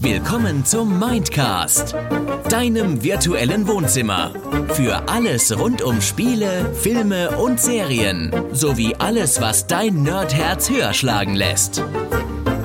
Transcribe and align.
Willkommen 0.00 0.64
zum 0.64 1.00
Mindcast, 1.00 1.94
deinem 2.48 3.02
virtuellen 3.02 3.66
Wohnzimmer. 3.66 4.32
Für 4.74 5.08
alles 5.08 5.58
rund 5.58 5.82
um 5.82 6.00
Spiele, 6.00 6.72
Filme 6.74 7.36
und 7.36 7.58
Serien, 7.58 8.32
sowie 8.52 8.94
alles, 8.96 9.40
was 9.40 9.66
dein 9.66 10.04
Nerdherz 10.04 10.70
höher 10.70 10.94
schlagen 10.94 11.34
lässt. 11.34 11.82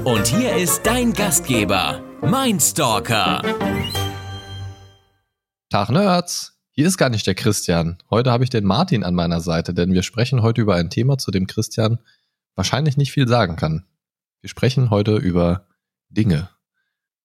Und 0.03 0.27
hier 0.27 0.55
ist 0.55 0.85
dein 0.85 1.13
Gastgeber, 1.13 2.03
Mindstalker. 2.21 3.41
Tag 5.69 5.89
Nerds! 5.89 6.53
Hier 6.71 6.87
ist 6.87 6.97
gar 6.97 7.09
nicht 7.09 7.25
der 7.25 7.35
Christian. 7.35 7.97
Heute 8.11 8.31
habe 8.31 8.43
ich 8.43 8.51
den 8.51 8.65
Martin 8.65 9.03
an 9.03 9.15
meiner 9.15 9.41
Seite, 9.41 9.73
denn 9.73 9.91
wir 9.91 10.03
sprechen 10.03 10.43
heute 10.43 10.61
über 10.61 10.75
ein 10.75 10.91
Thema, 10.91 11.17
zu 11.17 11.31
dem 11.31 11.47
Christian 11.47 11.99
wahrscheinlich 12.55 12.95
nicht 12.95 13.11
viel 13.11 13.27
sagen 13.27 13.55
kann. 13.55 13.85
Wir 14.41 14.49
sprechen 14.49 14.89
heute 14.89 15.17
über 15.17 15.67
Dinge. 16.09 16.49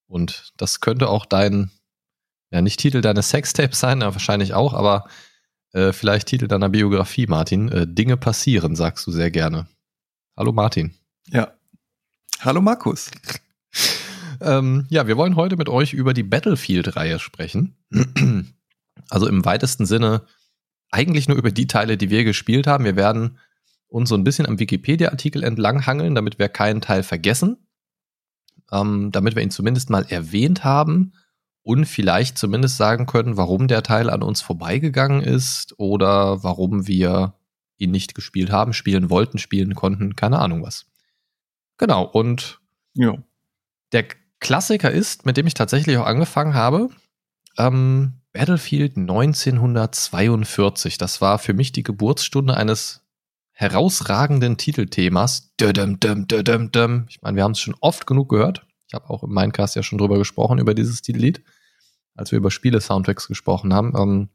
Und 0.07 0.51
das 0.57 0.81
könnte 0.81 1.07
auch 1.09 1.25
dein, 1.25 1.71
ja 2.51 2.61
nicht 2.61 2.79
Titel 2.79 3.01
deines 3.01 3.29
Sextapes 3.29 3.79
sein, 3.79 4.01
ja, 4.01 4.13
wahrscheinlich 4.13 4.53
auch, 4.53 4.73
aber 4.73 5.05
äh, 5.71 5.93
vielleicht 5.93 6.27
Titel 6.27 6.47
deiner 6.47 6.69
Biografie, 6.69 7.27
Martin. 7.27 7.69
Äh, 7.69 7.87
Dinge 7.87 8.17
passieren, 8.17 8.75
sagst 8.75 9.07
du 9.07 9.11
sehr 9.11 9.31
gerne. 9.31 9.67
Hallo 10.37 10.51
Martin. 10.51 10.93
Ja. 11.27 11.53
Hallo 12.41 12.61
Markus. 12.61 13.09
ähm, 14.41 14.85
ja, 14.89 15.07
wir 15.07 15.17
wollen 15.17 15.37
heute 15.37 15.55
mit 15.55 15.69
euch 15.69 15.93
über 15.93 16.13
die 16.13 16.23
Battlefield-Reihe 16.23 17.19
sprechen. 17.19 17.77
also 19.09 19.27
im 19.27 19.45
weitesten 19.45 19.85
Sinne 19.85 20.25
eigentlich 20.91 21.27
nur 21.27 21.37
über 21.37 21.51
die 21.51 21.67
Teile, 21.67 21.97
die 21.97 22.09
wir 22.09 22.23
gespielt 22.25 22.67
haben. 22.67 22.83
Wir 22.83 22.95
werden 22.95 23.39
uns 23.87 24.09
so 24.09 24.15
ein 24.15 24.23
bisschen 24.23 24.45
am 24.45 24.59
Wikipedia-Artikel 24.59 25.43
entlanghangeln, 25.43 26.15
damit 26.15 26.39
wir 26.39 26.49
keinen 26.49 26.81
Teil 26.81 27.03
vergessen 27.03 27.65
ähm, 28.71 29.11
damit 29.11 29.35
wir 29.35 29.43
ihn 29.43 29.51
zumindest 29.51 29.89
mal 29.89 30.05
erwähnt 30.09 30.63
haben 30.63 31.13
und 31.61 31.85
vielleicht 31.85 32.37
zumindest 32.37 32.77
sagen 32.77 33.05
können, 33.05 33.37
warum 33.37 33.67
der 33.67 33.83
Teil 33.83 34.09
an 34.09 34.21
uns 34.21 34.41
vorbeigegangen 34.41 35.21
ist 35.21 35.73
oder 35.77 36.43
warum 36.43 36.87
wir 36.87 37.35
ihn 37.77 37.91
nicht 37.91 38.15
gespielt 38.15 38.51
haben, 38.51 38.73
spielen 38.73 39.09
wollten, 39.09 39.37
spielen 39.37 39.75
konnten, 39.75 40.15
keine 40.15 40.39
Ahnung 40.39 40.63
was. 40.63 40.85
Genau, 41.77 42.03
und 42.03 42.61
ja. 42.93 43.17
der 43.91 44.05
Klassiker 44.39 44.91
ist, 44.91 45.25
mit 45.25 45.37
dem 45.37 45.47
ich 45.47 45.55
tatsächlich 45.55 45.97
auch 45.97 46.05
angefangen 46.05 46.53
habe, 46.53 46.89
ähm, 47.57 48.21
Battlefield 48.31 48.97
1942. 48.97 50.97
Das 50.97 51.21
war 51.21 51.39
für 51.39 51.53
mich 51.53 51.71
die 51.71 51.83
Geburtsstunde 51.83 52.55
eines 52.55 53.04
herausragenden 53.55 54.57
Titelthemas. 54.57 55.53
Ich 55.59 55.65
meine, 55.65 57.37
wir 57.37 57.43
haben 57.43 57.53
es 57.53 57.59
schon 57.59 57.75
oft 57.79 58.05
genug 58.05 58.29
gehört. 58.29 58.67
Ich 58.87 58.93
habe 58.93 59.09
auch 59.09 59.23
im 59.23 59.33
Minecast 59.33 59.75
ja 59.77 59.83
schon 59.83 59.97
drüber 59.97 60.17
gesprochen, 60.17 60.59
über 60.59 60.73
dieses 60.73 61.01
Titellied, 61.01 61.41
als 62.15 62.31
wir 62.31 62.37
über 62.37 62.51
Spiele-Soundtracks 62.51 63.27
gesprochen 63.27 63.73
haben. 63.73 63.93
Ähm, 63.97 64.29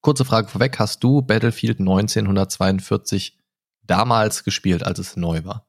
kurze 0.00 0.24
Frage 0.24 0.48
vorweg, 0.48 0.78
hast 0.80 1.04
du 1.04 1.22
Battlefield 1.22 1.78
1942 1.78 3.38
damals 3.84 4.42
gespielt, 4.42 4.82
als 4.82 4.98
es 4.98 5.16
neu 5.16 5.44
war? 5.44 5.68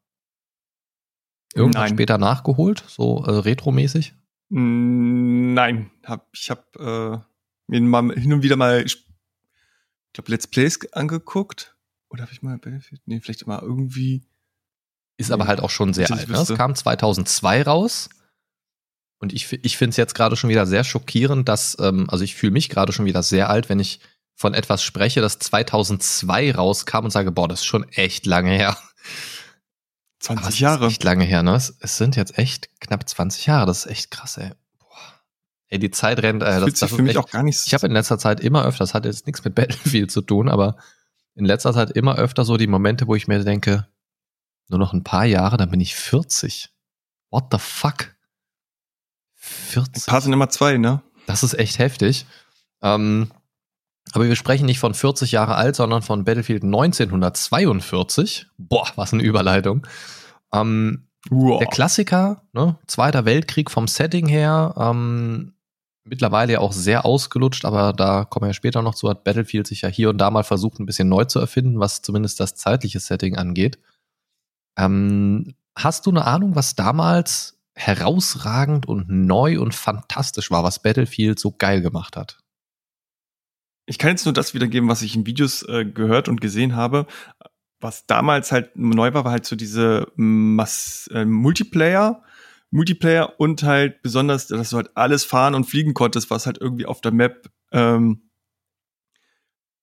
Irgendwann 1.53 1.83
Nein. 1.83 1.93
später 1.93 2.17
nachgeholt, 2.17 2.83
so 2.87 3.23
äh, 3.23 3.29
retromäßig? 3.29 4.15
Nein, 4.49 5.91
hab, 6.03 6.27
ich 6.33 6.49
habe 6.49 7.23
äh, 7.69 7.71
mir 7.71 7.81
mal 7.81 8.11
hin 8.15 8.33
und 8.33 8.41
wieder 8.41 8.55
mal, 8.55 8.83
ich 8.83 9.05
glaube, 10.13 10.31
Let's 10.31 10.47
Plays 10.47 10.91
angeguckt 10.93 11.72
oder 12.13 12.21
habe 12.21 12.31
ich 12.31 12.43
mal 12.43 12.57
Battlefield? 12.57 13.01
Nee, 13.05 13.19
vielleicht 13.19 13.45
mal 13.47 13.59
irgendwie. 13.59 14.23
Ist 15.17 15.31
aber 15.31 15.47
halt 15.47 15.59
auch 15.59 15.71
schon 15.71 15.93
sehr 15.93 16.09
alt. 16.11 16.29
Ne? 16.29 16.37
Es 16.37 16.53
kam 16.53 16.75
2002 16.75 17.63
raus. 17.63 18.09
Und 19.17 19.33
ich, 19.33 19.51
ich 19.51 19.77
finde 19.77 19.91
es 19.91 19.97
jetzt 19.97 20.13
gerade 20.13 20.35
schon 20.35 20.49
wieder 20.49 20.67
sehr 20.67 20.83
schockierend, 20.83 21.49
dass, 21.49 21.77
ähm, 21.79 22.09
also 22.09 22.23
ich 22.23 22.35
fühle 22.35 22.51
mich 22.51 22.69
gerade 22.69 22.93
schon 22.93 23.05
wieder 23.05 23.23
sehr 23.23 23.49
alt, 23.49 23.69
wenn 23.69 23.79
ich 23.79 23.99
von 24.35 24.53
etwas 24.53 24.83
spreche, 24.83 25.21
das 25.21 25.39
2002 25.39 26.53
rauskam 26.53 27.05
und 27.05 27.11
sage, 27.11 27.31
boah, 27.31 27.47
das 27.47 27.61
ist 27.61 27.65
schon 27.65 27.87
echt 27.89 28.25
lange 28.25 28.51
her. 28.51 28.77
20 30.19 30.59
Jahre. 30.59 30.87
echt 30.87 31.03
lange 31.03 31.23
her, 31.23 31.41
ne? 31.41 31.55
Es, 31.55 31.75
es, 31.79 31.97
sind 31.97 32.15
jetzt 32.15 32.37
echt 32.37 32.69
knapp 32.79 33.07
20 33.07 33.45
Jahre. 33.45 33.65
Das 33.65 33.85
ist 33.85 33.91
echt 33.91 34.11
krass, 34.11 34.37
ey. 34.37 34.51
Boah. 34.79 35.21
Ey, 35.67 35.79
die 35.79 35.91
Zeit 35.91 36.21
rennt. 36.21 36.43
Äh, 36.43 36.59
das, 36.59 36.65
das, 36.65 36.79
das 36.79 36.89
für 36.91 37.01
mich 37.01 37.11
echt, 37.11 37.19
auch 37.19 37.29
gar 37.29 37.43
nicht. 37.43 37.65
Ich 37.65 37.73
habe 37.73 37.87
in 37.87 37.93
letzter 37.93 38.19
Zeit 38.19 38.39
immer 38.39 38.65
öfter, 38.65 38.83
das 38.83 38.93
hat 38.93 39.05
jetzt 39.05 39.25
nichts 39.25 39.43
mit 39.43 39.55
Battlefield 39.55 40.11
zu 40.11 40.21
tun, 40.21 40.49
aber 40.49 40.77
in 41.35 41.45
letzter 41.45 41.73
Zeit 41.73 41.91
immer 41.91 42.15
öfter 42.15 42.45
so 42.45 42.57
die 42.57 42.67
Momente, 42.67 43.07
wo 43.07 43.15
ich 43.15 43.27
mir 43.27 43.43
denke, 43.43 43.87
nur 44.69 44.79
noch 44.79 44.93
ein 44.93 45.03
paar 45.03 45.25
Jahre, 45.25 45.57
dann 45.57 45.69
bin 45.69 45.81
ich 45.81 45.95
40. 45.95 46.69
What 47.29 47.45
the 47.51 47.57
fuck? 47.59 48.15
40. 49.35 50.07
Ein 50.07 50.11
paar 50.11 50.21
sind 50.21 50.33
immer 50.33 50.49
zwei, 50.49 50.77
ne? 50.77 51.01
Das 51.25 51.43
ist 51.43 51.57
echt 51.57 51.79
heftig. 51.79 52.25
Ähm, 52.81 53.31
aber 54.11 54.25
wir 54.25 54.35
sprechen 54.35 54.65
nicht 54.65 54.79
von 54.79 54.93
40 54.93 55.31
Jahre 55.31 55.55
alt, 55.55 55.75
sondern 55.75 56.01
von 56.01 56.23
Battlefield 56.23 56.63
1942. 56.63 58.47
Boah, 58.57 58.87
was 58.95 59.13
eine 59.13 59.23
Überleitung. 59.23 59.87
Ähm, 60.51 61.07
wow. 61.29 61.59
Der 61.59 61.67
Klassiker, 61.67 62.43
ne? 62.53 62.77
Zweiter 62.87 63.25
Weltkrieg 63.25 63.71
vom 63.71 63.87
Setting 63.87 64.27
her. 64.27 64.75
Ähm, 64.77 65.53
mittlerweile 66.05 66.53
ja 66.53 66.59
auch 66.59 66.73
sehr 66.73 67.05
ausgelutscht, 67.05 67.65
aber 67.65 67.93
da 67.93 68.25
kommen 68.25 68.47
wir 68.49 68.53
später 68.53 68.81
noch 68.81 68.95
zu, 68.95 69.09
hat 69.09 69.23
Battlefield 69.23 69.67
sich 69.67 69.81
ja 69.81 69.89
hier 69.89 70.09
und 70.09 70.17
da 70.17 70.29
mal 70.31 70.43
versucht, 70.43 70.79
ein 70.79 70.85
bisschen 70.85 71.09
neu 71.09 71.25
zu 71.25 71.39
erfinden, 71.39 71.79
was 71.79 72.01
zumindest 72.01 72.39
das 72.39 72.55
zeitliche 72.55 72.99
Setting 72.99 73.37
angeht. 73.37 73.79
Ähm, 74.77 75.55
hast 75.75 76.05
du 76.05 76.11
eine 76.11 76.25
Ahnung, 76.25 76.55
was 76.55 76.75
damals 76.75 77.59
herausragend 77.75 78.87
und 78.87 79.09
neu 79.09 79.59
und 79.59 79.73
fantastisch 79.73 80.51
war, 80.51 80.63
was 80.63 80.81
Battlefield 80.81 81.39
so 81.39 81.51
geil 81.51 81.81
gemacht 81.81 82.17
hat? 82.17 82.39
Ich 83.85 83.97
kann 83.97 84.11
jetzt 84.11 84.25
nur 84.25 84.33
das 84.33 84.53
wiedergeben, 84.53 84.89
was 84.89 85.01
ich 85.01 85.15
in 85.15 85.25
Videos 85.25 85.63
äh, 85.63 85.85
gehört 85.85 86.29
und 86.29 86.39
gesehen 86.39 86.75
habe. 86.75 87.07
Was 87.81 88.05
damals 88.05 88.51
halt 88.51 88.77
neu 88.77 89.13
war, 89.13 89.25
war 89.25 89.31
halt 89.31 89.45
so 89.45 89.55
diese 89.55 90.07
Mass 90.15 91.09
äh, 91.13 91.25
Multiplayer, 91.25 92.23
Multiplayer 92.73 93.39
und 93.39 93.63
halt 93.63 94.01
besonders, 94.01 94.47
dass 94.47 94.71
du 94.71 94.77
halt 94.77 94.89
alles 94.95 95.23
fahren 95.23 95.53
und 95.53 95.65
fliegen 95.65 95.93
konntest, 95.93 96.29
was 96.31 96.45
halt 96.45 96.57
irgendwie 96.59 96.85
auf 96.87 97.01
der 97.01 97.11
Map 97.11 97.49
ähm, 97.71 98.29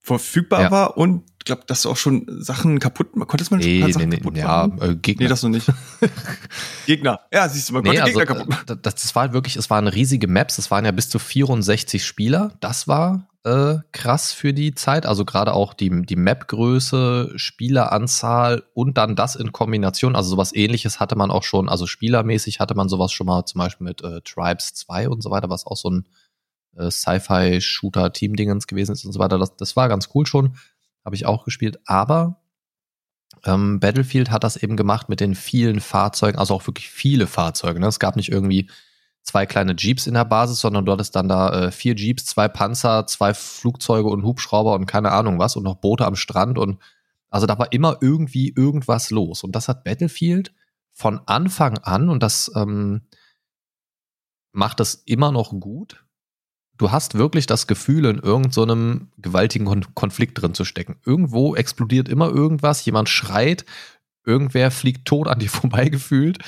verfügbar 0.01 0.63
ja. 0.63 0.71
war 0.71 0.97
und 0.97 1.31
ich 1.39 1.45
glaube, 1.45 1.63
dass 1.67 1.83
du 1.83 1.91
auch 1.91 1.97
schon 1.97 2.27
Sachen 2.43 2.81
kaputt 2.81 3.13
konntest 3.13 3.51
man 3.51 3.61
nee, 3.61 3.83
nee, 3.83 3.93
Sachen 3.93 4.09
nee, 4.09 4.17
kaputt 4.17 4.37
ja, 4.37 4.65
äh, 4.81 4.95
Gegner. 4.97 5.25
Nee, 5.25 5.29
das 5.29 5.43
noch 5.43 5.51
nicht. 5.51 5.73
Gegner. 6.87 7.21
Ja, 7.33 7.49
siehst 7.49 7.69
du, 7.69 7.75
man 7.75 7.83
nee, 7.83 7.91
konnte 7.91 8.03
also, 8.03 8.19
Gegner 8.19 8.35
kaputt 8.35 8.49
machen. 8.51 8.81
Das, 8.83 8.95
das 8.97 9.15
war 9.15 9.33
wirklich, 9.33 9.57
es 9.57 9.71
waren 9.71 9.87
riesige 9.87 10.27
Maps, 10.27 10.59
es 10.59 10.71
waren 10.71 10.85
ja 10.85 10.91
bis 10.91 11.09
zu 11.09 11.19
64 11.19 12.05
Spieler. 12.05 12.53
Das 12.61 12.89
war 12.89 13.30
äh, 13.45 13.77
krass 13.93 14.33
für 14.33 14.53
die 14.53 14.75
Zeit. 14.75 15.07
Also 15.07 15.25
gerade 15.25 15.55
auch 15.55 15.75
die, 15.75 16.03
die 16.05 16.17
Map-Größe, 16.17 17.33
Spieleranzahl 17.37 18.65
und 18.75 18.99
dann 18.99 19.17
das 19.17 19.37
in 19.37 19.53
Kombination. 19.53 20.17
Also 20.17 20.31
sowas 20.31 20.55
ähnliches 20.55 21.01
hatte 21.01 21.17
man 21.17 21.31
auch 21.31 21.43
schon, 21.43 21.69
also 21.69 21.87
spielermäßig 21.87 22.61
hatte 22.61 22.75
man 22.75 22.89
sowas 22.89 23.13
schon 23.13 23.27
mal 23.27 23.45
zum 23.47 23.61
Beispiel 23.61 23.87
mit 23.87 24.03
äh, 24.03 24.21
Tribes 24.23 24.75
2 24.75 25.09
und 25.09 25.23
so 25.23 25.31
weiter, 25.31 25.49
was 25.49 25.67
auch 25.67 25.77
so 25.77 25.91
ein 25.91 26.09
äh, 26.77 26.91
Sci-Fi-Shooter-Team-Dingens 26.91 28.67
gewesen 28.67 28.93
ist 28.93 29.05
und 29.05 29.13
so 29.13 29.21
weiter. 29.21 29.39
Das, 29.39 29.57
das 29.57 29.77
war 29.77 29.89
ganz 29.89 30.11
cool 30.15 30.27
schon. 30.27 30.57
Habe 31.05 31.17
ich 31.17 31.25
auch 31.25 31.45
gespielt. 31.45 31.81
Aber 31.87 32.43
ähm, 33.45 33.81
Battlefield 33.81 34.31
hat 34.31 34.45
das 34.45 34.57
eben 34.57 34.77
gemacht 34.77 35.09
mit 35.09 35.21
den 35.21 35.35
vielen 35.35 35.81
Fahrzeugen, 35.81 36.39
also 36.39 36.55
auch 36.55 36.67
wirklich 36.67 36.91
viele 36.91 37.27
Fahrzeuge. 37.27 37.81
Ne? 37.81 37.87
Es 37.87 37.99
gab 37.99 38.17
nicht 38.17 38.31
irgendwie 38.31 38.69
zwei 39.23 39.47
kleine 39.47 39.75
Jeeps 39.77 40.07
in 40.07 40.15
der 40.15 40.25
Basis, 40.25 40.61
sondern 40.61 40.85
du 40.85 40.93
hattest 40.93 41.15
dann 41.15 41.29
da 41.29 41.67
äh, 41.67 41.71
vier 41.71 41.95
Jeeps, 41.95 42.27
zwei 42.27 42.49
Panzer, 42.49 43.07
zwei 43.07 43.35
Flugzeuge 43.35 44.09
und 44.09 44.25
Hubschrauber 44.25 44.75
und 44.75 44.87
keine 44.87 45.13
Ahnung 45.13 45.39
was 45.39 45.57
und 45.57 45.63
noch 45.63 45.77
Boote 45.77 46.07
am 46.07 46.17
Strand 46.17 46.59
und 46.59 46.79
also 47.31 47.47
da 47.47 47.59
war 47.59 47.73
immer 47.73 47.99
irgendwie 48.01 48.53
irgendwas 48.57 49.11
los. 49.11 49.45
Und 49.45 49.55
das 49.55 49.69
hat 49.69 49.85
Battlefield 49.85 50.53
von 50.93 51.21
Anfang 51.27 51.79
an 51.79 52.09
und 52.09 52.23
das 52.23 52.51
ähm, 52.57 53.03
macht 54.53 54.81
es 54.81 54.95
immer 55.07 55.31
noch 55.31 55.51
gut. 55.59 56.05
Du 56.77 56.91
hast 56.91 57.15
wirklich 57.15 57.47
das 57.47 57.67
Gefühl, 57.67 58.07
in 58.07 58.19
irgendeinem 58.19 59.11
so 59.15 59.23
gewaltigen 59.23 59.67
Kon 59.67 59.95
Konflikt 59.95 60.41
drin 60.41 60.55
zu 60.55 60.65
stecken. 60.65 60.99
Irgendwo 61.05 61.55
explodiert 61.55 62.09
immer 62.09 62.31
irgendwas, 62.31 62.85
jemand 62.85 63.09
schreit, 63.09 63.65
irgendwer 64.25 64.71
fliegt 64.71 65.07
tot 65.07 65.29
an 65.29 65.39
dir 65.39 65.51
vorbeigefühlt, 65.51 66.39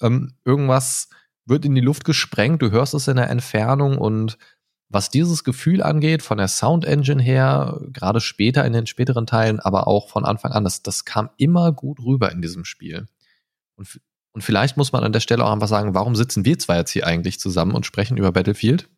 ähm, 0.00 0.34
irgendwas 0.44 1.08
wird 1.44 1.64
in 1.64 1.74
die 1.74 1.80
Luft 1.80 2.04
gesprengt, 2.04 2.62
du 2.62 2.70
hörst 2.70 2.94
es 2.94 3.08
in 3.08 3.16
der 3.16 3.30
Entfernung 3.30 3.98
und 3.98 4.38
was 4.88 5.10
dieses 5.10 5.42
Gefühl 5.42 5.82
angeht, 5.82 6.22
von 6.22 6.38
der 6.38 6.48
Sound 6.48 6.84
Engine 6.84 7.22
her, 7.22 7.80
gerade 7.92 8.20
später 8.20 8.64
in 8.64 8.74
den 8.74 8.86
späteren 8.86 9.26
Teilen, 9.26 9.58
aber 9.58 9.86
auch 9.88 10.08
von 10.08 10.24
Anfang 10.24 10.52
an, 10.52 10.64
das, 10.64 10.82
das 10.82 11.04
kam 11.04 11.30
immer 11.38 11.72
gut 11.72 11.98
rüber 12.00 12.30
in 12.30 12.42
diesem 12.42 12.64
Spiel. 12.64 13.06
Und, 13.76 14.00
und 14.32 14.42
vielleicht 14.42 14.76
muss 14.76 14.92
man 14.92 15.02
an 15.02 15.12
der 15.12 15.20
Stelle 15.20 15.44
auch 15.44 15.52
einfach 15.52 15.68
sagen, 15.68 15.94
warum 15.94 16.14
sitzen 16.14 16.44
wir 16.44 16.58
zwei 16.58 16.76
jetzt 16.76 16.90
hier 16.90 17.06
eigentlich 17.06 17.40
zusammen 17.40 17.74
und 17.74 17.86
sprechen 17.86 18.18
über 18.18 18.32
Battlefield? 18.32 18.90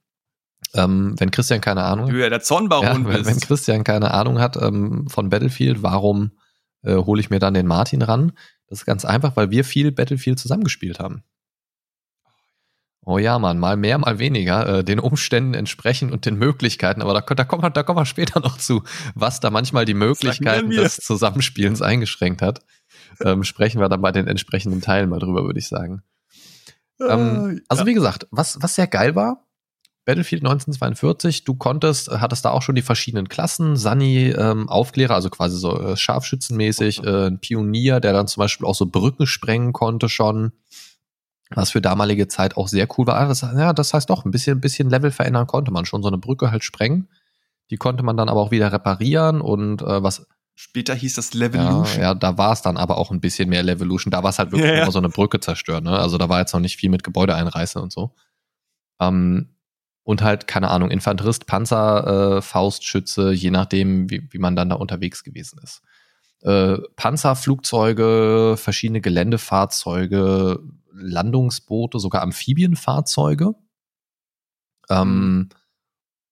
Ähm, 0.72 1.14
wenn 1.18 1.30
Christian 1.30 1.60
keine 1.60 1.84
Ahnung 1.84 2.08
Du 2.08 2.20
ja 2.20 2.30
der 2.30 2.40
Zornbaron 2.40 3.06
ja, 3.06 3.14
wenn, 3.14 3.26
wenn, 3.26 3.40
Christian 3.40 3.84
keine 3.84 4.12
Ahnung 4.12 4.40
hat 4.40 4.56
ähm, 4.56 5.06
von 5.08 5.28
Battlefield, 5.28 5.82
warum 5.82 6.32
äh, 6.82 6.96
hole 6.96 7.20
ich 7.20 7.30
mir 7.30 7.38
dann 7.38 7.54
den 7.54 7.66
Martin 7.66 8.02
ran. 8.02 8.32
Das 8.66 8.80
ist 8.80 8.86
ganz 8.86 9.04
einfach, 9.04 9.36
weil 9.36 9.50
wir 9.50 9.64
viel 9.64 9.92
Battlefield 9.92 10.38
zusammengespielt 10.38 10.98
haben. 10.98 11.22
Oh 13.06 13.18
ja, 13.18 13.38
Mann, 13.38 13.58
mal 13.58 13.76
mehr, 13.76 13.98
mal 13.98 14.18
weniger, 14.18 14.78
äh, 14.78 14.84
den 14.84 14.98
Umständen 14.98 15.52
entsprechend 15.54 16.10
und 16.10 16.24
den 16.24 16.36
Möglichkeiten. 16.36 17.02
Aber 17.02 17.12
da, 17.12 17.20
da, 17.20 17.44
kommen 17.44 17.62
wir, 17.62 17.70
da 17.70 17.82
kommen 17.82 17.98
wir 17.98 18.06
später 18.06 18.40
noch 18.40 18.56
zu, 18.56 18.82
was 19.14 19.40
da 19.40 19.50
manchmal 19.50 19.84
die 19.84 19.94
Möglichkeiten 19.94 20.70
des 20.70 20.96
Zusammenspielens 20.96 21.82
eingeschränkt 21.82 22.40
hat. 22.40 22.60
Ähm, 23.20 23.44
sprechen 23.44 23.80
wir 23.80 23.88
dann 23.88 24.00
bei 24.00 24.10
den 24.10 24.26
entsprechenden 24.26 24.80
Teilen 24.80 25.10
mal 25.10 25.18
drüber, 25.18 25.44
würde 25.44 25.58
ich 25.58 25.68
sagen. 25.68 26.02
Ähm, 27.00 27.60
also 27.68 27.82
ja. 27.82 27.86
wie 27.86 27.94
gesagt, 27.94 28.26
was, 28.30 28.62
was 28.62 28.74
sehr 28.74 28.86
geil 28.86 29.14
war, 29.14 29.44
Battlefield 30.06 30.42
1942, 30.42 31.44
du 31.44 31.54
konntest, 31.54 32.10
hattest 32.10 32.44
da 32.44 32.50
auch 32.50 32.62
schon 32.62 32.74
die 32.74 32.82
verschiedenen 32.82 33.28
Klassen, 33.28 33.76
Sunny, 33.76 34.30
ähm, 34.30 34.68
Aufklärer, 34.68 35.14
also 35.14 35.30
quasi 35.30 35.56
so 35.56 35.78
äh, 35.78 35.96
scharfschützenmäßig, 35.96 37.04
äh, 37.04 37.26
ein 37.28 37.40
Pionier, 37.40 38.00
der 38.00 38.12
dann 38.12 38.28
zum 38.28 38.42
Beispiel 38.42 38.66
auch 38.66 38.74
so 38.74 38.86
Brücken 38.86 39.26
sprengen 39.26 39.72
konnte 39.72 40.08
schon 40.08 40.52
was 41.54 41.70
für 41.70 41.80
damalige 41.80 42.28
Zeit 42.28 42.56
auch 42.56 42.68
sehr 42.68 42.88
cool 42.96 43.06
war. 43.06 43.16
Ah, 43.16 43.28
das, 43.28 43.42
ja, 43.42 43.72
das 43.72 43.94
heißt 43.94 44.10
doch, 44.10 44.24
ein 44.24 44.30
bisschen, 44.30 44.58
ein 44.58 44.60
bisschen 44.60 44.90
Level 44.90 45.10
verändern 45.10 45.46
konnte 45.46 45.70
man 45.70 45.84
schon. 45.84 46.02
So 46.02 46.08
eine 46.08 46.18
Brücke 46.18 46.50
halt 46.50 46.64
sprengen. 46.64 47.08
Die 47.70 47.76
konnte 47.76 48.02
man 48.02 48.16
dann 48.16 48.28
aber 48.28 48.40
auch 48.40 48.50
wieder 48.50 48.72
reparieren 48.72 49.40
und 49.40 49.82
äh, 49.82 50.02
was. 50.02 50.26
Später 50.56 50.94
hieß 50.94 51.14
das 51.14 51.34
Levolution. 51.34 51.96
Ja, 51.96 52.02
ja 52.02 52.14
da 52.14 52.38
war 52.38 52.52
es 52.52 52.62
dann 52.62 52.76
aber 52.76 52.98
auch 52.98 53.10
ein 53.10 53.20
bisschen 53.20 53.48
mehr 53.48 53.62
Levolution. 53.62 54.12
Da 54.12 54.22
war 54.22 54.30
es 54.30 54.38
halt 54.38 54.52
wirklich 54.52 54.70
ja, 54.70 54.78
ja. 54.78 54.84
nur 54.84 54.92
so 54.92 54.98
eine 54.98 55.08
Brücke 55.08 55.40
zerstören. 55.40 55.84
Ne? 55.84 55.98
Also 55.98 56.16
da 56.16 56.28
war 56.28 56.38
jetzt 56.38 56.52
noch 56.52 56.60
nicht 56.60 56.76
viel 56.76 56.90
mit 56.90 57.02
Gebäude 57.02 57.34
einreißen 57.34 57.82
und 57.82 57.92
so. 57.92 58.14
Ähm, 59.00 59.56
und 60.04 60.22
halt, 60.22 60.46
keine 60.46 60.68
Ahnung, 60.68 60.90
Infanterist, 60.90 61.46
Panzer, 61.46 62.36
äh, 62.36 62.42
Faustschütze, 62.42 63.32
je 63.32 63.50
nachdem, 63.50 64.10
wie, 64.10 64.28
wie 64.30 64.38
man 64.38 64.54
dann 64.54 64.68
da 64.68 64.76
unterwegs 64.76 65.24
gewesen 65.24 65.58
ist. 65.62 65.82
Äh, 66.42 66.76
Panzerflugzeuge, 66.96 68.56
verschiedene 68.58 69.00
Geländefahrzeuge, 69.00 70.60
Landungsboote, 70.94 71.98
sogar 71.98 72.22
Amphibienfahrzeuge, 72.22 73.54
ähm, 74.88 75.36
mhm. 75.36 75.48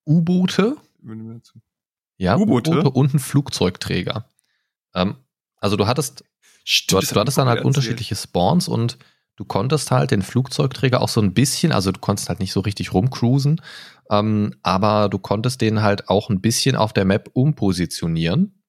U-Boote, 0.06 0.76
ja, 2.17 2.37
U-Boote? 2.37 2.91
Und 2.91 3.14
ein 3.14 3.19
Flugzeugträger. 3.19 4.29
Ähm, 4.94 5.17
also 5.59 5.76
du 5.76 5.87
hattest, 5.87 6.25
Stimmt, 6.64 7.11
du, 7.11 7.14
du 7.14 7.20
hattest 7.20 7.38
dann 7.38 7.49
halt 7.49 7.64
unterschiedliche 7.64 8.14
Spawns 8.14 8.69
und 8.69 8.99
du 9.37 9.44
konntest 9.44 9.91
halt 9.91 10.11
den 10.11 10.23
Flugzeugträger 10.23 11.00
auch 11.00 11.09
so 11.09 11.20
ein 11.20 11.35
bisschen, 11.35 11.73
also 11.73 11.91
du 11.91 12.00
konntest 12.00 12.29
halt 12.29 12.41
nicht 12.41 12.53
so 12.53 12.61
richtig 12.61 12.93
rumcruisen, 12.93 13.61
ähm, 14.11 14.55
aber 14.62 15.09
du 15.09 15.19
konntest 15.19 15.61
den 15.61 15.82
halt 15.82 16.09
auch 16.09 16.31
ein 16.31 16.41
bisschen 16.41 16.76
auf 16.76 16.93
der 16.93 17.05
Map 17.05 17.31
umpositionieren 17.32 18.62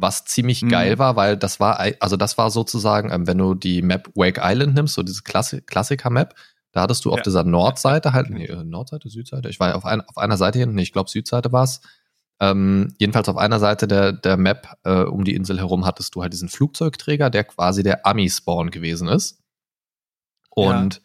was 0.00 0.24
ziemlich 0.24 0.62
mhm. 0.62 0.68
geil 0.68 0.98
war, 0.98 1.16
weil 1.16 1.36
das 1.36 1.60
war, 1.60 1.80
also 2.00 2.16
das 2.16 2.38
war 2.38 2.50
sozusagen, 2.50 3.10
ähm, 3.12 3.26
wenn 3.26 3.38
du 3.38 3.54
die 3.54 3.82
Map 3.82 4.10
Wake 4.14 4.40
Island 4.42 4.74
nimmst, 4.74 4.94
so 4.94 5.02
diese 5.02 5.22
Klassi 5.22 5.60
Klassiker-Map, 5.62 6.34
da 6.72 6.82
hattest 6.82 7.04
du 7.04 7.12
auf 7.12 7.22
dieser 7.22 7.44
Nordseite 7.44 8.12
halt, 8.12 8.30
nee, 8.30 8.46
äh, 8.46 8.64
Nordseite, 8.64 9.08
Südseite, 9.08 9.48
ich 9.48 9.58
war 9.58 9.74
auf, 9.74 9.84
ein, 9.84 10.00
auf 10.02 10.18
einer 10.18 10.36
Seite 10.36 10.58
hin, 10.58 10.74
nee, 10.74 10.82
ich 10.82 10.92
glaube 10.92 11.10
Südseite 11.10 11.52
war's. 11.52 11.80
Ähm, 12.42 12.94
jedenfalls 12.98 13.28
auf 13.28 13.36
einer 13.36 13.58
Seite 13.58 13.86
der, 13.86 14.12
der 14.12 14.36
Map 14.36 14.68
äh, 14.84 15.02
um 15.02 15.24
die 15.24 15.34
Insel 15.34 15.58
herum 15.58 15.84
hattest 15.84 16.14
du 16.14 16.22
halt 16.22 16.32
diesen 16.32 16.48
Flugzeugträger, 16.48 17.28
der 17.28 17.44
quasi 17.44 17.82
der 17.82 18.06
Ami-Spawn 18.06 18.70
gewesen 18.70 19.08
ist. 19.08 19.42
Und 20.50 20.96
ja 20.96 21.00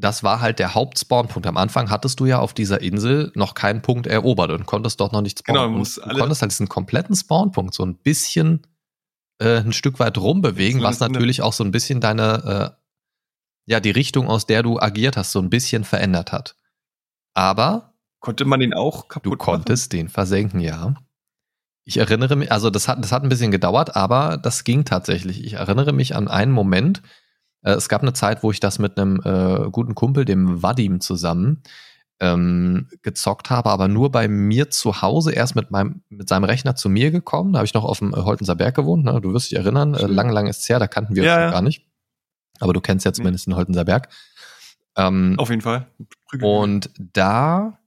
das 0.00 0.22
war 0.22 0.40
halt 0.40 0.58
der 0.58 0.74
Hauptspawnpunkt. 0.74 1.46
Am 1.46 1.56
Anfang 1.56 1.90
hattest 1.90 2.20
du 2.20 2.26
ja 2.26 2.38
auf 2.38 2.54
dieser 2.54 2.80
Insel 2.80 3.32
noch 3.34 3.54
keinen 3.54 3.82
Punkt 3.82 4.06
erobert 4.06 4.50
und 4.50 4.66
konntest 4.66 5.00
dort 5.00 5.12
noch 5.12 5.22
nichts 5.22 5.40
spawnen. 5.40 5.72
Genau, 5.72 5.84
du, 5.84 6.08
du 6.08 6.18
konntest 6.18 6.42
halt 6.42 6.52
diesen 6.52 6.68
kompletten 6.68 7.16
Spawnpunkt 7.16 7.74
so 7.74 7.84
ein 7.84 7.96
bisschen 7.96 8.66
äh, 9.38 9.58
ein 9.58 9.72
Stück 9.72 9.98
weit 9.98 10.18
rumbewegen, 10.18 10.82
was 10.82 11.00
natürlich 11.00 11.42
auch 11.42 11.52
so 11.52 11.64
ein 11.64 11.70
bisschen 11.70 12.00
deine, 12.00 12.74
äh, 12.76 13.70
ja, 13.70 13.80
die 13.80 13.90
Richtung, 13.90 14.28
aus 14.28 14.46
der 14.46 14.62
du 14.62 14.80
agiert 14.80 15.16
hast, 15.16 15.32
so 15.32 15.40
ein 15.40 15.50
bisschen 15.50 15.84
verändert 15.84 16.32
hat. 16.32 16.56
Aber 17.34 17.94
konnte 18.20 18.44
man 18.44 18.60
den 18.60 18.74
auch 18.74 19.08
kaputt 19.08 19.32
Du 19.32 19.36
konntest 19.36 19.92
machen? 19.92 19.98
den 19.98 20.08
versenken, 20.08 20.60
ja. 20.60 20.94
Ich 21.84 21.96
erinnere 21.96 22.36
mich, 22.36 22.52
also 22.52 22.68
das 22.70 22.86
hat, 22.86 23.02
das 23.02 23.12
hat 23.12 23.22
ein 23.22 23.28
bisschen 23.28 23.50
gedauert, 23.50 23.96
aber 23.96 24.36
das 24.36 24.64
ging 24.64 24.84
tatsächlich. 24.84 25.42
Ich 25.44 25.54
erinnere 25.54 25.92
mich 25.92 26.14
an 26.14 26.28
einen 26.28 26.52
Moment, 26.52 27.02
äh, 27.62 27.72
es 27.72 27.88
gab 27.88 28.02
eine 28.02 28.12
Zeit, 28.12 28.42
wo 28.42 28.50
ich 28.50 28.60
das 28.60 28.78
mit 28.78 28.98
einem 28.98 29.20
äh, 29.24 29.70
guten 29.70 29.94
Kumpel, 29.94 30.24
dem 30.24 30.62
Vadim, 30.62 31.00
zusammen 31.00 31.62
ähm, 32.20 32.88
gezockt 33.02 33.50
habe, 33.50 33.70
aber 33.70 33.88
nur 33.88 34.10
bei 34.10 34.28
mir 34.28 34.70
zu 34.70 35.02
Hause 35.02 35.32
erst 35.32 35.54
mit 35.54 35.70
meinem 35.70 36.02
mit 36.08 36.28
seinem 36.28 36.44
Rechner 36.44 36.74
zu 36.74 36.88
mir 36.88 37.10
gekommen. 37.10 37.52
Da 37.52 37.58
habe 37.58 37.66
ich 37.66 37.74
noch 37.74 37.84
auf 37.84 38.00
dem 38.00 38.12
Holtenser 38.12 38.56
Berg 38.56 38.74
gewohnt. 38.74 39.04
Ne? 39.04 39.20
Du 39.20 39.32
wirst 39.32 39.50
dich 39.50 39.58
erinnern, 39.58 39.94
äh, 39.94 40.06
lang, 40.06 40.30
lang 40.30 40.46
ist 40.46 40.60
es 40.60 40.68
her, 40.68 40.78
da 40.78 40.88
kannten 40.88 41.14
wir 41.14 41.22
ja, 41.22 41.34
uns 41.34 41.42
ja. 41.42 41.50
gar 41.50 41.62
nicht. 41.62 41.86
Aber 42.60 42.72
du 42.72 42.80
kennst 42.80 43.04
ja 43.04 43.12
zumindest 43.12 43.46
den 43.46 43.54
Holtenser 43.54 43.84
Berg. 43.84 44.08
Ähm, 44.96 45.34
auf 45.38 45.50
jeden 45.50 45.62
Fall. 45.62 45.86
Und 46.42 46.90
da 46.98 47.78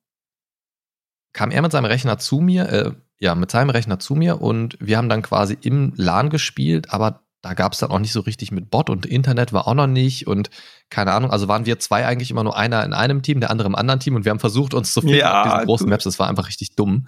kam 1.33 1.51
er 1.51 1.61
mit 1.61 1.71
seinem 1.71 1.85
Rechner 1.85 2.17
zu 2.17 2.39
mir, 2.39 2.69
äh, 2.69 2.91
ja, 3.19 3.35
mit 3.35 3.51
seinem 3.51 3.69
Rechner 3.69 3.99
zu 3.99 4.15
mir 4.15 4.41
und 4.41 4.77
wir 4.79 4.97
haben 4.97 5.09
dann 5.09 5.21
quasi 5.21 5.57
im 5.61 5.93
LAN 5.95 6.29
gespielt, 6.29 6.93
aber 6.93 7.23
da 7.41 7.53
gab 7.53 7.73
es 7.73 7.79
dann 7.79 7.91
auch 7.91 7.99
nicht 7.99 8.13
so 8.13 8.19
richtig 8.21 8.51
mit 8.51 8.69
Bot 8.69 8.89
und 8.89 9.05
Internet 9.05 9.51
war 9.51 9.67
auch 9.67 9.73
noch 9.73 9.87
nicht 9.87 10.27
und 10.27 10.49
keine 10.89 11.11
Ahnung, 11.11 11.31
also 11.31 11.47
waren 11.47 11.65
wir 11.65 11.79
zwei 11.79 12.05
eigentlich 12.05 12.29
immer 12.29 12.43
nur 12.43 12.55
einer 12.55 12.83
in 12.85 12.93
einem 12.93 13.23
Team, 13.23 13.39
der 13.39 13.49
andere 13.49 13.67
im 13.67 13.75
anderen 13.75 13.99
Team 13.99 14.15
und 14.15 14.25
wir 14.25 14.29
haben 14.29 14.39
versucht, 14.39 14.73
uns 14.73 14.93
zu 14.93 15.01
finden 15.01 15.17
ja, 15.17 15.41
auf 15.41 15.51
diesen 15.51 15.65
großen 15.65 15.89
Maps. 15.89 16.03
Das 16.03 16.19
war 16.19 16.27
einfach 16.27 16.47
richtig 16.47 16.75
dumm. 16.75 17.07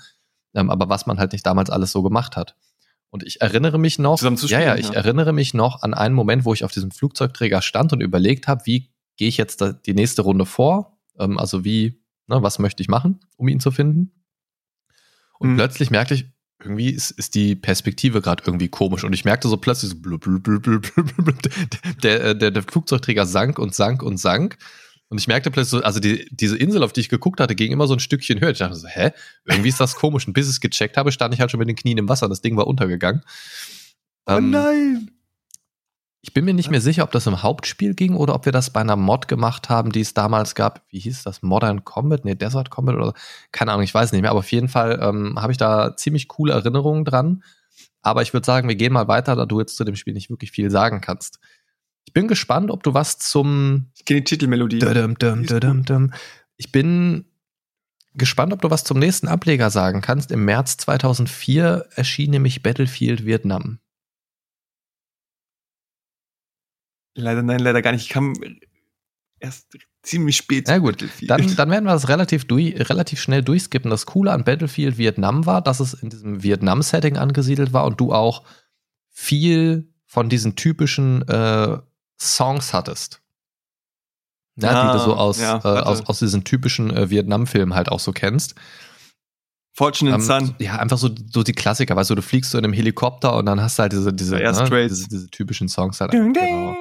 Ähm, 0.56 0.70
aber 0.70 0.90
was 0.90 1.06
man 1.06 1.20
halt 1.20 1.34
nicht 1.34 1.46
damals 1.46 1.70
alles 1.70 1.92
so 1.92 2.04
gemacht 2.04 2.36
hat. 2.36 2.56
Und 3.10 3.24
ich 3.24 3.42
erinnere 3.42 3.78
mich 3.78 4.00
noch, 4.00 4.18
spielen, 4.18 4.38
ja, 4.48 4.60
ja, 4.60 4.76
ich 4.76 4.88
ja. 4.88 4.94
erinnere 4.94 5.34
mich 5.34 5.54
noch 5.54 5.84
an 5.84 5.94
einen 5.94 6.16
Moment, 6.16 6.46
wo 6.46 6.54
ich 6.54 6.64
auf 6.64 6.72
diesem 6.72 6.90
Flugzeugträger 6.90 7.62
stand 7.62 7.94
und 7.94 8.02
überlegt 8.02 8.48
habe, 8.48 8.66
wie 8.66 8.92
gehe 9.18 9.28
ich 9.28 9.38
jetzt 9.38 9.64
die 9.86 9.94
nächste 9.94 10.24
Runde 10.24 10.46
vor? 10.48 10.98
Ähm, 11.20 11.38
also 11.38 11.64
wie, 11.64 12.02
ne, 12.28 12.42
was 12.42 12.58
möchte 12.58 12.82
ich 12.82 12.90
machen, 12.90 13.20
um 13.38 13.48
ihn 13.48 13.60
zu 13.60 13.70
finden? 13.70 14.12
Und 15.38 15.52
mhm. 15.52 15.56
plötzlich 15.58 15.92
merkte 15.92 16.16
ich, 16.16 16.26
irgendwie 16.64 16.90
ist, 16.90 17.12
ist 17.12 17.36
die 17.36 17.56
Perspektive 17.56 18.22
gerade 18.22 18.44
irgendwie 18.46 18.70
komisch. 18.70 19.04
Und 19.04 19.14
ich 19.14 19.26
merkte 19.26 19.48
so 19.48 19.58
plötzlich 19.58 19.92
so 19.92 19.98
blub, 19.98 20.22
blub, 20.22 20.44
blub, 20.44 20.64
blub, 20.64 20.82
blub, 21.18 21.36
der, 22.02 22.34
der, 22.34 22.52
der 22.52 22.64
Flugzeugträger 22.64 23.26
sank 23.26 23.60
und 23.60 23.76
sank 23.76 24.02
und 24.02 24.18
sank. 24.18 24.58
Und 25.10 25.20
ich 25.20 25.28
merkte 25.28 25.52
plötzlich 25.52 25.82
so, 25.82 25.84
also 25.84 26.00
die, 26.00 26.28
diese 26.32 26.58
Insel, 26.58 26.82
auf 26.82 26.94
die 26.94 27.02
ich 27.02 27.10
geguckt 27.10 27.40
hatte, 27.40 27.54
ging 27.54 27.72
immer 27.72 27.86
so 27.86 27.94
ein 27.94 28.00
Stückchen 28.00 28.42
höher. 28.42 28.50
Ich 28.50 28.58
dachte 28.58 28.76
so, 28.76 28.88
hä? 28.88 29.12
Irgendwie 29.46 29.70
ist 29.70 29.80
das 29.80 29.96
komisch. 29.96 30.26
Und 30.26 30.34
bis 30.34 30.48
ich 30.48 30.54
es 30.54 30.60
gecheckt 30.60 30.98
habe, 30.98 31.12
stand 31.12 31.34
ich 31.34 31.40
halt 31.40 31.52
schon 31.52 31.60
mit 31.60 31.70
den 31.70 31.76
Knien 31.76 32.00
im 32.00 32.10
Wasser. 32.10 32.28
Das 32.30 32.42
Ding 32.42 32.58
war 32.58 32.66
untergegangen. 32.66 33.22
Oh 34.26 34.38
ähm, 34.38 34.50
nein! 34.50 35.12
Ich 36.26 36.34
bin 36.34 36.46
mir 36.46 36.54
nicht 36.54 36.72
mehr 36.72 36.80
sicher, 36.80 37.04
ob 37.04 37.12
das 37.12 37.28
im 37.28 37.44
Hauptspiel 37.44 37.96
ging 37.96 38.16
oder 38.16 38.34
ob 38.34 38.46
wir 38.46 38.54
das 38.54 38.70
bei 38.70 38.80
einer 38.80 38.96
Mod 38.96 39.28
gemacht 39.28 39.68
haben, 39.68 39.92
die 39.92 40.00
es 40.00 40.14
damals 40.14 40.56
gab. 40.56 40.82
Wie 40.90 41.00
hieß 41.00 41.24
das? 41.24 41.42
Modern 41.42 41.84
Combat? 41.84 42.24
Nee, 42.24 42.36
Desert 42.36 42.70
Combat 42.70 42.96
oder. 42.96 43.14
Keine 43.52 43.74
Ahnung, 43.74 43.84
ich 43.84 43.94
weiß 43.94 44.14
nicht 44.14 44.22
mehr. 44.22 44.32
Aber 44.32 44.40
auf 44.40 44.52
jeden 44.54 44.70
Fall 44.70 45.00
ähm, 45.02 45.38
habe 45.38 45.52
ich 45.52 45.58
da 45.58 45.98
ziemlich 45.98 46.30
coole 46.30 46.54
Erinnerungen 46.54 47.04
dran. 47.04 47.44
Aber 48.02 48.22
ich 48.22 48.32
würde 48.32 48.46
sagen, 48.46 48.70
wir 48.70 48.78
gehen 48.78 48.94
mal 48.94 49.10
weiter, 49.10 49.36
da 49.36 49.46
du 49.46 49.60
jetzt 49.60 49.76
zu 49.76 49.84
dem 49.84 49.98
Spiel 49.98 50.14
nicht 50.14 50.30
wirklich 50.30 50.52
viel 50.52 50.72
sagen 50.72 51.02
kannst. 51.02 51.40
Ich 52.06 52.14
bin 52.14 52.30
gespannt, 52.30 52.72
ob 52.72 52.84
du 52.84 52.94
was 52.94 53.18
zum. 53.18 53.88
Ich 53.98 54.06
kenne 54.06 54.22
die 54.22 54.26
Titelmelodie. 54.26 54.80
Dum, 54.80 55.60
dum, 55.60 55.84
dum, 55.84 56.14
ich 56.56 56.72
bin 56.72 57.26
gespannt, 58.14 58.54
ob 58.54 58.62
du 58.62 58.70
was 58.70 58.86
zum 58.86 58.98
nächsten 58.98 59.28
Ableger 59.28 59.70
sagen 59.70 60.00
kannst. 60.00 60.32
Im 60.32 60.46
März 60.46 60.78
2004 60.78 61.88
erschien 61.96 62.32
nämlich 62.32 62.64
Battlefield 62.64 63.26
Vietnam. 63.26 63.80
Leider 67.16 67.44
nein, 67.44 67.60
leider 67.60 67.82
gar 67.82 67.92
nicht. 67.92 68.04
Ich 68.04 68.10
kam 68.10 68.34
erst 69.40 69.68
ziemlich 70.02 70.38
spät. 70.38 70.68
Ja 70.68 70.78
gut, 70.78 71.06
dann, 71.24 71.56
dann 71.56 71.70
werden 71.70 71.86
wir 71.86 71.94
das 71.94 72.10
relativ, 72.10 72.46
durch, 72.46 72.76
relativ 72.90 73.22
schnell 73.22 73.44
durchskippen. 73.44 73.90
Das 73.90 74.06
Coole 74.06 74.32
an 74.32 74.44
Battlefield 74.44 74.98
Vietnam 74.98 75.46
war, 75.46 75.62
dass 75.62 75.80
es 75.80 75.94
in 75.94 76.10
diesem 76.10 76.44
Vietnam-Setting 76.44 77.18
angesiedelt 77.18 77.74
war 77.74 77.86
und 77.86 78.00
du 78.00 78.14
auch 78.14 78.44
viel 79.10 79.94
von 80.06 80.30
diesen 80.30 80.56
typischen 80.56 81.28
äh, 81.28 81.78
Songs 82.20 82.74
hattest. 82.74 83.22
Ja, 84.56 84.70
ah, 84.70 84.92
die 84.92 85.00
du 85.00 85.04
so 85.04 85.16
aus, 85.16 85.40
ja, 85.40 85.58
äh, 85.58 85.82
aus, 85.82 86.06
aus 86.06 86.20
diesen 86.20 86.44
typischen 86.44 86.96
äh, 86.96 87.10
Vietnam-Filmen 87.10 87.74
halt 87.74 87.90
auch 87.90 88.00
so 88.00 88.12
kennst. 88.12 88.56
Fortune 89.76 90.14
um, 90.14 90.22
Sun. 90.22 90.54
Ja, 90.60 90.76
einfach 90.76 91.00
so, 91.00 91.10
so 91.32 91.42
die 91.42 91.54
Klassiker, 91.54 91.96
weißt 91.96 92.12
du, 92.12 92.16
du 92.16 92.22
fliegst 92.22 92.52
so 92.52 92.60
in 92.60 92.64
einem 92.64 92.74
Helikopter 92.74 93.36
und 93.36 93.48
dann 93.48 93.60
hast 93.60 93.80
du 93.80 93.82
halt 93.82 93.94
diese, 93.94 94.14
diese, 94.14 94.36
ne, 94.36 94.88
diese, 94.88 95.10
diese, 95.10 95.28
typischen 95.30 95.68
Songs 95.68 96.00
halt. 96.00 96.14
Ding, 96.14 96.34
genau 96.34 96.76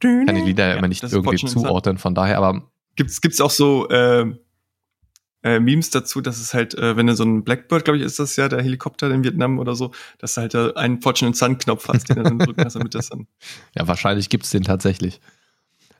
kann 0.00 0.34
die 0.34 0.42
Lieder 0.42 0.68
ja 0.68 0.74
immer 0.74 0.88
nicht 0.88 1.02
irgendwie 1.02 1.46
zuordnen, 1.46 1.98
von 1.98 2.14
daher, 2.14 2.38
aber. 2.38 2.70
Gibt's, 2.96 3.20
gibt's 3.20 3.40
auch 3.40 3.50
so, 3.50 3.88
äh, 3.88 4.26
äh, 5.42 5.58
Memes 5.58 5.90
dazu, 5.90 6.20
dass 6.20 6.38
es 6.38 6.52
halt, 6.52 6.74
äh, 6.74 6.96
wenn 6.96 7.06
du 7.06 7.14
so 7.14 7.24
ein 7.24 7.44
Blackbird, 7.44 7.84
glaube 7.84 7.98
ich, 7.98 8.04
ist 8.04 8.18
das 8.18 8.36
ja, 8.36 8.48
der 8.48 8.62
Helikopter 8.62 9.10
in 9.10 9.24
Vietnam 9.24 9.58
oder 9.58 9.74
so, 9.74 9.92
dass 10.18 10.34
du 10.34 10.40
halt 10.42 10.54
äh, 10.54 10.74
einen 10.74 11.00
Fortune 11.00 11.34
Sun 11.34 11.58
Knopf 11.58 11.88
hast, 11.88 12.08
den 12.08 12.16
du 12.16 12.22
dann 12.24 12.38
drücken 12.38 12.60
kannst, 12.60 12.76
damit 12.76 12.94
das 12.94 13.08
dann. 13.08 13.26
Ja, 13.76 13.88
wahrscheinlich 13.88 14.28
gibt's 14.28 14.50
den 14.50 14.64
tatsächlich. 14.64 15.20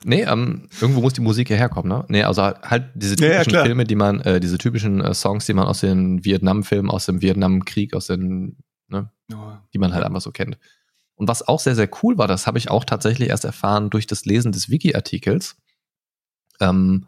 Nee, 0.03 0.23
ähm, 0.23 0.67
irgendwo 0.79 1.01
muss 1.01 1.13
die 1.13 1.21
Musik 1.21 1.49
ja 1.49 1.57
herkommen, 1.57 1.89
ne? 1.89 2.05
Nee, 2.07 2.23
also 2.23 2.41
halt 2.41 2.89
diese 2.95 3.15
typischen 3.15 3.53
ja, 3.53 3.59
ja, 3.59 3.65
Filme, 3.65 3.85
die 3.85 3.95
man, 3.95 4.19
äh, 4.21 4.39
diese 4.39 4.57
typischen 4.57 4.99
äh, 4.99 5.13
Songs, 5.13 5.45
die 5.45 5.53
man 5.53 5.65
aus 5.65 5.81
den 5.81 6.25
Vietnam-Filmen, 6.25 6.89
aus 6.89 7.05
dem 7.05 7.21
Vietnamkrieg, 7.21 7.95
aus 7.95 8.07
den 8.07 8.57
ne? 8.89 9.11
die 9.73 9.77
man 9.77 9.93
halt 9.93 10.03
einfach 10.03 10.21
so 10.21 10.31
kennt. 10.31 10.57
Und 11.21 11.27
was 11.27 11.47
auch 11.47 11.59
sehr, 11.59 11.75
sehr 11.75 11.87
cool 12.01 12.17
war, 12.17 12.27
das 12.27 12.47
habe 12.47 12.57
ich 12.57 12.71
auch 12.71 12.83
tatsächlich 12.83 13.29
erst 13.29 13.45
erfahren 13.45 13.91
durch 13.91 14.07
das 14.07 14.25
Lesen 14.25 14.51
des 14.51 14.71
Wiki-Artikels. 14.71 15.55
Ähm, 16.59 17.05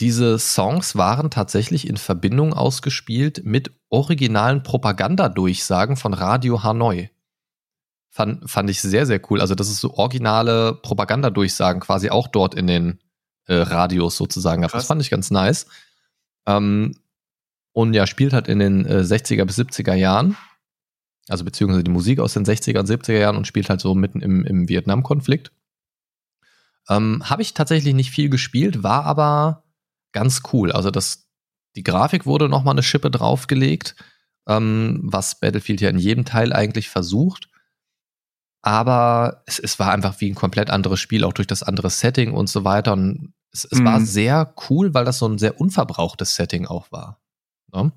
diese 0.00 0.38
Songs 0.38 0.96
waren 0.96 1.30
tatsächlich 1.30 1.86
in 1.86 1.98
Verbindung 1.98 2.54
ausgespielt 2.54 3.42
mit 3.44 3.72
originalen 3.90 4.62
Propagandadurchsagen 4.62 5.96
von 5.96 6.14
Radio 6.14 6.62
Hanoi. 6.62 7.10
Fand, 8.08 8.50
fand 8.50 8.70
ich 8.70 8.80
sehr, 8.80 9.04
sehr 9.04 9.20
cool. 9.30 9.42
Also, 9.42 9.54
das 9.54 9.68
ist 9.68 9.82
so 9.82 9.92
originale 9.92 10.72
Propagandadurchsagen 10.76 11.82
quasi 11.82 12.08
auch 12.08 12.26
dort 12.26 12.54
in 12.54 12.66
den 12.66 13.00
äh, 13.44 13.54
Radios 13.56 14.16
sozusagen. 14.16 14.62
Krass. 14.62 14.72
Das 14.72 14.86
fand 14.86 15.02
ich 15.02 15.10
ganz 15.10 15.30
nice. 15.30 15.66
Ähm, 16.46 16.96
und 17.72 17.92
ja, 17.92 18.06
spielt 18.06 18.32
halt 18.32 18.48
in 18.48 18.60
den 18.60 18.86
äh, 18.86 19.00
60er 19.00 19.44
bis 19.44 19.58
70er 19.58 19.92
Jahren. 19.92 20.38
Also 21.30 21.44
beziehungsweise 21.44 21.84
die 21.84 21.90
Musik 21.90 22.18
aus 22.18 22.34
den 22.34 22.44
60er 22.44 22.80
und 22.80 22.88
70er 22.88 23.18
Jahren 23.18 23.36
und 23.36 23.46
spielt 23.46 23.70
halt 23.70 23.80
so 23.80 23.94
mitten 23.94 24.20
im, 24.20 24.44
im 24.44 24.68
Vietnam-Konflikt. 24.68 25.52
Ähm, 26.88 27.22
Habe 27.24 27.42
ich 27.42 27.54
tatsächlich 27.54 27.94
nicht 27.94 28.10
viel 28.10 28.28
gespielt, 28.28 28.82
war 28.82 29.04
aber 29.04 29.64
ganz 30.12 30.42
cool. 30.52 30.72
Also 30.72 30.90
das, 30.90 31.28
die 31.76 31.84
Grafik 31.84 32.26
wurde 32.26 32.48
nochmal 32.48 32.74
eine 32.74 32.82
Schippe 32.82 33.10
draufgelegt, 33.10 33.94
ähm, 34.48 35.00
was 35.04 35.38
Battlefield 35.38 35.80
ja 35.80 35.88
in 35.88 35.98
jedem 35.98 36.24
Teil 36.24 36.52
eigentlich 36.52 36.88
versucht. 36.88 37.48
Aber 38.62 39.42
es, 39.46 39.58
es 39.58 39.78
war 39.78 39.92
einfach 39.92 40.20
wie 40.20 40.30
ein 40.30 40.34
komplett 40.34 40.68
anderes 40.68 41.00
Spiel, 41.00 41.24
auch 41.24 41.32
durch 41.32 41.46
das 41.46 41.62
andere 41.62 41.90
Setting 41.90 42.32
und 42.32 42.48
so 42.48 42.64
weiter. 42.64 42.92
Und 42.92 43.34
es, 43.52 43.64
es 43.64 43.78
mhm. 43.78 43.84
war 43.84 44.00
sehr 44.00 44.54
cool, 44.68 44.94
weil 44.94 45.04
das 45.04 45.18
so 45.18 45.28
ein 45.28 45.38
sehr 45.38 45.60
unverbrauchtes 45.60 46.34
Setting 46.34 46.66
auch 46.66 46.90
war. 46.90 47.20
Ne? 47.72 47.92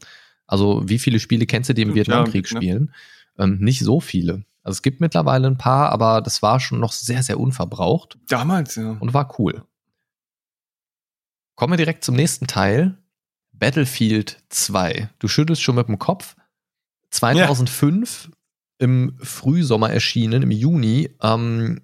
Also, 0.46 0.88
wie 0.88 1.00
viele 1.00 1.20
Spiele 1.20 1.46
kennst 1.46 1.70
du, 1.70 1.74
die 1.74 1.82
im 1.82 1.96
Vietnamkrieg 1.96 2.48
ja, 2.50 2.54
ne? 2.54 2.62
spielen? 2.62 2.94
Ähm, 3.38 3.58
nicht 3.60 3.80
so 3.80 4.00
viele. 4.00 4.46
Also 4.64 4.78
es 4.78 4.82
gibt 4.82 5.02
mittlerweile 5.02 5.48
ein 5.48 5.58
paar, 5.58 5.92
aber 5.92 6.22
das 6.22 6.42
war 6.42 6.60
schon 6.60 6.80
noch 6.80 6.94
sehr, 6.94 7.22
sehr 7.24 7.40
unverbraucht. 7.40 8.18
Damals, 8.28 8.76
ja. 8.76 8.92
Und 9.00 9.14
war 9.14 9.38
cool. 9.40 9.66
Kommen 11.56 11.74
wir 11.74 11.78
direkt 11.78 12.04
zum 12.04 12.16
nächsten 12.16 12.48
Teil. 12.48 12.98
Battlefield 13.52 14.42
2. 14.50 15.10
Du 15.20 15.28
schüttelst 15.28 15.62
schon 15.62 15.76
mit 15.76 15.88
dem 15.88 16.00
Kopf. 16.00 16.36
2005 17.12 18.26
ja. 18.26 18.36
im 18.80 19.18
Frühsommer 19.22 19.92
erschienen, 19.92 20.42
im 20.42 20.52
Juni. 20.52 21.10
Ähm, 21.22 21.82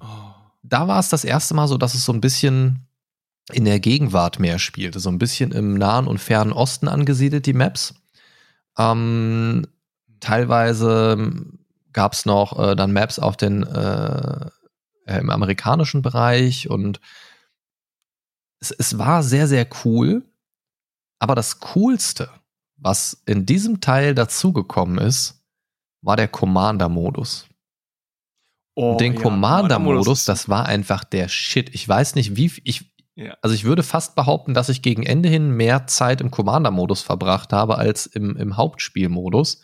oh. 0.00 0.06
Da 0.62 0.86
war 0.86 1.00
es 1.00 1.08
das 1.08 1.24
erste 1.24 1.54
Mal 1.54 1.66
so, 1.66 1.78
dass 1.78 1.94
es 1.94 2.04
so 2.04 2.12
ein 2.12 2.20
bisschen 2.20 2.86
in 3.52 3.64
der 3.64 3.80
Gegenwart 3.80 4.38
mehr 4.38 4.58
spielte. 4.58 5.00
So 5.00 5.08
ein 5.08 5.18
bisschen 5.18 5.52
im 5.52 5.74
Nahen 5.74 6.06
und 6.06 6.18
Fernen 6.18 6.52
Osten 6.52 6.86
angesiedelt, 6.86 7.46
die 7.46 7.52
Maps. 7.52 7.94
Ähm, 8.78 9.66
teilweise 10.20 11.46
gab 11.92 12.12
es 12.12 12.26
noch 12.26 12.58
äh, 12.58 12.76
dann 12.76 12.92
Maps 12.92 13.18
auf 13.18 13.36
den 13.36 13.64
äh, 13.64 14.50
im 15.06 15.30
amerikanischen 15.30 16.02
Bereich 16.02 16.70
und 16.70 17.00
es, 18.60 18.70
es 18.70 18.98
war 18.98 19.22
sehr, 19.22 19.48
sehr 19.48 19.66
cool. 19.84 20.22
Aber 21.18 21.34
das 21.34 21.60
Coolste, 21.60 22.30
was 22.76 23.22
in 23.26 23.44
diesem 23.44 23.80
Teil 23.80 24.14
dazugekommen 24.14 24.98
ist, 24.98 25.42
war 26.02 26.16
der 26.16 26.28
Commander-Modus. 26.28 27.46
Oh, 28.74 28.96
den 28.96 29.14
ja, 29.14 29.20
Commander-Modus, 29.20 30.24
das 30.24 30.48
war 30.48 30.66
einfach 30.66 31.04
der 31.04 31.28
Shit. 31.28 31.74
Ich 31.74 31.86
weiß 31.86 32.14
nicht, 32.14 32.36
wie 32.36 32.52
ich. 32.64 32.90
Ja. 33.16 33.36
Also 33.42 33.54
ich 33.54 33.64
würde 33.64 33.82
fast 33.82 34.14
behaupten, 34.14 34.54
dass 34.54 34.70
ich 34.70 34.80
gegen 34.80 35.02
Ende 35.02 35.28
hin 35.28 35.50
mehr 35.50 35.86
Zeit 35.86 36.22
im 36.22 36.30
Commander-Modus 36.30 37.02
verbracht 37.02 37.52
habe 37.52 37.76
als 37.76 38.06
im, 38.06 38.36
im 38.36 38.56
Hauptspielmodus. 38.56 39.60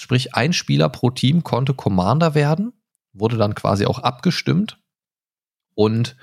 Sprich, 0.00 0.34
ein 0.34 0.52
Spieler 0.54 0.88
pro 0.88 1.10
Team 1.10 1.44
konnte 1.44 1.74
Commander 1.74 2.34
werden, 2.34 2.72
wurde 3.12 3.36
dann 3.36 3.54
quasi 3.54 3.84
auch 3.84 3.98
abgestimmt 3.98 4.78
und 5.74 6.16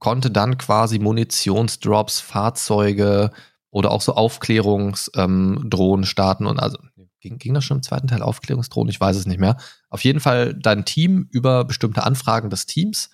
konnte 0.00 0.30
dann 0.32 0.58
quasi 0.58 0.98
Munitionsdrops, 0.98 2.18
Fahrzeuge 2.18 3.30
oder 3.70 3.92
auch 3.92 4.00
so 4.00 4.14
Aufklärungsdrohnen 4.14 6.02
ähm, 6.02 6.04
starten 6.04 6.46
und 6.46 6.58
also 6.58 6.78
ging, 7.20 7.38
ging 7.38 7.54
das 7.54 7.64
schon 7.64 7.78
im 7.78 7.82
zweiten 7.84 8.08
Teil 8.08 8.22
Aufklärungsdrohnen? 8.22 8.90
Ich 8.90 9.00
weiß 9.00 9.16
es 9.16 9.26
nicht 9.26 9.38
mehr. 9.38 9.56
Auf 9.88 10.02
jeden 10.02 10.18
Fall 10.18 10.54
dein 10.54 10.84
Team 10.84 11.28
über 11.30 11.64
bestimmte 11.64 12.02
Anfragen 12.02 12.50
des 12.50 12.66
Teams 12.66 13.10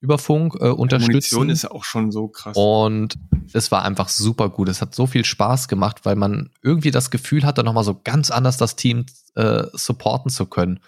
über 0.00 0.18
Funk 0.18 0.56
äh, 0.60 0.68
unterstützen. 0.68 1.10
Munition 1.36 1.50
ist 1.50 1.62
ja 1.62 1.70
auch 1.70 1.84
schon 1.84 2.10
so 2.10 2.28
krass. 2.28 2.56
Und 2.56 3.18
es 3.52 3.70
war 3.70 3.84
einfach 3.84 4.08
super 4.08 4.48
gut. 4.48 4.68
Es 4.68 4.80
hat 4.80 4.94
so 4.94 5.06
viel 5.06 5.24
Spaß 5.24 5.68
gemacht, 5.68 6.00
weil 6.04 6.16
man 6.16 6.50
irgendwie 6.62 6.90
das 6.90 7.10
Gefühl 7.10 7.44
hatte, 7.44 7.62
nochmal 7.62 7.84
so 7.84 8.00
ganz 8.02 8.30
anders 8.30 8.56
das 8.56 8.76
Team 8.76 9.04
äh, 9.34 9.64
supporten 9.72 10.30
zu 10.30 10.46
können. 10.46 10.80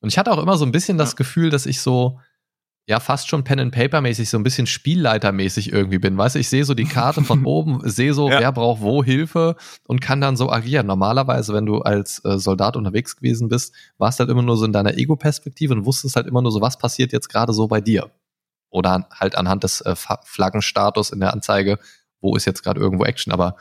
Und 0.00 0.08
ich 0.08 0.18
hatte 0.18 0.32
auch 0.32 0.42
immer 0.42 0.58
so 0.58 0.64
ein 0.64 0.72
bisschen 0.72 0.98
das 0.98 1.16
Gefühl, 1.16 1.50
dass 1.50 1.66
ich 1.66 1.80
so 1.80 2.18
ja 2.88 3.00
fast 3.00 3.28
schon 3.28 3.42
Pen 3.42 3.58
and 3.58 3.74
Paper 3.74 4.00
mäßig 4.00 4.30
so 4.30 4.36
ein 4.36 4.44
bisschen 4.44 4.66
Spielleitermäßig 4.66 5.72
irgendwie 5.72 5.98
bin. 5.98 6.16
Weißt 6.16 6.36
du, 6.36 6.38
ich 6.38 6.48
sehe 6.48 6.64
so 6.64 6.74
die 6.74 6.84
Karte 6.84 7.22
von 7.22 7.44
oben, 7.44 7.80
sehe 7.84 8.14
so, 8.14 8.30
ja. 8.30 8.40
wer 8.40 8.52
braucht 8.52 8.80
wo 8.80 9.02
Hilfe 9.02 9.56
und 9.86 10.00
kann 10.00 10.20
dann 10.20 10.36
so 10.36 10.50
agieren. 10.50 10.86
Normalerweise, 10.86 11.52
wenn 11.52 11.66
du 11.66 11.80
als 11.80 12.24
äh, 12.24 12.38
Soldat 12.38 12.76
unterwegs 12.76 13.16
gewesen 13.16 13.48
bist, 13.48 13.74
warst 13.98 14.20
halt 14.20 14.30
immer 14.30 14.42
nur 14.42 14.56
so 14.56 14.64
in 14.64 14.72
deiner 14.72 14.96
Ego-Perspektive 14.96 15.74
und 15.74 15.84
wusstest 15.84 16.16
halt 16.16 16.26
immer 16.26 16.42
nur 16.42 16.52
so, 16.52 16.60
was 16.60 16.78
passiert 16.78 17.12
jetzt 17.12 17.28
gerade 17.28 17.52
so 17.52 17.66
bei 17.66 17.80
dir. 17.80 18.10
Oder 18.76 19.08
halt 19.10 19.36
anhand 19.36 19.64
des 19.64 19.80
äh, 19.80 19.96
Flaggenstatus 19.96 21.08
in 21.08 21.20
der 21.20 21.32
Anzeige, 21.32 21.78
wo 22.20 22.36
ist 22.36 22.44
jetzt 22.44 22.62
gerade 22.62 22.78
irgendwo 22.78 23.06
Action. 23.06 23.32
Aber 23.32 23.56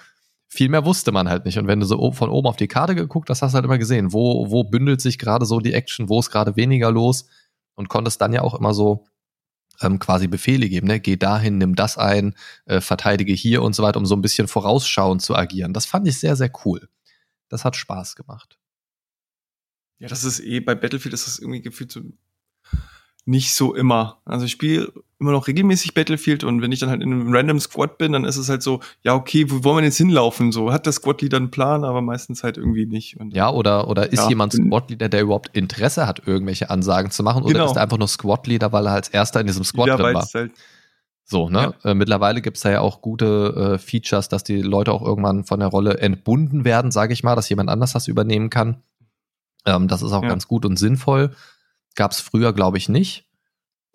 viel 0.45 0.67
mehr 0.67 0.83
wusste 0.83 1.13
man 1.13 1.29
halt 1.29 1.45
nicht. 1.45 1.57
Und 1.57 1.67
wenn 1.67 1.79
du 1.79 1.85
so 1.85 2.11
von 2.11 2.29
oben 2.29 2.47
auf 2.47 2.57
die 2.57 2.67
Karte 2.67 2.95
geguckt 2.95 3.29
hast, 3.29 3.41
hast 3.41 3.53
du 3.53 3.55
halt 3.55 3.63
immer 3.63 3.77
gesehen, 3.77 4.11
wo, 4.11 4.51
wo 4.51 4.65
bündelt 4.65 4.99
sich 4.99 5.17
gerade 5.17 5.45
so 5.45 5.61
die 5.61 5.73
Action, 5.73 6.09
wo 6.09 6.19
ist 6.19 6.31
gerade 6.31 6.57
weniger 6.57 6.91
los 6.91 7.27
und 7.75 7.87
konntest 7.87 8.19
dann 8.19 8.33
ja 8.33 8.41
auch 8.41 8.55
immer 8.55 8.73
so 8.73 9.05
ähm, 9.81 9.99
quasi 9.99 10.27
Befehle 10.27 10.67
geben, 10.67 10.87
ne? 10.87 10.99
Geh 10.99 11.15
dahin, 11.15 11.59
nimm 11.59 11.75
das 11.75 11.97
ein, 11.97 12.35
äh, 12.65 12.81
verteidige 12.81 13.31
hier 13.31 13.61
und 13.61 13.73
so 13.73 13.83
weiter, 13.83 13.99
um 13.99 14.05
so 14.05 14.17
ein 14.17 14.21
bisschen 14.21 14.49
vorausschauend 14.49 15.21
zu 15.21 15.33
agieren. 15.33 15.71
Das 15.71 15.85
fand 15.85 16.09
ich 16.09 16.19
sehr, 16.19 16.35
sehr 16.35 16.51
cool. 16.65 16.89
Das 17.47 17.63
hat 17.63 17.77
Spaß 17.77 18.17
gemacht. 18.17 18.59
Ja, 19.99 20.09
das 20.09 20.25
ist 20.25 20.41
eh, 20.41 20.59
bei 20.59 20.75
Battlefield 20.75 21.13
ist 21.13 21.25
das 21.25 21.39
irgendwie 21.39 21.61
gefühlt 21.61 21.91
so 21.91 22.01
nicht 23.25 23.53
so 23.53 23.73
immer. 23.73 24.21
Also 24.25 24.45
ich 24.45 24.51
spiele 24.51 24.91
immer 25.19 25.31
noch 25.31 25.47
regelmäßig 25.47 25.93
Battlefield 25.93 26.43
und 26.43 26.61
wenn 26.61 26.71
ich 26.71 26.79
dann 26.79 26.89
halt 26.89 27.01
in 27.01 27.11
einem 27.11 27.33
random 27.33 27.59
Squad 27.59 27.97
bin, 27.97 28.11
dann 28.11 28.25
ist 28.25 28.37
es 28.37 28.49
halt 28.49 28.61
so, 28.61 28.81
ja, 29.01 29.15
okay, 29.15 29.49
wo 29.49 29.63
wollen 29.63 29.77
wir 29.77 29.85
jetzt 29.85 29.97
hinlaufen? 29.97 30.51
So, 30.51 30.71
hat 30.71 30.85
der 30.85 30.93
Squad-Leader 30.93 31.37
einen 31.37 31.51
Plan, 31.51 31.83
aber 31.83 32.01
meistens 32.01 32.43
halt 32.43 32.57
irgendwie 32.57 32.85
nicht. 32.85 33.17
Und, 33.19 33.33
ja, 33.33 33.49
oder, 33.49 33.87
oder 33.87 34.11
ist 34.11 34.23
ja, 34.23 34.29
jemand 34.29 34.53
Squad-Leader, 34.53 35.09
der 35.09 35.21
überhaupt 35.21 35.55
Interesse 35.55 36.05
hat, 36.05 36.27
irgendwelche 36.27 36.69
Ansagen 36.69 37.11
zu 37.11 37.23
machen, 37.23 37.43
genau. 37.45 37.61
oder 37.61 37.65
ist 37.71 37.77
er 37.77 37.83
einfach 37.83 37.97
nur 37.97 38.09
Squad-Leader, 38.09 38.71
weil 38.71 38.87
er 38.87 38.93
als 38.93 39.09
erster 39.09 39.39
in 39.39 39.47
diesem 39.47 39.63
Squad 39.63 39.87
ja, 39.87 39.97
drin 39.97 40.13
war? 40.13 40.27
Halt 40.33 40.51
so, 41.23 41.49
ne? 41.49 41.73
Ja. 41.83 41.91
Äh, 41.91 41.93
mittlerweile 41.95 42.41
gibt's 42.41 42.61
da 42.61 42.69
ja 42.69 42.81
auch 42.81 43.01
gute 43.01 43.75
äh, 43.75 43.77
Features, 43.79 44.29
dass 44.29 44.43
die 44.43 44.61
Leute 44.61 44.91
auch 44.91 45.01
irgendwann 45.01 45.43
von 45.43 45.59
der 45.59 45.69
Rolle 45.69 45.97
entbunden 45.97 46.65
werden, 46.65 46.91
sage 46.91 47.13
ich 47.13 47.23
mal, 47.23 47.35
dass 47.35 47.49
jemand 47.49 47.69
anders 47.69 47.93
das 47.93 48.07
übernehmen 48.07 48.51
kann. 48.51 48.83
Ähm, 49.65 49.87
das 49.87 50.03
ist 50.03 50.11
auch 50.11 50.21
ganz 50.21 50.47
gut 50.47 50.65
und 50.65 50.77
sinnvoll. 50.77 51.31
Gab's 51.95 52.19
früher, 52.19 52.53
glaube 52.53 52.77
ich, 52.77 52.89
nicht. 52.89 53.25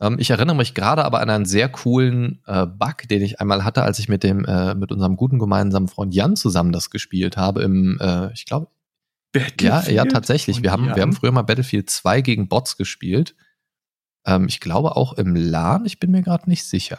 Ähm, 0.00 0.16
ich 0.18 0.30
erinnere 0.30 0.56
mich 0.56 0.74
gerade 0.74 1.04
aber 1.04 1.20
an 1.20 1.30
einen 1.30 1.44
sehr 1.44 1.68
coolen 1.68 2.42
äh, 2.46 2.66
Bug, 2.66 3.08
den 3.08 3.22
ich 3.22 3.40
einmal 3.40 3.64
hatte, 3.64 3.82
als 3.82 3.98
ich 3.98 4.08
mit 4.08 4.22
dem 4.22 4.44
äh, 4.44 4.74
mit 4.74 4.90
unserem 4.90 5.16
guten 5.16 5.38
gemeinsamen 5.38 5.88
Freund 5.88 6.14
Jan 6.14 6.36
zusammen 6.36 6.72
das 6.72 6.90
gespielt 6.90 7.36
habe 7.36 7.62
im, 7.62 7.98
äh, 8.00 8.32
ich 8.32 8.46
glaube, 8.46 8.68
ja, 9.60 9.82
ja, 9.88 10.04
tatsächlich. 10.06 10.62
Wir 10.62 10.72
haben, 10.72 10.86
wir 10.86 11.02
haben 11.02 11.12
früher 11.12 11.30
mal 11.30 11.42
Battlefield 11.42 11.88
2 11.88 12.20
gegen 12.20 12.48
Bots 12.48 12.76
gespielt. 12.76 13.36
Ähm, 14.26 14.46
ich 14.48 14.58
glaube 14.58 14.96
auch 14.96 15.12
im 15.12 15.36
LAN, 15.36 15.86
ich 15.86 16.00
bin 16.00 16.10
mir 16.10 16.22
gerade 16.22 16.48
nicht 16.48 16.64
sicher. 16.64 16.98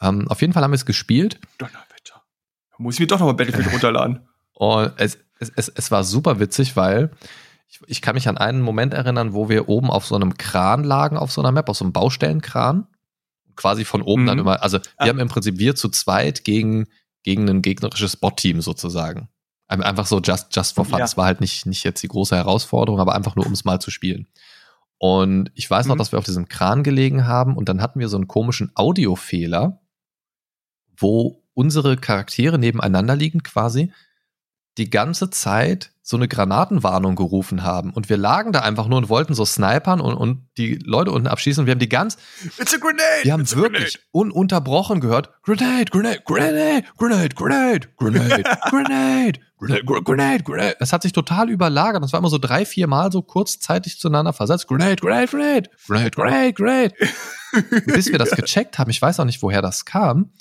Ähm, 0.00 0.26
auf 0.28 0.40
jeden 0.40 0.52
Fall 0.52 0.62
haben 0.62 0.70
wir 0.70 0.76
es 0.76 0.86
gespielt. 0.86 1.38
Donnerwetter. 1.58 2.22
Muss 2.78 2.94
ich 2.94 3.00
mir 3.00 3.06
doch 3.08 3.18
nochmal 3.18 3.34
Battlefield 3.34 3.70
runterladen. 3.72 4.26
Und 4.54 4.92
es, 4.96 5.18
es, 5.38 5.52
es, 5.54 5.68
es 5.68 5.90
war 5.90 6.02
super 6.04 6.40
witzig, 6.40 6.76
weil 6.76 7.10
ich, 7.70 7.80
ich 7.86 8.02
kann 8.02 8.14
mich 8.14 8.28
an 8.28 8.36
einen 8.36 8.60
Moment 8.60 8.94
erinnern, 8.94 9.32
wo 9.32 9.48
wir 9.48 9.68
oben 9.68 9.90
auf 9.90 10.04
so 10.04 10.16
einem 10.16 10.36
Kran 10.36 10.82
lagen, 10.82 11.16
auf 11.16 11.30
so 11.30 11.40
einer 11.40 11.52
Map, 11.52 11.68
auf 11.68 11.76
so 11.76 11.84
einem 11.84 11.92
Baustellenkran. 11.92 12.88
Quasi 13.56 13.84
von 13.84 14.02
oben 14.02 14.22
mhm. 14.22 14.26
dann 14.26 14.38
immer, 14.38 14.62
also 14.62 14.78
wir 14.78 14.84
ah. 14.96 15.06
haben 15.06 15.20
im 15.20 15.28
Prinzip 15.28 15.58
wir 15.58 15.76
zu 15.76 15.88
zweit 15.88 16.44
gegen, 16.44 16.86
gegen 17.22 17.48
ein 17.48 17.62
gegnerisches 17.62 18.16
Bot-Team 18.16 18.60
sozusagen. 18.60 19.28
Einfach 19.68 20.06
so 20.06 20.20
just, 20.20 20.54
just 20.54 20.74
for 20.74 20.84
fun. 20.84 20.98
Ja. 20.98 21.04
Das 21.04 21.16
war 21.16 21.26
halt 21.26 21.40
nicht, 21.40 21.64
nicht 21.66 21.84
jetzt 21.84 22.02
die 22.02 22.08
große 22.08 22.34
Herausforderung, 22.34 22.98
aber 22.98 23.14
einfach 23.14 23.36
nur, 23.36 23.46
um 23.46 23.52
es 23.52 23.64
mal 23.64 23.80
zu 23.80 23.92
spielen. 23.92 24.26
Und 24.98 25.52
ich 25.54 25.70
weiß 25.70 25.86
noch, 25.86 25.94
mhm. 25.94 25.98
dass 25.98 26.10
wir 26.10 26.18
auf 26.18 26.24
diesem 26.24 26.48
Kran 26.48 26.82
gelegen 26.82 27.26
haben 27.26 27.56
und 27.56 27.68
dann 27.68 27.80
hatten 27.80 28.00
wir 28.00 28.08
so 28.08 28.16
einen 28.16 28.26
komischen 28.26 28.72
Audiofehler, 28.74 29.80
wo 30.96 31.44
unsere 31.54 31.96
Charaktere 31.96 32.58
nebeneinander 32.58 33.14
liegen 33.14 33.42
quasi 33.42 33.92
die 34.80 34.90
ganze 34.90 35.30
Zeit 35.30 35.92
so 36.02 36.16
eine 36.16 36.26
Granatenwarnung 36.26 37.14
gerufen 37.14 37.62
haben. 37.62 37.92
Und 37.92 38.08
wir 38.08 38.16
lagen 38.16 38.52
da 38.52 38.60
einfach 38.60 38.88
nur 38.88 38.98
und 38.98 39.08
wollten 39.08 39.34
so 39.34 39.44
snipern 39.44 40.00
und, 40.00 40.14
und 40.14 40.48
die 40.56 40.74
Leute 40.84 41.12
unten 41.12 41.28
abschießen. 41.28 41.62
Und 41.62 41.66
wir 41.66 41.72
haben 41.72 41.78
die 41.78 41.88
ganz. 41.88 42.16
It's 42.58 42.74
a 42.74 42.78
grenade! 42.78 43.22
Wir 43.22 43.32
haben 43.32 43.48
wirklich 43.52 44.00
ununterbrochen 44.10 45.00
gehört. 45.00 45.30
Grenade, 45.42 45.84
Grenade, 45.84 46.22
Grenade, 46.24 46.84
Grenade, 46.96 47.34
Grenade, 47.36 47.88
Grenade, 47.96 48.52
Grenade, 49.58 50.02
Grenade, 50.02 50.42
Grenade. 50.42 50.76
Es 50.80 50.92
hat 50.92 51.02
sich 51.02 51.12
total 51.12 51.48
überlagert. 51.48 52.02
Das 52.02 52.12
war 52.12 52.18
immer 52.18 52.30
so 52.30 52.38
drei, 52.38 52.64
vier 52.64 52.88
Mal 52.88 53.12
so 53.12 53.22
kurzzeitig 53.22 54.00
zueinander 54.00 54.32
versetzt. 54.32 54.66
Grenade, 54.66 54.96
Grenade, 54.96 55.28
Grenade, 55.28 55.70
Grenade, 55.86 56.10
Grenade, 56.10 56.52
Grenade. 56.54 56.94
bis 57.86 58.06
wir 58.10 58.18
das 58.18 58.30
gecheckt 58.30 58.78
haben, 58.78 58.90
ich 58.90 59.00
weiß 59.00 59.20
auch 59.20 59.24
nicht, 59.24 59.42
woher 59.42 59.62
das 59.62 59.84
kam, 59.84 60.32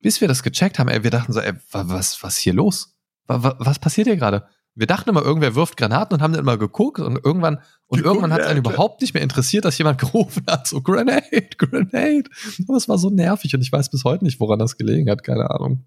bis 0.00 0.20
wir 0.20 0.28
das 0.28 0.42
gecheckt 0.42 0.78
haben, 0.78 0.88
ey, 0.88 1.02
wir 1.02 1.10
dachten 1.10 1.32
so, 1.32 1.40
ey, 1.40 1.52
was, 1.70 2.22
was 2.22 2.36
hier 2.36 2.54
los? 2.54 2.91
Was, 3.26 3.78
passiert 3.78 4.06
hier 4.06 4.16
gerade? 4.16 4.46
Wir 4.74 4.86
dachten 4.86 5.10
immer, 5.10 5.22
irgendwer 5.22 5.54
wirft 5.54 5.76
Granaten 5.76 6.14
und 6.14 6.22
haben 6.22 6.32
dann 6.32 6.42
immer 6.42 6.56
geguckt 6.56 6.98
und 6.98 7.22
irgendwann, 7.24 7.60
und 7.86 8.00
die 8.00 8.04
irgendwann 8.04 8.32
hat 8.32 8.40
es 8.40 8.46
einen 8.46 8.58
überhaupt 8.58 9.02
nicht 9.02 9.12
mehr 9.12 9.22
interessiert, 9.22 9.64
dass 9.64 9.76
jemand 9.76 9.98
gerufen 10.00 10.44
hat, 10.48 10.66
so 10.66 10.80
Grenade, 10.80 11.48
Grenade. 11.58 12.24
Aber 12.66 12.76
es 12.76 12.88
war 12.88 12.98
so 12.98 13.10
nervig 13.10 13.54
und 13.54 13.60
ich 13.60 13.70
weiß 13.70 13.90
bis 13.90 14.04
heute 14.04 14.24
nicht, 14.24 14.40
woran 14.40 14.58
das 14.58 14.76
gelegen 14.76 15.10
hat, 15.10 15.24
keine 15.24 15.50
Ahnung. 15.50 15.84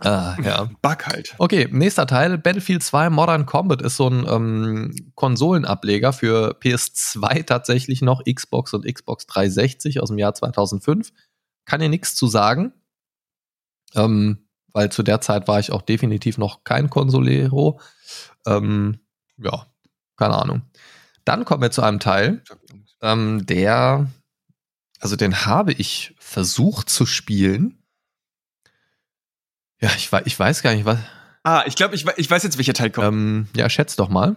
Ah, 0.00 0.36
ja. 0.42 0.68
Bug 0.82 1.06
halt. 1.06 1.34
Okay, 1.38 1.68
nächster 1.70 2.06
Teil. 2.06 2.38
Battlefield 2.38 2.82
2 2.82 3.10
Modern 3.10 3.46
Combat 3.46 3.82
ist 3.82 3.96
so 3.96 4.08
ein 4.08 4.26
ähm, 4.28 5.10
Konsolenableger 5.14 6.12
für 6.12 6.56
PS2 6.60 7.44
tatsächlich 7.44 8.02
noch, 8.02 8.22
Xbox 8.24 8.74
und 8.74 8.86
Xbox 8.86 9.26
360 9.26 10.00
aus 10.00 10.08
dem 10.08 10.18
Jahr 10.18 10.34
2005. 10.34 11.12
Kann 11.64 11.80
ihr 11.80 11.88
nichts 11.88 12.14
zu 12.14 12.28
sagen, 12.28 12.72
ähm, 13.94 14.47
weil 14.72 14.90
zu 14.90 15.02
der 15.02 15.20
Zeit 15.20 15.48
war 15.48 15.58
ich 15.58 15.72
auch 15.72 15.82
definitiv 15.82 16.38
noch 16.38 16.64
kein 16.64 16.90
Konsolero. 16.90 17.80
Ähm, 18.46 19.00
ja, 19.36 19.66
keine 20.16 20.36
Ahnung. 20.36 20.62
Dann 21.24 21.44
kommen 21.44 21.62
wir 21.62 21.70
zu 21.70 21.82
einem 21.82 22.00
Teil, 22.00 22.42
ähm, 23.02 23.46
der, 23.46 24.08
also 25.00 25.16
den 25.16 25.46
habe 25.46 25.72
ich 25.72 26.14
versucht 26.18 26.88
zu 26.88 27.06
spielen 27.06 27.78
ja, 29.80 29.90
ich, 29.96 30.10
ich 30.24 30.38
weiß 30.38 30.62
gar 30.62 30.74
nicht, 30.74 30.84
was. 30.84 30.98
Ah, 31.44 31.64
ich 31.66 31.76
glaube, 31.76 31.94
ich, 31.94 32.04
ich 32.16 32.30
weiß 32.30 32.42
jetzt, 32.42 32.58
welcher 32.58 32.74
Teil 32.74 32.90
kommt. 32.90 33.06
Ähm, 33.06 33.48
ja, 33.54 33.70
schätz 33.70 33.96
doch 33.96 34.08
mal. 34.08 34.36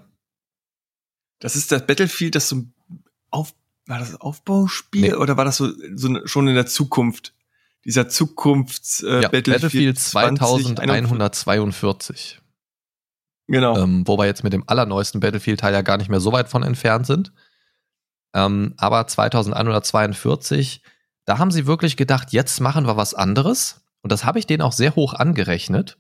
Das 1.40 1.56
ist 1.56 1.72
das 1.72 1.86
Battlefield, 1.86 2.36
das 2.36 2.48
so 2.48 2.64
auf, 3.32 3.54
war 3.88 4.00
das 4.00 4.22
Aufbauspiel 4.22 5.10
nee. 5.10 5.14
oder 5.14 5.38
war 5.38 5.46
das 5.46 5.58
so, 5.58 5.72
so 5.96 6.28
schon 6.28 6.48
in 6.48 6.56
der 6.56 6.68
Zukunft? 6.68 7.34
Dieser 7.86 8.10
Zukunfts 8.10 9.04
äh, 9.04 9.22
ja, 9.22 9.30
Battlefield, 9.30 9.62
Battlefield 9.62 10.00
2142. 10.00 12.40
Genau. 13.48 13.78
Ähm, 13.78 14.08
wo 14.08 14.18
wir 14.18 14.26
jetzt 14.26 14.44
mit 14.44 14.54
dem 14.54 14.64
allerneuesten 14.68 15.20
Battlefield-Teil 15.20 15.74
ja 15.74 15.82
gar 15.82 15.98
nicht 15.98 16.10
mehr 16.10 16.20
so 16.20 16.32
weit 16.32 16.48
von 16.48 16.64
entfernt 16.64 17.06
sind. 17.06 17.34
Ähm, 18.34 18.74
aber 18.78 19.08
2142, 19.08 20.82
da 21.26 21.38
haben 21.38 21.52
sie 21.52 21.68
wirklich 21.68 21.98
gedacht, 21.98 22.32
jetzt 22.32 22.60
machen 22.62 22.88
wir 22.88 22.98
was 22.98 23.14
anderes. 23.14 23.82
Und 24.02 24.12
das 24.12 24.26
habe 24.26 24.40
ich 24.40 24.48
denen 24.48 24.62
auch 24.62 24.72
sehr 24.72 24.96
hoch 24.96 25.14
angerechnet. 25.14 25.98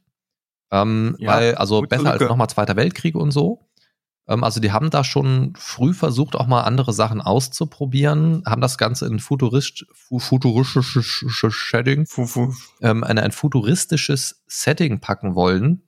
Ähm, 0.71 1.15
ja, 1.19 1.31
weil, 1.31 1.55
also 1.55 1.81
besser 1.81 2.11
als 2.11 2.21
nochmal 2.21 2.49
Zweiter 2.49 2.75
Weltkrieg 2.75 3.15
und 3.15 3.31
so. 3.31 3.67
Ähm, 4.27 4.43
also 4.43 4.59
die 4.59 4.71
haben 4.71 4.89
da 4.89 5.03
schon 5.03 5.53
früh 5.57 5.93
versucht, 5.93 6.35
auch 6.35 6.47
mal 6.47 6.61
andere 6.61 6.93
Sachen 6.93 7.21
auszuprobieren, 7.21 8.43
haben 8.45 8.61
das 8.61 8.77
Ganze 8.77 9.05
in 9.07 9.19
futuristisch, 9.19 9.87
futuristisches 10.17 11.69
Setting, 11.69 12.05
ähm, 12.81 13.03
in 13.03 13.19
ein 13.19 13.31
futuristisches 13.31 14.43
Setting 14.47 14.99
packen 14.99 15.35
wollen. 15.35 15.83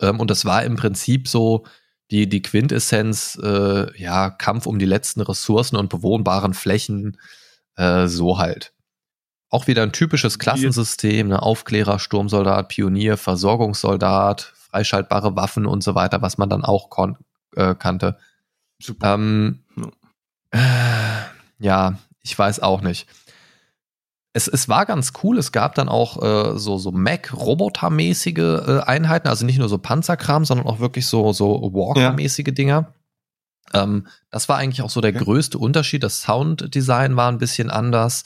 Ähm, 0.00 0.20
und 0.20 0.30
das 0.30 0.44
war 0.44 0.64
im 0.64 0.76
Prinzip 0.76 1.28
so 1.28 1.64
die, 2.10 2.28
die 2.28 2.42
Quintessenz, 2.42 3.38
äh, 3.42 4.00
ja, 4.00 4.30
Kampf 4.30 4.66
um 4.66 4.78
die 4.78 4.86
letzten 4.86 5.22
Ressourcen 5.22 5.76
und 5.76 5.88
bewohnbaren 5.88 6.52
Flächen, 6.52 7.18
äh, 7.76 8.06
so 8.06 8.38
halt. 8.38 8.74
Auch 9.48 9.66
wieder 9.66 9.82
ein 9.82 9.92
typisches 9.92 10.38
Klassensystem, 10.38 11.28
ne? 11.28 11.42
Aufklärer, 11.42 11.98
Sturmsoldat, 11.98 12.68
Pionier, 12.68 13.16
Versorgungssoldat, 13.16 14.54
freischaltbare 14.72 15.36
Waffen 15.36 15.66
und 15.66 15.82
so 15.82 15.94
weiter, 15.94 16.22
was 16.22 16.38
man 16.38 16.48
dann 16.48 16.64
auch 16.64 16.88
äh, 17.56 17.74
kannte. 17.74 18.18
Super. 18.80 19.14
Ähm, 19.14 19.60
äh, 20.50 20.58
ja, 21.58 21.98
ich 22.22 22.38
weiß 22.38 22.60
auch 22.60 22.80
nicht. 22.80 23.06
Es, 24.32 24.48
es 24.48 24.68
war 24.68 24.86
ganz 24.86 25.12
cool. 25.22 25.36
Es 25.38 25.52
gab 25.52 25.74
dann 25.74 25.90
auch 25.90 26.22
äh, 26.22 26.58
so, 26.58 26.78
so 26.78 26.90
Mac-Roboter-mäßige 26.90 28.38
äh, 28.38 28.80
Einheiten, 28.86 29.28
also 29.28 29.44
nicht 29.44 29.58
nur 29.58 29.68
so 29.68 29.76
Panzerkram, 29.76 30.46
sondern 30.46 30.66
auch 30.66 30.80
wirklich 30.80 31.06
so, 31.06 31.32
so 31.32 31.70
Walker-mäßige 31.74 32.46
ja. 32.46 32.52
Dinger. 32.52 32.94
Ähm, 33.74 34.06
das 34.30 34.48
war 34.48 34.56
eigentlich 34.56 34.82
auch 34.82 34.90
so 34.90 35.02
der 35.02 35.14
okay. 35.14 35.24
größte 35.24 35.58
Unterschied. 35.58 36.02
Das 36.02 36.22
Sounddesign 36.22 37.16
war 37.16 37.30
ein 37.30 37.38
bisschen 37.38 37.70
anders. 37.70 38.24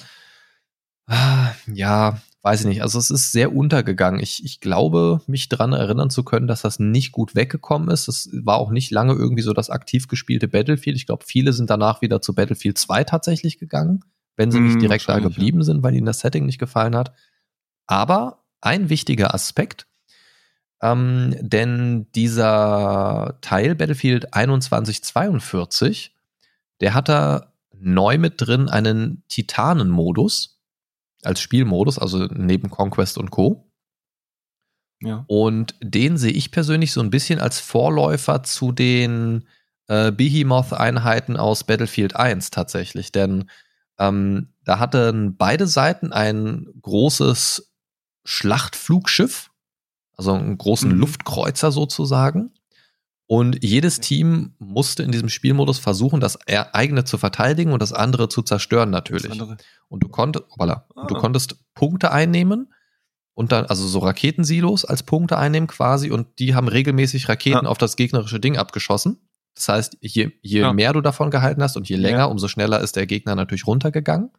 Ah, 1.08 1.50
ja, 1.66 2.20
weiß 2.42 2.60
ich 2.60 2.66
nicht. 2.66 2.82
Also 2.82 2.98
es 2.98 3.10
ist 3.10 3.32
sehr 3.32 3.54
untergegangen. 3.54 4.20
Ich, 4.20 4.44
ich 4.44 4.60
glaube, 4.60 5.20
mich 5.26 5.48
daran 5.48 5.72
erinnern 5.72 6.10
zu 6.10 6.22
können, 6.22 6.46
dass 6.46 6.62
das 6.62 6.78
nicht 6.78 7.12
gut 7.12 7.34
weggekommen 7.34 7.90
ist. 7.90 8.08
Es 8.08 8.30
war 8.32 8.58
auch 8.58 8.70
nicht 8.70 8.90
lange 8.90 9.14
irgendwie 9.14 9.42
so 9.42 9.52
das 9.52 9.70
aktiv 9.70 10.06
gespielte 10.06 10.48
Battlefield. 10.48 10.96
Ich 10.96 11.06
glaube, 11.06 11.24
viele 11.26 11.52
sind 11.52 11.70
danach 11.70 12.02
wieder 12.02 12.22
zu 12.22 12.34
Battlefield 12.34 12.78
2 12.78 13.04
tatsächlich 13.04 13.58
gegangen, 13.58 14.04
wenn 14.36 14.52
sie 14.52 14.60
nicht 14.60 14.76
mm, 14.76 14.80
direkt 14.80 15.08
da 15.08 15.18
geblieben 15.18 15.62
sind, 15.64 15.82
weil 15.82 15.94
ihnen 15.94 16.06
das 16.06 16.20
Setting 16.20 16.46
nicht 16.46 16.58
gefallen 16.58 16.94
hat. 16.94 17.12
Aber 17.86 18.44
ein 18.60 18.88
wichtiger 18.90 19.34
Aspekt, 19.34 19.86
ähm, 20.82 21.34
denn 21.40 22.06
dieser 22.14 23.38
Teil 23.40 23.74
Battlefield 23.74 24.26
2142, 24.32 26.14
der 26.80 26.94
hat 26.94 27.08
da 27.08 27.52
neu 27.72 28.18
mit 28.18 28.34
drin 28.38 28.68
einen 28.68 29.24
Titanen-Modus 29.28 30.55
als 31.26 31.40
Spielmodus, 31.40 31.98
also 31.98 32.26
neben 32.26 32.70
Conquest 32.70 33.18
und 33.18 33.30
Co. 33.30 33.70
Ja. 35.00 35.24
Und 35.26 35.74
den 35.82 36.16
sehe 36.16 36.32
ich 36.32 36.50
persönlich 36.50 36.92
so 36.92 37.00
ein 37.00 37.10
bisschen 37.10 37.38
als 37.38 37.60
Vorläufer 37.60 38.42
zu 38.42 38.72
den 38.72 39.46
äh, 39.88 40.10
Behemoth-Einheiten 40.10 41.36
aus 41.36 41.64
Battlefield 41.64 42.16
1 42.16 42.50
tatsächlich. 42.50 43.12
Denn 43.12 43.50
ähm, 43.98 44.54
da 44.64 44.78
hatten 44.78 45.36
beide 45.36 45.66
Seiten 45.66 46.12
ein 46.12 46.66
großes 46.80 47.72
Schlachtflugschiff, 48.24 49.50
also 50.16 50.32
einen 50.32 50.58
großen 50.58 50.90
mhm. 50.90 50.98
Luftkreuzer 50.98 51.70
sozusagen. 51.72 52.52
Und 53.28 53.64
jedes 53.64 53.98
Team 53.98 54.54
musste 54.58 55.02
in 55.02 55.10
diesem 55.10 55.28
Spielmodus 55.28 55.80
versuchen, 55.80 56.20
das 56.20 56.38
eigene 56.46 57.04
zu 57.04 57.18
verteidigen 57.18 57.72
und 57.72 57.82
das 57.82 57.92
andere 57.92 58.28
zu 58.28 58.42
zerstören 58.42 58.90
natürlich. 58.90 59.40
Und 59.88 60.04
du, 60.04 60.08
konnt, 60.08 60.38
voilà, 60.56 60.84
ah. 60.94 61.06
du 61.06 61.14
konntest 61.16 61.56
Punkte 61.74 62.12
einnehmen 62.12 62.72
und 63.34 63.50
dann, 63.50 63.66
also 63.66 63.86
so 63.86 63.98
Raketensilos 63.98 64.84
als 64.84 65.02
Punkte 65.02 65.38
einnehmen 65.38 65.66
quasi 65.66 66.10
und 66.10 66.38
die 66.38 66.54
haben 66.54 66.68
regelmäßig 66.68 67.28
Raketen 67.28 67.64
ja. 67.64 67.68
auf 67.70 67.78
das 67.78 67.96
gegnerische 67.96 68.38
Ding 68.38 68.56
abgeschossen. 68.56 69.28
Das 69.56 69.68
heißt, 69.68 69.98
je, 70.00 70.30
je 70.42 70.60
ja. 70.60 70.72
mehr 70.72 70.92
du 70.92 71.00
davon 71.00 71.30
gehalten 71.30 71.62
hast 71.62 71.76
und 71.76 71.88
je 71.88 71.96
länger, 71.96 72.18
ja. 72.18 72.24
umso 72.26 72.46
schneller 72.46 72.80
ist 72.80 72.94
der 72.94 73.06
Gegner 73.06 73.34
natürlich 73.34 73.66
runtergegangen. 73.66 74.30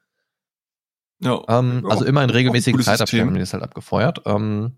Ja. 1.19 1.41
Ähm, 1.49 1.85
also 1.89 2.05
immer 2.05 2.23
in 2.23 2.29
regelmäßigen 2.29 2.81
Zeitabständen 2.81 3.35
ist 3.37 3.53
halt 3.53 3.63
abgefeuert. 3.63 4.21
Ähm, 4.25 4.77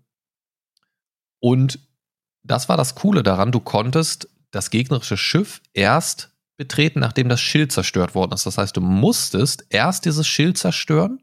und 1.38 1.78
das 2.42 2.68
war 2.68 2.76
das 2.76 2.94
Coole 2.94 3.22
daran, 3.22 3.52
du 3.52 3.60
konntest 3.60 4.28
das 4.50 4.70
gegnerische 4.70 5.16
Schiff 5.16 5.60
erst 5.72 6.30
betreten, 6.56 7.00
nachdem 7.00 7.28
das 7.28 7.40
Schild 7.40 7.72
zerstört 7.72 8.14
worden 8.14 8.32
ist. 8.32 8.44
Das 8.44 8.58
heißt, 8.58 8.76
du 8.76 8.80
musstest 8.80 9.64
erst 9.70 10.04
dieses 10.04 10.26
Schild 10.26 10.58
zerstören 10.58 11.20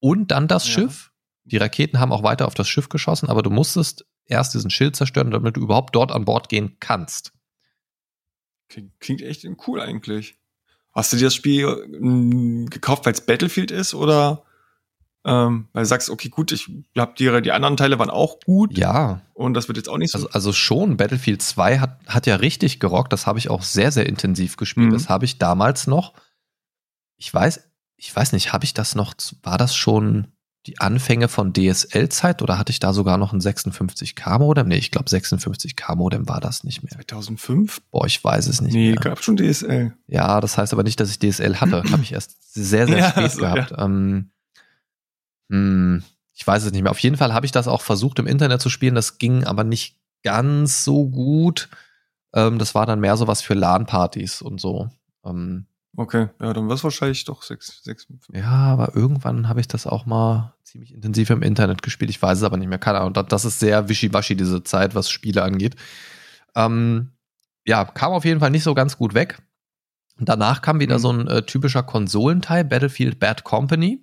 und 0.00 0.30
dann 0.30 0.48
das 0.48 0.66
ja. 0.66 0.72
Schiff. 0.72 1.12
Die 1.44 1.56
Raketen 1.56 2.00
haben 2.00 2.12
auch 2.12 2.22
weiter 2.22 2.46
auf 2.46 2.54
das 2.54 2.68
Schiff 2.68 2.88
geschossen, 2.88 3.28
aber 3.28 3.42
du 3.42 3.50
musstest 3.50 4.06
erst 4.26 4.54
diesen 4.54 4.70
Schild 4.70 4.96
zerstören, 4.96 5.30
damit 5.30 5.56
du 5.56 5.60
überhaupt 5.60 5.94
dort 5.94 6.12
an 6.12 6.24
Bord 6.24 6.48
gehen 6.48 6.76
kannst. 6.80 7.32
Klingt, 8.68 8.98
klingt 9.00 9.22
echt 9.22 9.46
cool 9.66 9.80
eigentlich. 9.80 10.36
Hast 10.92 11.12
du 11.12 11.16
dir 11.16 11.24
das 11.24 11.34
Spiel 11.34 11.66
mh, 11.66 12.70
gekauft, 12.70 13.06
weil 13.06 13.12
es 13.12 13.20
Battlefield 13.24 13.70
ist 13.70 13.94
oder 13.94 14.44
ähm, 15.24 15.68
weil 15.72 15.84
du 15.84 15.88
sagst, 15.88 16.10
okay, 16.10 16.28
gut, 16.28 16.50
ich 16.50 16.68
glaube, 16.94 17.14
die, 17.18 17.42
die 17.42 17.52
anderen 17.52 17.76
Teile 17.76 17.98
waren 17.98 18.10
auch 18.10 18.40
gut. 18.40 18.76
Ja. 18.76 19.20
Und 19.34 19.54
das 19.54 19.68
wird 19.68 19.78
jetzt 19.78 19.88
auch 19.88 19.98
nicht 19.98 20.10
so. 20.10 20.18
Also, 20.18 20.30
also 20.30 20.52
schon, 20.52 20.96
Battlefield 20.96 21.42
2 21.42 21.78
hat, 21.78 22.00
hat 22.06 22.26
ja 22.26 22.36
richtig 22.36 22.80
gerockt. 22.80 23.12
Das 23.12 23.26
habe 23.26 23.38
ich 23.38 23.48
auch 23.48 23.62
sehr, 23.62 23.92
sehr 23.92 24.06
intensiv 24.06 24.56
gespielt. 24.56 24.88
Mhm. 24.88 24.92
Das 24.92 25.08
habe 25.08 25.24
ich 25.24 25.38
damals 25.38 25.86
noch. 25.86 26.14
Ich 27.16 27.32
weiß, 27.32 27.60
ich 27.96 28.14
weiß 28.14 28.32
nicht, 28.32 28.52
habe 28.52 28.64
ich 28.64 28.74
das 28.74 28.96
noch, 28.96 29.14
war 29.42 29.58
das 29.58 29.76
schon 29.76 30.28
die 30.66 30.80
Anfänge 30.80 31.28
von 31.28 31.52
DSL-Zeit 31.52 32.42
oder 32.42 32.58
hatte 32.58 32.70
ich 32.70 32.78
da 32.78 32.92
sogar 32.92 33.16
noch 33.18 33.32
ein 33.32 33.40
56K-Modem? 33.40 34.68
Nee, 34.68 34.76
ich 34.76 34.90
glaube 34.90 35.08
56K-Modem 35.08 36.28
war 36.28 36.40
das 36.40 36.64
nicht 36.64 36.82
mehr. 36.82 36.92
2005? 36.92 37.80
Boah, 37.90 38.06
ich 38.06 38.22
weiß 38.22 38.46
es 38.48 38.60
nicht 38.60 38.74
nee, 38.74 38.90
mehr. 38.90 38.94
Nee, 38.94 39.00
gab 39.00 39.22
schon 39.22 39.36
DSL. 39.36 39.94
Ja, 40.06 40.40
das 40.40 40.58
heißt 40.58 40.72
aber 40.72 40.82
nicht, 40.82 40.98
dass 40.98 41.10
ich 41.10 41.18
DSL 41.18 41.60
hatte. 41.60 41.82
habe 41.90 42.02
ich 42.02 42.12
erst 42.12 42.54
sehr, 42.54 42.86
sehr 42.86 42.98
ja, 42.98 43.10
spät 43.10 43.22
also, 43.24 43.40
gehabt. 43.40 43.70
Ja. 43.72 43.84
Ähm, 43.84 44.31
hm, 45.52 46.02
ich 46.32 46.46
weiß 46.46 46.64
es 46.64 46.72
nicht 46.72 46.82
mehr. 46.82 46.90
Auf 46.90 46.98
jeden 46.98 47.16
Fall 47.16 47.34
habe 47.34 47.46
ich 47.46 47.52
das 47.52 47.68
auch 47.68 47.82
versucht 47.82 48.18
im 48.18 48.26
Internet 48.26 48.60
zu 48.60 48.70
spielen. 48.70 48.94
Das 48.94 49.18
ging 49.18 49.44
aber 49.44 49.64
nicht 49.64 49.98
ganz 50.22 50.84
so 50.84 51.08
gut. 51.08 51.68
Ähm, 52.34 52.58
das 52.58 52.74
war 52.74 52.86
dann 52.86 53.00
mehr 53.00 53.16
so 53.16 53.26
was 53.26 53.42
für 53.42 53.54
LAN-Partys 53.54 54.42
und 54.42 54.60
so. 54.60 54.88
Ähm, 55.24 55.66
Okay, 55.94 56.28
ja, 56.40 56.54
dann 56.54 56.68
war 56.68 56.74
es 56.74 56.84
wahrscheinlich 56.84 57.24
doch 57.26 57.42
6, 57.42 57.82
6, 57.84 58.04
5. 58.04 58.28
Ja, 58.32 58.48
aber 58.48 58.96
irgendwann 58.96 59.46
habe 59.48 59.60
ich 59.60 59.68
das 59.68 59.86
auch 59.86 60.06
mal 60.06 60.54
ziemlich 60.62 60.94
intensiv 60.94 61.28
im 61.28 61.42
Internet 61.42 61.82
gespielt. 61.82 62.10
Ich 62.10 62.22
weiß 62.22 62.38
es 62.38 62.44
aber 62.44 62.56
nicht 62.56 62.68
mehr. 62.68 62.78
Keine 62.78 63.00
Ahnung. 63.00 63.12
Das 63.12 63.44
ist 63.44 63.60
sehr 63.60 63.90
wischiwaschi, 63.90 64.34
diese 64.34 64.64
Zeit, 64.64 64.94
was 64.94 65.10
Spiele 65.10 65.42
angeht. 65.42 65.76
Ähm, 66.54 67.12
ja, 67.66 67.84
kam 67.84 68.12
auf 68.12 68.24
jeden 68.24 68.40
Fall 68.40 68.50
nicht 68.50 68.64
so 68.64 68.72
ganz 68.72 68.96
gut 68.96 69.12
weg. 69.12 69.42
Danach 70.18 70.62
kam 70.62 70.80
wieder 70.80 70.96
mhm. 70.96 71.02
so 71.02 71.12
ein 71.12 71.28
äh, 71.28 71.42
typischer 71.42 71.82
Konsolenteil, 71.82 72.64
Battlefield 72.64 73.20
Bad 73.20 73.44
Company. 73.44 74.02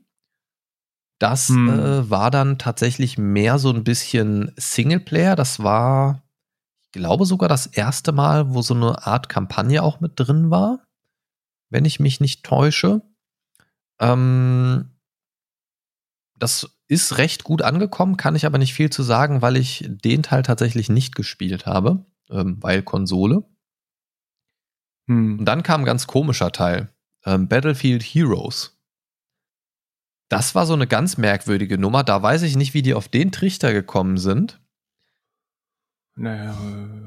Das 1.19 1.49
mhm. 1.49 1.69
äh, 1.69 2.09
war 2.09 2.31
dann 2.31 2.57
tatsächlich 2.57 3.17
mehr 3.17 3.59
so 3.59 3.71
ein 3.71 3.83
bisschen 3.83 4.53
Singleplayer. 4.57 5.35
Das 5.35 5.61
war, 5.61 6.23
ich 6.85 6.91
glaube, 6.93 7.25
sogar 7.25 7.49
das 7.49 7.67
erste 7.67 8.11
Mal, 8.11 8.53
wo 8.53 8.61
so 8.61 8.73
eine 8.73 9.05
Art 9.05 9.29
Kampagne 9.29 9.83
auch 9.83 9.99
mit 9.99 10.13
drin 10.15 10.49
war 10.49 10.79
wenn 11.69 11.85
ich 11.85 11.99
mich 11.99 12.19
nicht 12.19 12.43
täusche. 12.43 13.01
Ähm, 13.99 14.89
das 16.35 16.69
ist 16.87 17.17
recht 17.17 17.43
gut 17.43 17.61
angekommen, 17.61 18.17
kann 18.17 18.35
ich 18.35 18.45
aber 18.45 18.57
nicht 18.57 18.73
viel 18.73 18.89
zu 18.89 19.03
sagen, 19.03 19.41
weil 19.41 19.57
ich 19.57 19.85
den 19.87 20.23
Teil 20.23 20.43
tatsächlich 20.43 20.89
nicht 20.89 21.15
gespielt 21.15 21.65
habe, 21.65 22.05
ähm, 22.29 22.57
weil 22.61 22.81
Konsole. 22.81 23.43
Hm. 25.07 25.39
Und 25.39 25.45
dann 25.45 25.63
kam 25.63 25.81
ein 25.81 25.85
ganz 25.85 26.07
komischer 26.07 26.51
Teil, 26.51 26.89
ähm, 27.25 27.47
Battlefield 27.47 28.03
Heroes. 28.03 28.78
Das 30.29 30.55
war 30.55 30.65
so 30.65 30.73
eine 30.73 30.87
ganz 30.87 31.17
merkwürdige 31.17 31.77
Nummer. 31.77 32.03
Da 32.03 32.21
weiß 32.21 32.43
ich 32.43 32.55
nicht, 32.55 32.73
wie 32.73 32.83
die 32.83 32.93
auf 32.93 33.07
den 33.07 33.31
Trichter 33.31 33.73
gekommen 33.73 34.17
sind. 34.17 34.59
Naja, 36.15 36.55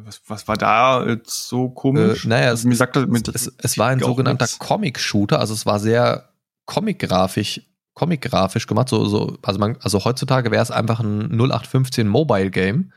was, 0.04 0.22
was 0.26 0.48
war 0.48 0.56
da 0.56 1.06
jetzt 1.06 1.48
so 1.48 1.68
komisch? 1.68 2.24
Äh, 2.24 2.28
naja, 2.28 2.48
also, 2.48 2.66
mir 2.66 2.76
sagt 2.76 2.96
das, 2.96 3.06
mit, 3.06 3.28
es, 3.28 3.52
es 3.58 3.78
war 3.78 3.88
ein 3.88 4.00
sogenannter 4.00 4.46
Comic-Shooter, 4.58 5.38
also 5.38 5.52
es 5.52 5.66
war 5.66 5.78
sehr 5.78 6.30
comic-grafisch 6.66 7.60
comic-grafisch 7.94 8.66
gemacht. 8.66 8.88
So, 8.88 9.04
so, 9.04 9.38
also, 9.42 9.60
man, 9.60 9.76
also 9.82 10.04
heutzutage 10.04 10.50
wäre 10.50 10.62
es 10.62 10.70
einfach 10.70 11.00
ein 11.00 11.30
0815 11.30 12.08
Mobile-Game. 12.08 12.92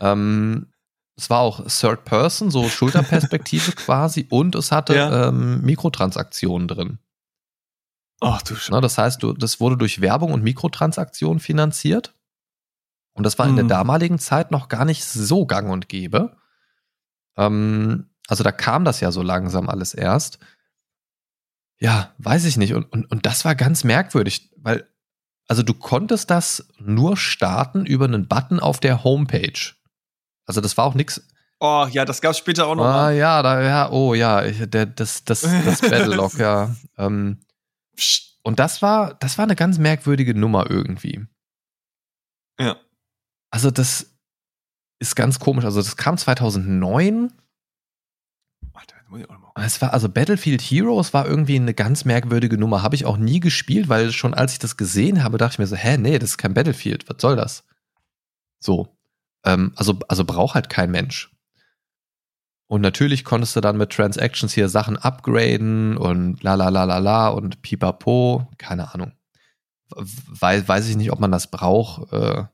Ähm, 0.00 0.66
es 1.16 1.28
war 1.30 1.40
auch 1.40 1.66
Third 1.66 2.04
Person, 2.04 2.50
so 2.50 2.68
Schulterperspektive 2.68 3.72
quasi, 3.76 4.26
und 4.30 4.54
es 4.54 4.72
hatte 4.72 4.94
ja. 4.94 5.28
ähm, 5.28 5.62
Mikrotransaktionen 5.62 6.68
drin. 6.68 6.98
Ach 8.22 8.40
du 8.42 8.54
Scheiße. 8.54 8.80
Das 8.80 8.98
heißt, 8.98 9.22
du, 9.22 9.32
das 9.32 9.58
wurde 9.58 9.76
durch 9.76 10.00
Werbung 10.00 10.32
und 10.32 10.44
Mikrotransaktionen 10.44 11.40
finanziert. 11.40 12.14
Und 13.14 13.24
das 13.24 13.38
war 13.38 13.46
in 13.48 13.56
der 13.56 13.64
mhm. 13.64 13.70
damaligen 13.70 14.18
Zeit 14.18 14.50
noch 14.50 14.68
gar 14.68 14.84
nicht 14.84 15.04
so 15.04 15.44
gang 15.44 15.70
und 15.70 15.88
gäbe. 15.88 16.36
Ähm, 17.36 18.10
also 18.28 18.44
da 18.44 18.52
kam 18.52 18.84
das 18.84 19.00
ja 19.00 19.10
so 19.10 19.22
langsam 19.22 19.68
alles 19.68 19.92
erst. 19.92 20.38
Ja, 21.78 22.14
weiß 22.18 22.44
ich 22.44 22.56
nicht. 22.56 22.74
Und, 22.74 22.90
und, 22.92 23.10
und 23.10 23.26
das 23.26 23.44
war 23.44 23.56
ganz 23.56 23.82
merkwürdig, 23.82 24.50
weil, 24.56 24.86
also 25.48 25.64
du 25.64 25.74
konntest 25.74 26.30
das 26.30 26.68
nur 26.78 27.16
starten 27.16 27.84
über 27.84 28.04
einen 28.04 28.28
Button 28.28 28.60
auf 28.60 28.78
der 28.78 29.02
Homepage. 29.02 29.74
Also 30.46 30.60
das 30.60 30.76
war 30.76 30.84
auch 30.84 30.94
nichts. 30.94 31.26
Oh 31.58 31.86
ja, 31.90 32.04
das 32.04 32.20
gab 32.20 32.32
es 32.32 32.38
später 32.38 32.68
auch 32.68 32.76
noch. 32.76 32.84
Ah 32.84 32.92
mal. 32.92 33.16
ja, 33.16 33.42
da, 33.42 33.62
ja, 33.62 33.90
oh 33.90 34.14
ja, 34.14 34.42
der, 34.42 34.86
das, 34.86 35.24
das, 35.24 35.42
das 35.42 35.80
Battlelog, 35.80 36.38
ja. 36.38 36.74
Ähm, 36.96 37.38
und 38.42 38.58
das 38.58 38.82
war, 38.82 39.14
das 39.14 39.38
war 39.38 39.44
eine 39.44 39.56
ganz 39.56 39.78
merkwürdige 39.78 40.34
Nummer 40.34 40.70
irgendwie. 40.70 41.26
Ja. 42.58 42.76
Also 43.50 43.70
das 43.70 44.14
ist 44.98 45.16
ganz 45.16 45.38
komisch. 45.38 45.64
Also 45.64 45.80
das 45.80 45.96
kam 45.96 46.16
2009. 46.16 47.32
Es 49.56 49.82
war 49.82 49.92
also 49.92 50.08
Battlefield 50.08 50.62
Heroes 50.62 51.12
war 51.12 51.26
irgendwie 51.26 51.56
eine 51.56 51.74
ganz 51.74 52.04
merkwürdige 52.04 52.56
Nummer. 52.56 52.82
Habe 52.82 52.94
ich 52.94 53.04
auch 53.04 53.18
nie 53.18 53.40
gespielt, 53.40 53.88
weil 53.88 54.10
schon 54.12 54.32
als 54.32 54.54
ich 54.54 54.58
das 54.58 54.76
gesehen 54.76 55.22
habe, 55.22 55.38
dachte 55.38 55.54
ich 55.54 55.58
mir 55.58 55.66
so, 55.66 55.76
hä, 55.76 55.98
nee, 55.98 56.18
das 56.18 56.30
ist 56.30 56.38
kein 56.38 56.54
Battlefield. 56.54 57.08
Was 57.08 57.20
soll 57.20 57.36
das? 57.36 57.64
So. 58.58 58.96
Ähm, 59.44 59.72
also, 59.76 59.98
also 60.08 60.24
braucht 60.24 60.54
halt 60.54 60.70
kein 60.70 60.90
Mensch. 60.90 61.30
Und 62.72 62.80
natürlich 62.80 63.22
konntest 63.26 63.54
du 63.54 63.60
dann 63.60 63.76
mit 63.76 63.90
Transactions 63.90 64.54
hier 64.54 64.70
Sachen 64.70 64.96
upgraden 64.96 65.98
und 65.98 66.42
la 66.42 66.54
la 66.54 66.70
la 66.70 66.84
la 66.84 66.96
la 66.96 67.28
und 67.28 67.60
pipapo. 67.60 68.48
Keine 68.56 68.94
Ahnung. 68.94 69.12
Weiß, 69.90 70.66
weiß 70.66 70.88
ich 70.88 70.96
nicht, 70.96 71.12
ob 71.12 71.20
man 71.20 71.30
das 71.30 71.50
braucht. 71.50 72.10
Äh, 72.14 72.44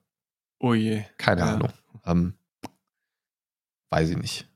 Oh 0.59 0.75
je. 0.75 1.05
Keine 1.19 1.43
ja. 1.43 1.55
Ahnung. 1.55 1.73
Ähm, 2.05 2.35
weiß 3.91 4.11
ich 4.11 4.17
nicht. 4.17 4.49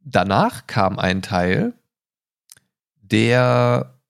Danach 0.00 0.66
kam 0.66 0.98
ein 0.98 1.22
Teil, 1.22 1.74
der 2.96 4.00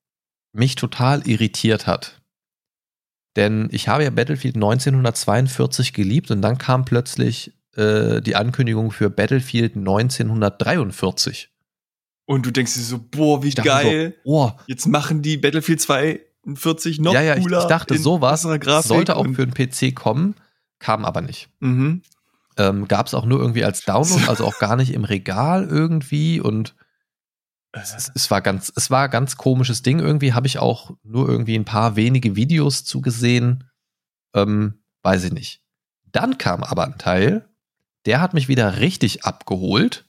mich 0.51 0.73
total 0.73 1.27
irritiert 1.27 1.85
hat. 1.85 2.23
Denn 3.35 3.69
ich 3.71 3.87
habe 3.87 4.03
ja 4.03 4.09
Battlefield 4.09 4.55
1942 4.55 5.93
geliebt 5.93 6.31
und 6.31 6.41
dann 6.41 6.57
kam 6.57 6.85
plötzlich 6.85 7.53
äh, 7.77 8.21
die 8.21 8.35
Ankündigung 8.35 8.91
für 8.91 9.09
Battlefield 9.09 9.75
1943. 9.75 11.49
Und 12.25 12.45
du 12.45 12.51
denkst 12.51 12.73
dir 12.73 12.81
so, 12.81 12.99
boah, 12.99 13.43
wie 13.43 13.51
geil. 13.51 14.15
So, 14.25 14.31
oh. 14.31 14.51
Jetzt 14.67 14.87
machen 14.87 15.21
die 15.21 15.37
Battlefield 15.37 15.79
42 15.79 16.99
noch 16.99 17.13
ja, 17.13 17.21
ja, 17.21 17.39
cooler. 17.39 17.59
Ich, 17.59 17.63
ich 17.63 17.69
dachte, 17.69 17.97
sowas 17.97 18.41
sollte 18.41 19.15
auch 19.15 19.25
für 19.27 19.47
den 19.47 19.53
PC 19.53 19.95
kommen. 19.95 20.35
Kam 20.79 21.05
aber 21.05 21.21
nicht. 21.21 21.49
Mhm. 21.59 22.01
Ähm, 22.57 22.87
Gab 22.87 23.07
es 23.07 23.13
auch 23.13 23.25
nur 23.25 23.39
irgendwie 23.39 23.63
als 23.63 23.85
Download, 23.85 24.23
also 24.27 24.45
auch 24.45 24.59
gar 24.59 24.75
nicht 24.75 24.91
im 24.93 25.05
Regal 25.05 25.65
irgendwie 25.65 26.41
und 26.41 26.75
es, 27.71 28.11
es, 28.15 28.31
war 28.31 28.41
ganz, 28.41 28.71
es 28.75 28.89
war 28.89 29.07
ganz 29.07 29.37
komisches 29.37 29.83
Ding. 29.83 29.99
Irgendwie 29.99 30.33
habe 30.33 30.47
ich 30.47 30.57
auch 30.57 30.91
nur 31.03 31.29
irgendwie 31.29 31.55
ein 31.55 31.65
paar 31.65 31.95
wenige 31.95 32.35
Videos 32.35 32.83
zugesehen. 32.83 33.69
Ähm, 34.33 34.79
weiß 35.03 35.25
ich 35.25 35.31
nicht. 35.31 35.61
Dann 36.11 36.37
kam 36.37 36.63
aber 36.63 36.85
ein 36.85 36.97
Teil, 36.97 37.47
der 38.07 38.21
hat 38.21 38.33
mich 38.33 38.47
wieder 38.47 38.79
richtig 38.79 39.25
abgeholt. 39.25 40.05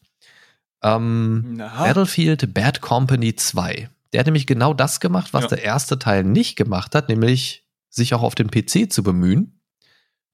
Ähm, 0.83 1.57
Battlefield 1.59 2.55
Bad 2.55 2.81
Company 2.81 3.35
2. 3.35 3.91
Der 4.13 4.21
hat 4.21 4.27
nämlich 4.27 4.47
genau 4.47 4.73
das 4.73 5.01
gemacht, 5.01 5.35
was 5.35 5.43
ja. 5.43 5.49
der 5.49 5.65
erste 5.65 5.99
Teil 5.99 6.25
nicht 6.25 6.57
gemacht 6.57 6.95
hat, 6.95 7.09
nämlich 7.09 7.67
sich 7.91 8.15
auch 8.15 8.23
auf 8.23 8.35
den 8.35 8.51
PC 8.51 8.91
zu 8.91 9.03
bemühen. 9.03 9.61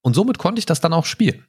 Und 0.03 0.15
somit 0.15 0.39
konnte 0.39 0.59
ich 0.59 0.67
das 0.67 0.81
dann 0.81 0.93
auch 0.93 1.07
spielen. 1.07 1.47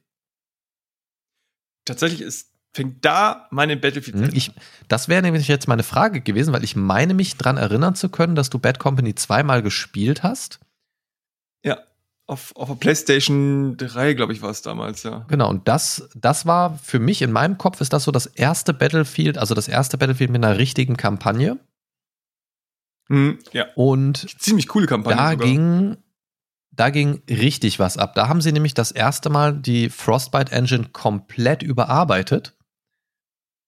Tatsächlich 1.84 2.22
ist, 2.22 2.52
fängt 2.74 3.04
da 3.04 3.48
meine 3.52 3.76
Battlefield 3.76 4.16
an. 4.16 4.30
Ich, 4.34 4.52
das 4.88 5.10
wäre 5.10 5.22
nämlich 5.22 5.50
jetzt 5.50 5.68
meine 5.68 5.84
Frage 5.84 6.22
gewesen, 6.22 6.54
weil 6.54 6.64
ich 6.64 6.76
meine 6.76 7.14
mich 7.14 7.36
daran 7.36 7.58
erinnern 7.58 7.96
zu 7.96 8.10
können, 8.10 8.36
dass 8.36 8.50
du 8.50 8.58
Bad 8.58 8.80
Company 8.80 9.14
zweimal 9.14 9.62
gespielt 9.62 10.24
hast. 10.24 10.60
Ja, 11.64 11.80
auf, 12.28 12.56
auf 12.56 12.68
der 12.70 12.76
PlayStation 12.76 13.78
3, 13.78 14.14
glaube 14.14 14.34
ich, 14.34 14.42
war 14.42 14.50
es 14.50 14.62
damals, 14.62 15.04
ja. 15.04 15.26
Genau, 15.28 15.50
und 15.50 15.68
das, 15.68 16.10
das 16.16 16.46
war 16.46 16.78
für 16.80 17.00
mich 17.00 17.22
in 17.22 17.32
meinem 17.32 17.58
Kopf 17.58 17.82
ist 17.82 17.94
das 17.94 18.04
so 18.04 18.12
das 18.12 18.26
erste 18.26 18.74
Battlefield, 18.74 19.38
also 19.38 19.54
das 19.54 19.68
erste 19.68 19.98
Battlefield 19.98 20.32
mit 20.32 20.44
einer 20.44 20.58
richtigen 20.58 20.98
Kampagne. 20.98 21.60
Mhm, 23.10 23.40
ja. 23.52 23.68
Und 23.76 24.28
ziemlich 24.42 24.68
coole 24.68 24.88
Kampagne. 24.88 25.16
Da 25.16 25.32
sogar. 25.32 25.48
ging 25.48 25.98
da 26.76 26.90
ging 26.90 27.22
richtig 27.30 27.80
was 27.80 27.98
ab. 27.98 28.16
Da 28.16 28.28
haben 28.28 28.42
sie 28.42 28.52
nämlich 28.52 28.74
das 28.74 28.92
erste 28.92 29.30
Mal 29.30 29.54
die 29.54 29.90
Frostbite 29.90 30.52
Engine 30.52 30.90
komplett 30.92 31.64
überarbeitet. 31.64 32.58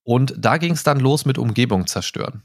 Und 0.03 0.33
da 0.37 0.57
ging 0.57 0.73
es 0.73 0.83
dann 0.83 0.99
los 0.99 1.25
mit 1.25 1.37
Umgebung 1.37 1.87
zerstören. 1.87 2.43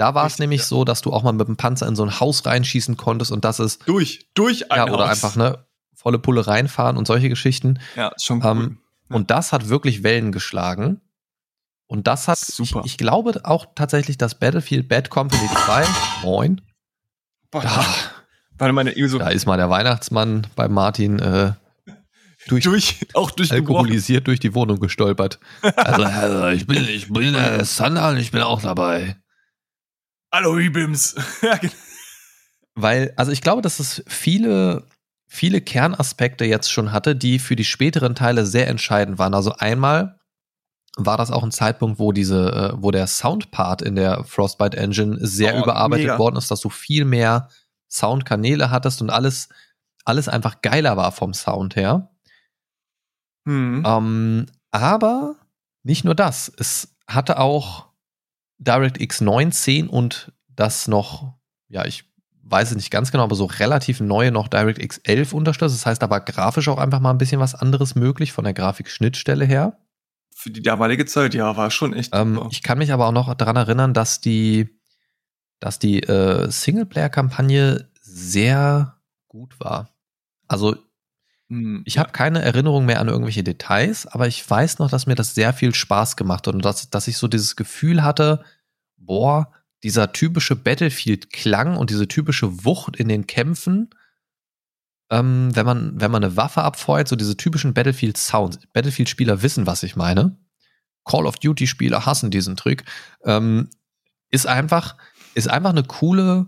Da 0.00 0.14
war 0.14 0.24
es 0.24 0.38
nämlich 0.38 0.62
ja. 0.62 0.66
so, 0.66 0.84
dass 0.86 1.02
du 1.02 1.12
auch 1.12 1.24
mal 1.24 1.32
mit 1.32 1.46
dem 1.46 1.58
Panzer 1.58 1.86
in 1.86 1.94
so 1.94 2.02
ein 2.02 2.20
Haus 2.20 2.46
reinschießen 2.46 2.96
konntest 2.96 3.30
und 3.32 3.44
das 3.44 3.60
ist. 3.60 3.86
Durch, 3.86 4.30
durch 4.32 4.72
ein 4.72 4.78
Ja, 4.78 4.84
oder 4.90 5.04
Haus. 5.04 5.10
einfach, 5.10 5.36
ne, 5.36 5.66
volle 5.94 6.18
Pulle 6.18 6.46
reinfahren 6.46 6.96
und 6.96 7.06
solche 7.06 7.28
Geschichten. 7.28 7.80
Ja, 7.96 8.08
ist 8.08 8.24
schon 8.24 8.42
cool. 8.42 8.50
Ähm, 8.50 8.78
ja. 9.10 9.16
Und 9.16 9.30
das 9.30 9.52
hat 9.52 9.68
wirklich 9.68 10.02
Wellen 10.02 10.32
geschlagen. 10.32 11.02
Und 11.86 12.06
das 12.06 12.28
hat, 12.28 12.38
Super. 12.38 12.80
Ich, 12.86 12.92
ich 12.92 12.96
glaube 12.96 13.42
auch 13.44 13.66
tatsächlich, 13.74 14.16
dass 14.16 14.36
Battlefield 14.38 14.88
Bad 14.88 15.10
Company 15.10 15.46
2, 15.66 15.84
moin. 16.22 16.62
Boah, 17.50 17.60
da, 17.60 17.84
Warte 18.56 18.72
meine 18.72 18.94
so 19.06 19.18
da 19.18 19.28
ist 19.28 19.44
mal 19.44 19.58
der 19.58 19.68
Weihnachtsmann 19.68 20.46
bei 20.56 20.66
Martin 20.68 21.18
äh, 21.18 21.52
durch, 22.48 22.64
durch, 22.64 23.06
auch 23.12 23.30
durch 23.30 23.52
alkoholisiert 23.52 24.26
durch 24.26 24.40
die 24.40 24.54
Wohnung 24.54 24.80
gestolpert. 24.80 25.40
Also, 25.60 26.04
also 26.04 26.48
ich 26.48 26.66
bin, 26.66 26.88
ich 26.88 27.12
bin 27.12 27.34
der 27.34 27.66
Sander 27.66 28.08
und 28.08 28.16
ich 28.16 28.30
bin 28.30 28.40
auch 28.40 28.62
dabei. 28.62 29.19
Genau. 31.40 31.72
Weil, 32.76 33.12
also 33.16 33.32
ich 33.32 33.42
glaube, 33.42 33.62
dass 33.62 33.80
es 33.80 34.02
viele, 34.06 34.86
viele 35.26 35.60
Kernaspekte 35.60 36.44
jetzt 36.44 36.70
schon 36.70 36.92
hatte, 36.92 37.16
die 37.16 37.38
für 37.38 37.56
die 37.56 37.64
späteren 37.64 38.14
Teile 38.14 38.46
sehr 38.46 38.68
entscheidend 38.68 39.18
waren. 39.18 39.34
Also 39.34 39.52
einmal 39.56 40.20
war 40.96 41.16
das 41.16 41.30
auch 41.30 41.42
ein 41.42 41.50
Zeitpunkt, 41.50 41.98
wo 41.98 42.12
diese, 42.12 42.72
äh, 42.72 42.82
wo 42.82 42.90
der 42.90 43.06
Soundpart 43.06 43.82
in 43.82 43.96
der 43.96 44.24
Frostbite 44.24 44.76
Engine 44.76 45.18
sehr 45.20 45.56
oh, 45.56 45.62
überarbeitet 45.62 46.06
mega. 46.06 46.18
worden 46.18 46.36
ist, 46.36 46.50
dass 46.50 46.60
du 46.60 46.70
viel 46.70 47.04
mehr 47.04 47.48
Soundkanäle 47.90 48.70
hattest 48.70 49.02
und 49.02 49.10
alles, 49.10 49.48
alles 50.04 50.28
einfach 50.28 50.62
geiler 50.62 50.96
war 50.96 51.12
vom 51.12 51.34
Sound 51.34 51.76
her. 51.76 52.10
Mhm. 53.44 53.82
Ähm, 53.86 54.46
aber 54.70 55.36
nicht 55.82 56.04
nur 56.04 56.14
das. 56.14 56.52
Es 56.56 56.96
hatte 57.06 57.38
auch 57.38 57.89
DirectX 58.60 59.20
9, 59.20 59.52
10 59.52 59.88
und 59.88 60.32
das 60.48 60.86
noch, 60.86 61.34
ja, 61.68 61.84
ich 61.86 62.04
weiß 62.42 62.70
es 62.70 62.76
nicht 62.76 62.90
ganz 62.90 63.10
genau, 63.10 63.24
aber 63.24 63.36
so 63.36 63.46
relativ 63.46 64.00
neue 64.00 64.30
noch 64.30 64.48
DirectX 64.48 64.98
11 64.98 65.32
unterstützt. 65.32 65.74
Das 65.74 65.86
heißt, 65.86 66.02
da 66.02 66.10
war 66.10 66.20
grafisch 66.20 66.68
auch 66.68 66.78
einfach 66.78 67.00
mal 67.00 67.10
ein 67.10 67.18
bisschen 67.18 67.40
was 67.40 67.54
anderes 67.54 67.94
möglich 67.94 68.32
von 68.32 68.44
der 68.44 68.54
Grafikschnittstelle 68.54 69.44
her. 69.44 69.78
Für 70.34 70.50
die 70.50 70.62
damalige 70.62 71.06
Zeit, 71.06 71.34
ja, 71.34 71.56
war 71.56 71.70
schon 71.70 71.92
echt. 71.94 72.14
Ähm, 72.14 72.40
ich 72.50 72.62
kann 72.62 72.78
mich 72.78 72.92
aber 72.92 73.06
auch 73.06 73.12
noch 73.12 73.32
daran 73.34 73.56
erinnern, 73.56 73.94
dass 73.94 74.20
die, 74.20 74.80
dass 75.58 75.78
die 75.78 76.00
äh, 76.00 76.50
Singleplayer-Kampagne 76.50 77.90
sehr 78.00 78.96
gut 79.28 79.60
war. 79.60 79.90
Also 80.48 80.76
ich 81.84 81.98
habe 81.98 82.12
keine 82.12 82.42
Erinnerung 82.42 82.86
mehr 82.86 83.00
an 83.00 83.08
irgendwelche 83.08 83.42
Details, 83.42 84.06
aber 84.06 84.28
ich 84.28 84.48
weiß 84.48 84.78
noch, 84.78 84.88
dass 84.88 85.06
mir 85.06 85.16
das 85.16 85.34
sehr 85.34 85.52
viel 85.52 85.74
Spaß 85.74 86.16
gemacht 86.16 86.46
hat 86.46 86.54
und 86.54 86.64
dass, 86.64 86.90
dass 86.90 87.08
ich 87.08 87.16
so 87.16 87.26
dieses 87.26 87.56
Gefühl 87.56 88.04
hatte, 88.04 88.44
boah, 88.96 89.50
dieser 89.82 90.12
typische 90.12 90.54
Battlefield-Klang 90.54 91.76
und 91.76 91.90
diese 91.90 92.06
typische 92.06 92.64
Wucht 92.64 92.96
in 92.96 93.08
den 93.08 93.26
Kämpfen, 93.26 93.90
ähm, 95.10 95.50
wenn, 95.54 95.66
man, 95.66 96.00
wenn 96.00 96.12
man 96.12 96.22
eine 96.22 96.36
Waffe 96.36 96.62
abfeuert, 96.62 97.08
so 97.08 97.16
diese 97.16 97.36
typischen 97.36 97.74
Battlefield-Sounds. 97.74 98.60
Battlefield-Spieler 98.72 99.42
wissen, 99.42 99.66
was 99.66 99.82
ich 99.82 99.96
meine. 99.96 100.36
Call 101.04 101.26
of 101.26 101.38
Duty-Spieler 101.38 102.06
hassen 102.06 102.30
diesen 102.30 102.56
Trick. 102.56 102.84
Ähm, 103.24 103.70
ist 104.30 104.46
einfach, 104.46 104.96
ist 105.34 105.48
einfach 105.48 105.70
eine 105.70 105.82
coole, 105.82 106.46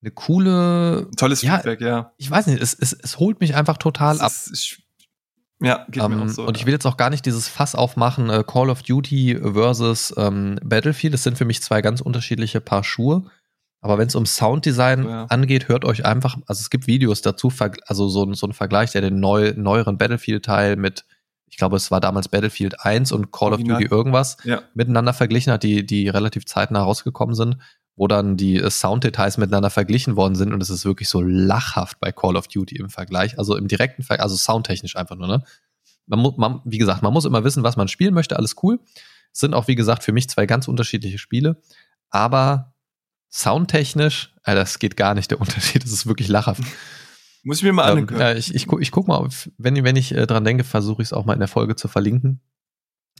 eine 0.00 0.10
coole. 0.10 1.08
Tolles 1.16 1.42
ja, 1.42 1.56
Feedback, 1.56 1.80
ja. 1.80 2.12
Ich 2.16 2.30
weiß 2.30 2.46
nicht, 2.46 2.62
es, 2.62 2.74
es, 2.74 2.92
es 2.92 3.18
holt 3.18 3.40
mich 3.40 3.54
einfach 3.54 3.78
total 3.78 4.16
es 4.16 4.20
ab. 4.20 4.32
Ist, 4.32 4.78
ja, 5.60 5.86
geht 5.90 6.02
ähm, 6.02 6.16
mir 6.16 6.24
auch 6.24 6.28
so. 6.28 6.46
Und 6.46 6.56
ich 6.56 6.66
will 6.66 6.72
jetzt 6.72 6.86
auch 6.86 6.96
gar 6.96 7.10
nicht 7.10 7.26
dieses 7.26 7.48
Fass 7.48 7.74
aufmachen, 7.74 8.30
äh, 8.30 8.44
Call 8.46 8.70
of 8.70 8.82
Duty 8.82 9.38
versus 9.42 10.14
ähm, 10.16 10.58
Battlefield. 10.62 11.14
Das 11.14 11.24
sind 11.24 11.36
für 11.36 11.44
mich 11.44 11.62
zwei 11.62 11.82
ganz 11.82 12.00
unterschiedliche 12.00 12.60
Paar 12.60 12.84
Schuhe. 12.84 13.24
Aber 13.80 13.98
wenn 13.98 14.08
es 14.08 14.14
um 14.14 14.26
Sounddesign 14.26 15.04
ja. 15.04 15.24
angeht, 15.26 15.68
hört 15.68 15.84
euch 15.84 16.04
einfach, 16.04 16.36
also 16.46 16.60
es 16.60 16.70
gibt 16.70 16.86
Videos 16.86 17.22
dazu, 17.22 17.52
also 17.86 18.08
so, 18.08 18.32
so 18.34 18.46
ein 18.46 18.52
Vergleich, 18.52 18.90
der 18.90 19.02
den 19.02 19.20
neu, 19.20 19.52
neueren 19.56 19.98
Battlefield-Teil 19.98 20.76
mit, 20.76 21.04
ich 21.46 21.56
glaube, 21.56 21.76
es 21.76 21.90
war 21.90 22.00
damals 22.00 22.28
Battlefield 22.28 22.84
1 22.84 23.12
und 23.12 23.30
Call 23.30 23.52
Original. 23.52 23.76
of 23.76 23.82
Duty 23.82 23.94
irgendwas 23.94 24.36
ja. 24.42 24.62
miteinander 24.74 25.12
verglichen 25.12 25.52
hat, 25.52 25.62
die, 25.62 25.86
die 25.86 26.08
relativ 26.08 26.44
zeitnah 26.44 26.82
rausgekommen 26.82 27.36
sind, 27.36 27.58
wo 27.98 28.06
dann 28.06 28.36
die 28.36 28.56
äh, 28.56 28.70
Sounddetails 28.70 29.36
miteinander 29.38 29.70
verglichen 29.70 30.16
worden 30.16 30.36
sind 30.36 30.54
und 30.54 30.62
es 30.62 30.70
ist 30.70 30.84
wirklich 30.84 31.08
so 31.08 31.20
lachhaft 31.20 31.98
bei 32.00 32.12
Call 32.12 32.36
of 32.36 32.48
Duty 32.48 32.76
im 32.76 32.90
Vergleich, 32.90 33.38
also 33.38 33.56
im 33.56 33.68
direkten 33.68 34.02
Vergleich, 34.02 34.22
also 34.22 34.36
soundtechnisch 34.36 34.96
einfach 34.96 35.16
nur, 35.16 35.26
ne? 35.26 35.44
Man 36.06 36.20
muss, 36.20 36.38
man, 36.38 36.62
wie 36.64 36.78
gesagt, 36.78 37.02
man 37.02 37.12
muss 37.12 37.26
immer 37.26 37.44
wissen, 37.44 37.62
was 37.62 37.76
man 37.76 37.86
spielen 37.88 38.14
möchte, 38.14 38.38
alles 38.38 38.56
cool. 38.62 38.80
Es 39.30 39.40
sind 39.40 39.52
auch, 39.52 39.68
wie 39.68 39.74
gesagt, 39.74 40.04
für 40.04 40.12
mich 40.12 40.30
zwei 40.30 40.46
ganz 40.46 40.66
unterschiedliche 40.66 41.18
Spiele, 41.18 41.60
aber 42.08 42.72
soundtechnisch, 43.28 44.32
äh, 44.44 44.54
das 44.54 44.78
geht 44.78 44.96
gar 44.96 45.14
nicht, 45.14 45.30
der 45.30 45.40
Unterschied, 45.40 45.82
das 45.82 45.90
ist 45.90 46.06
wirklich 46.06 46.28
lachhaft. 46.28 46.62
Muss 47.42 47.58
ich 47.58 47.64
mir 47.64 47.72
mal 47.72 47.90
ähm, 47.90 47.98
angucken. 47.98 48.20
Ja, 48.20 48.32
ich, 48.32 48.54
ich, 48.54 48.66
guck, 48.66 48.80
ich 48.80 48.90
guck 48.90 49.08
mal, 49.08 49.28
wenn, 49.58 49.84
wenn 49.84 49.96
ich 49.96 50.14
äh, 50.14 50.26
dran 50.26 50.44
denke, 50.44 50.64
versuche 50.64 51.02
ich 51.02 51.08
es 51.08 51.12
auch 51.12 51.24
mal 51.24 51.34
in 51.34 51.40
der 51.40 51.48
Folge 51.48 51.76
zu 51.76 51.88
verlinken. 51.88 52.40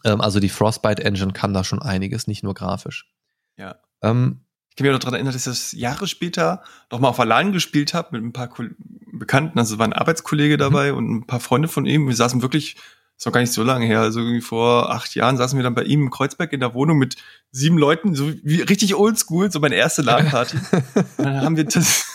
Ähm, 0.04 0.20
also 0.20 0.38
die 0.40 0.48
Frostbite 0.48 1.04
Engine 1.04 1.32
kann 1.32 1.52
da 1.52 1.64
schon 1.64 1.82
einiges, 1.82 2.26
nicht 2.26 2.42
nur 2.42 2.54
grafisch. 2.54 3.12
Ja. 3.56 3.76
Ähm, 4.02 4.44
kann 4.78 4.86
mich 4.86 4.94
auch 4.94 5.00
daran 5.00 5.14
erinnern, 5.14 5.32
dass 5.32 5.42
ich 5.42 5.50
das 5.50 5.72
Jahre 5.72 6.06
später 6.06 6.62
noch 6.90 7.00
mal 7.00 7.08
auf 7.08 7.20
Alan 7.20 7.52
gespielt 7.52 7.92
habe 7.92 8.08
mit 8.12 8.22
ein 8.22 8.32
paar 8.32 8.48
Bekannten. 9.12 9.58
Also 9.58 9.78
war 9.78 9.86
ein 9.86 9.92
Arbeitskollege 9.92 10.54
mhm. 10.54 10.58
dabei 10.58 10.92
und 10.92 11.10
ein 11.10 11.26
paar 11.26 11.40
Freunde 11.40 11.68
von 11.68 11.84
ihm. 11.84 12.06
Wir 12.06 12.16
saßen 12.16 12.42
wirklich 12.42 12.76
ist 13.18 13.26
noch 13.26 13.32
gar 13.32 13.40
nicht 13.40 13.52
so 13.52 13.64
lange 13.64 13.84
her, 13.84 14.00
also 14.00 14.20
irgendwie 14.20 14.40
vor 14.40 14.92
acht 14.92 15.12
Jahren 15.16 15.36
saßen 15.36 15.58
wir 15.58 15.64
dann 15.64 15.74
bei 15.74 15.82
ihm 15.82 16.04
in 16.04 16.10
Kreuzberg 16.10 16.52
in 16.52 16.60
der 16.60 16.72
Wohnung 16.72 16.98
mit 16.98 17.16
sieben 17.50 17.76
Leuten, 17.76 18.14
so 18.14 18.32
wie 18.44 18.60
richtig 18.60 18.94
oldschool, 18.94 19.50
so 19.50 19.58
meine 19.58 19.74
erste 19.74 20.02
LAN-Party. 20.02 20.56
und 21.16 21.24
dann 21.24 21.40
haben 21.40 21.56
wir 21.56 21.64
das. 21.64 22.06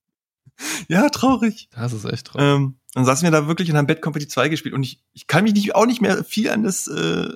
ja, 0.88 1.10
traurig. 1.10 1.68
Das 1.72 1.92
ist 1.92 2.06
echt 2.06 2.28
traurig. 2.28 2.46
Ähm, 2.46 2.76
dann 2.94 3.04
saßen 3.04 3.26
wir 3.26 3.30
da 3.30 3.46
wirklich 3.46 3.70
und 3.70 3.76
haben 3.76 3.86
Bad 3.86 4.00
Company 4.00 4.26
2 4.26 4.48
gespielt 4.48 4.74
und 4.74 4.84
ich, 4.84 5.02
ich 5.12 5.26
kann 5.26 5.44
mich 5.44 5.52
nicht, 5.52 5.74
auch 5.74 5.84
nicht 5.84 6.00
mehr 6.00 6.24
viel 6.24 6.48
an 6.48 6.62
das 6.62 6.86
äh, 6.86 7.34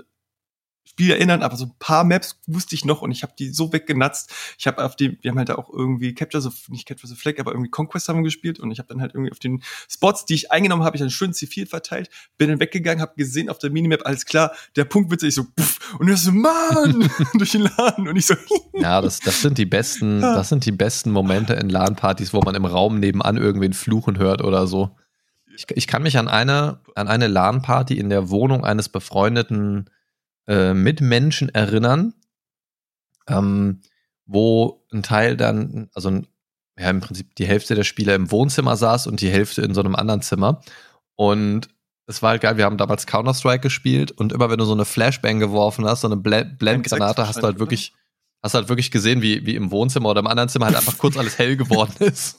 Spiel 0.88 1.10
erinnern, 1.10 1.42
aber 1.42 1.56
so 1.56 1.66
ein 1.66 1.72
paar 1.78 2.04
Maps 2.04 2.40
wusste 2.46 2.74
ich 2.74 2.84
noch 2.84 3.02
und 3.02 3.10
ich 3.10 3.22
habe 3.22 3.34
die 3.38 3.50
so 3.50 3.72
weggenatzt. 3.72 4.32
Ich 4.58 4.66
habe 4.66 4.84
auf 4.84 4.96
dem, 4.96 5.18
wir 5.20 5.30
haben 5.30 5.38
halt 5.38 5.50
auch 5.50 5.68
irgendwie 5.70 6.14
Capture 6.14 6.40
the, 6.40 6.50
nicht 6.68 6.86
Capture 6.86 7.08
the 7.08 7.14
Flag, 7.16 7.38
aber 7.38 7.52
irgendwie 7.52 7.70
Conquest 7.70 8.08
haben 8.08 8.18
wir 8.18 8.24
gespielt 8.24 8.60
und 8.60 8.70
ich 8.70 8.78
habe 8.78 8.88
dann 8.88 9.00
halt 9.00 9.14
irgendwie 9.14 9.32
auf 9.32 9.38
den 9.38 9.62
Spots, 9.90 10.24
die 10.24 10.34
ich 10.34 10.52
eingenommen 10.52 10.84
habe, 10.84 10.96
ich 10.96 11.00
dann 11.00 11.10
schön 11.10 11.32
C4 11.32 11.68
verteilt, 11.68 12.08
bin 12.38 12.48
dann 12.48 12.60
weggegangen, 12.60 13.02
habe 13.02 13.12
gesehen 13.16 13.50
auf 13.50 13.58
der 13.58 13.70
Minimap, 13.70 14.06
alles 14.06 14.24
klar, 14.24 14.52
der 14.76 14.84
Punkt 14.84 15.10
wird 15.10 15.20
sich 15.20 15.34
so, 15.34 15.44
puff, 15.44 15.96
und 15.98 16.08
er 16.08 16.16
so, 16.16 16.32
Mann, 16.32 17.10
durch 17.34 17.52
den 17.52 17.62
Laden 17.62 18.08
und 18.08 18.16
ich 18.16 18.26
so. 18.26 18.34
ja, 18.74 19.00
das, 19.00 19.20
das 19.20 19.42
sind 19.42 19.58
die 19.58 19.66
besten, 19.66 20.20
das 20.20 20.48
sind 20.48 20.64
die 20.64 20.72
besten 20.72 21.10
Momente 21.10 21.54
in 21.54 21.68
LAN-Partys, 21.68 22.32
wo 22.32 22.40
man 22.40 22.54
im 22.54 22.64
Raum 22.64 23.00
nebenan 23.00 23.36
irgendwen 23.36 23.72
fluchen 23.72 24.18
hört 24.18 24.42
oder 24.42 24.66
so. 24.66 24.96
Ich, 25.56 25.66
ich 25.74 25.86
kann 25.86 26.02
mich 26.02 26.18
an 26.18 26.28
eine, 26.28 26.80
an 26.94 27.08
eine 27.08 27.26
LAN-Party 27.28 27.98
in 27.98 28.10
der 28.10 28.30
Wohnung 28.30 28.64
eines 28.64 28.88
befreundeten 28.88 29.90
äh, 30.46 30.74
Mitmenschen 30.74 31.48
erinnern, 31.54 32.14
ähm, 33.28 33.82
wo 34.24 34.84
ein 34.92 35.02
Teil 35.02 35.36
dann, 35.36 35.88
also 35.94 36.10
ja, 36.78 36.90
im 36.90 37.00
Prinzip 37.00 37.34
die 37.36 37.46
Hälfte 37.46 37.74
der 37.74 37.84
Spieler 37.84 38.14
im 38.14 38.30
Wohnzimmer 38.30 38.76
saß 38.76 39.06
und 39.06 39.20
die 39.20 39.30
Hälfte 39.30 39.62
in 39.62 39.74
so 39.74 39.80
einem 39.80 39.94
anderen 39.94 40.22
Zimmer. 40.22 40.60
Und 41.14 41.68
es 42.06 42.22
war 42.22 42.30
halt 42.30 42.42
geil, 42.42 42.56
wir 42.56 42.64
haben 42.64 42.76
damals 42.76 43.06
Counter-Strike 43.06 43.60
gespielt 43.60 44.12
und 44.12 44.32
immer 44.32 44.50
wenn 44.50 44.58
du 44.58 44.64
so 44.64 44.72
eine 44.72 44.84
Flashbang 44.84 45.40
geworfen 45.40 45.84
hast, 45.86 46.02
so 46.02 46.08
eine 46.08 46.16
Blendgranate, 46.16 47.26
hast 47.26 47.38
du 47.38 47.42
halt 47.42 47.58
wirklich, 47.58 47.92
hast 48.42 48.54
halt 48.54 48.68
wirklich 48.68 48.90
gesehen, 48.90 49.22
wie, 49.22 49.44
wie 49.46 49.56
im 49.56 49.70
Wohnzimmer 49.70 50.10
oder 50.10 50.20
im 50.20 50.26
anderen 50.26 50.48
Zimmer 50.48 50.66
halt 50.66 50.76
einfach 50.76 50.98
kurz 50.98 51.16
alles 51.16 51.38
hell 51.38 51.56
geworden 51.56 51.94
ist. 51.98 52.38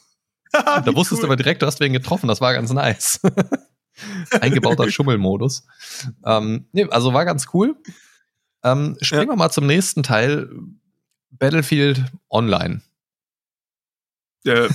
da 0.52 0.86
wusstest 0.96 1.20
cool. 1.20 1.22
du 1.22 1.28
aber 1.28 1.36
direkt, 1.36 1.62
du 1.62 1.66
hast 1.66 1.80
wen 1.80 1.92
getroffen, 1.92 2.28
das 2.28 2.40
war 2.40 2.54
ganz 2.54 2.72
nice. 2.72 3.20
Eingebauter 4.42 4.90
Schummelmodus. 4.90 5.66
Ähm, 6.26 6.66
nee, 6.72 6.86
also 6.90 7.14
war 7.14 7.26
ganz 7.26 7.48
cool. 7.54 7.76
Ähm, 8.64 8.98
springen 9.02 9.24
ja. 9.24 9.34
wir 9.34 9.38
mal 9.38 9.52
zum 9.52 9.66
nächsten 9.66 10.04
Teil. 10.04 10.50
Battlefield 11.32 12.04
Online. 12.30 12.82
Äh, 14.46 14.70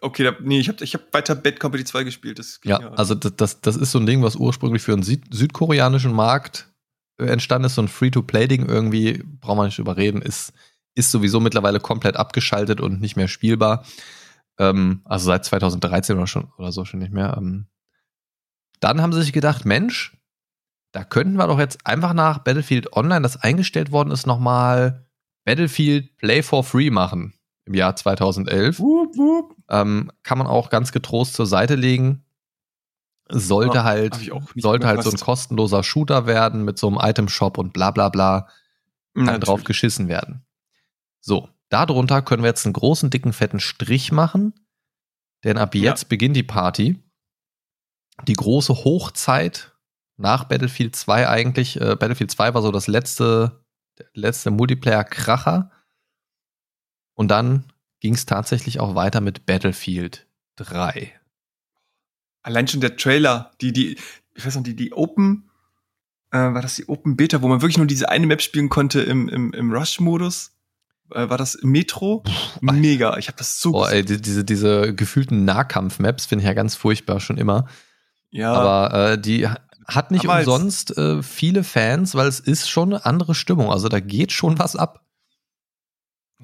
okay, 0.00 0.24
da, 0.24 0.32
nee, 0.40 0.60
ich 0.60 0.68
habe 0.68 0.82
ich 0.82 0.94
hab 0.94 1.12
weiter 1.12 1.34
Bad 1.34 1.60
Company 1.60 1.84
2 1.84 2.04
gespielt. 2.04 2.38
Das 2.38 2.60
ja, 2.64 2.80
ja, 2.80 2.90
also 2.92 3.14
das, 3.14 3.36
das, 3.36 3.60
das 3.60 3.76
ist 3.76 3.92
so 3.92 3.98
ein 3.98 4.06
Ding, 4.06 4.22
was 4.22 4.36
ursprünglich 4.36 4.82
für 4.82 4.92
einen 4.92 5.02
Süd 5.02 5.22
südkoreanischen 5.30 6.12
Markt 6.12 6.68
äh, 7.18 7.26
entstanden 7.26 7.66
ist, 7.66 7.74
so 7.74 7.82
ein 7.82 7.88
Free-to-Play-Ding 7.88 8.66
irgendwie, 8.66 9.22
braucht 9.40 9.56
man 9.56 9.66
nicht 9.66 9.78
überreden, 9.78 10.22
ist, 10.22 10.52
ist 10.94 11.10
sowieso 11.10 11.40
mittlerweile 11.40 11.80
komplett 11.80 12.16
abgeschaltet 12.16 12.80
und 12.80 13.00
nicht 13.00 13.16
mehr 13.16 13.28
spielbar. 13.28 13.84
Ähm, 14.58 15.02
also 15.04 15.26
seit 15.26 15.44
2013 15.44 16.16
oder 16.16 16.26
schon 16.26 16.52
oder 16.58 16.72
so 16.72 16.84
schon 16.84 17.00
nicht 17.00 17.12
mehr. 17.12 17.34
Ähm, 17.36 17.66
dann 18.80 19.00
haben 19.00 19.12
sie 19.12 19.22
sich 19.22 19.32
gedacht, 19.32 19.64
Mensch, 19.64 20.16
da 20.92 21.04
könnten 21.04 21.36
wir 21.36 21.46
doch 21.46 21.58
jetzt 21.58 21.86
einfach 21.86 22.12
nach 22.12 22.38
Battlefield 22.38 22.92
Online, 22.92 23.22
das 23.22 23.36
eingestellt 23.36 23.92
worden 23.92 24.10
ist, 24.10 24.26
nochmal 24.26 25.06
Battlefield 25.44 26.16
Play 26.16 26.42
for 26.42 26.64
Free 26.64 26.90
machen 26.90 27.34
im 27.64 27.74
Jahr 27.74 27.94
2011. 27.94 28.80
Wup, 28.80 29.16
wup. 29.16 29.56
Ähm, 29.68 30.10
kann 30.22 30.38
man 30.38 30.46
auch 30.46 30.70
ganz 30.70 30.92
getrost 30.92 31.34
zur 31.34 31.46
Seite 31.46 31.74
legen. 31.74 32.24
Sollte 33.30 33.78
ja, 33.78 33.84
halt, 33.84 34.30
sollte 34.56 34.86
halt 34.86 35.02
so 35.02 35.10
ein 35.10 35.18
kostenloser 35.18 35.82
Shooter 35.82 36.26
werden 36.26 36.64
mit 36.64 36.78
so 36.78 36.88
einem 36.88 36.98
Item-Shop 36.98 37.58
und 37.58 37.74
bla 37.74 37.90
bla 37.90 38.08
bla. 38.08 38.48
Kann 39.14 39.40
drauf 39.40 39.64
geschissen 39.64 40.08
werden. 40.08 40.46
So, 41.20 41.48
Darunter 41.68 42.22
können 42.22 42.42
wir 42.42 42.48
jetzt 42.48 42.64
einen 42.64 42.72
großen, 42.72 43.10
dicken, 43.10 43.32
fetten 43.32 43.60
Strich 43.60 44.12
machen, 44.12 44.54
denn 45.44 45.58
ab 45.58 45.74
jetzt 45.74 46.04
ja. 46.04 46.08
beginnt 46.08 46.36
die 46.36 46.42
Party. 46.42 47.02
Die 48.26 48.34
große 48.34 48.84
Hochzeit 48.84 49.76
nach 50.16 50.44
Battlefield 50.44 50.96
2 50.96 51.28
eigentlich. 51.28 51.80
Äh, 51.80 51.96
Battlefield 51.96 52.30
2 52.30 52.54
war 52.54 52.62
so 52.62 52.72
das 52.72 52.88
letzte, 52.88 53.64
letzte 54.14 54.50
Multiplayer-Kracher. 54.50 55.70
Und 57.14 57.28
dann 57.28 57.64
ging 58.00 58.14
es 58.14 58.26
tatsächlich 58.26 58.80
auch 58.80 58.94
weiter 58.94 59.20
mit 59.20 59.46
Battlefield 59.46 60.26
3. 60.56 61.12
Allein 62.42 62.68
schon 62.68 62.80
der 62.80 62.96
Trailer, 62.96 63.52
die, 63.60 63.72
die, 63.72 63.98
ich 64.34 64.46
weiß 64.46 64.56
noch, 64.56 64.62
die, 64.62 64.74
die 64.76 64.92
Open, 64.92 65.50
äh, 66.30 66.38
war 66.38 66.62
das 66.62 66.76
die 66.76 66.88
Open 66.88 67.16
Beta, 67.16 67.42
wo 67.42 67.48
man 67.48 67.60
wirklich 67.60 67.78
nur 67.78 67.86
diese 67.86 68.08
eine 68.08 68.26
Map 68.26 68.42
spielen 68.42 68.68
konnte 68.68 69.00
im, 69.00 69.28
im, 69.28 69.52
im 69.52 69.72
Rush-Modus? 69.72 70.57
Äh, 71.12 71.28
war 71.28 71.38
das 71.38 71.58
Metro? 71.62 72.22
Mega. 72.60 73.16
Ich 73.16 73.28
habe 73.28 73.38
das 73.38 73.60
so. 73.60 73.74
Oh, 73.74 73.86
ey, 73.86 74.04
die, 74.04 74.20
diese, 74.20 74.44
diese 74.44 74.94
gefühlten 74.94 75.44
Nahkampf-Maps 75.44 76.26
finde 76.26 76.42
ich 76.42 76.46
ja 76.46 76.54
ganz 76.54 76.74
furchtbar 76.74 77.20
schon 77.20 77.38
immer. 77.38 77.66
Ja. 78.30 78.52
Aber 78.52 79.12
äh, 79.12 79.18
die 79.20 79.48
hat 79.86 80.10
nicht 80.10 80.24
Damals. 80.24 80.46
umsonst 80.46 80.96
äh, 80.98 81.22
viele 81.22 81.64
Fans, 81.64 82.14
weil 82.14 82.28
es 82.28 82.40
ist 82.40 82.68
schon 82.68 82.92
eine 82.92 83.06
andere 83.06 83.34
Stimmung. 83.34 83.70
Also 83.72 83.88
da 83.88 84.00
geht 84.00 84.32
schon 84.32 84.58
was 84.58 84.76
ab. 84.76 85.04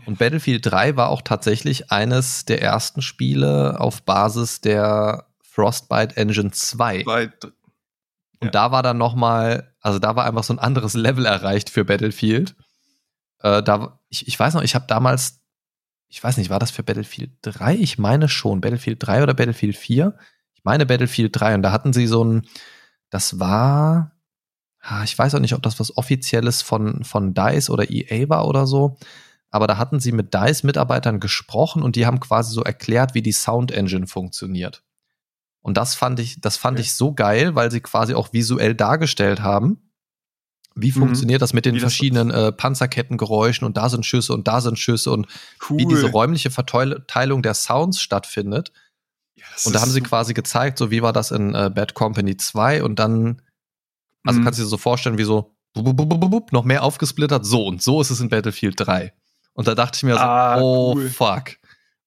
Und 0.06 0.18
Battlefield 0.18 0.66
3 0.66 0.96
war 0.96 1.08
auch 1.08 1.22
tatsächlich 1.22 1.92
eines 1.92 2.44
der 2.44 2.60
ersten 2.62 3.00
Spiele 3.00 3.78
auf 3.80 4.02
Basis 4.02 4.60
der 4.60 5.26
Frostbite 5.42 6.16
Engine 6.16 6.50
2. 6.50 7.04
Bei, 7.04 7.30
und 8.40 8.48
ja. 8.48 8.50
da 8.50 8.72
war 8.72 8.82
dann 8.82 8.98
noch 8.98 9.14
mal, 9.14 9.74
also 9.80 9.98
da 9.98 10.16
war 10.16 10.24
einfach 10.24 10.44
so 10.44 10.52
ein 10.52 10.58
anderes 10.58 10.94
Level 10.94 11.26
erreicht 11.26 11.70
für 11.70 11.84
Battlefield 11.84 12.56
Äh, 13.40 13.62
da, 13.62 14.00
ich, 14.14 14.28
ich 14.28 14.38
weiß 14.38 14.54
noch, 14.54 14.62
ich 14.62 14.74
habe 14.76 14.86
damals, 14.86 15.40
ich 16.08 16.22
weiß 16.22 16.36
nicht, 16.36 16.48
war 16.48 16.60
das 16.60 16.70
für 16.70 16.84
Battlefield 16.84 17.32
3? 17.42 17.74
Ich 17.74 17.98
meine 17.98 18.28
schon, 18.28 18.60
Battlefield 18.60 19.04
3 19.04 19.24
oder 19.24 19.34
Battlefield 19.34 19.76
4? 19.76 20.16
Ich 20.54 20.62
meine 20.62 20.86
Battlefield 20.86 21.38
3 21.38 21.56
und 21.56 21.62
da 21.62 21.72
hatten 21.72 21.92
sie 21.92 22.06
so 22.06 22.24
ein, 22.24 22.46
das 23.10 23.40
war, 23.40 24.12
ich 25.02 25.18
weiß 25.18 25.34
auch 25.34 25.40
nicht, 25.40 25.54
ob 25.54 25.62
das 25.62 25.80
was 25.80 25.96
Offizielles 25.96 26.62
von, 26.62 27.02
von 27.02 27.34
DICE 27.34 27.70
oder 27.70 27.90
EA 27.90 28.28
war 28.28 28.46
oder 28.46 28.66
so, 28.66 28.98
aber 29.50 29.66
da 29.66 29.78
hatten 29.78 29.98
sie 29.98 30.12
mit 30.12 30.32
DICE-Mitarbeitern 30.32 31.18
gesprochen 31.18 31.82
und 31.82 31.96
die 31.96 32.06
haben 32.06 32.20
quasi 32.20 32.52
so 32.52 32.62
erklärt, 32.62 33.14
wie 33.14 33.22
die 33.22 33.32
Sound 33.32 33.72
Engine 33.72 34.06
funktioniert. 34.06 34.84
Und 35.60 35.76
das 35.76 35.94
fand 35.94 36.20
ich, 36.20 36.40
das 36.40 36.56
fand 36.56 36.76
okay. 36.76 36.82
ich 36.82 36.94
so 36.94 37.14
geil, 37.14 37.54
weil 37.54 37.70
sie 37.70 37.80
quasi 37.80 38.14
auch 38.14 38.32
visuell 38.32 38.74
dargestellt 38.74 39.40
haben, 39.40 39.93
wie 40.74 40.90
mhm. 40.90 41.00
funktioniert 41.00 41.40
das 41.40 41.52
mit 41.52 41.64
den 41.64 41.78
verschiedenen 41.78 42.30
äh, 42.30 42.52
Panzerkettengeräuschen 42.52 43.66
und 43.66 43.76
da 43.76 43.88
sind 43.88 44.04
Schüsse 44.04 44.32
und 44.32 44.48
da 44.48 44.60
sind 44.60 44.78
Schüsse 44.78 45.10
und 45.12 45.26
cool. 45.68 45.78
wie 45.78 45.86
diese 45.86 46.10
räumliche 46.10 46.50
Verteilung 46.50 47.42
der 47.42 47.54
Sounds 47.54 48.00
stattfindet. 48.00 48.72
Ja, 49.36 49.44
und 49.64 49.74
da 49.74 49.80
haben 49.80 49.90
sie 49.90 50.00
so 50.00 50.04
quasi 50.04 50.34
gezeigt, 50.34 50.78
so 50.78 50.90
wie 50.90 51.02
war 51.02 51.12
das 51.12 51.30
in 51.30 51.54
äh, 51.54 51.70
Bad 51.72 51.94
Company 51.94 52.36
2 52.36 52.82
und 52.82 52.98
dann, 52.98 53.42
also 54.24 54.40
mhm. 54.40 54.44
kannst 54.44 54.58
du 54.58 54.64
dir 54.64 54.68
so 54.68 54.78
vorstellen, 54.78 55.18
wie 55.18 55.24
so 55.24 55.54
noch 55.76 56.64
mehr 56.64 56.82
aufgesplittert, 56.82 57.44
so 57.44 57.66
und 57.66 57.82
so 57.82 58.00
ist 58.00 58.10
es 58.10 58.20
in 58.20 58.28
Battlefield 58.28 58.74
3. 58.78 59.12
Und 59.54 59.68
da 59.68 59.74
dachte 59.74 59.96
ich 59.96 60.02
mir 60.02 60.14
so, 60.14 60.20
ah, 60.20 60.60
oh 60.60 60.94
cool. 60.94 61.10
fuck. 61.10 61.56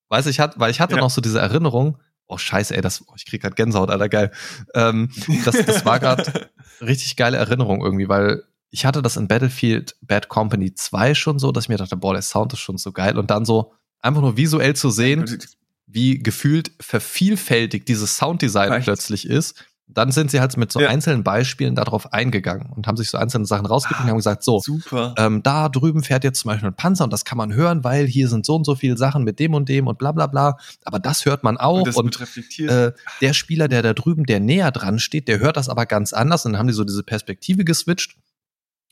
Weiß 0.10 0.26
ich, 0.28 0.40
hat, 0.40 0.60
weil 0.60 0.72
ich 0.72 0.80
hatte 0.80 0.96
ja. 0.96 1.02
noch 1.02 1.10
so 1.10 1.22
diese 1.22 1.40
Erinnerung, 1.40 1.98
oh 2.28 2.38
scheiße, 2.38 2.76
ey, 2.76 2.82
das, 2.82 3.04
oh, 3.08 3.14
ich 3.16 3.26
krieg 3.26 3.42
grad 3.42 3.56
Gänsehaut, 3.56 3.90
Alter, 3.90 4.10
geil. 4.10 4.32
Ähm, 4.74 5.10
das, 5.46 5.66
das 5.66 5.86
war 5.86 6.00
gerade 6.00 6.50
richtig 6.82 7.16
geile 7.16 7.38
Erinnerung 7.38 7.84
irgendwie, 7.84 8.08
weil 8.08 8.44
ich 8.70 8.86
hatte 8.86 9.02
das 9.02 9.18
in 9.18 9.28
Battlefield 9.28 9.96
Bad 10.02 10.30
Company 10.30 10.74
2 10.74 11.16
schon 11.16 11.40
so, 11.40 11.52
dass 11.52 11.66
ich 11.66 11.70
mir 11.70 11.78
dachte, 11.78 11.98
boah, 11.98 12.14
der 12.14 12.22
Sound 12.22 12.54
ist 12.54 12.60
schon 12.60 12.78
so 12.78 12.92
geil. 12.92 13.18
Und 13.18 13.32
dann 13.32 13.46
so 13.46 13.74
einfach 14.02 14.22
nur 14.22 14.38
visuell 14.38 14.76
zu 14.76 14.90
sehen, 14.90 15.40
wie 15.86 16.20
gefühlt 16.20 16.72
vervielfältigt 16.80 17.88
dieses 17.88 18.18
Sounddesign 18.18 18.74
Echt? 18.74 18.84
plötzlich 18.84 19.28
ist 19.28 19.64
dann 19.90 20.12
sind 20.12 20.32
sie 20.32 20.40
halt 20.42 20.56
mit 20.58 20.72
so 20.72 20.82
ja. 20.82 20.90
einzelnen 20.90 21.24
Beispielen 21.24 21.74
darauf 21.74 22.12
eingegangen 22.12 22.72
und 22.76 22.88
haben 22.88 22.98
sich 22.98 23.10
so 23.10 23.18
einzelne 23.18 23.46
Sachen 23.46 23.66
rausgegeben 23.66 24.04
und 24.04 24.10
haben 24.10 24.18
gesagt, 24.18 24.44
so, 24.44 24.60
super. 24.60 25.16
Ähm, 25.18 25.44
da 25.44 25.70
drüben 25.70 26.04
fährt 26.04 26.24
jetzt 26.24 26.40
zum 26.42 26.50
Beispiel 26.50 26.68
ein 26.68 26.76
Panzer 26.76 27.06
und 27.06 27.14
das 27.14 27.24
kann 27.24 27.38
man 27.38 27.54
hören, 27.54 27.84
weil 27.84 28.06
hier 28.06 28.28
sind 28.28 28.46
so 28.46 28.56
und 28.56 28.66
so 28.66 28.76
viele 28.76 28.98
Sachen 28.98 29.24
mit 29.24 29.40
dem 29.40 29.54
und 29.54 29.70
dem 29.70 29.88
und 29.88 29.98
bla 29.98 30.12
bla 30.12 30.28
bla. 30.28 30.58
Aber 30.84 31.00
das 31.00 31.26
hört 31.26 31.44
man 31.44 31.58
auch. 31.58 31.88
Und, 31.96 32.18
und 32.18 32.60
äh, 32.60 32.92
der 33.22 33.34
Spieler, 33.34 33.70
der 33.70 33.82
da 33.82 33.94
drüben, 33.94 34.26
der 34.26 34.42
näher 34.42 34.72
dran 34.72 35.00
steht, 35.00 35.30
der 35.30 35.40
hört 35.40 35.56
das 35.56 35.70
aber 35.70 35.86
ganz 35.86 36.12
anders. 36.12 36.46
Und 36.46 36.54
dann 36.54 36.60
haben 36.60 36.68
die 36.68 36.74
so 36.74 36.84
diese 36.84 37.04
Perspektive 37.04 37.64
geswitcht 37.64 38.18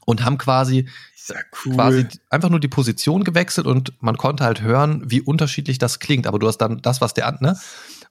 und 0.06 0.24
haben 0.24 0.38
quasi, 0.38 0.88
ja 1.28 1.36
cool. 1.66 1.74
quasi 1.74 2.08
einfach 2.30 2.50
nur 2.50 2.60
die 2.60 2.68
Position 2.68 3.24
gewechselt 3.24 3.68
und 3.68 3.94
man 4.02 4.18
konnte 4.18 4.44
halt 4.44 4.62
hören, 4.62 5.04
wie 5.06 5.22
unterschiedlich 5.22 5.78
das 5.78 6.00
klingt. 6.00 6.28
Aber 6.28 6.40
du 6.40 6.48
hast 6.48 6.58
dann 6.60 6.82
das, 6.82 7.02
was 7.02 7.14
der, 7.14 7.38
ne? 7.42 7.58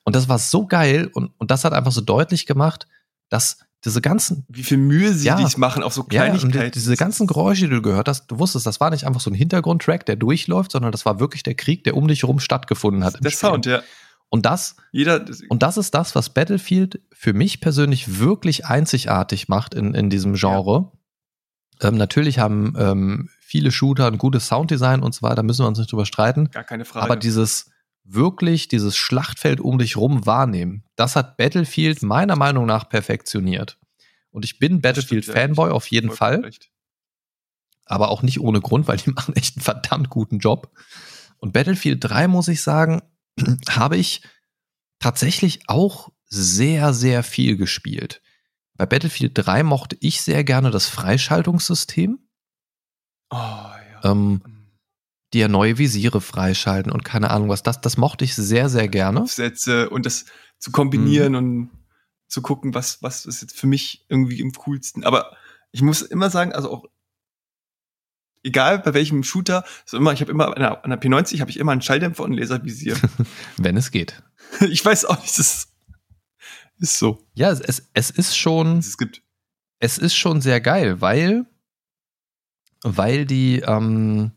Und 0.04 0.14
das 0.14 0.28
war 0.28 0.38
so 0.38 0.66
geil 0.66 1.09
und, 1.12 1.33
und 1.38 1.50
das 1.50 1.64
hat 1.64 1.72
einfach 1.72 1.92
so 1.92 2.02
deutlich 2.02 2.44
gemacht, 2.44 2.87
dass 3.30 3.59
diese 3.85 4.00
ganzen. 4.00 4.44
Wie 4.48 4.62
viel 4.62 4.78
Mühe 4.78 5.12
sie 5.12 5.26
ja, 5.26 5.37
dies 5.37 5.57
machen, 5.57 5.83
auch 5.83 5.92
so 5.92 6.04
Kleinigkeiten. 6.04 6.57
Ja, 6.59 6.70
diese 6.70 6.96
ganzen 6.96 7.26
Geräusche, 7.26 7.68
die 7.68 7.74
du 7.74 7.83
gehört 7.83 8.09
hast, 8.09 8.26
du 8.28 8.38
wusstest, 8.38 8.66
das 8.66 8.80
war 8.80 8.90
nicht 8.90 9.07
einfach 9.07 9.20
so 9.20 9.30
ein 9.30 9.35
Hintergrundtrack, 9.35 10.07
der 10.07 10.16
durchläuft, 10.16 10.72
sondern 10.72 10.92
das 10.92 11.04
war 11.04 11.20
wirklich 11.20 11.42
der 11.42 11.54
Krieg, 11.54 11.85
der 11.85 11.96
um 11.96 12.09
dich 12.09 12.22
herum 12.22 12.40
stattgefunden 12.40 13.04
hat. 13.04 13.22
Der 13.22 13.30
Sound, 13.30 13.66
ja. 13.66 13.83
Und 14.30 14.46
das, 14.46 14.76
Jeder, 14.90 15.24
und 15.48 15.62
das 15.62 15.76
ist 15.76 15.94
das, 15.94 16.14
was 16.14 16.30
Battlefield 16.30 17.00
für 17.12 17.35
mich 17.35 17.61
persönlich 17.61 18.18
wirklich 18.18 18.66
einzigartig 18.66 19.48
macht 19.48 19.74
in, 19.74 19.94
in 19.94 20.11
diesem 20.11 20.35
Genre. 20.35 20.90
Ja. 20.92 20.98
Ähm, 21.80 21.96
natürlich 21.96 22.38
haben 22.38 22.74
ähm, 22.78 23.30
viele 23.40 23.70
Shooter 23.70 24.06
ein 24.06 24.18
gutes 24.18 24.48
Sounddesign 24.48 25.02
und 25.02 25.14
so 25.14 25.22
weiter, 25.22 25.42
müssen 25.42 25.64
wir 25.64 25.68
uns 25.68 25.78
nicht 25.78 25.90
drüber 25.90 26.06
streiten. 26.06 26.50
Gar 26.50 26.64
keine 26.64 26.84
Frage. 26.84 27.04
Aber 27.04 27.16
dieses, 27.16 27.70
wirklich 28.04 28.68
dieses 28.68 28.96
Schlachtfeld 28.96 29.60
um 29.60 29.78
dich 29.78 29.96
rum 29.96 30.26
wahrnehmen. 30.26 30.84
Das 30.96 31.16
hat 31.16 31.37
Battlefield 31.37 32.02
meiner 32.02 32.37
Meinung 32.37 32.66
nach 32.66 32.88
perfektioniert. 32.88 33.78
Und 34.30 34.44
ich 34.44 34.58
bin 34.58 34.80
Battlefield-Fanboy 34.80 35.70
auf 35.70 35.87
jeden 35.87 36.10
Fall. 36.10 36.40
Recht. 36.40 36.70
Aber 37.87 38.08
auch 38.08 38.22
nicht 38.22 38.40
ohne 38.40 38.60
Grund, 38.60 38.88
weil 38.88 38.98
die 38.98 39.10
machen 39.12 39.34
echt 39.37 39.56
einen 39.56 39.62
verdammt 39.62 40.10
guten 40.10 40.38
Job. 40.38 40.70
Und 41.38 41.52
Battlefield 41.52 41.98
3, 42.02 42.28
muss 42.28 42.48
ich 42.48 42.62
sagen, 42.62 43.02
habe 43.68 43.96
ich 43.96 44.22
tatsächlich 44.98 45.60
auch 45.68 46.10
sehr, 46.26 46.92
sehr 46.92 47.22
viel 47.22 47.56
gespielt. 47.56 48.22
Bei 48.76 48.87
Battlefield 48.87 49.32
3 49.34 49.62
mochte 49.62 49.96
ich 50.00 50.22
sehr 50.22 50.44
gerne 50.44 50.70
das 50.70 50.88
Freischaltungssystem. 50.88 52.18
Oh, 53.30 53.37
ja. 53.37 54.00
Ähm, 54.04 54.42
mhm 54.44 54.54
die 55.34 55.40
ja 55.40 55.48
neue 55.48 55.76
Visiere 55.78 56.20
freischalten 56.20 56.92
und 56.92 57.04
keine 57.04 57.30
Ahnung 57.30 57.48
was. 57.48 57.62
Das, 57.62 57.80
das 57.80 57.96
mochte 57.96 58.24
ich 58.24 58.34
sehr, 58.34 58.68
sehr 58.68 58.88
gerne. 58.88 59.22
Aufsätze 59.22 59.90
und 59.90 60.06
das 60.06 60.26
zu 60.58 60.70
kombinieren 60.70 61.32
mhm. 61.32 61.38
und 61.38 61.70
zu 62.28 62.40
gucken, 62.40 62.72
was, 62.72 63.02
was 63.02 63.26
ist 63.26 63.42
jetzt 63.42 63.58
für 63.58 63.66
mich 63.66 64.06
irgendwie 64.08 64.40
im 64.40 64.52
coolsten. 64.52 65.04
Aber 65.04 65.37
ich 65.72 65.82
muss 65.82 66.02
immer 66.02 66.30
sagen, 66.30 66.52
also 66.52 66.70
auch 66.70 66.84
egal 68.44 68.78
bei 68.78 68.94
welchem 68.94 69.24
Shooter, 69.24 69.64
so 69.84 69.96
immer, 69.96 70.12
ich 70.12 70.20
habe 70.20 70.30
immer 70.30 70.54
an 70.54 70.60
der, 70.60 70.84
an 70.84 70.90
der 70.90 71.00
P90 71.00 71.40
habe 71.40 71.50
ich 71.50 71.58
immer 71.58 71.72
einen 71.72 71.82
Schalldämpfer 71.82 72.22
und 72.22 72.32
ein 72.32 72.38
Laservisier. 72.38 72.96
Wenn 73.56 73.76
es 73.76 73.90
geht. 73.90 74.22
Ich 74.60 74.84
weiß 74.84 75.06
auch 75.06 75.20
nicht, 75.20 75.37
das 75.37 75.68
ist 76.85 76.99
so. 76.99 77.27
Ja, 77.35 77.51
es, 77.51 77.88
es 77.94 78.11
ist 78.11 78.37
schon. 78.37 78.79
Es 78.79 78.99
gibt. 78.99 79.23
Es 79.81 79.99
ist 79.99 80.14
schon 80.14 80.40
sehr 80.40 80.61
geil, 80.61 81.01
weil, 81.01 81.47
weil 82.83 83.27
die, 83.27 83.61
ähm, 83.61 84.33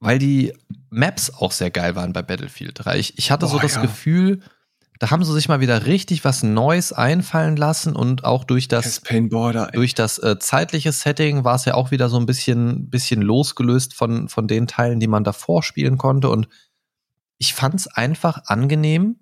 weil 0.00 0.18
die 0.18 0.52
Maps 0.88 1.30
auch 1.30 1.52
sehr 1.52 1.70
geil 1.70 1.94
waren 1.94 2.12
bei 2.12 2.22
Battlefield 2.22 2.84
3. 2.84 2.98
Ich, 2.98 3.18
ich 3.18 3.30
hatte 3.30 3.46
Boah, 3.46 3.52
so 3.52 3.58
das 3.58 3.76
ja. 3.76 3.82
Gefühl, 3.82 4.40
da 4.98 5.10
haben 5.10 5.24
sie 5.24 5.32
sich 5.32 5.48
mal 5.48 5.60
wieder 5.60 5.86
richtig 5.86 6.24
was 6.24 6.42
Neues 6.42 6.92
einfallen 6.92 7.56
lassen 7.56 7.94
und 7.94 8.24
auch 8.24 8.44
durch 8.44 8.66
das, 8.66 9.00
Border, 9.30 9.70
durch 9.72 9.94
das 9.94 10.18
äh, 10.18 10.38
zeitliche 10.38 10.92
Setting 10.92 11.44
war 11.44 11.54
es 11.54 11.64
ja 11.64 11.74
auch 11.74 11.90
wieder 11.90 12.08
so 12.08 12.18
ein 12.18 12.26
bisschen, 12.26 12.90
bisschen 12.90 13.22
losgelöst 13.22 13.94
von, 13.94 14.28
von 14.28 14.48
den 14.48 14.66
Teilen, 14.66 15.00
die 15.00 15.06
man 15.06 15.22
davor 15.22 15.62
spielen 15.62 15.96
konnte. 15.96 16.28
Und 16.28 16.48
ich 17.38 17.54
fand 17.54 17.76
es 17.76 17.86
einfach 17.86 18.42
angenehm, 18.46 19.16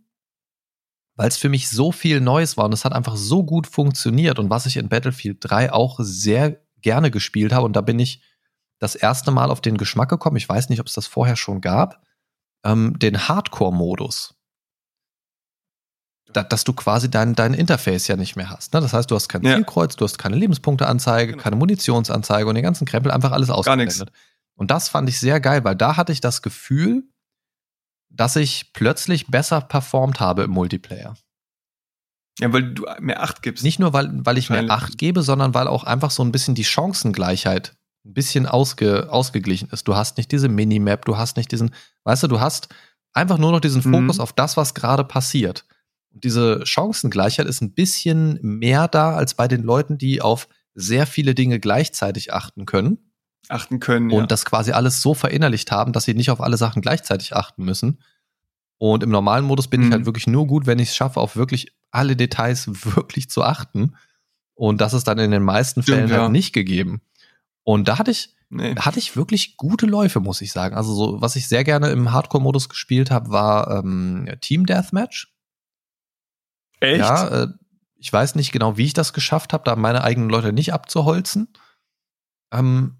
weil 1.18 1.28
es 1.28 1.36
für 1.36 1.48
mich 1.48 1.68
so 1.68 1.90
viel 1.90 2.20
Neues 2.20 2.56
war 2.56 2.64
und 2.64 2.72
es 2.72 2.84
hat 2.84 2.92
einfach 2.92 3.16
so 3.16 3.42
gut 3.42 3.66
funktioniert. 3.66 4.38
Und 4.38 4.50
was 4.50 4.66
ich 4.66 4.76
in 4.76 4.88
Battlefield 4.88 5.38
3 5.40 5.72
auch 5.72 5.98
sehr 6.00 6.62
gerne 6.80 7.10
gespielt 7.10 7.52
habe, 7.52 7.66
und 7.66 7.74
da 7.74 7.80
bin 7.80 7.98
ich 7.98 8.22
das 8.78 8.94
erste 8.94 9.32
Mal 9.32 9.50
auf 9.50 9.60
den 9.60 9.76
Geschmack 9.76 10.08
gekommen, 10.08 10.36
ich 10.36 10.48
weiß 10.48 10.68
nicht, 10.68 10.78
ob 10.78 10.86
es 10.86 10.92
das 10.92 11.08
vorher 11.08 11.34
schon 11.34 11.60
gab, 11.60 12.00
ähm, 12.64 12.96
den 13.00 13.28
Hardcore-Modus. 13.28 14.36
Da, 16.32 16.44
dass 16.44 16.62
du 16.62 16.72
quasi 16.72 17.10
dein, 17.10 17.34
dein 17.34 17.52
Interface 17.52 18.06
ja 18.06 18.14
nicht 18.14 18.36
mehr 18.36 18.50
hast. 18.50 18.72
Ne? 18.72 18.80
Das 18.80 18.92
heißt, 18.92 19.10
du 19.10 19.16
hast 19.16 19.28
kein 19.28 19.42
ja. 19.42 19.56
Zielkreuz, 19.56 19.96
du 19.96 20.04
hast 20.04 20.18
keine 20.18 20.36
Lebenspunkteanzeige, 20.36 21.32
genau. 21.32 21.42
keine 21.42 21.56
Munitionsanzeige 21.56 22.46
und 22.46 22.54
den 22.54 22.62
ganzen 22.62 22.86
Krempel 22.86 23.10
einfach 23.10 23.32
alles 23.32 23.50
ausgeblendet. 23.50 24.12
Und 24.54 24.70
das 24.70 24.88
fand 24.88 25.08
ich 25.08 25.18
sehr 25.18 25.40
geil, 25.40 25.64
weil 25.64 25.74
da 25.74 25.96
hatte 25.96 26.12
ich 26.12 26.20
das 26.20 26.42
Gefühl, 26.42 27.08
dass 28.10 28.36
ich 28.36 28.72
plötzlich 28.72 29.26
besser 29.28 29.60
performt 29.60 30.20
habe 30.20 30.42
im 30.44 30.50
Multiplayer. 30.50 31.14
Ja, 32.40 32.52
weil 32.52 32.74
du 32.74 32.86
mehr 33.00 33.22
Acht 33.22 33.42
gibst. 33.42 33.64
Nicht 33.64 33.78
nur, 33.78 33.92
weil, 33.92 34.10
weil 34.12 34.38
ich 34.38 34.50
mehr 34.50 34.70
Acht 34.70 34.96
gebe, 34.96 35.22
sondern 35.22 35.54
weil 35.54 35.66
auch 35.66 35.84
einfach 35.84 36.10
so 36.10 36.22
ein 36.22 36.32
bisschen 36.32 36.54
die 36.54 36.64
Chancengleichheit 36.64 37.76
ein 38.04 38.14
bisschen 38.14 38.46
ausge, 38.46 39.10
ausgeglichen 39.10 39.68
ist. 39.70 39.88
Du 39.88 39.96
hast 39.96 40.16
nicht 40.16 40.30
diese 40.30 40.48
Minimap, 40.48 41.04
du 41.04 41.16
hast 41.16 41.36
nicht 41.36 41.50
diesen, 41.50 41.74
weißt 42.04 42.22
du, 42.22 42.28
du 42.28 42.40
hast 42.40 42.68
einfach 43.12 43.38
nur 43.38 43.52
noch 43.52 43.60
diesen 43.60 43.82
mhm. 43.84 43.92
Fokus 43.92 44.20
auf 44.20 44.32
das, 44.32 44.56
was 44.56 44.74
gerade 44.74 45.04
passiert. 45.04 45.66
Und 46.14 46.24
diese 46.24 46.64
Chancengleichheit 46.64 47.46
ist 47.46 47.60
ein 47.60 47.74
bisschen 47.74 48.38
mehr 48.40 48.88
da 48.88 49.14
als 49.14 49.34
bei 49.34 49.48
den 49.48 49.62
Leuten, 49.62 49.98
die 49.98 50.22
auf 50.22 50.48
sehr 50.74 51.06
viele 51.06 51.34
Dinge 51.34 51.58
gleichzeitig 51.58 52.32
achten 52.32 52.66
können. 52.66 53.07
Achten 53.48 53.80
können. 53.80 54.10
Und 54.10 54.20
ja. 54.20 54.26
das 54.26 54.44
quasi 54.44 54.72
alles 54.72 55.00
so 55.00 55.14
verinnerlicht 55.14 55.70
haben, 55.70 55.92
dass 55.92 56.04
sie 56.04 56.14
nicht 56.14 56.30
auf 56.30 56.40
alle 56.40 56.56
Sachen 56.56 56.82
gleichzeitig 56.82 57.34
achten 57.34 57.64
müssen. 57.64 58.00
Und 58.78 59.02
im 59.02 59.10
normalen 59.10 59.44
Modus 59.44 59.68
bin 59.68 59.80
mhm. 59.80 59.86
ich 59.86 59.92
halt 59.92 60.06
wirklich 60.06 60.26
nur 60.26 60.46
gut, 60.46 60.66
wenn 60.66 60.78
ich 60.78 60.90
es 60.90 60.96
schaffe, 60.96 61.20
auf 61.20 61.36
wirklich 61.36 61.72
alle 61.90 62.16
Details 62.16 62.68
wirklich 62.96 63.30
zu 63.30 63.42
achten. 63.42 63.96
Und 64.54 64.80
das 64.80 64.92
ist 64.92 65.06
dann 65.06 65.18
in 65.18 65.30
den 65.30 65.42
meisten 65.42 65.82
Fällen 65.82 66.08
Stimmt, 66.08 66.12
halt 66.12 66.22
ja. 66.22 66.28
nicht 66.28 66.52
gegeben. 66.52 67.00
Und 67.62 67.88
da 67.88 67.98
hatte 67.98 68.10
ich, 68.10 68.34
nee. 68.50 68.74
hatte 68.76 68.98
ich 68.98 69.16
wirklich 69.16 69.56
gute 69.56 69.86
Läufe, 69.86 70.20
muss 70.20 70.40
ich 70.40 70.52
sagen. 70.52 70.74
Also 70.74 70.94
so, 70.94 71.20
was 71.20 71.36
ich 71.36 71.48
sehr 71.48 71.64
gerne 71.64 71.90
im 71.90 72.12
Hardcore-Modus 72.12 72.68
gespielt 72.68 73.10
habe, 73.10 73.30
war 73.30 73.78
ähm, 73.78 74.28
Team 74.40 74.66
Deathmatch. 74.66 75.32
Echt? 76.80 77.00
Ja, 77.00 77.28
äh, 77.28 77.48
ich 77.96 78.12
weiß 78.12 78.36
nicht 78.36 78.52
genau, 78.52 78.76
wie 78.76 78.84
ich 78.84 78.94
das 78.94 79.12
geschafft 79.12 79.52
habe, 79.52 79.64
da 79.64 79.76
meine 79.76 80.02
eigenen 80.02 80.30
Leute 80.30 80.52
nicht 80.52 80.72
abzuholzen. 80.72 81.48
Ähm, 82.52 82.96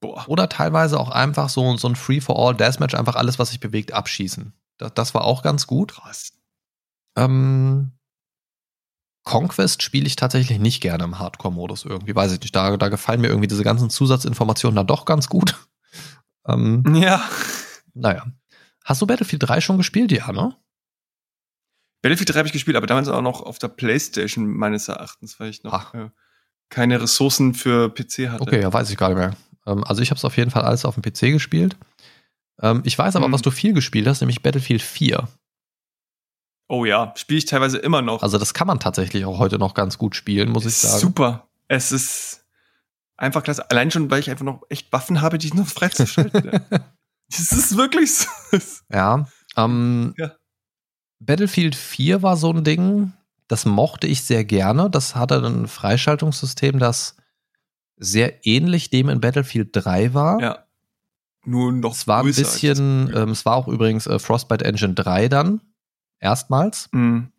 Boah. 0.00 0.24
Oder 0.28 0.48
teilweise 0.48 1.00
auch 1.00 1.10
einfach 1.10 1.48
so, 1.48 1.76
so 1.76 1.88
ein 1.88 1.96
Free-for-All-Deathmatch, 1.96 2.94
einfach 2.94 3.16
alles, 3.16 3.38
was 3.38 3.50
sich 3.50 3.60
bewegt, 3.60 3.92
abschießen. 3.92 4.52
Das, 4.78 4.92
das 4.94 5.14
war 5.14 5.24
auch 5.24 5.42
ganz 5.42 5.66
gut. 5.66 5.94
Krass. 5.94 6.32
Ähm, 7.16 7.92
Conquest 9.24 9.82
spiele 9.82 10.06
ich 10.06 10.16
tatsächlich 10.16 10.58
nicht 10.58 10.80
gerne 10.80 11.04
im 11.04 11.18
Hardcore-Modus 11.18 11.84
irgendwie, 11.84 12.14
weiß 12.14 12.32
ich 12.32 12.40
nicht. 12.40 12.54
Da, 12.54 12.76
da 12.76 12.88
gefallen 12.88 13.20
mir 13.20 13.28
irgendwie 13.28 13.48
diese 13.48 13.64
ganzen 13.64 13.90
Zusatzinformationen 13.90 14.76
dann 14.76 14.86
doch 14.86 15.04
ganz 15.04 15.28
gut. 15.28 15.56
Ähm, 16.48 16.84
ja. 16.94 17.28
Naja. 17.92 18.24
Hast 18.84 19.02
du 19.02 19.06
Battlefield 19.08 19.42
3 19.42 19.60
schon 19.60 19.78
gespielt? 19.78 20.12
Ja, 20.12 20.30
ne? 20.30 20.54
Battlefield 22.02 22.32
3 22.32 22.38
habe 22.38 22.46
ich 22.46 22.52
gespielt, 22.52 22.76
aber 22.76 22.86
damals 22.86 23.08
auch 23.08 23.20
noch 23.20 23.42
auf 23.42 23.58
der 23.58 23.66
Playstation 23.66 24.46
meines 24.46 24.86
Erachtens, 24.86 25.40
weil 25.40 25.50
ich 25.50 25.64
noch 25.64 25.92
äh, 25.94 26.10
keine 26.68 27.00
Ressourcen 27.00 27.52
für 27.52 27.92
PC 27.92 28.28
hatte. 28.28 28.42
Okay, 28.42 28.60
ja, 28.60 28.72
weiß 28.72 28.90
ich 28.90 28.96
gar 28.96 29.08
nicht 29.08 29.18
mehr. 29.18 29.36
Ähm, 29.66 29.84
also 29.84 30.02
ich 30.02 30.10
habe 30.10 30.18
es 30.18 30.24
auf 30.24 30.36
jeden 30.36 30.50
Fall 30.50 30.62
alles 30.62 30.84
auf 30.84 30.94
dem 30.94 31.02
PC 31.02 31.32
gespielt. 31.32 31.76
Ähm, 32.60 32.82
ich 32.84 32.98
weiß 32.98 33.16
aber, 33.16 33.26
hm. 33.26 33.32
was 33.32 33.42
du 33.42 33.50
viel 33.50 33.72
gespielt 33.72 34.06
hast, 34.06 34.20
nämlich 34.20 34.42
Battlefield 34.42 34.82
4. 34.82 35.28
Oh 36.68 36.84
ja, 36.84 37.12
spiele 37.16 37.38
ich 37.38 37.44
teilweise 37.44 37.78
immer 37.78 38.02
noch. 38.02 38.22
Also 38.22 38.38
das 38.38 38.54
kann 38.54 38.66
man 38.66 38.80
tatsächlich 38.80 39.24
auch 39.24 39.38
heute 39.38 39.58
noch 39.58 39.74
ganz 39.74 39.98
gut 39.98 40.16
spielen, 40.16 40.50
muss 40.50 40.66
ich 40.66 40.76
sagen. 40.76 40.98
Super. 40.98 41.48
Es 41.68 41.92
ist 41.92 42.44
einfach 43.16 43.42
klasse. 43.42 43.70
Allein 43.70 43.90
schon, 43.90 44.10
weil 44.10 44.20
ich 44.20 44.30
einfach 44.30 44.44
noch 44.44 44.62
echt 44.68 44.92
Waffen 44.92 45.20
habe, 45.20 45.38
die 45.38 45.48
ich 45.48 45.54
noch 45.54 45.66
freizuschalten. 45.66 46.50
das 46.70 47.38
ist 47.52 47.76
wirklich 47.76 48.14
so. 48.14 48.28
Ja, 48.92 49.28
ähm, 49.56 50.14
ja. 50.16 50.32
Battlefield 51.20 51.76
4 51.76 52.22
war 52.22 52.36
so 52.36 52.52
ein 52.52 52.64
Ding, 52.64 53.12
das 53.48 53.64
mochte 53.64 54.06
ich 54.06 54.22
sehr 54.22 54.44
gerne. 54.44 54.90
Das 54.90 55.14
hatte 55.14 55.44
ein 55.44 55.68
Freischaltungssystem, 55.68 56.78
das 56.78 57.16
sehr 57.96 58.46
ähnlich 58.46 58.90
dem 58.90 59.08
in 59.08 59.20
Battlefield 59.20 59.70
3 59.72 60.14
war. 60.14 60.40
Ja. 60.40 60.66
Nur 61.44 61.72
noch. 61.72 61.92
Es 61.92 62.06
war 62.08 62.20
ein 62.20 62.26
bisschen, 62.26 63.12
ähm, 63.14 63.30
es 63.30 63.46
war 63.46 63.56
auch 63.56 63.68
übrigens 63.68 64.06
äh, 64.06 64.18
Frostbite 64.18 64.64
Engine 64.64 64.94
3 64.94 65.28
dann 65.28 65.60
erstmals. 66.18 66.88
Mhm. 66.92 67.32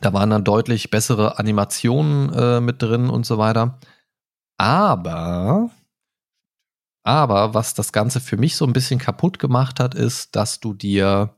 Da 0.00 0.12
waren 0.12 0.30
dann 0.30 0.44
deutlich 0.44 0.90
bessere 0.90 1.38
Animationen 1.38 2.32
äh, 2.32 2.60
mit 2.60 2.82
drin 2.82 3.08
und 3.08 3.26
so 3.26 3.38
weiter. 3.38 3.78
Aber, 4.58 5.70
aber 7.02 7.54
was 7.54 7.74
das 7.74 7.92
Ganze 7.92 8.20
für 8.20 8.36
mich 8.36 8.56
so 8.56 8.66
ein 8.66 8.72
bisschen 8.72 8.98
kaputt 8.98 9.38
gemacht 9.38 9.80
hat, 9.80 9.94
ist, 9.94 10.36
dass 10.36 10.60
du 10.60 10.74
dir 10.74 11.36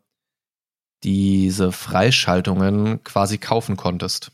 diese 1.03 1.73
Freischaltungen 1.73 3.03
quasi 3.05 3.39
kaufen 3.39 3.77
konntest. 3.77 4.33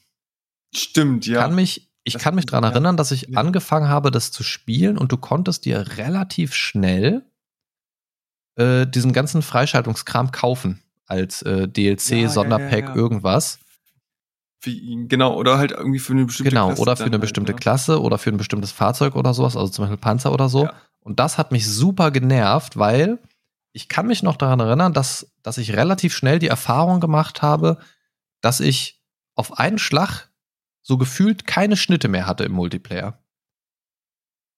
Stimmt, 0.74 1.26
ja. 1.26 1.40
Kann 1.42 1.54
mich, 1.54 1.91
ich 2.04 2.14
das 2.14 2.22
kann 2.22 2.34
mich 2.34 2.46
daran 2.46 2.64
erinnern, 2.64 2.96
dass 2.96 3.12
ich 3.12 3.28
ja. 3.28 3.38
angefangen 3.38 3.88
habe, 3.88 4.10
das 4.10 4.32
zu 4.32 4.42
spielen 4.42 4.98
und 4.98 5.12
du 5.12 5.16
konntest 5.16 5.64
dir 5.64 5.98
relativ 5.98 6.54
schnell 6.54 7.24
äh, 8.56 8.86
diesen 8.86 9.12
ganzen 9.12 9.42
Freischaltungskram 9.42 10.32
kaufen 10.32 10.82
als 11.06 11.42
äh, 11.42 11.68
DLC, 11.68 12.10
ja, 12.10 12.28
Sonderpack, 12.28 12.84
ja, 12.84 12.88
ja, 12.90 12.94
irgendwas. 12.94 13.58
Wie, 14.60 15.06
genau, 15.08 15.34
oder 15.34 15.58
halt 15.58 15.72
irgendwie 15.72 15.98
für 15.98 16.12
eine 16.12 16.24
bestimmte 16.24 16.50
genau, 16.50 16.66
Klasse. 16.66 16.76
Genau, 16.76 16.82
oder 16.82 16.96
für 16.96 17.04
eine 17.04 17.12
halt, 17.12 17.20
bestimmte 17.20 17.54
Klasse 17.54 18.00
oder 18.00 18.18
für 18.18 18.30
ein 18.30 18.36
bestimmtes 18.36 18.72
Fahrzeug 18.72 19.16
oder 19.16 19.34
sowas, 19.34 19.56
also 19.56 19.70
zum 19.70 19.84
Beispiel 19.84 19.98
Panzer 19.98 20.32
oder 20.32 20.48
so. 20.48 20.68
Und 21.00 21.18
das 21.18 21.36
hat 21.36 21.50
mich 21.50 21.68
super 21.68 22.10
genervt, 22.10 22.76
weil 22.78 23.18
ich 23.72 23.88
kann 23.88 24.06
mich 24.06 24.22
noch 24.22 24.36
daran 24.36 24.60
erinnern, 24.60 24.92
dass, 24.92 25.32
dass 25.42 25.58
ich 25.58 25.72
relativ 25.72 26.14
schnell 26.14 26.38
die 26.38 26.48
Erfahrung 26.48 27.00
gemacht 27.00 27.42
habe, 27.42 27.78
dass 28.40 28.60
ich 28.60 29.00
auf 29.34 29.58
einen 29.58 29.78
Schlag 29.78 30.28
so 30.82 30.98
gefühlt 30.98 31.46
keine 31.46 31.76
Schnitte 31.76 32.08
mehr 32.08 32.26
hatte 32.26 32.44
im 32.44 32.52
Multiplayer. 32.52 33.18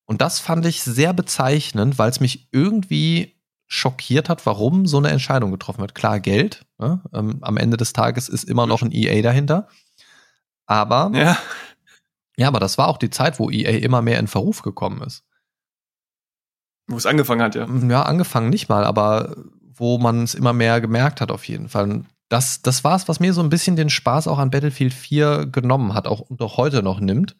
Und 0.05 0.21
das 0.21 0.39
fand 0.39 0.65
ich 0.65 0.83
sehr 0.83 1.13
bezeichnend, 1.13 1.97
weil 1.97 2.09
es 2.09 2.19
mich 2.19 2.49
irgendwie 2.51 3.35
schockiert 3.67 4.29
hat, 4.29 4.45
warum 4.45 4.85
so 4.85 4.97
eine 4.97 5.09
Entscheidung 5.09 5.51
getroffen 5.51 5.81
wird. 5.81 5.95
Klar, 5.95 6.19
Geld. 6.19 6.65
Ne? 6.77 7.01
Ähm, 7.13 7.39
am 7.41 7.57
Ende 7.57 7.77
des 7.77 7.93
Tages 7.93 8.29
ist 8.29 8.43
immer 8.43 8.67
noch 8.67 8.83
ein 8.83 8.91
EA 8.91 9.21
dahinter. 9.21 9.67
Aber 10.67 11.11
ja. 11.13 11.37
ja, 12.37 12.47
aber 12.47 12.59
das 12.59 12.77
war 12.77 12.87
auch 12.87 12.97
die 12.97 13.09
Zeit, 13.09 13.39
wo 13.39 13.49
EA 13.49 13.79
immer 13.79 14.01
mehr 14.01 14.19
in 14.19 14.27
Verruf 14.27 14.61
gekommen 14.61 15.01
ist. 15.01 15.23
Wo 16.87 16.97
es 16.97 17.07
angefangen 17.07 17.41
hat, 17.41 17.55
ja. 17.55 17.67
Ja, 17.67 18.03
angefangen 18.03 18.49
nicht 18.49 18.69
mal, 18.69 18.83
aber 18.83 19.35
wo 19.73 19.97
man 19.97 20.23
es 20.23 20.35
immer 20.35 20.53
mehr 20.53 20.79
gemerkt 20.81 21.19
hat, 21.19 21.31
auf 21.31 21.47
jeden 21.47 21.67
Fall. 21.67 22.05
Das, 22.29 22.61
das 22.61 22.83
war 22.83 22.95
es, 22.95 23.07
was 23.07 23.19
mir 23.19 23.33
so 23.33 23.41
ein 23.41 23.49
bisschen 23.49 23.75
den 23.75 23.89
Spaß 23.89 24.27
auch 24.27 24.39
an 24.39 24.49
Battlefield 24.49 24.93
4 24.93 25.45
genommen 25.47 25.93
hat, 25.93 26.07
auch 26.07 26.21
und 26.21 26.41
auch 26.41 26.57
heute 26.57 26.81
noch 26.81 26.99
nimmt. 26.99 27.35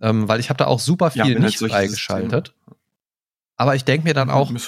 Ähm, 0.00 0.28
weil 0.28 0.40
ich 0.40 0.48
habe 0.48 0.58
da 0.58 0.66
auch 0.66 0.80
super 0.80 1.10
viel 1.10 1.32
ja, 1.32 1.38
nicht 1.38 1.60
halt 1.60 1.72
freigeschaltet. 1.72 2.54
Aber 3.56 3.74
ich 3.74 3.84
denke 3.84 4.06
mir 4.06 4.14
dann 4.14 4.30
auch, 4.30 4.52
ich 4.52 4.64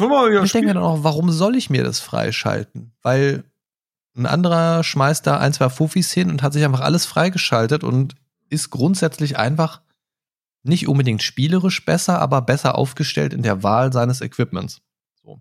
denke 0.53 0.67
mir 0.67 0.75
dann 0.75 0.83
auch, 0.83 1.05
warum 1.05 1.31
soll 1.31 1.55
ich 1.55 1.71
mir 1.71 1.85
das 1.85 2.01
freischalten? 2.01 2.93
Weil 3.03 3.45
ein 4.17 4.27
anderer 4.27 4.83
schmeißt 4.83 5.25
da 5.25 5.39
ein, 5.39 5.53
zwei 5.53 5.69
Fufis 5.69 6.13
hin 6.13 6.31
und 6.31 6.43
hat 6.43 6.53
sich 6.53 6.65
einfach 6.65 6.81
alles 6.81 7.07
freigeschaltet 7.07 7.85
und 7.85 8.17
ist 8.49 8.71
grundsätzlich 8.71 9.39
einfach 9.39 9.81
nicht 10.63 10.89
unbedingt 10.89 11.23
spielerisch 11.23 11.85
besser, 11.85 12.21
aber 12.21 12.43
besser 12.43 12.77
aufgestellt 12.77 13.33
in 13.33 13.43
der 13.43 13.63
Wahl 13.63 13.93
seines 13.93 14.21
Equipments. 14.21 14.83
So. 15.23 15.41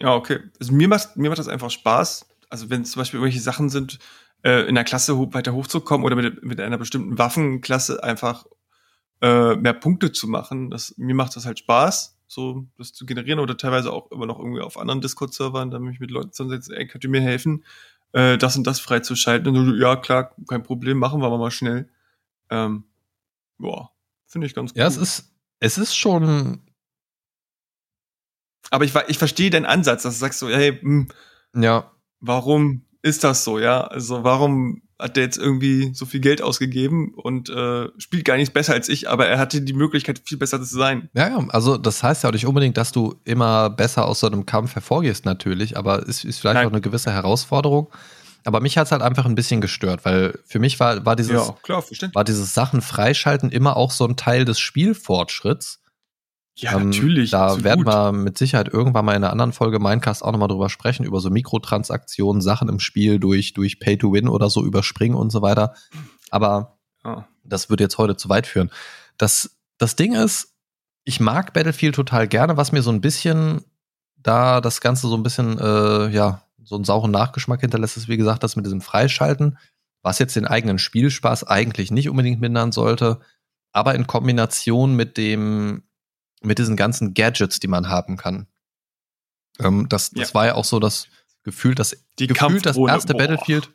Ja, 0.00 0.14
okay. 0.14 0.40
Also 0.60 0.72
mir 0.72 0.88
macht, 0.88 1.16
mir 1.16 1.28
macht 1.28 1.40
das 1.40 1.48
einfach 1.48 1.70
Spaß. 1.70 2.25
Also 2.48 2.70
wenn 2.70 2.82
es 2.82 2.92
zum 2.92 3.00
Beispiel 3.00 3.18
irgendwelche 3.18 3.42
Sachen 3.42 3.70
sind, 3.70 3.98
äh, 4.42 4.68
in 4.68 4.74
der 4.74 4.84
Klasse 4.84 5.16
weiter 5.32 5.54
hochzukommen 5.54 6.04
oder 6.04 6.16
mit, 6.16 6.42
mit 6.42 6.60
einer 6.60 6.78
bestimmten 6.78 7.18
Waffenklasse 7.18 8.02
einfach 8.02 8.46
äh, 9.22 9.56
mehr 9.56 9.72
Punkte 9.72 10.12
zu 10.12 10.28
machen, 10.28 10.70
das, 10.70 10.94
mir 10.96 11.14
macht 11.14 11.36
das 11.36 11.46
halt 11.46 11.58
Spaß 11.58 12.16
so 12.28 12.66
das 12.76 12.92
zu 12.92 13.06
generieren 13.06 13.38
oder 13.38 13.56
teilweise 13.56 13.92
auch 13.92 14.10
immer 14.10 14.26
noch 14.26 14.38
irgendwie 14.38 14.60
auf 14.60 14.78
anderen 14.78 15.00
Discord-Servern, 15.00 15.70
da 15.70 15.78
mich 15.78 16.00
mit 16.00 16.10
Leuten 16.10 16.32
zusammensetzen, 16.32 16.74
ey, 16.74 16.86
könnt 16.86 17.04
ihr 17.04 17.10
mir 17.10 17.20
helfen, 17.20 17.64
äh, 18.12 18.36
das 18.36 18.56
und 18.56 18.66
das 18.66 18.80
freizuschalten? 18.80 19.48
Und 19.48 19.66
du, 19.66 19.74
ja, 19.76 19.96
klar, 19.96 20.34
kein 20.48 20.62
Problem, 20.62 20.98
machen 20.98 21.20
wir 21.20 21.30
mal 21.30 21.50
schnell. 21.50 21.88
Ähm, 22.50 22.84
boah, 23.58 23.92
finde 24.26 24.46
ich 24.46 24.54
ganz 24.54 24.72
cool. 24.72 24.78
Ja, 24.78 24.86
es 24.86 24.96
ist, 24.96 25.32
es 25.60 25.78
ist 25.78 25.96
schon. 25.96 26.62
Aber 28.70 28.84
ich, 28.84 28.92
ich 29.08 29.18
verstehe 29.18 29.50
deinen 29.50 29.66
Ansatz, 29.66 30.02
dass 30.02 30.14
du 30.14 30.20
sagst 30.20 30.40
so, 30.40 30.48
hey, 30.48 30.78
mh, 30.82 31.06
hm, 31.52 31.62
ja. 31.62 31.92
Warum 32.20 32.82
ist 33.02 33.24
das 33.24 33.44
so, 33.44 33.58
ja? 33.58 33.82
Also 33.82 34.24
warum 34.24 34.82
hat 34.98 35.16
der 35.16 35.24
jetzt 35.24 35.36
irgendwie 35.36 35.92
so 35.94 36.06
viel 36.06 36.20
Geld 36.20 36.40
ausgegeben 36.40 37.12
und 37.14 37.50
äh, 37.50 37.88
spielt 37.98 38.24
gar 38.24 38.36
nichts 38.36 38.52
besser 38.52 38.72
als 38.72 38.88
ich, 38.88 39.08
aber 39.10 39.26
er 39.26 39.38
hatte 39.38 39.60
die 39.60 39.74
Möglichkeit, 39.74 40.22
viel 40.24 40.38
besser 40.38 40.58
zu 40.58 40.76
sein. 40.76 41.10
Ja, 41.12 41.28
ja, 41.28 41.46
also 41.48 41.76
das 41.76 42.02
heißt 42.02 42.22
ja 42.22 42.30
auch 42.30 42.32
nicht 42.32 42.46
unbedingt, 42.46 42.76
dass 42.78 42.92
du 42.92 43.14
immer 43.24 43.68
besser 43.68 44.06
aus 44.06 44.20
so 44.20 44.26
einem 44.26 44.46
Kampf 44.46 44.74
hervorgehst, 44.74 45.26
natürlich, 45.26 45.76
aber 45.76 46.08
es 46.08 46.24
ist 46.24 46.38
vielleicht 46.38 46.54
Nein. 46.54 46.66
auch 46.66 46.72
eine 46.72 46.80
gewisse 46.80 47.12
Herausforderung. 47.12 47.90
Aber 48.44 48.60
mich 48.60 48.78
hat 48.78 48.86
es 48.86 48.92
halt 48.92 49.02
einfach 49.02 49.26
ein 49.26 49.34
bisschen 49.34 49.60
gestört, 49.60 50.04
weil 50.04 50.38
für 50.46 50.60
mich 50.60 50.78
war, 50.78 51.04
war 51.04 51.16
dieses, 51.16 51.32
ja, 51.32 51.56
klar, 51.62 51.84
war 52.12 52.24
dieses 52.24 52.54
Sachen 52.54 52.80
freischalten 52.80 53.50
immer 53.50 53.76
auch 53.76 53.90
so 53.90 54.06
ein 54.06 54.16
Teil 54.16 54.44
des 54.44 54.60
Spielfortschritts. 54.60 55.80
Ja, 56.58 56.72
ähm, 56.76 56.90
natürlich. 56.90 57.30
Da 57.30 57.62
werden 57.62 57.86
wir 57.86 58.12
mit 58.12 58.38
Sicherheit 58.38 58.68
irgendwann 58.68 59.04
mal 59.04 59.12
in 59.12 59.22
einer 59.22 59.30
anderen 59.30 59.52
Folge 59.52 59.78
Minecast 59.78 60.24
auch 60.24 60.32
nochmal 60.32 60.48
drüber 60.48 60.70
sprechen, 60.70 61.04
über 61.04 61.20
so 61.20 61.28
Mikrotransaktionen, 61.30 62.40
Sachen 62.40 62.68
im 62.68 62.80
Spiel 62.80 63.18
durch, 63.18 63.52
durch 63.52 63.78
Pay 63.78 63.98
to 63.98 64.12
Win 64.12 64.28
oder 64.28 64.48
so 64.48 64.64
überspringen 64.64 65.16
und 65.16 65.30
so 65.30 65.42
weiter. 65.42 65.74
Aber 66.30 66.78
ah. 67.04 67.24
das 67.44 67.68
würde 67.68 67.84
jetzt 67.84 67.98
heute 67.98 68.16
zu 68.16 68.30
weit 68.30 68.46
führen. 68.46 68.70
Das, 69.18 69.56
das 69.76 69.96
Ding 69.96 70.14
ist, 70.14 70.54
ich 71.04 71.20
mag 71.20 71.52
Battlefield 71.52 71.94
total 71.94 72.26
gerne, 72.26 72.56
was 72.56 72.72
mir 72.72 72.82
so 72.82 72.90
ein 72.90 73.02
bisschen 73.02 73.62
da 74.16 74.60
das 74.60 74.80
Ganze 74.80 75.08
so 75.08 75.16
ein 75.16 75.22
bisschen, 75.22 75.58
äh, 75.58 76.08
ja, 76.08 76.42
so 76.64 76.74
einen 76.74 76.84
sauren 76.84 77.12
Nachgeschmack 77.12 77.60
hinterlässt, 77.60 77.96
ist 77.96 78.08
wie 78.08 78.16
gesagt 78.16 78.42
das 78.42 78.56
mit 78.56 78.64
diesem 78.64 78.80
Freischalten, 78.80 79.58
was 80.02 80.18
jetzt 80.18 80.34
den 80.34 80.46
eigenen 80.46 80.78
Spielspaß 80.78 81.44
eigentlich 81.44 81.90
nicht 81.90 82.08
unbedingt 82.08 82.40
mindern 82.40 82.72
sollte, 82.72 83.20
aber 83.72 83.94
in 83.94 84.06
Kombination 84.06 84.96
mit 84.96 85.16
dem 85.16 85.84
mit 86.46 86.58
diesen 86.58 86.76
ganzen 86.76 87.14
Gadgets, 87.14 87.60
die 87.60 87.68
man 87.68 87.88
haben 87.88 88.16
kann. 88.16 88.46
Ähm, 89.58 89.88
das, 89.88 90.10
das 90.10 90.30
ja. 90.30 90.34
war 90.34 90.46
ja 90.46 90.54
auch 90.54 90.64
so 90.64 90.78
das 90.78 91.08
Gefühl, 91.42 91.74
das, 91.74 91.96
die 92.18 92.26
Gefühl, 92.26 92.60
das 92.60 92.76
erste 92.76 93.12
Boah. 93.12 93.18
Battlefield, 93.18 93.72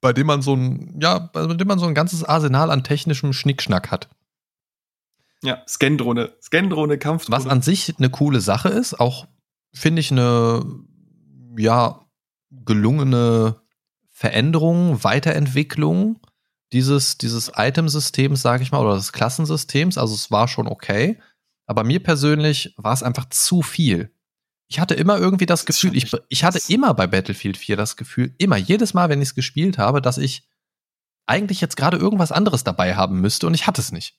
bei 0.00 0.12
dem 0.12 0.26
man 0.26 0.42
so 0.42 0.54
ein, 0.54 0.98
ja, 1.00 1.18
bei 1.18 1.46
dem 1.46 1.68
man 1.68 1.78
so 1.78 1.86
ein 1.86 1.94
ganzes 1.94 2.24
Arsenal 2.24 2.70
an 2.70 2.84
technischem 2.84 3.32
Schnickschnack 3.32 3.90
hat. 3.90 4.08
Ja, 5.42 5.62
Scandrone, 5.68 6.32
Scandrone, 6.42 6.98
Kampfdrohne. 6.98 7.36
Was 7.36 7.50
an 7.50 7.62
sich 7.62 7.96
eine 7.98 8.10
coole 8.10 8.40
Sache 8.40 8.70
ist, 8.70 8.98
auch 8.98 9.26
finde 9.72 10.00
ich 10.00 10.10
eine, 10.10 10.64
ja, 11.56 12.04
gelungene 12.50 13.60
Veränderung, 14.10 15.04
Weiterentwicklung 15.04 16.18
dieses, 16.72 17.18
dieses 17.18 17.52
Item-Systems, 17.54 18.42
sage 18.42 18.62
ich 18.62 18.72
mal, 18.72 18.84
oder 18.84 18.96
des 18.96 19.12
Klassensystems. 19.12 19.96
Also 19.96 20.14
es 20.14 20.30
war 20.30 20.48
schon 20.48 20.66
okay. 20.66 21.18
Aber 21.68 21.84
mir 21.84 22.02
persönlich 22.02 22.74
war 22.76 22.92
es 22.94 23.02
einfach 23.02 23.28
zu 23.28 23.62
viel. 23.62 24.12
Ich 24.70 24.80
hatte 24.80 24.94
immer 24.94 25.18
irgendwie 25.18 25.46
das, 25.46 25.64
Gefühl, 25.66 25.96
ich, 25.96 26.10
ich 26.28 26.44
hatte 26.44 26.60
immer 26.68 26.94
bei 26.94 27.06
Battlefield 27.06 27.56
4 27.56 27.76
das 27.76 27.96
Gefühl, 27.96 28.34
immer, 28.38 28.56
jedes 28.56 28.94
Mal, 28.94 29.08
wenn 29.08 29.22
ich 29.22 29.28
es 29.28 29.34
gespielt 29.34 29.78
habe, 29.78 30.02
dass 30.02 30.18
ich 30.18 30.48
eigentlich 31.26 31.60
jetzt 31.60 31.76
gerade 31.76 31.98
irgendwas 31.98 32.32
anderes 32.32 32.64
dabei 32.64 32.96
haben 32.96 33.20
müsste 33.20 33.46
und 33.46 33.54
ich 33.54 33.66
hatte 33.66 33.80
es 33.82 33.92
nicht. 33.92 34.18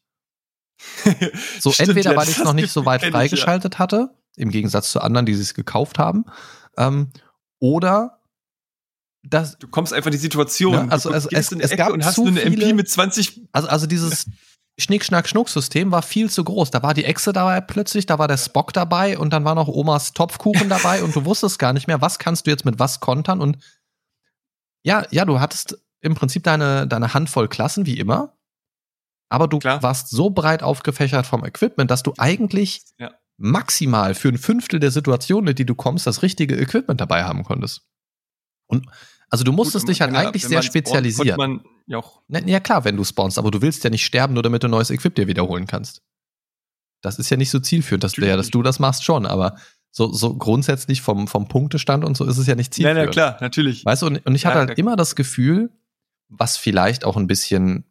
so 1.60 1.72
Stimmt, 1.72 1.90
entweder, 1.90 2.16
weil 2.16 2.30
ich 2.30 2.38
es 2.38 2.44
noch 2.44 2.54
nicht 2.54 2.72
so 2.72 2.86
weit 2.86 3.04
freigeschaltet 3.04 3.74
ich, 3.74 3.78
ja. 3.78 3.84
hatte, 3.84 4.16
im 4.38 4.50
Gegensatz 4.52 4.92
zu 4.92 5.02
anderen, 5.02 5.26
die 5.26 5.34
es 5.34 5.54
gekauft 5.54 6.00
haben, 6.00 6.26
ähm, 6.78 7.10
oder 7.60 8.22
das, 9.24 9.58
Du 9.60 9.68
kommst 9.68 9.92
einfach 9.92 10.08
in 10.08 10.14
die 10.14 10.18
Situation. 10.18 10.74
Ja, 10.74 10.88
also- 10.88 11.10
also 11.12 11.30
es- 11.32 11.52
es 11.52 11.76
gab 11.76 11.92
und 11.92 12.06
hast 12.06 12.16
zu 12.16 12.26
eine 12.26 12.42
MP 12.42 12.62
viele- 12.62 12.74
mit 12.74 12.90
20. 12.90 13.50
also, 13.52 13.68
also 13.68 13.86
dieses 13.88 14.28
Schnick-Schnack-Schnuck-System 14.80 15.92
war 15.92 16.02
viel 16.02 16.30
zu 16.30 16.44
groß. 16.44 16.72
Da 16.72 16.82
war 16.84 16.94
die 16.94 17.06
Echse 17.06 17.34
dabei 17.34 17.62
plötzlich, 17.62 18.06
da 18.06 18.20
war 18.20 18.28
der 18.28 18.38
Spock 18.38 18.74
dabei 18.74 19.18
und 19.18 19.32
dann 19.32 19.46
war 19.46 19.56
noch 19.56 19.68
Omas 19.68 20.14
Topfkuchen 20.14 20.70
dabei 20.70 21.04
und 21.04 21.16
du 21.16 21.26
wusstest 21.26 21.60
gar 21.60 21.74
nicht 21.74 21.88
mehr, 21.88 22.02
was 22.02 22.20
kannst 22.20 22.48
du 22.48 22.52
jetzt 22.52 22.66
mit 22.66 22.80
was 22.80 23.00
kontern 23.00 23.42
und 23.42 23.58
ja, 24.84 25.06
ja, 25.12 25.26
du 25.26 25.40
hattest 25.40 25.78
im 26.02 26.16
Prinzip 26.16 26.44
deine, 26.44 26.88
deine 26.88 27.14
Handvoll 27.14 27.48
Klassen, 27.50 27.86
wie 27.86 28.00
immer. 28.00 28.38
Aber 29.30 29.48
du 29.48 29.60
Klar. 29.60 29.84
warst 29.84 30.10
so 30.10 30.30
breit 30.30 30.64
aufgefächert 30.64 31.26
vom 31.28 31.46
Equipment, 31.46 31.92
dass 31.92 32.02
du 32.02 32.14
eigentlich 32.18 32.84
Ja. 32.98 33.12
maximal 33.38 34.16
für 34.16 34.30
ein 34.30 34.38
Fünftel 34.38 34.80
der 34.80 34.92
Situationen, 34.92 35.50
in 35.50 35.56
die 35.56 35.66
du 35.66 35.76
kommst, 35.76 36.08
das 36.08 36.24
richtige 36.24 36.56
Equipment 36.56 37.00
dabei 37.02 37.26
haben 37.26 37.44
konntest. 37.44 37.86
Und 38.68 38.88
also 39.30 39.44
du 39.44 39.52
musstest 39.52 39.86
Gut, 39.86 39.90
dich 39.90 40.02
halt 40.02 40.16
eigentlich 40.16 40.46
sehr 40.46 40.62
spezialisieren. 40.64 41.62
Ja, 41.90 41.98
auch, 41.98 42.22
Na, 42.28 42.40
Ja 42.46 42.60
klar, 42.60 42.86
wenn 42.86 42.96
du 42.96 43.04
spawnst, 43.04 43.38
aber 43.40 43.52
du 43.52 43.62
willst 43.62 43.84
ja 43.84 43.90
nicht 43.90 44.06
sterben, 44.06 44.34
nur 44.36 44.44
damit 44.44 44.64
du 44.64 44.68
neues 44.68 44.92
Equip 44.92 45.16
dir 45.16 45.28
wiederholen 45.28 45.66
kannst. 45.68 46.02
Das 47.02 47.18
ist 47.18 47.30
ja 47.30 47.38
nicht 47.38 47.50
so 47.50 47.60
zielführend, 47.60 48.04
dass, 48.04 48.14
du, 48.14 48.26
ja, 48.26 48.38
dass 48.38 48.50
du 48.50 48.62
das 48.62 48.80
machst 48.80 49.04
schon, 49.04 49.26
aber 49.26 49.56
so, 49.92 50.12
so 50.14 50.36
grundsätzlich 50.36 51.02
vom, 51.02 51.28
vom 51.28 51.48
Punktestand 51.48 52.06
und 52.06 52.16
so 52.16 52.26
ist 52.26 52.38
es 52.38 52.46
ja 52.46 52.54
nicht 52.56 52.68
ja, 52.78 52.90
zielführend. 52.94 53.16
ja, 53.16 53.30
klar, 53.32 53.38
natürlich. 53.42 53.84
Weißt 53.86 54.04
du, 54.04 54.08
und, 54.08 54.26
und 54.26 54.36
ich 54.36 54.46
hatte 54.46 54.60
Ja, 54.60 54.68
halt 54.68 54.78
immer 54.78 54.96
das 54.96 55.16
Gefühl, 55.16 55.72
was 56.28 56.58
vielleicht 56.58 57.06
auch 57.06 57.18
ein 57.18 57.26
bisschen 57.26 57.86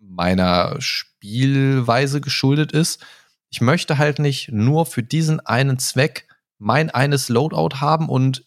meiner 0.00 0.80
Spielweise 0.80 2.20
geschuldet 2.20 2.72
ist, 2.72 3.04
ich 3.48 3.60
möchte 3.60 3.96
halt 3.98 4.18
nicht 4.18 4.50
nur 4.50 4.86
für 4.86 5.02
diesen 5.04 5.38
einen 5.40 5.78
Zweck 5.78 6.26
mein 6.58 6.90
eines 6.90 7.28
Loadout 7.28 7.76
haben 7.80 8.08
und 8.08 8.44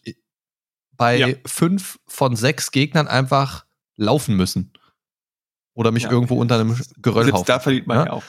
bei 0.92 1.16
Ja. 1.16 1.28
fünf 1.46 1.98
von 2.06 2.36
sechs 2.36 2.70
Gegnern 2.70 3.08
einfach 3.08 3.64
laufen 3.96 4.36
müssen. 4.36 4.72
Oder 5.74 5.92
mich 5.92 6.04
Ja. 6.04 6.10
irgendwo 6.10 6.36
unter 6.36 6.56
einem 6.56 6.76
Geröll 6.98 7.24
Selbst 7.24 7.48
da 7.48 7.60
verliert 7.60 7.86
man 7.86 7.98
Ja? 7.98 8.04
ja, 8.06 8.12
auch. 8.12 8.22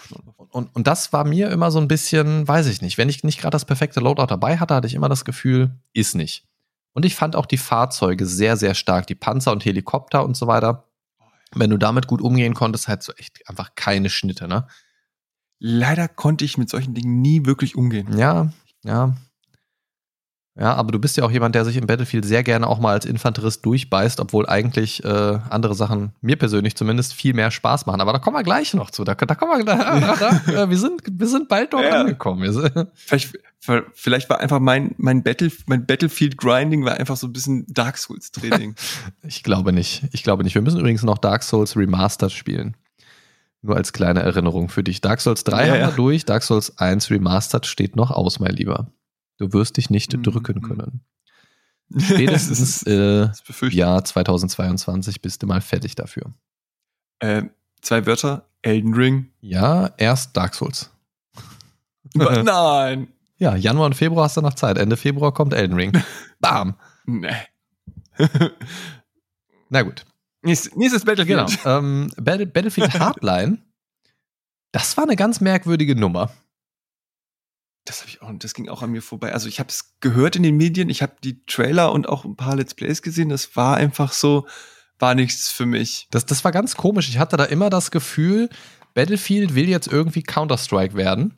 Und, 0.52 0.76
und 0.76 0.88
das 0.88 1.12
war 1.12 1.24
mir 1.26 1.50
immer 1.50 1.72
so 1.72 1.80
ein 1.80 1.88
bisschen, 1.88 2.48
weiß 2.48 2.68
ich 2.68 2.82
nicht, 2.82 2.98
wenn 2.98 3.10
ich 3.10 3.24
nicht 3.24 3.40
gerade 3.40 3.52
das 3.56 3.66
perfekte 3.66 4.00
Loadout 4.00 4.28
dabei 4.28 4.58
hatte, 4.58 4.76
hatte 4.76 4.88
ich 4.88 4.94
immer 4.94 5.10
das 5.10 5.26
Gefühl, 5.26 5.80
ist 5.94 6.16
nicht. 6.16 6.46
Und 6.94 7.06
ich 7.06 7.16
fand 7.16 7.36
auch 7.36 7.46
die 7.46 7.58
Fahrzeuge 7.58 8.26
sehr, 8.26 8.58
sehr 8.58 8.74
stark, 8.76 9.08
die 9.08 9.16
Panzer 9.16 9.52
und 9.54 9.64
Helikopter 9.66 10.26
und 10.26 10.36
so 10.36 10.48
weiter. 10.48 10.88
Wenn 11.54 11.70
du 11.70 11.78
damit 11.78 12.08
gut 12.08 12.22
umgehen 12.22 12.54
konntest, 12.54 12.88
halt 12.88 13.02
so 13.02 13.14
echt 13.14 13.48
einfach 13.50 13.76
keine 13.76 14.10
Schnitte, 14.10 14.48
ne? 14.48 14.68
Leider 15.60 16.08
konnte 16.08 16.44
ich 16.44 16.58
mit 16.58 16.70
solchen 16.70 16.94
Dingen 16.94 17.22
nie 17.22 17.46
wirklich 17.46 17.76
umgehen. 17.76 18.18
Ja, 18.18 18.52
ja. 18.84 19.16
Ja, 20.60 20.74
aber 20.74 20.92
du 20.92 21.00
bist 21.00 21.16
ja 21.16 21.24
auch 21.24 21.32
jemand, 21.32 21.56
der 21.56 21.64
sich 21.64 21.78
im 21.78 21.88
Battlefield 21.88 22.26
sehr 22.26 22.44
gerne 22.44 22.68
auch 22.68 22.78
mal 22.80 22.92
als 22.92 23.06
Infanterist 23.06 23.66
durchbeißt, 23.66 24.20
obwohl 24.20 24.48
eigentlich 24.48 25.02
äh, 25.06 25.08
andere 25.50 25.76
Sachen 25.76 26.12
mir 26.20 26.36
persönlich 26.36 26.76
zumindest 26.76 27.14
viel 27.14 27.34
mehr 27.34 27.52
Spaß 27.52 27.86
machen. 27.86 28.02
Aber 28.02 28.12
da 28.12 28.20
kommen 28.20 28.36
wir 28.36 28.44
gleich 28.44 28.74
noch 28.74 28.90
zu. 28.92 29.06
Da, 29.06 29.16
da 29.16 29.36
kommen 29.36 29.52
wir 29.58 29.64
gleich. 29.64 29.80
Da, 30.20 30.64
äh, 30.64 30.70
wir, 30.70 30.78
sind, 30.78 31.04
wir 31.10 31.28
sind 31.28 31.48
bald 31.48 31.72
dort 31.72 31.86
Ja. 31.86 32.02
angekommen. 32.02 32.52
Vielleicht, 32.96 33.34
vielleicht 33.94 34.28
war 34.30 34.40
einfach 34.40 34.60
mein, 34.60 34.96
mein, 34.98 35.22
Battle, 35.24 35.52
mein 35.68 35.86
Battlefield 35.86 36.36
Grinding 36.38 36.84
war 36.84 36.96
einfach 36.96 37.16
so 37.16 37.28
ein 37.28 37.34
bisschen 37.34 37.66
Dark 37.70 37.98
Souls 37.98 38.32
Training. 38.32 38.76
Ich 39.24 39.44
glaube 39.44 39.72
nicht. 39.72 40.04
Ich 40.12 40.24
glaube 40.24 40.44
nicht. 40.44 40.56
Wir 40.56 40.62
müssen 40.64 40.80
übrigens 40.80 41.04
noch 41.04 41.20
Dark 41.20 41.44
Souls 41.44 41.78
Remastered 41.78 42.32
spielen. 42.32 42.76
Nur 43.62 43.76
als 43.78 43.94
kleine 43.94 44.22
Erinnerung 44.22 44.68
für 44.70 44.84
dich. 44.84 45.00
Dark 45.02 45.22
Souls 45.22 45.44
3 45.44 45.66
Ja, 45.68 45.74
haben 45.74 45.80
ja. 45.80 45.88
wir 45.90 45.96
durch. 45.96 46.26
Dark 46.26 46.42
Souls 46.44 46.78
1 46.80 47.10
Remastered 47.12 47.68
steht 47.68 47.96
noch 47.96 48.10
aus, 48.12 48.40
mein 48.40 48.56
Lieber. 48.56 48.88
Du 49.38 49.54
wirst 49.54 49.78
dich 49.78 49.90
nicht 49.90 50.14
Mhm. 50.16 50.24
drücken 50.24 50.62
können. 50.62 51.02
Das 51.94 52.06
Spätestens 52.06 52.84
äh. 52.84 53.30
Jahr 53.72 54.06
2022 54.06 55.22
bist 55.22 55.44
du 55.44 55.48
mal 55.48 55.60
fertig 55.60 55.96
dafür. 55.96 56.34
Äh, 57.20 57.44
zwei 57.82 58.06
Wörter. 58.06 58.48
Elden 58.62 58.94
Ring. 58.94 59.30
Ja, 59.42 59.92
erst 59.98 60.38
Dark 60.38 60.56
Souls. 60.56 60.90
Nein. 62.14 63.10
Ja, 63.40 63.58
Januar 63.58 63.88
und 63.88 63.96
Februar 63.96 64.24
hast 64.26 64.38
du 64.38 64.42
noch 64.42 64.54
Zeit. 64.54 64.78
Ende 64.78 64.96
Februar 64.96 65.34
kommt 65.34 65.54
Elden 65.54 65.76
Ring. 65.76 65.92
Bam. 66.40 66.76
Nee. 67.06 67.36
Na 69.70 69.82
gut. 69.82 70.06
Nächstes, 70.44 70.76
nächstes 70.76 71.04
Battlefield. 71.06 71.48
Genau. 71.64 71.78
Ähm, 71.78 72.12
Battle, 72.18 72.46
Battlefield 72.48 72.98
Hardline. 73.00 73.58
Das 74.72 74.96
war 74.96 75.04
eine 75.04 75.16
ganz 75.16 75.42
merkwürdige 75.42 75.96
Nummer. 75.96 76.32
Das 77.86 78.02
habe 78.02 78.10
ich 78.10 78.22
auch, 78.22 78.32
das 78.38 78.54
ging 78.54 78.70
auch 78.70 78.84
an 78.84 78.92
mir 78.92 79.02
vorbei. 79.02 79.34
Also 79.34 79.48
ich 79.48 79.60
habe 79.60 79.70
es 79.70 79.96
gehört 80.02 80.36
in 80.36 80.44
den 80.44 80.56
Medien, 80.56 80.90
ich 80.90 81.02
habe 81.02 81.16
die 81.24 81.44
Trailer 81.46 81.92
und 81.92 82.08
auch 82.08 82.26
ein 82.26 82.36
paar 82.36 82.56
Let's 82.56 82.76
Plays 82.76 83.02
gesehen. 83.02 83.30
Das 83.30 83.56
war 83.56 83.76
einfach 83.78 84.14
so, 84.14 84.46
war 85.00 85.16
nichts 85.16 85.50
für 85.52 85.66
mich. 85.66 86.08
Das, 86.12 86.26
das 86.26 86.44
war 86.44 86.52
ganz 86.52 86.76
komisch. 86.76 87.10
Ich 87.10 87.18
hatte 87.18 87.38
da 87.38 87.46
immer 87.46 87.70
das 87.72 87.90
Gefühl, 87.90 88.50
Battlefield 88.94 89.56
will 89.56 89.68
jetzt 89.68 89.88
irgendwie 89.88 90.22
Counter-Strike 90.22 90.96
werden. 90.96 91.38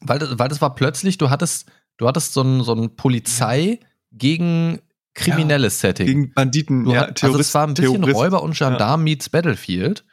Weil, 0.00 0.18
das- 0.20 0.38
weil 0.38 0.48
das 0.48 0.60
war 0.60 0.74
plötzlich, 0.74 1.18
du 1.18 1.30
hattest, 1.30 1.66
du 1.96 2.06
hattest 2.06 2.32
so 2.32 2.42
ein, 2.42 2.62
so 2.62 2.74
ein 2.74 2.94
Polizei 2.94 3.80
gegen 4.12 4.80
kriminelles 5.14 5.80
Setting. 5.80 6.06
Gegen 6.06 6.32
Banditen, 6.32 6.84
du 6.84 6.92
ja, 6.92 7.00
hat, 7.08 7.24
also 7.24 7.38
es 7.38 7.52
war 7.54 7.66
ein 7.66 7.74
bisschen 7.74 7.94
Terrorist. 7.94 8.16
Räuber 8.16 8.42
und 8.42 8.56
Gendarm 8.56 9.02
meets 9.04 9.28
Battlefield. 9.30 10.04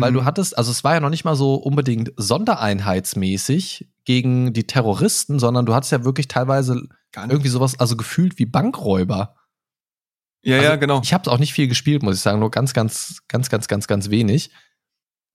Weil 0.00 0.12
du 0.12 0.20
Mhm. 0.20 0.24
hattest, 0.24 0.56
also 0.56 0.70
es 0.70 0.84
war 0.84 0.94
ja 0.94 1.00
noch 1.00 1.10
nicht 1.10 1.24
mal 1.24 1.36
so 1.36 1.54
unbedingt 1.54 2.12
sondereinheitsmäßig 2.16 3.88
gegen 4.04 4.52
die 4.52 4.66
Terroristen, 4.66 5.38
sondern 5.38 5.66
du 5.66 5.74
hattest 5.74 5.92
ja 5.92 6.04
wirklich 6.04 6.28
teilweise 6.28 6.88
irgendwie 7.30 7.48
sowas, 7.48 7.78
also 7.80 7.96
gefühlt 7.96 8.38
wie 8.38 8.46
Bankräuber. 8.46 9.34
Ja, 10.42 10.56
Also, 10.56 10.68
ja, 10.68 10.76
genau. 10.76 11.00
Ich 11.02 11.12
habe 11.12 11.22
es 11.22 11.28
auch 11.28 11.38
nicht 11.38 11.52
viel 11.52 11.68
gespielt, 11.68 12.02
muss 12.02 12.16
ich 12.16 12.22
sagen, 12.22 12.38
nur 12.38 12.50
ganz, 12.50 12.72
ganz, 12.72 13.22
ganz, 13.28 13.50
ganz, 13.50 13.68
ganz, 13.68 13.86
ganz 13.86 14.10
wenig. 14.10 14.50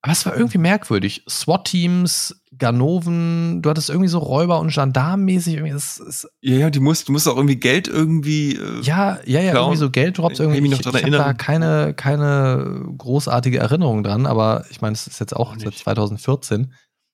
Aber 0.06 0.12
es 0.12 0.26
war 0.26 0.36
irgendwie 0.36 0.58
merkwürdig. 0.58 1.24
SWAT-Teams, 1.30 2.36
Ganoven, 2.58 3.62
du 3.62 3.70
hattest 3.70 3.90
irgendwie 3.90 4.10
so 4.10 4.20
Räuber- 4.20 4.60
und 4.60 4.74
Gendarmenmäßig. 4.74 5.60
Es, 5.62 5.98
es, 5.98 6.28
Ja, 6.42 6.58
ja, 6.58 6.70
die 6.70 6.82
musst, 6.82 7.08
du 7.08 7.14
musst 7.14 7.26
auch 7.26 7.38
irgendwie 7.38 7.56
Geld 7.56 7.88
irgendwie. 7.88 8.56
Äh, 8.58 8.82
ja, 8.82 9.20
ja, 9.26 9.40
ja, 9.40 9.52
Klauen. 9.52 9.68
irgendwie 9.70 9.80
so 9.80 9.90
Gelddrops. 9.90 10.34
Ich 10.34 10.46
kann 10.46 10.54
Irgendwie. 10.54 10.74
Ich, 10.74 10.82
dran 10.82 10.96
ich 10.96 11.04
habe 11.06 11.12
da 11.18 11.34
keine, 11.34 11.94
keine 11.94 12.84
großartige 12.98 13.60
Erinnerung 13.60 14.04
dran, 14.04 14.26
aber 14.26 14.66
ich 14.70 14.82
meine, 14.82 14.92
es 14.94 15.08
ist 15.08 15.22
jetzt 15.22 15.34
auch 15.36 15.52
Auch 15.54 15.58
seit 15.58 15.68
nicht. 15.68 15.80
2014. 15.80 16.74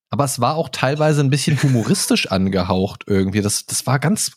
Aber 0.09 0.23
es 0.23 0.39
war 0.41 0.55
auch 0.55 0.69
teilweise 0.69 1.21
ein 1.21 1.29
bisschen 1.29 1.61
humoristisch 1.61 2.31
angehaucht 2.31 3.03
irgendwie. 3.05 3.41
Das, 3.41 3.67
das 3.67 3.85
war 3.85 3.99
ganz, 3.99 4.31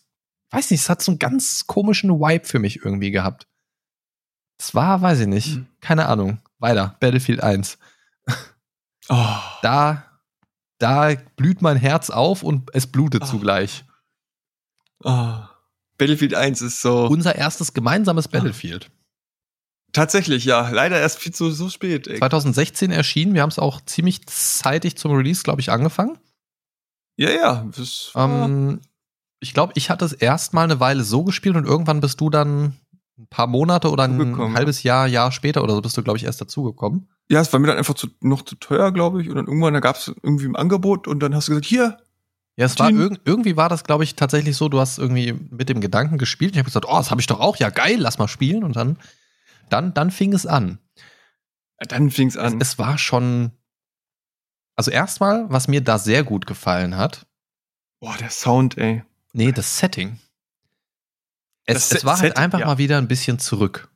weiß 0.50 0.70
nicht, 0.70 0.82
es 0.82 0.90
hat 0.90 1.00
so 1.00 1.12
einen 1.12 1.18
ganz 1.18 1.66
komischen 1.66 2.10
Vibe 2.10 2.44
für 2.44 2.58
mich 2.58 2.84
irgendwie 2.84 3.12
gehabt. 3.12 3.46
Das 4.58 4.74
war, 4.74 5.00
weiß 5.00 5.20
ich 5.20 5.26
nicht, 5.26 5.56
Mhm. 5.56 5.66
keine 5.80 6.04
Ahnung. 6.06 6.38
Weiter, 6.58 6.96
Battlefield 7.00 7.42
1. 7.42 7.78
Oh, 9.08 9.36
Da, 9.62 10.04
da 10.78 11.14
blüht 11.36 11.62
mein 11.62 11.76
Herz 11.76 12.10
auf 12.10 12.42
und 12.42 12.70
es 12.74 12.86
blutet 12.86 13.22
Ah. 13.22 13.26
zugleich. 13.26 13.84
oh. 15.04 15.34
Battlefield 15.98 16.34
1 16.34 16.62
ist 16.62 16.80
so. 16.82 17.06
Unser 17.06 17.36
erstes 17.36 17.74
gemeinsames 17.74 18.26
Ah. 18.26 18.30
Battlefield. 18.30 18.90
tatsächlich, 19.92 20.44
ja. 20.46 20.70
Leider 20.70 20.98
erst 20.98 21.18
viel 21.18 21.32
zu 21.34 21.50
so 21.50 21.68
spät. 21.68 22.06
Ey. 22.08 22.18
2016 22.18 22.90
erschienen. 22.90 23.34
Wir 23.34 23.42
haben 23.42 23.50
es 23.50 23.58
auch 23.58 23.80
ziemlich 23.82 24.26
zeitig 24.26 24.96
zum 24.96 25.12
Release, 25.12 25.42
glaube 25.42 25.60
ich, 25.60 25.70
angefangen. 25.70 26.18
Ja, 27.16 27.30
ja. 27.30 27.68
Ähm, 28.16 28.80
ich 29.40 29.52
glaube, 29.52 29.74
ich 29.76 29.90
hatte 29.90 30.04
es 30.06 30.12
erst 30.14 30.54
mal 30.54 30.64
eine 30.64 30.80
Weile 30.80 31.04
so 31.04 31.24
gespielt 31.24 31.56
und 31.56 31.66
irgendwann 31.66 32.00
bist 32.00 32.20
du 32.20 32.30
dann 32.30 32.76
ein 33.18 33.26
paar 33.28 33.46
Monate 33.46 33.90
oder 33.90 34.04
ein 34.04 34.54
halbes 34.56 34.82
Jahr, 34.82 35.06
Jahr 35.06 35.30
später 35.30 35.62
oder 35.62 35.74
so 35.74 35.82
bist 35.82 35.96
du, 35.96 36.02
glaube 36.02 36.16
ich, 36.16 36.24
erst 36.24 36.40
dazugekommen. 36.40 37.08
Ja, 37.32 37.40
es 37.40 37.50
war 37.50 37.60
mir 37.60 37.68
dann 37.68 37.78
einfach 37.78 37.94
zu, 37.94 38.08
noch 38.20 38.42
zu 38.42 38.56
teuer, 38.56 38.92
glaube 38.92 39.22
ich. 39.22 39.30
Und 39.30 39.36
dann 39.36 39.46
irgendwann, 39.46 39.72
da 39.72 39.80
gab 39.80 39.96
es 39.96 40.08
irgendwie 40.22 40.44
im 40.44 40.54
Angebot 40.54 41.08
und 41.08 41.20
dann 41.20 41.34
hast 41.34 41.48
du 41.48 41.52
gesagt, 41.52 41.64
hier, 41.64 41.96
Ja, 42.56 42.66
es 42.66 42.78
war 42.78 42.90
irg 42.90 43.20
irgendwie 43.24 43.56
war 43.56 43.70
das, 43.70 43.84
glaube 43.84 44.04
ich, 44.04 44.16
tatsächlich 44.16 44.54
so, 44.54 44.68
du 44.68 44.78
hast 44.78 44.98
irgendwie 44.98 45.32
mit 45.32 45.70
dem 45.70 45.80
Gedanken 45.80 46.18
gespielt. 46.18 46.52
Ich 46.52 46.58
habe 46.58 46.66
gesagt, 46.66 46.84
oh, 46.86 46.94
das 46.98 47.10
habe 47.10 47.22
ich 47.22 47.26
doch 47.26 47.40
auch, 47.40 47.56
ja 47.56 47.70
geil, 47.70 47.96
lass 47.98 48.18
mal 48.18 48.28
spielen. 48.28 48.62
Und 48.64 48.76
dann, 48.76 48.98
dann, 49.70 49.94
dann 49.94 50.10
fing 50.10 50.34
es 50.34 50.46
an. 50.46 50.78
dann 51.78 52.10
fing's 52.10 52.36
Es, 52.36 52.42
an. 52.42 52.60
es 52.60 52.78
war 52.78 52.98
schon. 52.98 53.52
Also 54.76 54.90
erstmal, 54.90 55.48
was 55.50 55.68
mir 55.68 55.80
da 55.82 55.98
sehr 55.98 56.24
gut 56.24 56.46
gefallen 56.46 56.96
hat, 56.98 57.26
Boah, 58.00 58.16
der 58.18 58.30
Sound, 58.30 58.76
ey. 58.76 59.04
nee, 59.32 59.52
das 59.52 59.78
Setting. 59.78 60.18
Es, 61.64 61.88
Das 61.88 61.98
es 61.98 62.04
war 62.04 62.18
halt 62.18 62.32
Setting, 62.32 62.44
einfach 62.44 62.58
ja. 62.60 62.66
mal 62.66 62.78
wieder 62.78 62.98
ein 62.98 63.08
bisschen 63.08 63.38
zurück. 63.38 63.88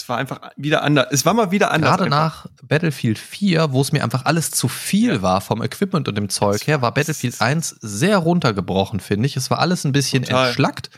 Es 0.00 0.08
war 0.10 0.18
einfach 0.18 0.40
wieder 0.56 0.82
anders. 0.82 1.06
Es 1.10 1.24
war 1.24 1.32
mal 1.32 1.50
wieder 1.50 1.70
anders. 1.70 1.90
Gerade 1.96 2.04
einfach. 2.04 2.44
nach 2.44 2.46
Battlefield 2.68 3.18
4, 3.18 3.72
wo 3.72 3.80
es 3.80 3.92
mir 3.92 4.04
einfach 4.04 4.26
alles 4.26 4.50
zu 4.50 4.68
viel 4.68 5.22
war 5.22 5.40
vom 5.40 5.62
Equipment 5.62 6.06
und 6.08 6.14
dem 6.16 6.28
Zeug 6.28 6.66
her, 6.66 6.82
war 6.82 6.92
Battlefield 6.92 7.40
1 7.40 7.76
sehr 7.80 8.18
runtergebrochen, 8.18 9.00
finde 9.00 9.26
ich. 9.26 9.36
Es 9.36 9.50
war 9.50 9.58
alles 9.58 9.84
ein 9.84 9.92
bisschen 9.92 10.24
Total. 10.24 10.48
entschlackt, 10.48 10.90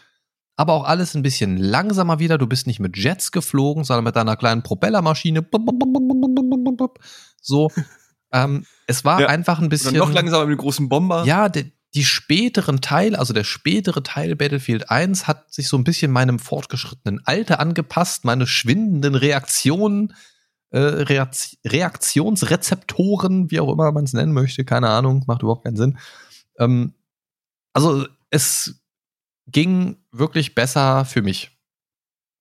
aber 0.57 0.73
auch 0.73 0.85
alles 0.85 1.15
ein 1.15 1.23
bisschen 1.23 1.57
langsamer 1.59 2.19
wieder. 2.19 2.39
Du 2.39 2.49
bist 2.49 2.67
nicht 2.67 2.81
mit 2.81 2.97
Jets 2.97 3.31
geflogen, 3.31 3.85
sondern 3.85 4.03
mit 4.05 4.17
deiner 4.17 4.35
kleinen 4.37 4.63
Propellermaschine. 4.65 5.47
So. 7.41 7.71
ähm, 8.33 8.65
es 8.87 9.05
war 9.05 9.21
Ja. 9.21 9.29
einfach 9.29 9.59
ein 9.59 9.65
Oder 9.65 9.69
bisschen. 9.71 9.97
noch 9.97 10.13
langsamer 10.13 10.47
mit 10.47 10.59
dem 10.59 10.61
großen 10.61 10.89
Bomber. 10.89 11.25
Ja, 11.25 11.49
der, 11.49 11.67
die 11.95 12.05
späteren 12.05 12.81
Teile, 12.81 13.17
also 13.19 13.33
der 13.33 13.43
spätere 13.45 14.03
Teil 14.03 14.37
Battlefield 14.37 14.91
1 14.91 15.27
hat 15.27 15.51
sich 15.53 15.69
so 15.69 15.79
ein 15.79 15.85
bisschen 15.85 16.13
meinem 16.13 16.39
fortgeschrittenen 16.39 17.23
Alter 17.25 17.61
angepasst, 17.61 18.25
meine 18.25 18.47
schwindenden 18.47 19.15
Reaktionen, 19.15 20.15
äh, 20.71 20.79
Reaktionsrezeptoren, 20.79 23.51
wie 23.51 23.61
auch 23.61 23.73
immer 23.73 23.91
man 23.91 24.05
es 24.05 24.13
nennen 24.13 24.33
möchte, 24.33 24.67
keine 24.67 24.91
Ahnung, 24.91 25.25
macht 25.27 25.43
überhaupt 25.43 25.65
keinen 25.65 25.77
Sinn. 25.77 25.99
Ähm, 26.59 26.93
also 27.73 28.07
es 28.29 28.83
ging 29.47 29.97
wirklich 30.13 30.55
besser 30.55 31.07
für 31.07 31.23
mich. 31.23 31.59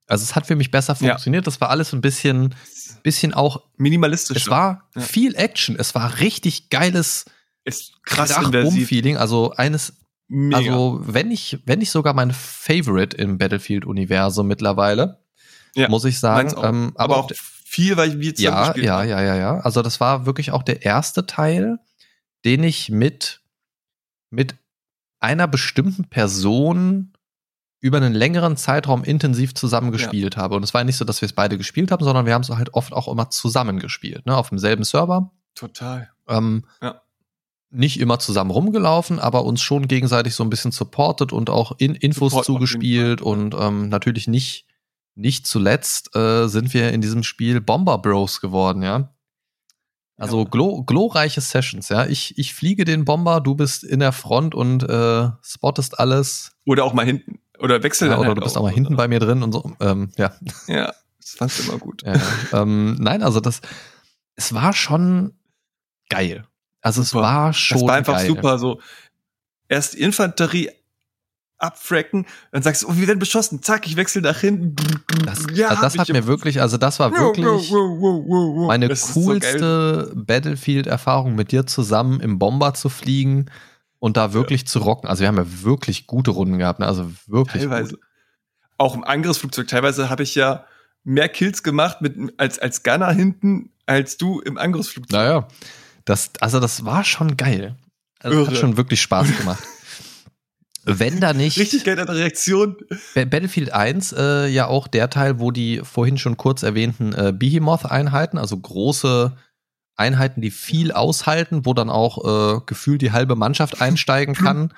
Also 0.07 0.23
es 0.23 0.35
hat 0.35 0.47
für 0.47 0.55
mich 0.55 0.71
besser 0.71 0.95
funktioniert. 0.95 1.43
Ja. 1.43 1.45
Das 1.45 1.61
war 1.61 1.69
alles 1.69 1.93
ein 1.93 2.01
bisschen, 2.01 2.55
bisschen 3.03 3.33
auch 3.33 3.63
minimalistisch. 3.77 4.37
Es 4.37 4.49
war 4.49 4.89
ja. 4.95 5.01
viel 5.01 5.35
Action. 5.35 5.75
Es 5.77 5.93
war 5.95 6.19
richtig 6.19 6.69
geiles 6.69 7.25
ist 7.67 8.01
krass 8.03 8.33
Feeling. 8.85 9.17
Also 9.17 9.51
eines, 9.51 9.93
Mega. 10.27 10.57
also 10.57 11.01
wenn 11.03 11.31
ich, 11.31 11.59
wenn 11.65 11.81
ich 11.81 11.91
sogar 11.91 12.13
mein 12.13 12.31
Favorite 12.31 13.15
im 13.17 13.37
Battlefield-Universum 13.37 14.47
mittlerweile, 14.47 15.19
ja, 15.75 15.89
muss 15.89 16.05
ich 16.05 16.19
sagen. 16.19 16.49
Ähm, 16.63 16.93
aber, 16.95 17.15
aber, 17.15 17.17
auch 17.17 17.31
viel, 17.33 17.97
weil 17.97 18.19
wir 18.19 18.33
ja, 18.37 18.75
ja, 18.75 19.03
ja, 19.03 19.21
ja, 19.21 19.35
ja. 19.35 19.59
Also 19.59 19.81
das 19.81 19.99
war 19.99 20.25
wirklich 20.25 20.51
auch 20.51 20.63
der 20.63 20.83
erste 20.83 21.25
Teil, 21.25 21.79
den 22.45 22.63
ich 22.63 22.89
mit 22.89 23.41
mit 24.29 24.55
einer 25.19 25.47
bestimmten 25.47 26.05
Person 26.05 27.13
über 27.79 27.97
einen 27.97 28.13
längeren 28.13 28.57
Zeitraum 28.57 29.03
intensiv 29.03 29.53
zusammengespielt 29.53 30.35
ja. 30.35 30.41
habe. 30.41 30.55
Und 30.55 30.63
es 30.63 30.73
war 30.73 30.83
nicht 30.83 30.97
so, 30.97 31.05
dass 31.05 31.21
wir 31.21 31.27
es 31.27 31.33
beide 31.33 31.57
gespielt 31.57 31.91
haben, 31.91 32.03
sondern 32.03 32.25
wir 32.25 32.33
haben 32.33 32.41
es 32.41 32.49
halt 32.49 32.73
oft 32.73 32.93
auch 32.93 33.07
immer 33.07 33.29
zusammengespielt, 33.29 34.25
ne? 34.25 34.35
Auf 34.35 34.49
demselben 34.49 34.83
Server. 34.83 35.31
Total. 35.53 36.09
Ähm, 36.27 36.65
ja. 36.81 37.01
Nicht 37.69 37.99
immer 37.99 38.19
zusammen 38.19 38.51
rumgelaufen, 38.51 39.19
aber 39.19 39.43
uns 39.43 39.61
schon 39.61 39.87
gegenseitig 39.87 40.35
so 40.35 40.43
ein 40.43 40.49
bisschen 40.49 40.71
supportet 40.71 41.33
und 41.33 41.49
auch 41.49 41.73
in 41.77 41.95
Infos 41.95 42.31
Support 42.31 42.45
zugespielt 42.45 43.21
und 43.21 43.55
ähm, 43.59 43.89
natürlich 43.89 44.27
nicht, 44.27 44.65
nicht 45.15 45.45
zuletzt 45.45 46.15
äh, 46.15 46.47
sind 46.47 46.73
wir 46.73 46.93
in 46.93 47.01
diesem 47.01 47.23
Spiel 47.23 47.59
Bomber 47.59 47.97
Bros 47.97 48.39
geworden, 48.39 48.83
ja. 48.83 49.13
Also 50.17 50.39
ja. 50.39 50.45
glo 50.49 50.83
glorreiche 50.83 51.41
Sessions, 51.41 51.89
ja. 51.89 52.05
Ich, 52.05 52.37
ich 52.37 52.53
fliege 52.53 52.85
den 52.85 53.05
Bomber, 53.05 53.39
du 53.41 53.53
bist 53.53 53.83
in 53.83 53.99
der 53.99 54.11
Front 54.11 54.55
und 54.55 54.83
äh, 54.83 55.29
spottest 55.43 55.99
alles. 55.99 56.53
Oder 56.65 56.85
auch 56.85 56.93
mal 56.93 57.05
hinten. 57.05 57.39
Oder 57.59 57.83
wechseln. 57.83 58.11
Ja, 58.11 58.17
oder 58.17 58.29
halt 58.29 58.37
du 58.37 58.41
bist 58.41 58.57
auch 58.57 58.63
mal 58.63 58.73
hinten 58.73 58.95
bei 58.95 59.07
mir 59.07 59.19
drin 59.19 59.43
und 59.43 59.51
so. 59.51 59.71
Ähm, 59.79 60.11
ja. 60.17 60.33
Ja, 60.67 60.93
das 61.19 61.31
fandst 61.31 61.59
du 61.59 61.63
immer 61.63 61.77
gut. 61.77 62.03
Ja, 62.03 62.15
ähm, 62.53 62.95
nein, 62.99 63.21
also 63.21 63.39
das, 63.39 63.61
es 64.35 64.53
war 64.53 64.73
schon 64.73 65.33
geil. 66.09 66.45
Also 66.87 67.03
super. 67.03 67.19
es 67.19 67.23
war 67.23 67.53
schon. 67.53 67.77
Das 67.79 67.87
war 67.87 67.95
einfach 67.95 68.17
geil. 68.17 68.27
super. 68.27 68.57
So 68.57 68.79
erst 69.67 69.95
Infanterie 69.95 70.71
abfracken, 71.59 72.25
dann 72.51 72.61
sagst 72.61 72.83
du, 72.83 72.87
oh, 72.87 72.95
wir 72.95 73.07
werden 73.07 73.19
beschossen, 73.19 73.63
zack, 73.63 73.87
ich 73.87 73.95
wechsle 73.95 74.21
nach 74.21 74.39
hinten. 74.39 74.75
Das, 75.25 75.47
ja, 75.53 75.69
also 75.69 75.81
das 75.81 75.97
hat 75.97 76.09
mir 76.09 76.27
wirklich, 76.27 76.61
also 76.61 76.77
das 76.77 76.99
war 76.99 77.11
wirklich 77.11 77.71
meine 78.67 78.89
coolste 78.89 80.11
so 80.13 80.23
Battlefield-Erfahrung 80.23 81.35
mit 81.35 81.51
dir 81.51 81.65
zusammen 81.65 82.19
im 82.19 82.37
Bomber 82.37 82.75
zu 82.75 82.89
fliegen 82.89 83.47
und 83.97 84.17
da 84.17 84.33
wirklich 84.33 84.61
ja. 84.61 84.67
zu 84.67 84.79
rocken. 84.79 85.09
Also 85.09 85.21
wir 85.21 85.27
haben 85.27 85.37
ja 85.37 85.63
wirklich 85.63 86.05
gute 86.05 86.31
Runden 86.31 86.59
gehabt, 86.59 86.79
ne? 86.79 86.85
also 86.85 87.11
wirklich. 87.25 87.63
Teilweise. 87.63 87.95
Gut. 87.95 88.01
Auch 88.77 88.93
im 88.93 89.03
Angriffsflugzeug, 89.03 89.67
teilweise 89.67 90.11
habe 90.11 90.21
ich 90.21 90.35
ja 90.35 90.65
mehr 91.03 91.29
Kills 91.29 91.63
gemacht 91.63 92.01
mit, 92.01 92.15
als, 92.37 92.59
als 92.59 92.83
Gunner 92.83 93.11
hinten, 93.11 93.71
als 93.87 94.17
du 94.17 94.39
im 94.41 94.59
Angriffsflugzeug. 94.59 95.19
Naja, 95.19 95.47
das, 96.07 96.31
also 96.39 96.59
das 96.59 96.85
war 96.85 97.03
schon 97.03 97.37
geil. 97.37 97.75
Also 98.19 98.47
hat 98.47 98.57
schon 98.57 98.77
wirklich 98.77 99.01
Spaß 99.01 99.37
gemacht. 99.37 99.63
Wenn 100.83 101.19
da 101.19 101.33
nicht. 101.33 101.59
Richtig 101.59 101.83
geile 101.83 102.07
Reaktion. 102.07 102.77
Battlefield 103.13 103.73
1, 103.73 104.13
äh, 104.13 104.47
ja 104.47 104.67
auch 104.67 104.87
der 104.87 105.09
Teil, 105.09 105.39
wo 105.39 105.51
die 105.51 105.81
vorhin 105.83 106.17
schon 106.17 106.37
kurz 106.37 106.63
erwähnten 106.63 107.13
äh, 107.13 107.33
Behemoth-Einheiten, 107.37 108.37
also 108.37 108.57
große 108.57 109.35
Einheiten, 109.97 110.41
die 110.41 110.49
viel 110.51 110.93
aushalten, 110.93 111.65
wo 111.65 111.73
dann 111.73 111.89
auch 111.89 112.23
äh, 112.55 112.61
gefühlt 112.65 113.01
die 113.01 113.11
halbe 113.11 113.35
Mannschaft 113.35 113.81
einsteigen 113.81 114.33
kann. 114.33 114.73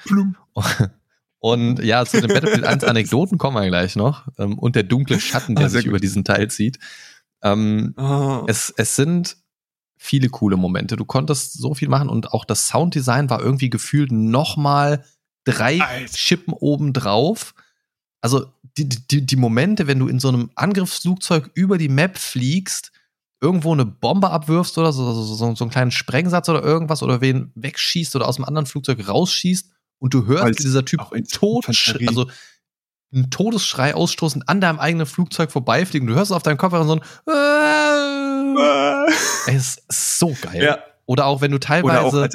Und 1.39 1.79
ja, 1.83 2.05
zu 2.05 2.19
den 2.19 2.33
Battlefield 2.33 2.65
1 2.65 2.83
Anekdoten 2.83 3.37
kommen 3.37 3.55
wir 3.55 3.67
gleich 3.67 3.95
noch. 3.95 4.27
Ähm, 4.37 4.59
und 4.59 4.75
der 4.75 4.83
dunkle 4.83 5.21
Schatten, 5.21 5.55
der 5.55 5.67
ah, 5.67 5.69
sich 5.69 5.83
gut. 5.83 5.89
über 5.89 5.99
diesen 5.99 6.25
Teil 6.25 6.49
zieht. 6.49 6.79
Ähm, 7.41 7.93
oh. 7.97 8.43
es, 8.47 8.73
es 8.75 8.97
sind 8.97 9.37
viele 10.01 10.29
coole 10.29 10.55
Momente. 10.55 10.95
Du 10.95 11.03
konntest 11.03 11.53
so 11.53 11.75
viel 11.75 11.89
machen 11.89 12.07
und 12.09 12.31
auch 12.33 12.45
das 12.45 12.67
Sounddesign 12.67 13.29
war 13.29 13.41
irgendwie 13.41 13.69
gefühlt 13.69 14.11
noch 14.13 14.55
mal 14.55 15.03
drei 15.43 15.81
Alter. 15.81 16.13
Chippen 16.13 16.53
oben 16.53 16.93
drauf. 16.93 17.53
Also 18.21 18.45
die, 18.77 18.87
die, 18.87 19.25
die 19.25 19.35
Momente, 19.35 19.87
wenn 19.87 19.99
du 19.99 20.07
in 20.07 20.19
so 20.19 20.29
einem 20.29 20.51
Angriffsflugzeug 20.55 21.51
über 21.53 21.77
die 21.77 21.89
Map 21.89 22.17
fliegst, 22.17 22.93
irgendwo 23.41 23.73
eine 23.73 23.85
Bombe 23.85 24.29
abwirfst 24.29 24.77
oder 24.77 24.93
so, 24.93 25.13
so, 25.13 25.23
so, 25.23 25.55
so 25.55 25.63
einen 25.63 25.71
kleinen 25.71 25.91
Sprengsatz 25.91 26.47
oder 26.47 26.63
irgendwas 26.63 27.03
oder 27.03 27.19
wen 27.19 27.51
wegschießt 27.55 28.15
oder 28.15 28.27
aus 28.27 28.37
einem 28.37 28.45
anderen 28.45 28.67
Flugzeug 28.67 29.05
rausschießt 29.05 29.69
und 29.99 30.13
du 30.13 30.25
hörst, 30.27 30.43
Als 30.43 30.59
wie 30.59 30.63
dieser 30.63 30.85
Typ 30.85 31.01
tot, 31.31 31.67
also 31.67 32.29
einen 33.11 33.29
Todesschrei 33.31 33.95
ausstoßen 33.95 34.47
an 34.47 34.61
deinem 34.61 34.79
eigenen 34.79 35.07
Flugzeug 35.07 35.51
vorbeifliegen. 35.51 36.07
Du 36.07 36.15
hörst 36.15 36.31
auf 36.31 36.43
deinem 36.43 36.57
Kopfhörer 36.57 36.85
so 36.85 36.95
ein 36.95 37.01
äh, 37.27 38.28
es 39.47 39.77
ist 39.87 40.19
so 40.19 40.35
geil. 40.41 40.63
Ja. 40.63 40.79
Oder 41.05 41.25
auch 41.25 41.41
wenn 41.41 41.51
du 41.51 41.59
teilweise 41.59 42.29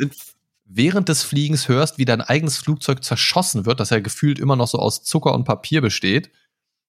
während 0.64 1.08
des 1.08 1.22
Fliegens 1.22 1.68
hörst, 1.68 1.98
wie 1.98 2.04
dein 2.04 2.20
eigenes 2.20 2.58
Flugzeug 2.58 3.04
zerschossen 3.04 3.66
wird, 3.66 3.80
das 3.80 3.90
ja 3.90 4.00
gefühlt 4.00 4.38
immer 4.38 4.56
noch 4.56 4.68
so 4.68 4.78
aus 4.78 5.02
Zucker 5.04 5.34
und 5.34 5.44
Papier 5.44 5.80
besteht. 5.80 6.30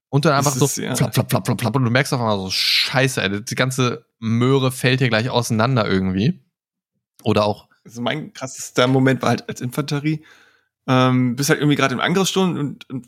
Und 0.09 0.25
dann 0.25 0.33
einfach 0.33 0.55
ist, 0.55 0.75
so 0.75 0.81
ja. 0.81 0.95
flapp, 0.95 1.13
flapp, 1.13 1.29
flapp, 1.29 1.45
flapp, 1.45 1.59
flapp. 1.59 1.75
Und 1.75 1.83
du 1.83 1.91
merkst 1.91 2.13
auf 2.13 2.19
einmal 2.19 2.37
so, 2.37 2.49
scheiße, 2.49 3.21
ey, 3.21 3.43
die 3.43 3.55
ganze 3.55 4.05
Möhre 4.19 4.71
fällt 4.71 4.99
hier 4.99 5.09
gleich 5.09 5.29
auseinander 5.29 5.87
irgendwie. 5.87 6.39
Oder 7.23 7.45
auch. 7.45 7.67
Also 7.83 8.01
mein 8.01 8.33
krassester 8.33 8.87
Moment 8.87 9.21
war 9.21 9.29
halt 9.29 9.49
als 9.49 9.61
Infanterie. 9.61 10.23
Ähm, 10.87 11.35
bist 11.35 11.49
halt 11.49 11.59
irgendwie 11.59 11.75
gerade 11.75 11.93
im 11.93 11.99
Angriffssturm 11.99 12.57
und, 12.57 12.89
und, 12.89 13.07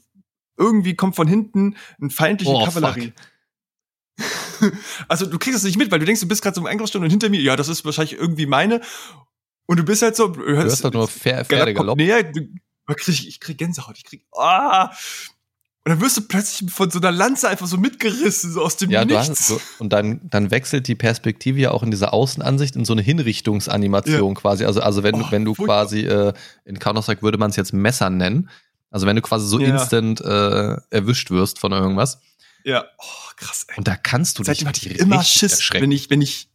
irgendwie 0.59 0.95
kommt 0.95 1.15
von 1.15 1.27
hinten 1.27 1.75
ein 2.01 2.09
feindliche 2.09 2.51
oh, 2.51 2.65
Kavallerie. 2.65 3.13
also 5.07 5.25
du 5.25 5.37
kriegst 5.37 5.57
es 5.57 5.63
nicht 5.63 5.77
mit, 5.77 5.91
weil 5.91 5.99
du 5.99 6.05
denkst, 6.05 6.21
du 6.21 6.27
bist 6.27 6.41
gerade 6.41 6.55
so 6.55 6.61
im 6.61 6.67
Angriffssturm 6.67 7.03
und 7.03 7.09
hinter 7.09 7.29
mir, 7.29 7.41
ja, 7.41 7.55
das 7.55 7.67
ist 7.67 7.85
wahrscheinlich 7.85 8.17
irgendwie 8.17 8.45
meine. 8.45 8.81
Und 9.65 9.77
du 9.77 9.83
bist 9.83 10.01
halt 10.01 10.15
so, 10.15 10.29
du 10.29 10.39
hörst, 10.39 10.65
du 10.65 10.69
hörst 10.69 10.85
doch 10.85 10.93
nur 10.93 11.07
Pferdegalopp. 11.07 11.97
Näher, 11.97 12.23
du, 12.23 12.47
krieg, 12.95 13.27
ich 13.27 13.39
krieg 13.39 13.57
Gänsehaut, 13.57 13.97
ich 13.97 14.05
krieg, 14.05 14.23
ah. 14.35 14.91
Und 15.83 15.91
dann 15.91 16.01
wirst 16.01 16.17
du 16.17 16.21
plötzlich 16.21 16.69
von 16.69 16.91
so 16.91 16.99
einer 16.99 17.13
Lanze 17.13 17.47
einfach 17.47 17.65
so 17.65 17.77
mitgerissen, 17.77 18.51
so 18.51 18.61
aus 18.61 18.75
dem 18.75 18.89
ja, 18.89 19.05
Nichts. 19.05 19.29
Hast, 19.29 19.47
so, 19.47 19.61
und 19.79 19.93
dann, 19.93 20.19
dann 20.29 20.51
wechselt 20.51 20.89
die 20.89 20.95
Perspektive 20.95 21.59
ja 21.59 21.71
auch 21.71 21.81
in 21.81 21.91
dieser 21.91 22.13
Außenansicht 22.13 22.75
in 22.75 22.83
so 22.83 22.91
eine 22.91 23.01
Hinrichtungsanimation 23.01 24.33
ja. 24.33 24.41
quasi. 24.41 24.65
Also, 24.65 24.81
also 24.81 25.03
wenn, 25.03 25.15
oh, 25.15 25.27
wenn 25.29 25.45
du 25.45 25.55
furchtbar. 25.55 25.83
quasi, 25.85 26.01
äh, 26.01 26.33
in 26.65 26.79
Counter-Strike 26.79 27.21
würde 27.21 27.37
man 27.37 27.51
es 27.51 27.55
jetzt 27.55 27.71
Messer 27.71 28.09
nennen. 28.09 28.49
Also 28.89 29.05
wenn 29.05 29.15
du 29.15 29.21
quasi 29.21 29.47
so 29.47 29.59
ja. 29.59 29.67
instant 29.67 30.19
äh, 30.19 30.75
erwischt 30.89 31.31
wirst 31.31 31.59
von 31.59 31.71
irgendwas. 31.71 32.19
Ja, 32.63 32.85
oh, 32.97 33.31
krass. 33.35 33.65
Ey. 33.69 33.77
Und 33.77 33.87
da 33.87 33.95
kannst 33.95 34.39
du 34.39 34.43
Seitdem 34.43 34.71
dich 34.71 34.83
hatte 34.83 34.93
ich 34.93 34.99
immer 34.99 35.23
Schiss, 35.23 35.69
wenn 35.71 35.91
ich, 35.91 36.09
wenn 36.09 36.21
ich 36.21 36.49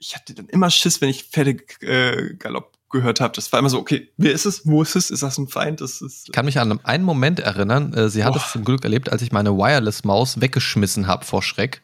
ich 0.00 0.16
hatte 0.16 0.34
dann 0.34 0.46
immer 0.46 0.70
Schiss, 0.70 1.00
wenn 1.00 1.10
ich 1.10 1.24
Pferdegalopp 1.24 2.72
äh, 2.74 2.78
gehört 2.90 3.20
habe. 3.20 3.34
Das 3.34 3.52
war 3.52 3.60
immer 3.60 3.70
so, 3.70 3.78
okay, 3.78 4.10
wer 4.16 4.32
ist 4.32 4.46
es? 4.46 4.66
Wo 4.66 4.82
ist 4.82 4.96
es? 4.96 5.10
Ist 5.10 5.22
das 5.22 5.38
ein 5.38 5.46
Feind? 5.46 5.80
Das 5.80 6.00
ist, 6.00 6.24
ich 6.26 6.32
kann 6.32 6.46
mich 6.46 6.58
an 6.58 6.84
einen 6.84 7.04
Moment 7.04 7.38
erinnern, 7.38 7.92
äh, 7.92 8.08
sie 8.08 8.24
hat 8.24 8.34
es 8.34 8.50
zum 8.50 8.64
Glück 8.64 8.82
erlebt, 8.82 9.12
als 9.12 9.22
ich 9.22 9.30
meine 9.30 9.56
Wireless-Maus 9.56 10.40
weggeschmissen 10.40 11.06
habe 11.06 11.24
vor 11.24 11.42
Schreck. 11.42 11.82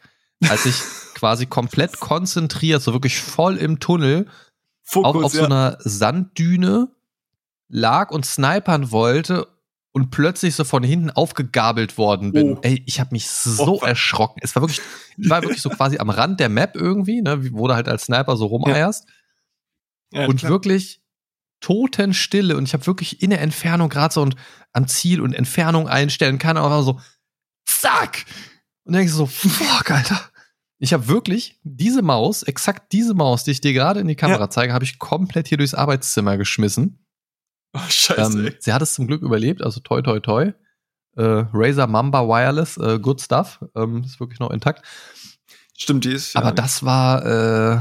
Als 0.49 0.65
ich 0.65 0.75
quasi 1.13 1.45
komplett 1.45 1.99
konzentriert, 1.99 2.81
so 2.81 2.91
wirklich 2.91 3.19
voll 3.19 3.57
im 3.57 3.79
Tunnel, 3.79 4.27
Fokus, 4.83 5.07
auch 5.07 5.23
auf 5.23 5.33
ja. 5.33 5.39
so 5.39 5.45
einer 5.45 5.77
Sanddüne 5.79 6.89
lag 7.69 8.11
und 8.11 8.25
snipern 8.25 8.91
wollte 8.91 9.47
und 9.97 10.11
plötzlich 10.11 10.53
so 10.53 10.63
von 10.63 10.83
hinten 10.83 11.09
aufgegabelt 11.09 11.97
worden 11.97 12.31
bin. 12.31 12.57
Oh. 12.57 12.59
Ey, 12.61 12.83
ich 12.85 12.99
habe 12.99 13.09
mich 13.13 13.27
so 13.27 13.79
oh. 13.81 13.83
erschrocken. 13.83 14.39
Es 14.43 14.55
war 14.55 14.61
wirklich, 14.61 14.79
ich 15.17 15.27
war 15.27 15.41
wirklich 15.41 15.59
so 15.59 15.71
quasi 15.71 15.97
am 15.97 16.11
Rand 16.11 16.39
der 16.39 16.49
Map 16.49 16.75
irgendwie, 16.75 17.23
ne, 17.23 17.51
wo 17.51 17.67
du 17.67 17.73
halt 17.73 17.87
als 17.87 18.03
Sniper 18.03 18.37
so 18.37 18.45
rumeierst. 18.45 19.05
Ja. 20.13 20.21
Ja, 20.21 20.27
und 20.27 20.41
klar. 20.41 20.51
wirklich 20.51 21.01
Totenstille 21.61 22.55
und 22.55 22.65
ich 22.65 22.75
habe 22.75 22.85
wirklich 22.85 23.23
in 23.23 23.31
der 23.31 23.41
Entfernung 23.41 23.89
gerade 23.89 24.13
so 24.13 24.21
und 24.21 24.35
am 24.71 24.87
Ziel 24.87 25.19
und 25.19 25.33
Entfernung 25.33 25.87
einstellen 25.87 26.37
kann, 26.37 26.57
aber 26.57 26.83
so 26.83 27.01
zack 27.65 28.25
und 28.85 28.93
dann 28.93 28.99
denkst 28.99 29.13
so 29.13 29.25
fuck 29.25 29.89
Alter. 29.89 30.21
Ich 30.77 30.93
habe 30.93 31.07
wirklich 31.07 31.59
diese 31.63 32.03
Maus, 32.03 32.43
exakt 32.43 32.91
diese 32.91 33.15
Maus, 33.15 33.43
die 33.43 33.51
ich 33.51 33.61
dir 33.61 33.73
gerade 33.73 33.99
in 33.99 34.07
die 34.07 34.15
Kamera 34.15 34.41
ja. 34.41 34.49
zeige, 34.51 34.73
habe 34.73 34.85
ich 34.85 34.99
komplett 34.99 35.47
hier 35.47 35.57
durchs 35.57 35.73
Arbeitszimmer 35.73 36.37
geschmissen 36.37 37.06
Oh, 37.73 37.79
scheiße. 37.89 38.39
Ähm, 38.47 38.53
sie 38.59 38.73
hat 38.73 38.81
es 38.81 38.93
zum 38.93 39.07
Glück 39.07 39.21
überlebt, 39.21 39.61
also 39.61 39.79
toi 39.79 40.01
toi 40.01 40.19
toi. 40.19 40.53
Äh, 41.15 41.45
Razer 41.53 41.87
Mamba 41.87 42.21
Wireless, 42.27 42.77
äh, 42.77 42.99
good 42.99 43.21
stuff. 43.21 43.59
Ähm, 43.75 44.03
ist 44.03 44.19
wirklich 44.19 44.39
noch 44.39 44.51
intakt. 44.51 44.83
Stimmt, 45.75 46.05
die 46.05 46.11
ist. 46.11 46.33
Ja, 46.33 46.41
Aber 46.41 46.51
das 46.51 46.83
war 46.83 47.25
äh, 47.25 47.79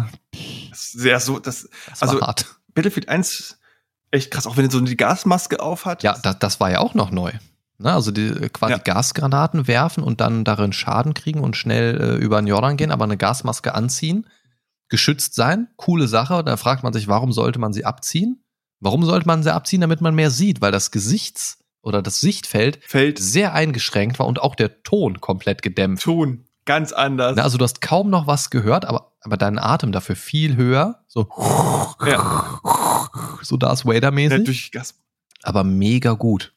sehr 0.73 1.21
so, 1.21 1.39
das, 1.39 1.69
das 1.89 2.03
also 2.03 2.21
war 2.21 2.29
hart. 2.29 2.57
Battlefield 2.75 3.09
1 3.09 3.59
echt 4.11 4.31
krass, 4.31 4.47
auch 4.47 4.57
wenn 4.57 4.67
er 4.67 4.71
so 4.71 4.81
die 4.81 4.97
Gasmaske 4.97 5.61
aufhat. 5.61 6.03
Ja, 6.03 6.17
das, 6.23 6.39
das 6.39 6.61
war 6.61 6.71
ja 6.71 6.79
auch 6.81 6.95
noch 6.95 7.11
neu. 7.11 7.33
Ne? 7.79 7.93
Also 7.93 8.11
die 8.11 8.27
äh, 8.29 8.49
quasi 8.49 8.73
Ja. 8.73 8.79
Gasgranaten 8.79 9.67
werfen 9.67 10.03
und 10.03 10.21
dann 10.21 10.45
darin 10.45 10.73
Schaden 10.73 11.15
kriegen 11.15 11.41
und 11.41 11.57
schnell 11.57 12.01
äh, 12.01 12.17
über 12.17 12.41
den 12.41 12.47
Jordan 12.47 12.77
gehen, 12.77 12.91
aber 12.91 13.05
eine 13.05 13.17
Gasmaske 13.17 13.75
anziehen, 13.75 14.27
geschützt 14.89 15.35
sein, 15.35 15.69
coole 15.77 16.07
Sache. 16.09 16.43
Da 16.45 16.57
fragt 16.57 16.83
man 16.83 16.93
sich, 16.93 17.09
warum 17.09 17.33
sollte 17.33 17.59
man 17.59 17.73
sie 17.73 17.85
abziehen? 17.85 18.43
Warum 18.81 19.05
sollte 19.05 19.27
man 19.27 19.43
sie 19.43 19.53
abziehen, 19.55 19.81
damit 19.81 20.01
man 20.01 20.15
mehr 20.15 20.31
sieht? 20.31 20.61
Weil 20.61 20.73
das 20.73 20.91
Gesichts- 20.91 21.59
oder 21.83 22.03
das 22.03 22.21
Sichtfeld 22.21 22.81
Fällt 22.85 23.19
sehr 23.19 23.55
eingeschränkt 23.55 24.19
war 24.19 24.27
und 24.27 24.41
auch 24.41 24.55
der 24.55 24.83
Ton 24.83 25.21
komplett 25.21 25.63
gedämpft. 25.63 26.05
Ton 26.05 26.45
ganz 26.65 26.93
anders. 26.93 27.37
Ne, 27.37 27.43
Also 27.43 27.59
du 27.59 27.65
hast 27.65 27.81
kaum 27.81 28.11
noch 28.11 28.27
was 28.27 28.51
gehört, 28.51 28.85
aber, 28.85 29.13
aber 29.21 29.37
dein 29.37 29.59
Atem 29.59 29.93
dafür 29.93 30.17
viel 30.17 30.57
höher. 30.57 31.05
So, 31.07 31.29
ja, 32.05 32.61
so 33.41 33.57
Darth 33.57 33.85
ja, 33.85 33.95
Vader-mäßig. 33.95 34.73
Gas. 34.73 34.95
aber 35.43 35.65
mega 35.65 36.13
gut. 36.13 36.53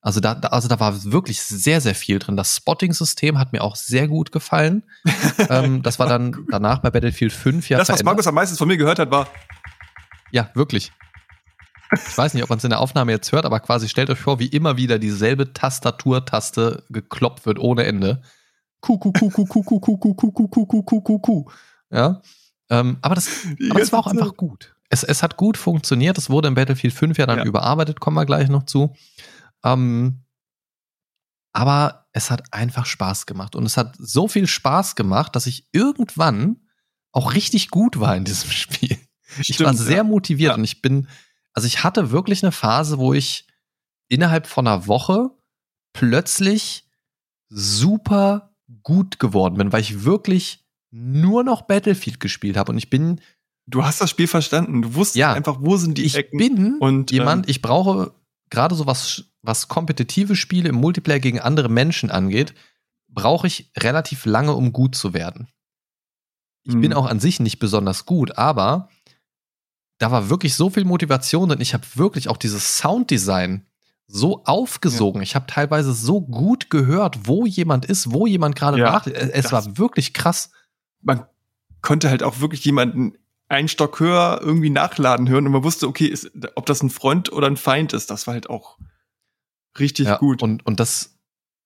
Also 0.00 0.20
da, 0.20 0.34
da, 0.34 0.48
also 0.48 0.68
da 0.68 0.78
war 0.80 1.04
wirklich 1.04 1.42
sehr, 1.42 1.80
sehr 1.80 1.94
viel 1.94 2.18
drin. 2.18 2.36
Das 2.36 2.56
Spotting-System 2.56 3.38
hat 3.38 3.52
mir 3.52 3.62
auch 3.62 3.74
sehr 3.76 4.06
gut 4.06 4.32
gefallen. 4.32 4.82
ähm, 5.48 5.82
das 5.82 5.98
war 5.98 6.06
dann 6.06 6.46
danach 6.50 6.80
bei 6.80 6.90
Battlefield 6.90 7.32
5 7.32 7.68
ja 7.70 7.78
das, 7.78 7.88
was 7.88 7.96
verändert. 7.96 8.04
Markus 8.06 8.26
am 8.26 8.34
meisten 8.34 8.56
von 8.56 8.68
mir 8.68 8.76
gehört 8.76 8.98
hat, 8.98 9.10
war, 9.10 9.28
Ja, 10.30 10.50
wirklich 10.54 10.92
ich 11.92 12.18
weiß 12.18 12.34
nicht, 12.34 12.42
ob 12.42 12.50
man 12.50 12.58
es 12.58 12.64
in 12.64 12.70
der 12.70 12.80
Aufnahme 12.80 13.12
jetzt 13.12 13.32
hört, 13.32 13.44
aber 13.44 13.60
quasi 13.60 13.88
stellt 13.88 14.10
euch 14.10 14.18
vor, 14.18 14.38
wie 14.38 14.46
immer 14.46 14.76
wieder 14.76 14.98
dieselbe 14.98 15.52
Tastaturtaste 15.52 16.84
gekloppt 16.88 17.46
wird 17.46 17.58
ohne 17.58 17.84
Ende. 17.84 18.22
Ja. 21.90 22.20
Ähm, 22.70 22.98
aber 23.02 23.14
das, 23.14 23.28
aber 23.70 23.80
das 23.80 23.92
war 23.92 24.00
auch 24.00 24.06
einfach 24.06 24.36
gut. 24.36 24.74
Es, 24.88 25.02
es 25.02 25.22
hat 25.22 25.36
gut 25.36 25.56
funktioniert. 25.56 26.18
Es 26.18 26.30
wurde 26.30 26.48
in 26.48 26.54
Battlefield 26.54 26.92
5 26.92 27.18
ja 27.18 27.26
dann 27.26 27.38
ja. 27.38 27.44
überarbeitet, 27.44 28.00
kommen 28.00 28.16
wir 28.16 28.26
gleich 28.26 28.48
noch 28.48 28.64
zu. 28.64 28.94
Ähm, 29.64 30.24
aber 31.52 32.06
es 32.12 32.30
hat 32.30 32.52
einfach 32.52 32.84
Spaß 32.84 33.26
gemacht. 33.26 33.56
Und 33.56 33.64
es 33.64 33.76
hat 33.76 33.94
so 33.98 34.28
viel 34.28 34.46
Spaß 34.46 34.96
gemacht, 34.96 35.34
dass 35.36 35.46
ich 35.46 35.68
irgendwann 35.72 36.56
auch 37.12 37.34
richtig 37.34 37.70
gut 37.70 38.00
war 38.00 38.16
in 38.16 38.24
diesem 38.24 38.50
Spiel. 38.50 38.98
Stimmt, 39.26 39.48
ich 39.48 39.60
war 39.60 39.74
sehr 39.74 39.98
ja. 39.98 40.04
motiviert 40.04 40.50
ja. 40.50 40.56
und 40.56 40.64
ich 40.64 40.82
bin, 40.82 41.08
also 41.54 41.66
ich 41.66 41.82
hatte 41.84 42.10
wirklich 42.10 42.42
eine 42.42 42.52
Phase, 42.52 42.98
wo 42.98 43.14
ich 43.14 43.46
innerhalb 44.08 44.46
von 44.46 44.66
einer 44.66 44.86
Woche 44.86 45.30
plötzlich 45.92 46.86
super 47.48 48.54
gut 48.82 49.18
geworden 49.18 49.56
bin, 49.56 49.72
weil 49.72 49.80
ich 49.80 50.04
wirklich 50.04 50.64
nur 50.90 51.44
noch 51.44 51.62
Battlefield 51.62 52.20
gespielt 52.20 52.56
habe 52.56 52.72
und 52.72 52.78
ich 52.78 52.90
bin, 52.90 53.20
Du 53.66 53.82
hast 53.82 53.98
das 54.02 54.10
Spiel 54.10 54.26
verstanden. 54.26 54.82
Du 54.82 54.94
wusstest 54.94 55.16
Ja. 55.16 55.32
einfach, 55.32 55.56
wo 55.60 55.78
sind 55.78 55.96
die 55.96 56.02
ich 56.04 56.16
Ecken. 56.16 56.36
bin 56.36 56.76
und, 56.80 57.10
jemand, 57.10 57.46
ähm, 57.46 57.50
ich 57.50 57.62
brauche 57.62 58.12
gerade 58.50 58.74
so 58.74 58.84
was, 58.86 59.24
was 59.40 59.68
kompetitive 59.68 60.36
Spiele 60.36 60.68
im 60.68 60.74
Multiplayer 60.74 61.18
gegen 61.18 61.40
andere 61.40 61.70
Menschen 61.70 62.10
angeht, 62.10 62.52
brauche 63.08 63.46
ich 63.46 63.70
relativ 63.78 64.26
lange, 64.26 64.52
um 64.54 64.72
gut 64.74 64.94
zu 64.96 65.14
werden. 65.14 65.48
Ich 66.64 66.74
bin 66.74 66.90
Mhm. 66.90 66.92
auch 66.92 67.06
an 67.06 67.20
sich 67.20 67.40
nicht 67.40 67.58
besonders 67.58 68.04
gut, 68.04 68.36
aber 68.36 68.90
da 69.98 70.10
war 70.10 70.28
wirklich 70.30 70.54
so 70.54 70.70
viel 70.70 70.84
Motivation 70.84 71.50
und 71.50 71.60
ich 71.60 71.74
habe 71.74 71.84
wirklich 71.94 72.28
auch 72.28 72.36
dieses 72.36 72.78
Sounddesign 72.78 73.66
so 74.06 74.44
aufgesogen. 74.44 75.22
Ich 75.22 75.34
habe 75.34 75.46
teilweise 75.46 75.92
so 75.94 76.20
gut 76.20 76.68
gehört, 76.68 77.26
wo 77.26 77.46
jemand 77.46 77.86
ist, 77.86 78.12
wo 78.12 78.26
jemand 78.26 78.54
gerade 78.56 78.78
Ja, 78.78 78.92
nach. 78.92 79.06
Es 79.06 79.50
war 79.50 79.78
wirklich 79.78 80.12
krass. 80.12 80.50
man 81.00 81.24
konnte 81.80 82.08
halt 82.10 82.22
auch 82.22 82.40
wirklich 82.40 82.64
jemanden 82.64 83.14
einen 83.48 83.68
Stock 83.68 84.00
höher 84.00 84.40
irgendwie 84.42 84.70
nachladen 84.70 85.28
hören 85.28 85.46
und 85.46 85.52
man 85.52 85.64
wusste, 85.64 85.86
okay, 85.86 86.06
ist, 86.06 86.30
ob 86.54 86.66
das 86.66 86.82
ein 86.82 86.90
Freund 86.90 87.30
oder 87.32 87.46
ein 87.46 87.56
Feind 87.58 87.92
ist, 87.92 88.10
das 88.10 88.26
war 88.26 88.34
halt 88.34 88.48
auch 88.48 88.78
richtig 89.78 90.06
Ja, 90.06 90.16
gut. 90.16 90.42
Und, 90.42 90.64
und 90.66 90.80
das, 90.80 91.13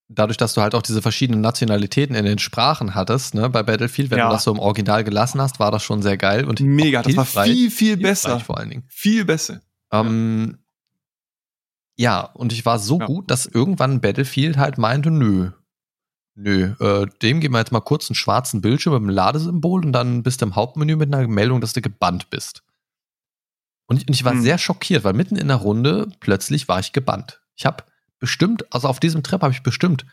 dadurch, 0.09 0.37
dass 0.39 0.55
du 0.55 0.63
halt 0.63 0.75
auch 0.75 0.83
diese 0.83 1.03
verschiedenen 1.03 1.41
Nationalitäten 1.43 2.15
in 2.17 2.25
den 2.25 2.39
Sprachen 2.39 2.95
hattest, 2.95 3.35
ne, 3.35 3.49
bei 3.51 3.63
Battlefield, 3.63 4.11
wenn 4.11 4.19
Ja. 4.19 4.29
du 4.29 4.33
das 4.35 4.45
so 4.45 4.51
im 4.51 4.59
Original 4.59 5.05
gelassen 5.05 5.41
hast, 5.41 5.61
war 5.61 5.71
das 5.71 5.83
schon 5.83 6.01
sehr 6.03 6.17
geil 6.17 6.45
und 6.47 6.61
Mega, 6.61 7.03
das 7.03 7.17
war 7.17 7.25
viel, 7.45 7.71
viel 7.71 7.97
besser. 7.97 8.41
vor 8.41 8.59
allen 8.59 8.71
Dingen. 8.71 8.85
Viel 8.89 9.25
besser. 9.25 9.61
Ähm, 9.93 10.59
ja, 11.97 12.21
und 12.21 12.53
ich 12.53 12.65
war 12.65 12.79
so 12.79 13.01
Ja. 13.01 13.07
gut, 13.07 13.31
dass 13.31 13.47
irgendwann 13.47 14.01
Battlefield 14.01 14.57
halt 14.57 14.79
meinte, 14.79 15.11
nö, 15.11 15.51
nö, 16.37 16.75
äh, 16.81 17.07
dem 17.23 17.41
geben 17.41 17.55
wir 17.55 17.59
jetzt 17.59 17.73
mal 17.73 17.81
kurz 17.81 18.09
einen 18.09 18.15
schwarzen 18.15 18.61
Bildschirm 18.61 18.95
mit 18.95 19.01
einem 19.03 19.11
Ladesymbol 19.11 19.85
und 19.85 19.93
dann 19.93 20.23
bist 20.23 20.41
du 20.41 20.47
im 20.47 20.55
Hauptmenü 20.57 20.97
mit 20.97 21.13
einer 21.13 21.27
Meldung, 21.27 21.61
dass 21.61 21.73
du 21.73 21.83
gebannt 21.83 22.31
bist. 22.31 22.63
Und 23.87 23.97
ich, 24.03 24.09
und 24.09 24.15
ich 24.15 24.25
war 24.25 24.33
Hm. 24.33 24.43
sehr 24.43 24.59
schockiert, 24.59 25.03
weil 25.05 25.15
mitten 25.15 25.37
in 25.37 25.49
der 25.49 25.57
Runde 25.57 26.09
plötzlich 26.21 26.69
war 26.69 26.79
ich 26.79 26.93
gebannt. 26.93 27.41
Ich 27.57 27.67
habe 27.67 27.85
bestimmt, 28.19 28.73
also 28.73 28.89
auf 28.89 29.01
diesem 29.01 29.23
Trip 29.23 29.43
habe 29.43 29.53
ich 29.53 29.63
bestimmt 29.63 30.05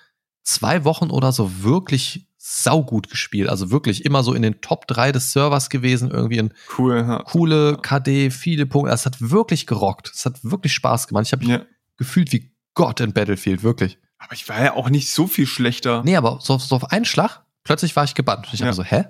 zwei 0.43 0.83
Wochen 0.83 1.09
oder 1.09 1.31
so 1.31 1.63
wirklich 1.63 2.27
saugut 2.37 3.09
gespielt. 3.09 3.49
Also 3.49 3.71
wirklich 3.71 4.05
immer 4.05 4.21
so 4.23 4.33
in 4.33 4.43
den 4.43 4.61
Top 4.61 4.87
3 4.87 5.11
des 5.11 5.31
Servers 5.31 5.69
gewesen, 5.71 6.11
irgendwie 6.11 6.37
in 6.37 6.53
Cool. 6.77 6.97
Ja. 6.97 7.23
coole 7.23 7.77
KD, 7.81 8.29
viele 8.29 8.67
Punkte. 8.67 8.93
Es 8.93 9.05
hat 9.07 9.17
wirklich 9.19 9.65
gerockt. 9.65 10.11
Es 10.13 10.25
hat 10.25 10.43
wirklich 10.43 10.73
Spaß 10.73 11.07
gemacht. 11.07 11.25
Ich 11.25 11.31
habe 11.31 11.41
mich 11.43 11.51
ja. 11.51 11.65
gefühlt 11.97 12.31
wie 12.31 12.53
Gott 12.75 12.99
in 12.99 13.13
Battlefield, 13.13 13.63
wirklich. 13.63 13.97
Aber 14.19 14.33
ich 14.33 14.47
war 14.47 14.61
ja 14.63 14.73
auch 14.73 14.89
nicht 14.89 15.09
so 15.09 15.25
viel 15.27 15.47
schlechter. 15.47 16.03
Nee, 16.03 16.15
aber 16.15 16.39
so, 16.41 16.57
so 16.59 16.75
auf 16.75 16.91
einen 16.91 17.05
Schlag, 17.05 17.43
plötzlich 17.63 17.95
war 17.95 18.03
ich 18.03 18.13
gebannt. 18.13 18.47
Ich 18.53 18.59
Ja. 18.59 18.67
habe 18.67 18.75
so, 18.75 18.83
hä? 18.83 19.05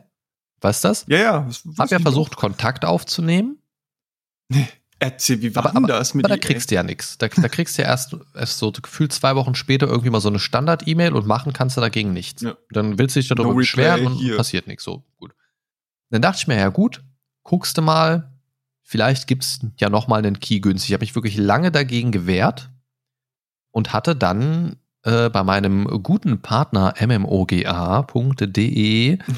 Weißt 0.62 0.84
du 0.84 0.88
das? 0.88 1.06
Ja, 1.10 1.18
ja. 1.18 1.40
das 1.42 1.64
Hab 1.78 1.92
ja 1.92 2.00
versucht, 2.00 2.38
Kontakt 2.38 2.86
aufzunehmen, 2.86 3.58
auch. 4.54 4.58
Erzähl, 5.00 5.42
wie 5.42 5.54
war 5.56 5.66
aber, 5.66 5.78
aber, 5.78 5.88
das 5.88 6.14
mit 6.14 6.26
aber 6.26 6.36
da 6.36 6.42
EA? 6.42 6.48
kriegst 6.48 6.72
du 6.72 6.76
ja 6.76 6.84
nichts. 6.84 7.18
Da, 7.18 7.28
da 7.28 7.50
kriegst 7.50 7.78
du 7.78 7.82
ja 7.82 7.90
erst, 7.90 8.16
erst 8.34 8.60
so 8.60 8.72
gefühlt 8.72 9.12
zwei 9.12 9.36
Wochen 9.36 9.54
später 9.54 9.88
irgendwie 9.88 10.10
mal 10.10 10.22
so 10.22 10.30
eine 10.30 10.40
Standard-E-Mail 10.40 11.14
und 11.14 11.28
machen 11.28 11.52
kannst 11.54 11.76
du 11.76 11.82
dagegen 11.82 12.14
nichts. 12.14 12.42
Ja. 12.42 12.56
Dann 12.72 12.98
willst 12.98 13.16
du 13.16 13.20
dich 13.20 13.28
darüber 13.28 13.50
No 13.50 13.56
beschweren 13.56 14.08
und 14.08 14.22
here. 14.22 14.38
passiert 14.38 14.68
nichts. 14.68 14.84
So, 14.86 15.04
gut. 15.18 15.34
Dann 16.12 16.22
dachte 16.22 16.38
ich 16.40 16.48
mir, 16.48 16.58
ja 16.58 16.70
gut, 16.70 17.04
guckst 17.44 17.78
du 17.78 17.82
mal, 17.82 18.32
vielleicht 18.84 19.28
gibt's 19.28 19.60
ja 19.80 19.90
noch 19.90 20.08
mal 20.08 20.20
einen 20.20 20.40
Key 20.40 20.62
günstig. 20.62 20.90
Ich 20.90 20.94
habe 20.94 21.04
mich 21.04 21.16
wirklich 21.16 21.36
lange 21.36 21.72
dagegen 21.72 22.12
gewehrt 22.12 22.70
und 23.72 23.92
hatte 23.92 24.16
dann 24.16 24.78
äh, 25.04 25.30
bei 25.30 25.44
meinem 25.44 25.86
guten 26.04 26.42
Partner 26.42 26.94
mmoga.de 27.00 27.98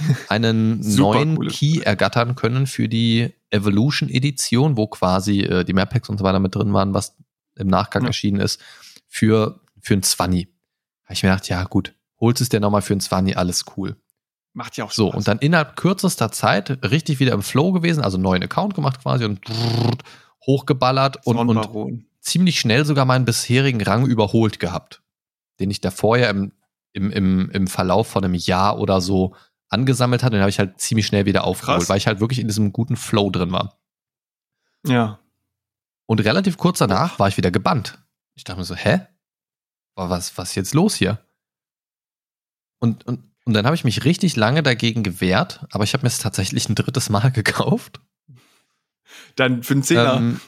einen 0.30 0.80
neuen 0.96 1.36
cooles 1.36 1.54
Key 1.54 1.80
ergattern 1.80 2.36
können 2.36 2.68
für 2.68 2.88
die 2.88 3.34
Evolution 3.50 4.10
Edition, 4.10 4.78
wo 4.78 4.88
quasi 4.88 5.42
äh, 5.42 5.64
die 5.64 5.74
Map 5.74 5.90
Packs 5.90 6.10
und 6.10 6.18
so 6.18 6.24
weiter 6.24 6.40
mit 6.40 6.54
drin 6.56 6.74
waren, 6.74 6.94
was 6.94 7.16
im 7.56 7.68
Nachgang 7.68 8.04
Ja. 8.04 8.08
erschienen 8.10 8.40
ist, 8.40 8.62
für, 9.08 9.62
für 9.80 9.94
ein 9.96 10.04
20. 10.04 10.48
Habe 11.06 11.14
ich 11.14 11.24
mir 11.24 11.30
gedacht, 11.30 11.48
ja 11.50 11.64
gut, 11.64 11.94
holst 12.20 12.42
es 12.42 12.50
dir 12.50 12.60
nochmal 12.60 12.82
für 12.82 12.94
ein 12.94 13.00
20, 13.00 13.38
alles 13.38 13.66
cool. 13.78 13.96
Macht 14.54 14.76
ja 14.78 14.86
auch 14.86 14.92
So, 14.92 15.08
Spaß. 15.10 15.18
und 15.18 15.28
dann 15.28 15.40
innerhalb 15.40 15.76
kürzester 15.76 16.32
Zeit 16.32 16.84
richtig 16.84 17.20
wieder 17.20 17.34
im 17.34 17.42
Flow 17.44 17.72
gewesen, 17.72 18.04
also 18.04 18.18
neuen 18.18 18.44
Account 18.44 18.74
gemacht 18.76 19.02
quasi 19.02 19.24
und 19.26 19.40
hochgeballert 20.46 21.26
und, 21.26 21.38
und 21.38 22.06
ziemlich 22.22 22.60
schnell 22.60 22.86
sogar 22.86 23.06
meinen 23.06 23.26
bisherigen 23.26 23.82
Rang 23.82 24.06
überholt 24.06 24.60
gehabt, 24.60 25.02
den 25.60 25.72
ich 25.72 25.82
davor 25.82 26.18
ja 26.18 26.30
im, 26.30 26.52
im, 26.94 27.12
im, 27.12 27.50
im 27.52 27.68
Verlauf 27.68 28.08
von 28.08 28.24
einem 28.24 28.34
Jahr 28.34 28.80
oder 28.80 29.02
so 29.02 29.36
angesammelt 29.70 30.24
hatte. 30.24 30.36
Den 30.36 30.42
habe 30.42 30.50
ich 30.50 30.60
halt 30.60 30.80
ziemlich 30.80 31.08
schnell 31.08 31.26
wieder 31.26 31.44
aufgeholt, 31.44 31.80
Krass. 31.80 31.90
weil 31.90 31.98
ich 31.98 32.08
halt 32.08 32.20
wirklich 32.20 32.40
in 32.40 32.48
diesem 32.48 32.72
guten 32.74 32.96
Flow 32.96 33.30
drin 33.30 33.52
war. 33.52 33.80
Ja. 34.86 35.20
Und 36.06 36.24
relativ 36.24 36.58
kurz 36.58 36.80
danach 36.80 37.20
war 37.20 37.28
ich 37.28 37.38
wieder 37.38 37.52
gebannt. 37.52 38.00
Ich 38.36 38.44
dachte 38.44 38.60
mir 38.60 38.66
so, 38.66 38.76
hä? 38.76 39.02
Was, 39.96 40.38
was 40.38 40.50
ist 40.50 40.56
jetzt 40.56 40.74
los 40.74 40.96
hier? 40.96 41.20
Und, 42.80 43.06
und, 43.08 43.24
und 43.46 43.54
dann 43.54 43.66
habe 43.66 43.76
ich 43.76 43.84
mich 43.84 44.06
richtig 44.06 44.36
lange 44.36 44.62
dagegen 44.64 45.04
gewehrt, 45.04 45.66
aber 45.72 45.84
ich 45.84 45.94
habe 45.94 46.04
mir 46.04 46.10
es 46.10 46.20
tatsächlich 46.20 46.70
ein 46.70 46.76
drittes 46.76 47.10
Mal 47.10 47.32
gekauft. 47.34 48.00
Dann 49.36 49.64
für 49.64 49.74
einen 49.74 49.84
Zehner. 49.84 50.18
Ähm, 50.18 50.40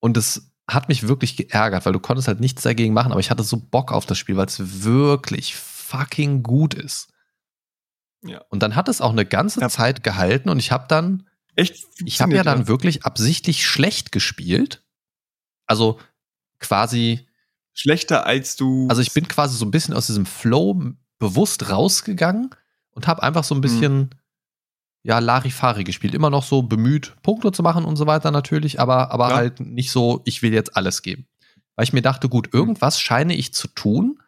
und 0.00 0.16
es 0.16 0.50
hat 0.66 0.88
mich 0.88 1.06
wirklich 1.06 1.36
geärgert, 1.36 1.84
weil 1.84 1.92
du 1.92 2.00
konntest 2.00 2.28
halt 2.28 2.40
nichts 2.40 2.62
dagegen 2.62 2.94
machen, 2.94 3.12
aber 3.12 3.20
ich 3.20 3.30
hatte 3.30 3.42
so 3.42 3.58
Bock 3.58 3.92
auf 3.92 4.06
das 4.06 4.16
Spiel, 4.16 4.36
weil 4.36 4.46
es 4.46 4.82
wirklich 4.82 5.54
fucking 5.56 6.42
gut 6.42 6.74
ist. 6.74 7.12
Ja. 8.26 8.42
Und 8.48 8.62
dann 8.62 8.74
hat 8.76 8.88
es 8.88 9.00
auch 9.00 9.10
eine 9.12 9.24
ganze 9.26 9.60
Ja. 9.60 9.68
Zeit 9.68 10.02
gehalten 10.02 10.48
und 10.48 10.58
ich 10.58 10.72
habe 10.72 10.86
dann 10.88 11.26
Echt? 11.56 11.84
ich 12.04 12.20
habe 12.20 12.34
ja 12.34 12.42
dann 12.42 12.66
wirklich 12.68 13.04
absichtlich 13.04 13.66
schlecht 13.66 14.12
gespielt. 14.12 14.82
Also 15.66 15.98
quasi, 16.58 17.26
Schlechter 17.72 18.26
als 18.26 18.56
du. 18.56 18.86
also 18.88 19.02
ich 19.02 19.12
bin 19.12 19.26
quasi 19.28 19.56
so 19.56 19.64
ein 19.64 19.70
bisschen 19.70 19.94
aus 19.94 20.06
diesem 20.06 20.26
Flow 20.26 20.80
bewusst 21.18 21.70
rausgegangen 21.70 22.50
und 22.90 23.06
habe 23.06 23.22
einfach 23.22 23.44
so 23.44 23.54
ein 23.54 23.60
bisschen, 23.60 24.10
ja, 25.02 25.18
Larifari 25.18 25.84
gespielt. 25.84 26.14
Immer 26.14 26.30
noch 26.30 26.44
so 26.44 26.62
bemüht, 26.62 27.14
Punkte 27.22 27.52
zu 27.52 27.62
machen 27.62 27.84
und 27.84 27.96
so 27.96 28.06
weiter 28.06 28.30
natürlich, 28.30 28.80
aber, 28.80 29.10
aber 29.10 29.30
Ja. 29.30 29.36
halt 29.36 29.60
nicht 29.60 29.90
so, 29.90 30.22
ich 30.24 30.42
will 30.42 30.52
jetzt 30.52 30.76
alles 30.76 31.02
geben. 31.02 31.26
Weil 31.76 31.84
ich 31.84 31.92
mir 31.92 32.02
dachte, 32.02 32.28
gut, 32.28 32.54
irgendwas 32.54 33.00
scheine 33.00 33.34
ich 33.34 33.52
zu 33.52 33.68
tun, 33.68 34.20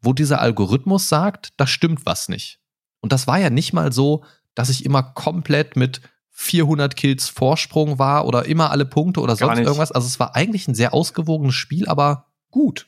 wo 0.00 0.12
dieser 0.12 0.40
Algorithmus 0.40 1.08
sagt, 1.08 1.52
da 1.56 1.66
stimmt 1.66 2.06
was 2.06 2.28
nicht. 2.28 2.60
Und 3.00 3.12
das 3.12 3.26
war 3.26 3.38
ja 3.38 3.50
nicht 3.50 3.72
mal 3.72 3.92
so, 3.92 4.24
dass 4.54 4.68
ich 4.70 4.84
immer 4.84 5.02
komplett 5.02 5.76
mit 5.76 6.00
400 6.30 6.94
Kills 6.96 7.28
Vorsprung 7.28 7.98
war 7.98 8.24
oder 8.26 8.46
immer 8.46 8.70
alle 8.70 8.84
Punkte 8.86 9.20
oder 9.20 9.34
Gar 9.36 9.48
sonst 9.48 9.58
nicht. 9.58 9.66
irgendwas. 9.66 9.92
Also 9.92 10.06
es 10.06 10.20
war 10.20 10.36
eigentlich 10.36 10.68
ein 10.68 10.74
sehr 10.74 10.94
ausgewogenes 10.94 11.54
Spiel, 11.54 11.88
aber 11.88 12.26
gut. 12.50 12.86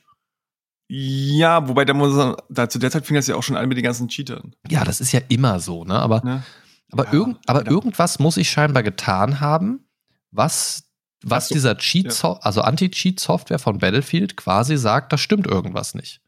Ja, 0.87 1.67
wobei 1.67 1.85
da 1.85 1.93
muss 1.93 2.13
man, 2.13 2.35
da 2.49 2.67
zu 2.69 2.79
der 2.79 2.91
Zeit 2.91 3.05
fing 3.05 3.15
das 3.15 3.27
ja 3.27 3.35
auch 3.35 3.43
schon 3.43 3.55
an 3.55 3.67
mit 3.69 3.77
den 3.77 3.83
ganzen 3.83 4.07
Cheatern. 4.09 4.53
Ja, 4.69 4.83
das 4.83 4.99
ist 4.99 5.11
ja 5.13 5.21
immer 5.29 5.59
so, 5.59 5.85
ne? 5.85 5.97
Aber, 5.99 6.21
Ne? 6.23 6.43
aber, 6.91 7.05
Ja, 7.05 7.13
irgend, 7.13 7.39
aber 7.47 7.59
leider. 7.59 7.71
irgendwas 7.71 8.19
muss 8.19 8.37
ich 8.37 8.49
scheinbar 8.49 8.83
getan 8.83 9.39
haben, 9.39 9.85
was, 10.31 10.83
was 11.23 11.47
so, 11.49 11.55
dieser 11.55 11.77
Cheat, 11.77 12.11
so 12.11 12.33
also 12.41 12.61
Anti-Cheat-Software 12.61 13.59
von 13.59 13.77
Battlefield 13.79 14.35
quasi 14.37 14.77
sagt, 14.77 15.11
da 15.13 15.17
stimmt 15.17 15.47
irgendwas 15.47 15.93
nicht. 15.93 16.20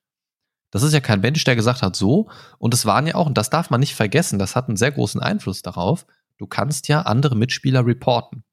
Das 0.74 0.84
ist 0.84 0.92
ja 0.94 1.00
kein 1.00 1.22
Mensch, 1.22 1.44
der 1.44 1.56
gesagt 1.56 1.82
hat, 1.84 1.96
so. 1.96 2.30
Und 2.58 2.74
es 2.74 2.86
waren 2.86 3.08
ja 3.08 3.16
auch, 3.16 3.28
und 3.28 3.38
das 3.38 3.50
darf 3.50 3.70
man 3.70 3.80
nicht 3.80 3.96
vergessen, 3.96 4.40
das 4.40 4.56
hat 4.56 4.68
einen 4.68 4.76
sehr 4.78 4.92
großen 4.92 5.22
Einfluss 5.22 5.62
darauf. 5.62 6.06
Du 6.38 6.48
kannst 6.48 6.88
ja 6.88 7.02
andere 7.04 7.36
Mitspieler 7.36 7.86
reporten. 7.86 8.44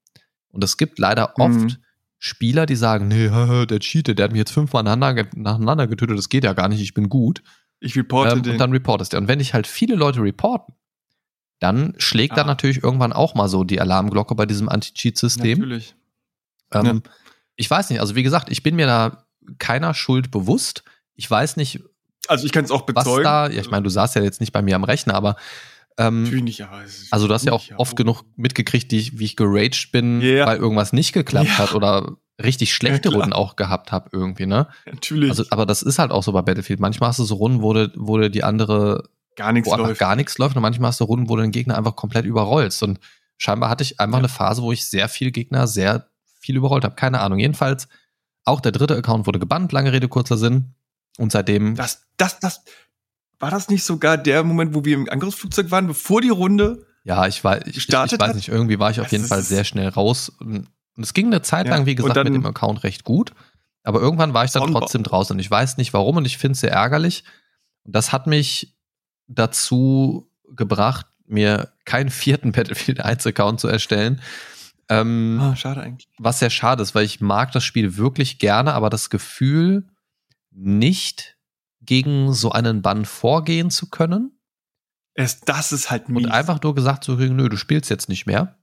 Und 0.49 0.63
es 0.63 0.77
gibt 0.77 0.99
leider 0.99 1.37
oft 1.39 1.55
Mhm. 1.59 1.75
Spieler, 2.19 2.67
die 2.67 2.75
sagen, 2.75 3.07
nee, 3.07 3.27
der 3.65 3.79
cheatet, 3.79 4.19
der 4.19 4.25
hat 4.25 4.31
mich 4.31 4.39
jetzt 4.39 4.51
fünfmal 4.51 4.83
nacheinander, 4.83 5.87
getötet, 5.87 6.17
das 6.17 6.29
geht 6.29 6.43
ja 6.43 6.53
gar 6.53 6.67
nicht, 6.69 6.79
ich 6.81 6.93
bin 6.93 7.09
gut. 7.09 7.41
Ich 7.79 7.95
reporte 7.97 8.33
Ähm, 8.35 8.43
den. 8.43 8.51
und 8.53 8.57
dann 8.59 8.71
reportest 8.71 9.13
du. 9.13 9.17
Und 9.17 9.27
wenn 9.27 9.39
dich 9.39 9.53
halt 9.55 9.65
viele 9.65 9.95
Leute 9.95 10.21
reporten, 10.21 10.75
dann 11.59 11.95
schlägt 11.97 12.37
dann 12.37 12.45
Ah. 12.45 12.49
natürlich 12.51 12.83
irgendwann 12.83 13.13
auch 13.13 13.33
mal 13.35 13.47
so 13.47 13.63
die 13.63 13.81
Alarmglocke 13.81 14.35
bei 14.35 14.45
diesem 14.45 14.69
Anti-Cheat-System. 14.69 15.59
Natürlich. 15.59 15.95
Ähm, 16.71 16.85
Ja. 16.85 17.11
Ich 17.55 17.69
weiß 17.69 17.89
nicht, 17.89 17.99
also 17.99 18.15
wie 18.15 18.23
gesagt, 18.23 18.49
ich 18.51 18.63
bin 18.63 18.75
mir 18.75 18.85
da 18.87 19.25
keiner 19.59 19.93
Schuld 19.93 20.31
bewusst. 20.31 20.83
Ich 21.15 21.29
weiß 21.29 21.57
nicht, 21.57 21.81
Also 22.27 22.45
ich 22.45 22.51
kann 22.51 22.63
es 22.65 22.71
auch 22.71 22.87
was 22.87 23.03
bezeugen. 23.05 23.23
da, 23.23 23.49
ja, 23.49 23.61
ich 23.61 23.71
meine, 23.71 23.83
du 23.83 23.89
saßt 23.89 24.15
ja 24.15 24.21
jetzt 24.23 24.39
nicht 24.41 24.51
bei 24.53 24.61
mir 24.61 24.75
am 24.75 24.83
Rechner, 24.83 25.15
aber 25.15 25.35
ähm, 25.97 26.23
Natürlich 26.23 26.43
nicht, 26.43 26.61
aber 26.63 26.81
also 27.11 27.27
du 27.27 27.33
hast 27.33 27.45
ja 27.45 27.51
auch 27.51 27.65
oft 27.77 27.95
genug 27.97 28.23
mitgekriegt, 28.37 28.91
die 28.91 28.99
ich, 28.99 29.19
wie 29.19 29.25
ich 29.25 29.35
geraged 29.35 29.91
bin, 29.91 30.21
Ja. 30.21 30.45
weil 30.45 30.57
irgendwas 30.57 30.93
nicht 30.93 31.11
geklappt 31.13 31.47
Ja. 31.49 31.57
hat 31.57 31.73
oder 31.75 32.13
richtig 32.41 32.73
schlechte 32.73 33.09
Ja. 33.09 33.15
Runden 33.15 33.33
auch 33.33 33.55
gehabt 33.57 33.91
habe 33.91 34.09
irgendwie, 34.13 34.45
ne? 34.45 34.67
Natürlich. 34.85 35.29
Also, 35.31 35.43
aber 35.49 35.65
das 35.65 35.81
ist 35.83 35.99
halt 35.99 36.11
auch 36.11 36.23
so 36.23 36.31
bei 36.31 36.41
Battlefield. 36.41 36.79
Manchmal 36.79 37.09
hast 37.09 37.19
du 37.19 37.23
so 37.25 37.35
Runden, 37.35 37.61
wo, 37.61 37.73
du, 37.73 37.91
wo 37.97 38.17
du 38.17 38.29
die 38.29 38.43
andere 38.43 39.09
gar 39.35 39.51
nichts 39.51 39.69
läuft. 39.69 39.99
gar 39.99 40.15
nichts 40.15 40.37
läuft 40.37 40.55
und 40.55 40.61
manchmal 40.61 40.87
hast 40.89 40.99
du 41.01 41.03
Runden, 41.03 41.27
wo 41.29 41.35
du 41.35 41.41
den 41.41 41.51
Gegner 41.51 41.77
einfach 41.77 41.95
komplett 41.97 42.25
überrollst. 42.25 42.81
Und 42.83 42.99
scheinbar 43.37 43.69
hatte 43.69 43.83
ich 43.83 43.99
einfach 43.99 44.17
Ja. 44.17 44.19
eine 44.19 44.29
Phase, 44.29 44.61
wo 44.61 44.71
ich 44.71 44.85
sehr 44.87 45.09
viele 45.09 45.31
Gegner 45.31 45.67
sehr 45.67 46.07
viel 46.39 46.55
überrollt 46.55 46.85
habe. 46.85 46.95
Keine 46.95 47.19
Ahnung. 47.19 47.37
Jedenfalls, 47.39 47.87
auch 48.45 48.61
der 48.61 48.71
dritte 48.71 48.95
Account 48.95 49.27
wurde 49.27 49.39
gebannt, 49.39 49.71
lange 49.73 49.91
Rede, 49.91 50.07
kurzer 50.07 50.37
Sinn. 50.37 50.73
Und 51.21 51.31
seitdem, 51.31 51.75
Das, 51.75 52.03
das, 52.17 52.39
das, 52.39 52.63
war 53.39 53.51
das 53.51 53.69
nicht 53.69 53.83
sogar 53.83 54.17
der 54.17 54.43
Moment, 54.43 54.73
wo 54.73 54.83
wir 54.85 54.95
im 54.95 55.09
Angriffsflugzeug 55.09 55.69
waren, 55.71 55.87
bevor 55.87 56.21
die 56.21 56.29
Runde? 56.29 56.85
ja, 57.03 57.25
ich 57.27 57.43
weiß, 57.43 57.63
ich, 57.67 57.77
ich, 57.77 57.87
ich 57.89 57.93
weiß 58.19 58.35
nicht, 58.35 58.47
irgendwie 58.49 58.77
war 58.79 58.91
ich 58.91 58.99
auf 58.99 59.05
Das 59.07 59.11
jeden 59.11 59.25
Fall 59.25 59.41
sehr 59.41 59.63
schnell 59.63 59.87
raus. 59.89 60.29
Und 60.39 60.67
es 60.97 61.13
ging 61.13 61.27
eine 61.27 61.41
Zeit 61.41 61.65
Ja, 61.67 61.75
lang, 61.75 61.85
wie 61.85 61.95
gesagt, 61.95 62.15
dann- 62.15 62.25
mit 62.25 62.35
dem 62.35 62.45
Account 62.45 62.83
recht 62.83 63.03
gut. 63.03 63.33
Aber 63.83 63.99
irgendwann 63.99 64.33
war 64.35 64.45
ich 64.45 64.51
dann 64.51 64.71
trotzdem 64.71 65.01
draußen 65.03 65.35
und 65.35 65.39
ich 65.39 65.49
weiß 65.49 65.77
nicht 65.77 65.93
warum 65.93 66.17
und 66.17 66.25
ich 66.25 66.37
finde 66.37 66.53
es 66.53 66.59
sehr 66.61 66.71
ärgerlich. 66.71 67.23
Und 67.83 67.95
das 67.95 68.11
hat 68.11 68.27
mich 68.27 68.75
dazu 69.27 70.29
gebracht, 70.55 71.07
mir 71.25 71.71
keinen 71.85 72.09
vierten 72.09 72.51
Battlefield 72.51 72.99
1 73.01 73.25
Account 73.25 73.59
zu 73.59 73.67
erstellen. 73.67 74.21
Ähm, 74.89 75.39
Ah, 75.41 75.55
schade 75.55 75.81
eigentlich. 75.81 76.07
was 76.19 76.39
sehr 76.39 76.49
schade 76.49 76.83
ist, 76.83 76.93
weil 76.93 77.05
ich 77.05 77.21
mag 77.21 77.51
das 77.53 77.63
Spiel 77.63 77.97
wirklich 77.97 78.37
gerne, 78.39 78.73
aber 78.73 78.89
das 78.89 79.09
Gefühl, 79.09 79.87
nicht 80.51 81.37
gegen 81.81 82.33
so 82.33 82.51
einen 82.51 82.81
Bann 82.81 83.05
vorgehen 83.05 83.71
zu 83.71 83.89
können 83.89 84.37
Erst 85.13 85.49
das 85.49 85.71
ist 85.71 85.91
halt 85.91 86.07
mies. 86.09 86.25
und 86.25 86.31
einfach 86.31 86.61
nur 86.61 86.73
gesagt 86.73 87.03
zu 87.03 87.17
kriegen, 87.17 87.35
nö, 87.35 87.49
du 87.49 87.57
spielst 87.57 87.89
jetzt 87.89 88.07
nicht 88.07 88.25
mehr. 88.25 88.57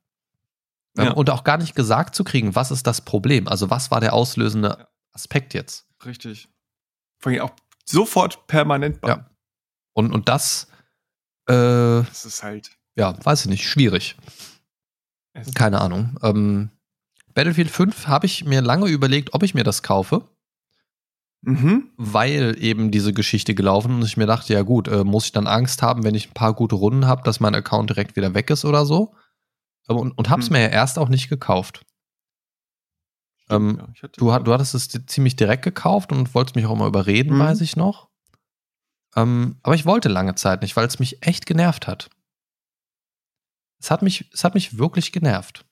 Ähm, 0.97 1.05
Ja. 1.07 1.13
Und 1.13 1.29
auch 1.31 1.45
gar 1.45 1.59
nicht 1.59 1.75
gesagt 1.75 2.15
zu 2.15 2.25
kriegen, 2.25 2.55
was 2.55 2.71
ist 2.71 2.87
das 2.87 3.03
Problem? 3.03 3.49
Also 3.49 3.71
was 3.71 3.91
war 3.91 4.01
der 4.01 4.13
auslösende. 4.15 4.89
Aspekt 5.13 5.53
jetzt? 5.53 5.87
Richtig. 6.05 6.49
Vor 7.19 7.33
allem 7.33 7.41
auch 7.43 7.53
sofort 7.85 8.47
permanent 8.47 9.01
Bann. 9.01 9.11
Ja. 9.11 9.31
Und, 9.95 10.13
und 10.13 10.29
das, 10.29 10.69
äh, 11.49 11.53
Das 12.03 12.25
ist 12.25 12.43
halt. 12.43 12.79
ja, 12.95 13.15
weiß 13.25 13.43
ich 13.43 13.51
nicht, 13.51 13.67
schwierig. 13.69 14.17
Es 15.33 15.53
Keine 15.55 15.81
Ahnung. 15.81 16.19
Ähm, 16.23 16.71
Battlefield 17.35 17.71
5 17.71 18.07
habe 18.07 18.27
ich 18.27 18.45
mir 18.45 18.61
lange 18.63 18.87
überlegt, 18.89 19.35
ob 19.35 19.43
ich 19.43 19.55
mir 19.55 19.65
das 19.65 19.83
kaufe. 19.83 20.29
Mhm. 21.43 21.91
weil 21.97 22.57
eben 22.61 22.91
diese 22.91 23.13
Geschichte 23.13 23.55
gelaufen 23.55 23.95
und 23.95 24.05
ich 24.05 24.17
mir 24.17 24.27
dachte, 24.27 24.53
ja 24.53 24.63
gut, 24.63 24.89
äh, 24.89 25.05
muss 25.05 25.27
ich 25.27 25.33
dann 25.33 25.47
Angst 25.47 25.83
haben, 25.83 26.03
wenn 26.03 26.17
ich 26.17 26.29
ein 26.29 26.35
paar 26.35 26.53
gute 26.53 26.75
Runden 26.75 27.07
habe, 27.07 27.23
dass 27.23 27.39
mein 27.39 27.55
Account 27.55 27.91
direkt 27.91 28.17
wieder 28.17 28.35
weg 28.35 28.51
ist 28.51 28.65
oder 28.65 28.85
so? 28.85 29.15
Aber, 29.87 30.01
und, 30.01 30.13
und 30.19 30.29
hab's 30.31 30.47
Hm. 30.47 30.55
mir 30.55 30.63
ja 30.63 30.69
erst 30.69 30.99
auch 30.99 31.09
nicht 31.09 31.29
gekauft. 31.29 31.83
Ähm, 33.51 33.81
ja, 34.03 34.09
Du, 34.17 34.27
du 34.39 34.53
hattest 34.53 34.75
es 34.75 34.89
ziemlich 35.07 35.37
direkt 35.37 35.63
gekauft 35.63 36.13
und 36.13 36.35
wolltest 36.35 36.57
mich 36.57 36.67
auch 36.67 36.73
immer 36.73 36.87
überreden, 36.87 37.37
Mhm. 37.37 37.41
weiß 37.41 37.61
ich 37.63 37.77
noch. 37.77 38.09
Ähm, 39.17 39.57
aber 39.63 39.75
ich 39.75 39.87
wollte 39.87 40.09
lange 40.09 40.35
Zeit 40.35 40.61
nicht, 40.63 40.77
weil 40.77 40.87
es 40.87 40.99
mich 40.99 41.25
echt 41.27 41.47
genervt 41.47 41.87
hat. 41.87 42.11
Es 43.81 43.91
hat 43.91 44.03
mich, 44.03 44.29
es 44.33 44.45
hat 44.45 44.55
mich 44.55 44.77
wirklich 44.77 45.13
genervt. 45.13 45.65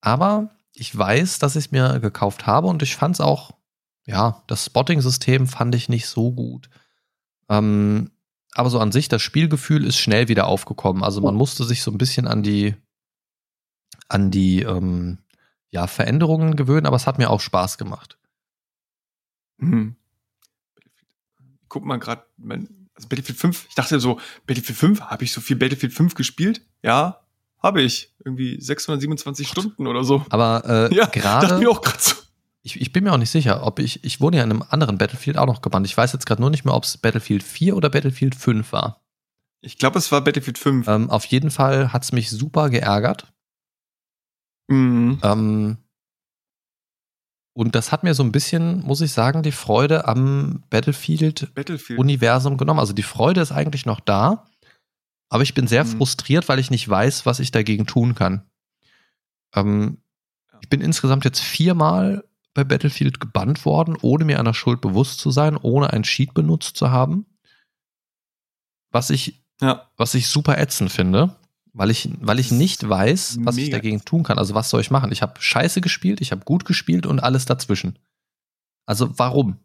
Aber 0.00 0.50
ich 0.78 0.96
weiß, 0.96 1.38
dass 1.38 1.56
ich 1.56 1.66
es 1.66 1.70
mir 1.72 1.98
gekauft 2.00 2.46
habe 2.46 2.68
und 2.68 2.82
ich 2.82 2.96
fand 2.96 3.16
es 3.16 3.20
auch, 3.20 3.52
ja, 4.04 4.42
das 4.46 4.66
Spotting-System 4.66 5.46
fand 5.46 5.74
ich 5.74 5.88
nicht 5.88 6.06
so 6.06 6.32
gut. 6.32 6.70
Ähm, 7.48 8.10
aber 8.52 8.70
so 8.70 8.78
an 8.78 8.92
sich, 8.92 9.08
das 9.08 9.22
Spielgefühl 9.22 9.84
ist 9.84 9.98
schnell 9.98 10.28
wieder 10.28 10.46
aufgekommen. 10.46 11.02
Also 11.02 11.20
man 11.20 11.34
musste 11.34 11.64
sich 11.64 11.82
so 11.82 11.90
ein 11.90 11.98
bisschen 11.98 12.26
an 12.26 12.42
die, 12.42 12.74
an 14.08 14.30
die, 14.30 14.62
ähm, 14.62 15.18
ja, 15.70 15.86
Veränderungen 15.86 16.56
gewöhnen, 16.56 16.86
aber 16.86 16.96
es 16.96 17.06
hat 17.06 17.18
mir 17.18 17.30
auch 17.30 17.40
Spaß 17.40 17.76
gemacht. 17.76 18.18
Mhm. 19.58 19.96
Guck 21.68 21.84
mal 21.84 21.98
gerade, 21.98 22.24
also 22.94 23.08
Battlefield 23.08 23.38
5, 23.38 23.66
ich 23.68 23.74
dachte 23.74 24.00
so, 24.00 24.18
Battlefield 24.46 24.78
5, 24.78 25.00
habe 25.02 25.24
ich 25.24 25.32
so 25.32 25.40
viel 25.40 25.56
Battlefield 25.56 25.92
5 25.92 26.14
gespielt? 26.14 26.62
Ja, 26.82 27.20
habe 27.60 27.82
ich. 27.82 28.14
Irgendwie 28.24 28.60
627 28.60 29.48
Stunden 29.48 29.86
oder 29.86 30.04
so. 30.04 30.24
Aber 30.30 30.62
äh, 30.90 30.94
Ja, 30.94 31.06
gerade, 31.06 31.58
so. 31.58 32.14
ich, 32.62 32.80
ich 32.80 32.92
bin 32.92 33.04
mir 33.04 33.12
auch 33.12 33.18
nicht 33.18 33.30
sicher, 33.30 33.66
ob 33.66 33.78
ich, 33.78 34.04
ich 34.04 34.20
wurde 34.20 34.38
ja 34.38 34.44
in 34.44 34.50
einem 34.50 34.64
anderen 34.68 34.98
Battlefield 34.98 35.38
auch 35.38 35.46
noch 35.46 35.62
gebannt. 35.62 35.86
Ich 35.86 35.96
weiß 35.96 36.12
jetzt 36.12 36.26
gerade 36.26 36.40
nur 36.40 36.50
nicht 36.50 36.64
mehr, 36.64 36.74
ob 36.74 36.84
es 36.84 36.98
Battlefield 36.98 37.42
4 37.42 37.76
oder 37.76 37.90
Battlefield 37.90 38.34
5 38.34 38.72
war. 38.72 39.02
Ich 39.60 39.78
glaube, 39.78 39.98
es 39.98 40.12
war 40.12 40.20
Battlefield 40.20 40.58
5. 40.58 40.86
Ähm, 40.86 41.10
auf 41.10 41.24
jeden 41.26 41.50
Fall 41.50 41.92
hat 41.92 42.04
es 42.04 42.12
mich 42.12 42.30
super 42.30 42.70
geärgert. 42.70 43.32
Mhm. 44.68 45.18
Ähm, 45.22 45.78
und 47.54 47.74
das 47.74 47.90
hat 47.90 48.04
mir 48.04 48.14
so 48.14 48.22
ein 48.22 48.30
bisschen, 48.30 48.82
muss 48.82 49.00
ich 49.00 49.12
sagen, 49.12 49.42
die 49.42 49.50
Freude 49.50 50.06
am 50.06 50.62
Battlefield 50.70 51.52
Battlefield. 51.54 51.98
Universum 51.98 52.56
genommen. 52.56 52.78
Also 52.78 52.92
die 52.92 53.02
Freude 53.02 53.40
ist 53.40 53.50
eigentlich 53.50 53.84
noch 53.84 53.98
da, 53.98 54.46
aber 55.28 55.42
ich 55.42 55.54
bin 55.54 55.66
sehr 55.66 55.84
Mhm. 55.84 55.96
frustriert, 55.98 56.48
weil 56.48 56.58
ich 56.58 56.70
nicht 56.70 56.88
weiß, 56.88 57.26
was 57.26 57.40
ich 57.40 57.50
dagegen 57.50 57.86
tun 57.86 58.14
kann. 58.14 58.42
Ähm, 59.54 59.98
ich 60.60 60.68
bin 60.68 60.80
insgesamt 60.80 61.24
jetzt 61.24 61.40
viermal 61.40 62.24
bei 62.54 62.64
Battlefield 62.64 63.20
gebannt 63.20 63.64
worden, 63.64 63.96
ohne 64.00 64.24
mir 64.24 64.40
einer 64.40 64.54
Schuld 64.54 64.80
bewusst 64.80 65.20
zu 65.20 65.30
sein, 65.30 65.56
ohne 65.56 65.92
ein 65.92 66.02
Cheat 66.02 66.34
benutzt 66.34 66.76
zu 66.76 66.90
haben. 66.90 67.26
Was 68.90 69.10
ich, 69.10 69.44
ja. 69.60 69.88
was 69.96 70.14
ich 70.14 70.28
super 70.28 70.58
ätzend 70.58 70.90
finde, 70.90 71.36
weil 71.72 71.90
ich, 71.90 72.08
weil 72.20 72.38
ich 72.38 72.50
nicht 72.50 72.88
weiß, 72.88 73.38
was 73.42 73.56
ich 73.58 73.66
mega 73.66 73.76
dagegen 73.76 74.04
tun 74.04 74.22
kann. 74.24 74.38
Also 74.38 74.54
was 74.54 74.70
soll 74.70 74.80
ich 74.80 74.90
machen? 74.90 75.12
Ich 75.12 75.22
habe 75.22 75.40
scheiße 75.40 75.80
gespielt, 75.80 76.20
ich 76.20 76.32
habe 76.32 76.44
gut 76.44 76.64
gespielt 76.64 77.06
und 77.06 77.20
alles 77.20 77.44
dazwischen. 77.44 77.98
Also 78.86 79.16
warum? 79.18 79.58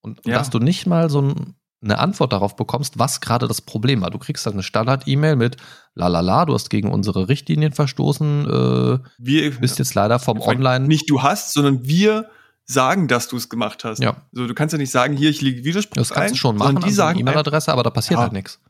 Und, 0.00 0.20
und 0.24 0.30
Ja. 0.30 0.38
dass 0.38 0.50
du 0.50 0.58
nicht 0.60 0.86
mal 0.86 1.10
so 1.10 1.20
ein, 1.20 1.54
eine 1.82 1.98
Antwort 1.98 2.32
darauf 2.32 2.54
bekommst, 2.56 2.98
was 2.98 3.20
gerade 3.20 3.48
das 3.48 3.60
Problem 3.60 4.00
war. 4.02 4.10
Du 4.10 4.18
kriegst 4.18 4.46
dann 4.46 4.52
eine 4.54 4.62
Standard-E-Mail 4.62 5.36
mit 5.36 5.56
lalala, 5.94 6.44
du 6.44 6.54
hast 6.54 6.70
gegen 6.70 6.90
unsere 6.92 7.28
Richtlinien 7.28 7.72
verstoßen, 7.72 8.44
äh, 8.46 8.98
Wir, 9.18 9.58
bist 9.58 9.78
jetzt 9.78 9.94
leider 9.94 10.18
vom 10.18 10.40
Online. 10.40 10.86
Nicht 10.86 11.10
du 11.10 11.22
hast, 11.22 11.52
sondern 11.52 11.84
wir 11.86 12.30
sagen, 12.64 13.08
dass 13.08 13.26
du 13.28 13.36
es 13.36 13.48
gemacht 13.48 13.82
hast. 13.84 13.98
Ja. 14.00 14.16
So, 14.30 14.46
du 14.46 14.54
kannst 14.54 14.72
ja 14.72 14.78
nicht 14.78 14.92
sagen, 14.92 15.16
hier, 15.16 15.30
ich 15.30 15.40
lege 15.40 15.64
Widerspruch 15.64 15.96
Das 15.96 16.10
kannst 16.10 16.28
ein, 16.28 16.32
du 16.34 16.38
schon 16.38 16.56
machen, 16.56 16.80
Die 16.80 16.90
sagen, 16.92 17.18
einfach- 17.18 17.32
E-Mail-Adresse, 17.32 17.72
aber 17.72 17.82
da 17.82 17.90
passiert 17.90 18.18
Ja. 18.18 18.22
halt 18.22 18.32
nichts. 18.32 18.60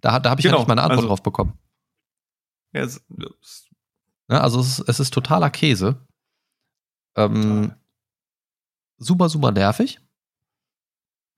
Da, 0.00 0.20
da 0.20 0.30
habe 0.30 0.40
ich 0.40 0.44
ja 0.44 0.50
Genau, 0.52 0.60
nicht 0.60 0.68
mal 0.68 0.74
eine 0.74 0.82
Antwort 0.82 0.98
also- 0.98 1.08
drauf 1.08 1.22
bekommen. 1.22 1.58
ja, 2.72 2.82
es- 2.82 3.02
es- 3.40 3.68
Ja, 4.30 4.40
also 4.40 4.60
es, 4.60 4.78
ist- 4.78 4.88
es 4.88 5.00
ist 5.00 5.12
totaler 5.12 5.50
Käse. 5.50 6.06
Ähm, 7.16 7.34
Total. 7.34 7.76
super, 8.98 9.28
super 9.28 9.50
nervig. 9.50 9.98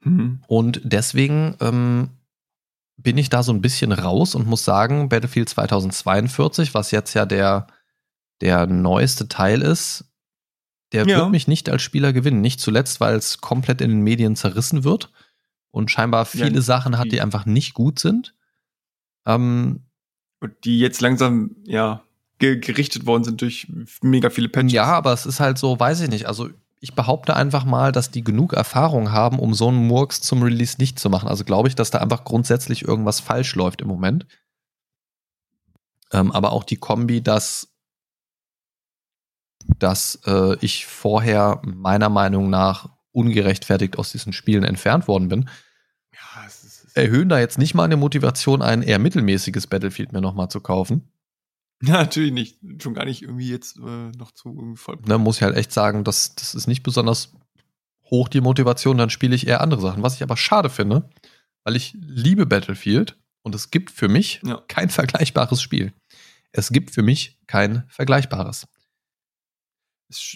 Hm. 0.05 0.41
Und 0.47 0.81
deswegen 0.85 1.57
ähm, 1.61 2.11
bin 2.97 3.19
ich 3.19 3.29
da 3.29 3.43
so 3.43 3.53
ein 3.53 3.61
bisschen 3.61 3.93
raus 3.93 4.35
und 4.35 4.47
muss 4.47 4.65
sagen, 4.65 5.09
Battlefield 5.09 5.49
2042, 5.49 6.75
was 6.75 6.91
jetzt 6.93 7.15
ja 7.15 7.27
der, 7.27 7.67
der 8.41 8.67
neueste 8.67 9.29
Teil 9.29 9.63
ist, 9.63 10.05
der 10.93 11.07
Ja. 11.07 11.19
wird 11.19 11.31
mich 11.31 11.49
nicht 11.49 11.69
als 11.69 11.83
Spieler 11.83 12.13
gewinnen. 12.13 12.41
Nicht 12.41 12.61
zuletzt, 12.61 13.01
weil 13.01 13.17
es 13.17 13.41
komplett 13.41 13.81
in 13.81 13.91
den 13.91 14.01
Medien 14.03 14.37
zerrissen 14.37 14.85
wird 14.85 15.11
und 15.73 15.91
scheinbar 15.91 16.25
viele 16.25 16.55
Ja, 16.55 16.61
Sachen 16.61 16.99
hat, 16.99 17.11
die 17.11 17.21
einfach 17.21 17.47
nicht 17.47 17.75
gut 17.75 17.99
sind. 17.99 18.35
Ähm, 19.27 19.81
die 20.63 20.79
jetzt 20.79 21.01
langsam, 21.01 21.57
ja, 21.65 22.03
ge 22.39 22.59
gerichtet 22.59 23.07
worden 23.07 23.25
sind 23.25 23.41
durch 23.41 23.67
mega 24.03 24.29
viele 24.31 24.49
Patches. 24.51 24.73
Ja, 24.73 24.85
aber 24.85 25.13
es 25.13 25.25
ist 25.27 25.41
halt 25.41 25.57
so, 25.59 25.81
weiß 25.81 26.01
ich 26.03 26.11
nicht. 26.11 26.27
Also 26.27 26.51
ich 26.85 26.95
behaupte 26.95 27.35
einfach 27.35 27.64
mal, 27.64 27.93
dass 27.93 28.11
die 28.11 28.22
genug 28.22 28.53
Erfahrung 28.53 29.11
haben, 29.11 29.39
um 29.39 29.55
so 29.55 29.68
einen 29.68 29.87
Murks 29.87 30.20
zum 30.20 30.43
Release 30.43 30.76
nicht 30.78 30.99
zu 30.99 31.09
machen. 31.09 31.30
Also 31.30 31.43
glaube 31.43 31.66
ich, 31.66 31.74
dass 31.74 31.91
da 31.91 32.01
einfach 32.01 32.24
grundsätzlich 32.24 32.82
irgendwas 32.82 33.20
falsch 33.20 33.55
läuft 33.55 33.80
im 33.80 33.89
Moment. 33.89 34.26
Ähm, 36.12 36.30
aber 36.30 36.53
auch 36.53 36.62
die 36.62 36.76
Kombi, 36.76 37.22
dass, 37.22 37.74
dass 39.78 40.20
äh, 40.26 40.59
ich 40.61 40.85
vorher 40.85 41.62
meiner 41.64 42.11
Meinung 42.11 42.51
nach 42.51 42.91
ungerechtfertigt 43.12 43.97
aus 43.97 44.12
diesen 44.12 44.35
Spielen 44.35 44.62
entfernt 44.62 45.09
worden 45.09 45.28
bin, 45.28 45.49
ja, 46.12 46.47
erhöhen 46.93 47.30
da 47.30 47.39
jetzt 47.39 47.57
nicht 47.57 47.72
mal 47.72 47.85
eine 47.85 47.97
Motivation, 47.97 48.61
ein 48.61 48.82
eher 48.82 48.99
mittelmäßiges 48.99 49.68
Battlefield 49.68 50.12
mir 50.12 50.20
nochmal 50.20 50.51
zu 50.51 50.61
kaufen. 50.61 51.14
Natürlich 51.89 52.32
nicht. 52.32 52.59
Schon 52.82 52.95
gar 52.95 53.05
nicht 53.05 53.22
irgendwie 53.22 53.51
jetzt 53.51 53.76
äh, 53.78 54.11
noch 54.16 54.32
zu 54.32 54.74
voll. 54.76 54.99
Da 55.05 55.18
ne, 55.18 55.18
muss 55.18 55.37
ich 55.37 55.43
halt 55.43 55.57
echt 55.57 55.72
sagen, 55.72 56.05
das, 56.05 56.35
das 56.35 56.55
ist 56.55 56.66
nicht 56.66 56.82
besonders 56.82 57.32
hoch 58.11 58.28
die 58.28 58.41
Motivation, 58.41 58.99
dann 58.99 59.11
spiele 59.11 59.35
ich 59.35 59.47
eher 59.47 59.61
andere 59.61 59.80
Sachen. 59.80 60.03
Was 60.03 60.14
ich 60.14 60.22
aber 60.22 60.37
schade 60.37 60.70
finde, 60.70 61.09
weil 61.64 61.76
ich 61.76 61.97
liebe 61.99 62.47
Battlefield 62.47 63.18
und 63.43 63.55
es 63.55 63.70
gibt 63.70 63.91
für 63.91 64.09
mich 64.09 64.41
ja. 64.45 64.62
kein 64.68 64.91
vergleichbares 64.91 65.61
Spiel. 65.61 65.93
Es 66.53 66.70
gibt 66.70 66.91
für 66.91 67.03
mich 67.03 67.39
kein 67.47 67.85
vergleichbares. 67.89 68.68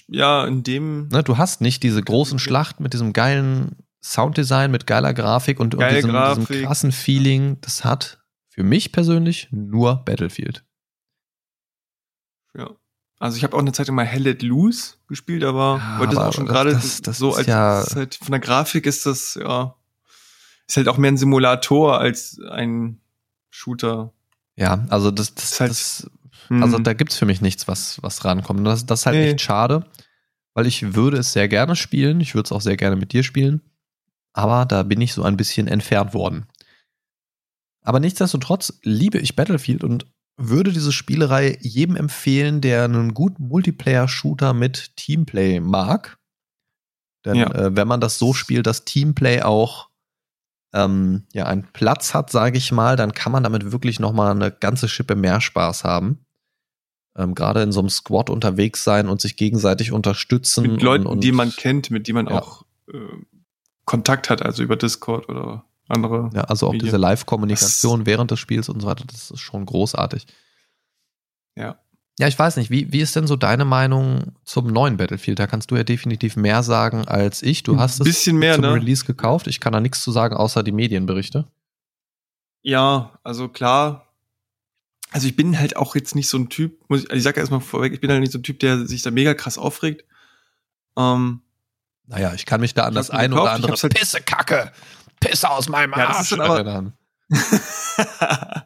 Ja, 0.09 0.46
in 0.46 0.62
dem. 0.62 1.09
Ne, 1.09 1.22
du 1.22 1.36
hast 1.36 1.61
nicht 1.61 1.82
diese 1.82 2.03
großen 2.03 2.38
Schlachten 2.38 2.82
mit 2.82 2.94
diesem 2.94 3.12
geilen 3.12 3.76
Sounddesign, 4.03 4.70
mit 4.70 4.86
geiler 4.86 5.14
Grafik 5.14 5.61
und, 5.61 5.74
und 5.74 5.88
diesem, 5.90 6.11
Grafik. 6.11 6.49
diesem 6.49 6.64
krassen 6.64 6.92
Feeling. 6.92 7.59
Das 7.61 7.84
hat 7.84 8.18
für 8.49 8.64
mich 8.64 8.90
persönlich 8.92 9.49
nur 9.53 10.05
Battlefield. 10.05 10.64
Also 13.19 13.37
ich 13.37 13.43
habe 13.43 13.57
auch 13.57 13.61
eine 13.61 13.73
Zeit 13.73 13.89
mal 13.89 14.05
Hell 14.05 14.23
Let 14.23 14.43
Loose 14.43 14.95
gespielt, 15.09 15.43
aber 15.43 15.81
ja, 16.01 16.07
das 16.07 16.16
auch 16.16 16.33
schon 16.33 16.47
gerade 16.47 16.79
so 16.79 17.35
als 17.35 17.47
ja 17.47 17.85
halt, 17.95 18.14
von 18.14 18.31
der 18.31 18.41
Grafik 18.41 18.87
ist 18.87 19.07
das 19.07 19.35
ja 19.35 19.75
ist 20.69 20.77
halt 20.77 20.89
auch 20.89 20.99
mehr 20.99 21.11
ein 21.11 21.16
Simulator 21.16 21.99
als 21.99 22.39
ein 22.51 23.01
Shooter. 23.51 24.12
Ja, 24.57 24.85
also 24.91 25.11
das, 25.11 25.35
das, 25.35 25.51
das, 25.51 25.61
halt, 25.61 25.71
das 25.71 26.11
also 26.51 26.77
hm. 26.77 26.85
da 26.85 26.93
gibt's 26.93 27.16
für 27.16 27.27
mich 27.27 27.41
nichts, 27.41 27.66
was 27.66 28.01
was 28.03 28.25
rankommt. 28.25 28.64
Das, 28.66 28.87
das 28.87 29.01
ist 29.01 29.07
halt 29.07 29.16
nee. 29.16 29.31
echt 29.31 29.41
schade, 29.41 29.85
weil 30.55 30.66
ich 30.66 30.95
würde 30.95 31.19
es 31.19 31.33
sehr 31.33 31.49
gerne 31.49 31.75
spielen. 31.75 32.21
Ich 32.21 32.35
würde 32.35 32.47
es 32.47 32.53
auch 32.53 32.61
sehr 32.61 32.77
gerne 32.77 32.97
mit 32.97 33.12
dir 33.12 33.25
spielen, 33.25 33.62
aber 34.33 34.64
da 34.64 34.85
bin 34.85 35.01
ich 35.01 35.12
so 35.12 35.25
ein 35.25 35.37
bisschen 35.37 35.66
entfernt 35.66 36.14
worden. 36.14 36.47
Aber 37.83 37.99
nichtsdestotrotz 37.99 38.79
liebe 38.83 39.19
ich 39.19 39.35
Battlefield 39.35 39.83
und 39.83 40.07
würde 40.39 40.72
diese 40.72 40.93
Spielerei 40.93 41.59
jedem 41.61 41.97
empfehlen, 41.97 42.61
der 42.61 42.84
einen 42.84 43.12
guten 43.12 43.49
Multiplayer-Shooter 43.49 44.55
mit 44.55 44.97
Teamplay 44.97 45.61
mag. 45.61 46.18
Denn 47.24 47.34
ja. 47.34 47.53
äh, 47.53 47.76
wenn 47.76 47.89
man 47.89 48.01
das 48.01 48.18
so 48.18 48.32
spielt, 48.32 48.66
dass 48.66 48.84
Teamplay 48.84 49.43
auch 49.43 49.89
ähm, 50.72 51.26
ja 51.32 51.47
einen 51.47 51.66
Platz 51.72 52.14
hat, 52.14 52.30
sage 52.30 52.57
ich 52.57 52.70
mal, 52.70 52.97
dann 52.97 53.12
kann 53.12 53.32
man 53.32 53.43
damit 53.43 53.72
wirklich 53.72 53.99
noch 53.99 54.12
mal 54.12 54.30
eine 54.30 54.53
ganze 54.53 54.89
Schippe 54.89 55.16
mehr 55.16 55.41
Spaß 55.41 55.82
haben. 55.82 56.24
Ähm, 57.16 57.34
Gerade 57.34 57.62
in 57.62 57.72
so 57.72 57.80
einem 57.80 57.91
Squad 57.91 58.30
unterwegs 58.30 58.84
sein 58.84 59.09
und 59.09 59.20
sich 59.20 59.36
gegenseitig 59.36 59.91
unterstützen. 59.91 60.62
Mit 60.62 60.82
Leuten, 60.82 61.07
und, 61.07 61.14
und, 61.14 61.24
die 61.24 61.32
man 61.32 61.51
kennt, 61.51 61.91
mit 61.91 62.07
die 62.07 62.12
man 62.12 62.26
ja. 62.28 62.41
auch 62.41 62.64
äh, 62.93 62.99
Kontakt 63.84 64.30
hat, 64.30 64.43
also 64.43 64.62
über 64.62 64.76
Discord 64.76 65.28
oder 65.28 65.64
andere. 65.89 66.30
Ja, 66.34 66.43
also 66.43 66.68
auch 66.68 66.72
Medien. 66.72 66.86
diese 66.86 66.97
Live-Kommunikation 66.99 68.07
während 68.07 68.30
des 68.30 68.39
Spiels 68.39 68.68
und 68.68 68.80
so 68.80 68.86
weiter, 68.86 69.05
das 69.07 69.30
ist 69.30 69.41
schon 69.41 69.66
großartig. 69.66 70.26
Ja. 71.57 71.78
Ja, 72.18 72.26
ich 72.26 72.39
weiß 72.39 72.57
nicht, 72.57 72.70
wie, 72.70 72.93
wie 72.93 73.01
ist 73.01 73.14
denn 73.14 73.28
so 73.28 73.36
deine 73.36 73.64
Meinung 73.64 74.32
zum 74.45 74.66
neuen 74.66 74.97
Battlefield? 74.97 75.39
Da 75.39 75.47
kannst 75.47 75.70
du 75.70 75.76
ja 75.76 75.84
definitiv 75.84 76.34
mehr 76.34 76.64
sagen 76.64 77.07
als 77.07 77.43
ich. 77.43 77.62
Du 77.62 77.78
hast 77.78 78.01
Ein 78.01 78.05
bisschen 78.05 78.36
es 78.36 78.41
mehr, 78.41 78.55
zum 78.55 78.62
ne? 78.62 78.74
Release 78.74 79.05
gekauft. 79.05 79.47
Ich 79.47 79.61
kann 79.61 79.72
da 79.72 79.80
nichts 79.80 80.03
zu 80.03 80.11
sagen, 80.11 80.34
außer 80.34 80.64
die 80.64 80.72
Medienberichte. 80.72 81.47
Ja, 82.62 83.18
also 83.22 83.49
klar. 83.49 84.09
Also 85.12 85.28
ich 85.28 85.36
bin 85.36 85.59
halt 85.59 85.76
auch 85.76 85.95
jetzt 85.95 86.16
nicht 86.16 86.28
so 86.28 86.39
ein 86.39 86.49
Typ, 86.49 86.84
muss 86.89 87.05
ich, 87.05 87.11
also 87.11 87.16
ich 87.16 87.22
sag 87.22 87.36
erstmal 87.36 87.61
vorweg, 87.61 87.95
ich 87.95 88.01
bin 88.01 88.11
halt 88.11 88.20
nicht 88.20 88.32
so 88.32 88.39
ein 88.39 88.43
Typ, 88.43 88.59
der 88.59 88.84
sich 88.84 89.03
da 89.03 89.12
mega 89.12 89.32
krass 89.34 89.57
aufregt. 89.57 90.05
Ähm, 90.97 91.41
naja, 92.07 92.34
ich 92.34 92.47
kann 92.47 92.61
mich 92.61 92.74
da 92.74 92.84
an 92.84 92.95
das 92.95 93.11
ein 93.11 93.32
oder 93.32 93.53
andere 93.53 93.72
halt 93.72 93.95
Pisse 93.95 94.20
Kacke 94.20 94.72
Pisse 95.21 95.51
aus 95.51 95.69
meinem 95.69 95.93
ja, 95.93 96.09
Arsch 96.09 96.31
das 96.31 96.39
aber, 96.39 96.93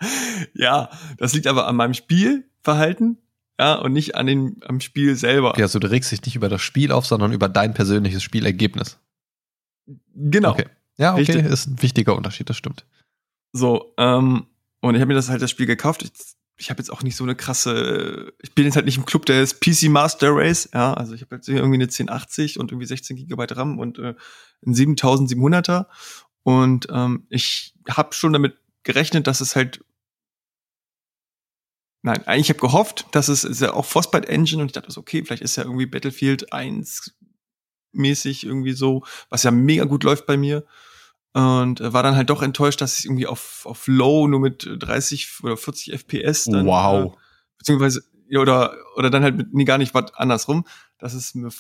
ja, 0.55 0.89
das 1.19 1.33
liegt 1.35 1.47
aber 1.47 1.67
an 1.67 1.77
meinem 1.77 1.95
Spielverhalten, 1.95 3.19
ja, 3.59 3.75
und 3.75 3.93
nicht 3.93 4.15
an 4.15 4.27
den, 4.27 4.61
am 4.67 4.81
Spiel 4.81 5.17
selber. 5.17 5.51
Okay, 5.51 5.63
also 5.63 5.79
du 5.79 5.91
regst 5.91 6.13
dich 6.13 6.25
nicht 6.25 6.37
über 6.37 6.49
das 6.49 6.63
Spiel 6.63 6.93
auf, 6.93 7.07
sondern 7.07 7.33
über 7.33 7.49
dein 7.49 7.75
persönliches 7.75 8.23
Spielergebnis. 8.23 8.99
Genau. 10.15 10.51
Okay. 10.51 10.67
Ja, 10.97 11.13
okay, 11.13 11.33
Richtig. 11.33 11.47
ist 11.47 11.67
ein 11.67 11.83
wichtiger 11.83 12.17
Unterschied, 12.17 12.49
das 12.49 12.57
stimmt. 12.57 12.85
So, 13.53 13.95
ähm, 13.99 14.47
und 14.81 14.95
ich 14.95 15.01
habe 15.01 15.09
mir 15.09 15.15
das 15.15 15.29
halt 15.29 15.43
das 15.43 15.51
Spiel 15.51 15.67
gekauft. 15.67 16.03
Ich, 16.03 16.13
ich 16.57 16.71
habe 16.71 16.79
jetzt 16.79 16.91
auch 16.91 17.03
nicht 17.03 17.17
so 17.17 17.25
eine 17.25 17.35
krasse, 17.35 18.33
ich 18.43 18.55
bin 18.55 18.65
jetzt 18.65 18.77
halt 18.77 18.87
nicht 18.87 18.99
im 18.99 19.07
Club 19.07 19.27
des 19.27 19.59
PC 19.59 19.89
Master 19.89 20.31
Race, 20.35 20.69
ja, 20.73 20.95
also 20.95 21.15
ich 21.15 21.23
habe 21.23 21.37
jetzt 21.37 21.49
irgendwie 21.49 21.75
eine 21.75 21.85
1080 21.85 22.59
und 22.59 22.71
irgendwie 22.71 22.87
16 22.87 23.17
Gigabyte 23.17 23.57
RAM 23.57 23.79
und 23.79 23.99
äh, 23.99 24.15
ein 24.65 24.75
7700er 24.75 25.87
und 26.43 26.89
ähm, 26.91 27.27
ich 27.29 27.75
habe 27.89 28.15
schon 28.15 28.33
damit 28.33 28.57
gerechnet, 28.83 29.27
dass 29.27 29.41
es 29.41 29.57
halt 29.57 29.85
Nein, 32.05 32.27
eigentlich 32.27 32.49
habe 32.49 32.59
gehofft, 32.59 33.07
dass 33.13 33.29
es 33.29 33.45
ist 33.45 33.61
ja 33.61 33.75
auch 33.75 33.85
Frostbite 33.85 34.29
Engine 34.29 34.61
und 34.61 34.67
ich 34.67 34.73
dachte 34.73 34.91
so, 34.91 35.01
okay, 35.01 35.25
vielleicht 35.25 35.43
ist 35.43 35.55
ja 35.55 35.63
irgendwie 35.63 35.87
Battlefield 35.87 36.53
1 36.53 37.15
mäßig 37.93 38.45
irgendwie 38.45 38.73
so, 38.73 39.05
was 39.29 39.45
ja 39.45 39.53
mega 39.53 39.85
gut 39.85 40.03
läuft 40.03 40.27
bei 40.27 40.37
mir. 40.37 40.65
Und 41.33 41.81
äh, 41.81 41.93
war 41.93 42.03
dann 42.03 42.17
halt 42.17 42.29
doch 42.29 42.43
enttäuscht, 42.43 42.81
dass 42.81 42.99
ich 42.99 43.07
irgendwie 43.07 43.27
auf, 43.27 43.65
auf 43.65 43.87
Low 43.87 44.27
nur 44.27 44.41
mit 44.41 44.69
30 44.69 45.45
oder 45.45 45.57
40 45.57 45.93
FPS 45.95 46.45
dann. 46.45 46.67
Wow. 46.67 47.15
Äh, 47.15 47.17
beziehungsweise, 47.59 48.03
oder, 48.37 48.75
oder 48.97 49.09
dann 49.09 49.23
halt 49.23 49.37
mit, 49.37 49.55
nee, 49.55 49.65
gar 49.65 49.79
nicht, 49.79 49.95
was 49.95 50.13
andersrum, 50.15 50.67
dass 50.99 51.15
es 51.15 51.35
mir 51.35 51.51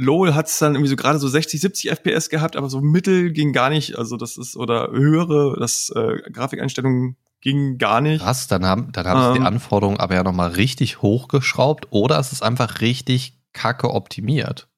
LOL 0.00 0.34
hat 0.34 0.46
es 0.46 0.58
dann 0.58 0.74
irgendwie 0.74 0.90
so 0.90 0.96
gerade 0.96 1.18
so 1.18 1.26
60, 1.26 1.60
70 1.60 1.90
FPS 1.90 2.30
gehabt, 2.30 2.54
aber 2.54 2.70
so 2.70 2.80
mittel 2.80 3.32
ging 3.32 3.52
gar 3.52 3.68
nicht. 3.68 3.98
Also 3.98 4.16
das 4.16 4.38
ist, 4.38 4.56
oder 4.56 4.92
höhere, 4.92 5.56
das 5.58 5.90
äh, 5.90 6.18
Grafikeinstellungen 6.30 7.16
ging 7.40 7.78
gar 7.78 8.00
nicht. 8.00 8.22
Krass, 8.22 8.46
dann 8.46 8.64
haben, 8.64 8.92
dann 8.92 9.06
haben 9.08 9.18
ähm, 9.18 9.26
sie 9.26 9.32
die 9.32 9.38
ähm. 9.40 9.46
Anforderungen 9.46 9.98
aber 9.98 10.14
ja 10.14 10.22
nochmal 10.22 10.52
richtig 10.52 11.02
hochgeschraubt 11.02 11.88
oder 11.90 12.16
es 12.20 12.30
ist 12.30 12.44
einfach 12.44 12.80
richtig 12.80 13.40
kacke 13.52 13.90
optimiert. 13.90 14.68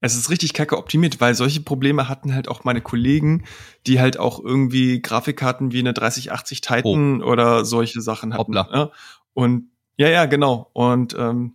Es 0.00 0.16
ist 0.16 0.30
richtig 0.30 0.54
kacke 0.54 0.78
optimiert, 0.78 1.20
weil 1.20 1.34
solche 1.34 1.60
Probleme 1.60 2.08
hatten 2.08 2.34
halt 2.34 2.48
auch 2.48 2.64
meine 2.64 2.80
Kollegen, 2.80 3.44
die 3.86 4.00
halt 4.00 4.18
auch 4.18 4.42
irgendwie 4.42 5.02
Grafikkarten 5.02 5.72
wie 5.72 5.80
eine 5.80 5.92
3080 5.92 6.62
Titan 6.62 7.22
oh. 7.22 7.26
oder 7.26 7.66
solche 7.66 8.00
Sachen 8.00 8.32
hatten. 8.32 8.56
Hoppla. 8.56 8.68
Ja? 8.72 8.90
Und 9.34 9.68
ja, 9.98 10.08
ja, 10.08 10.24
genau. 10.24 10.70
Und 10.72 11.14
ähm, 11.18 11.54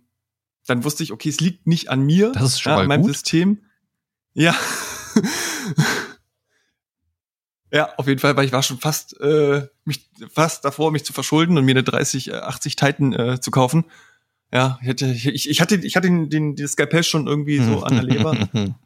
dann 0.68 0.84
wusste 0.84 1.02
ich, 1.02 1.12
okay, 1.12 1.28
es 1.28 1.40
liegt 1.40 1.66
nicht 1.66 1.88
an 1.88 2.02
mir, 2.02 2.32
das 2.32 2.44
ist 2.44 2.60
schon 2.60 2.72
ja, 2.72 2.78
an 2.78 2.86
meinem 2.86 3.02
gut. 3.02 3.12
System. 3.12 3.62
Ja. 4.34 4.54
ja, 7.72 7.94
auf 7.96 8.06
jeden 8.06 8.20
Fall, 8.20 8.36
weil 8.36 8.44
ich 8.44 8.52
war 8.52 8.62
schon 8.62 8.78
fast, 8.78 9.18
äh, 9.20 9.66
mich, 9.84 10.10
fast 10.32 10.64
davor, 10.64 10.92
mich 10.92 11.04
zu 11.04 11.12
verschulden 11.12 11.56
und 11.58 11.64
mir 11.64 11.72
eine 11.72 11.82
30, 11.82 12.34
80 12.34 12.72
äh, 12.72 12.76
Titan 12.76 13.12
äh, 13.12 13.40
zu 13.40 13.50
kaufen. 13.50 13.84
Ja, 14.52 14.78
ich 14.82 14.88
hatte, 14.88 15.06
ich, 15.06 15.48
ich 15.48 15.60
hatte, 15.60 15.76
ich 15.76 15.96
hatte 15.96 16.08
den, 16.08 16.30
den, 16.30 16.56
das 16.56 16.72
Skalpell 16.72 17.02
schon 17.02 17.26
irgendwie 17.26 17.58
so 17.58 17.82
an 17.82 17.94
der 17.94 18.04
Leber. 18.04 18.48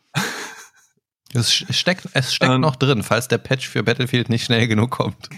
Es 1.34 1.50
steckt, 1.50 2.08
es 2.12 2.34
steckt 2.34 2.52
ähm, 2.52 2.60
noch 2.60 2.76
drin, 2.76 3.02
falls 3.02 3.26
der 3.26 3.38
Patch 3.38 3.66
für 3.66 3.82
Battlefield 3.82 4.28
nicht 4.28 4.44
schnell 4.44 4.68
genug 4.68 4.90
kommt. 4.90 5.30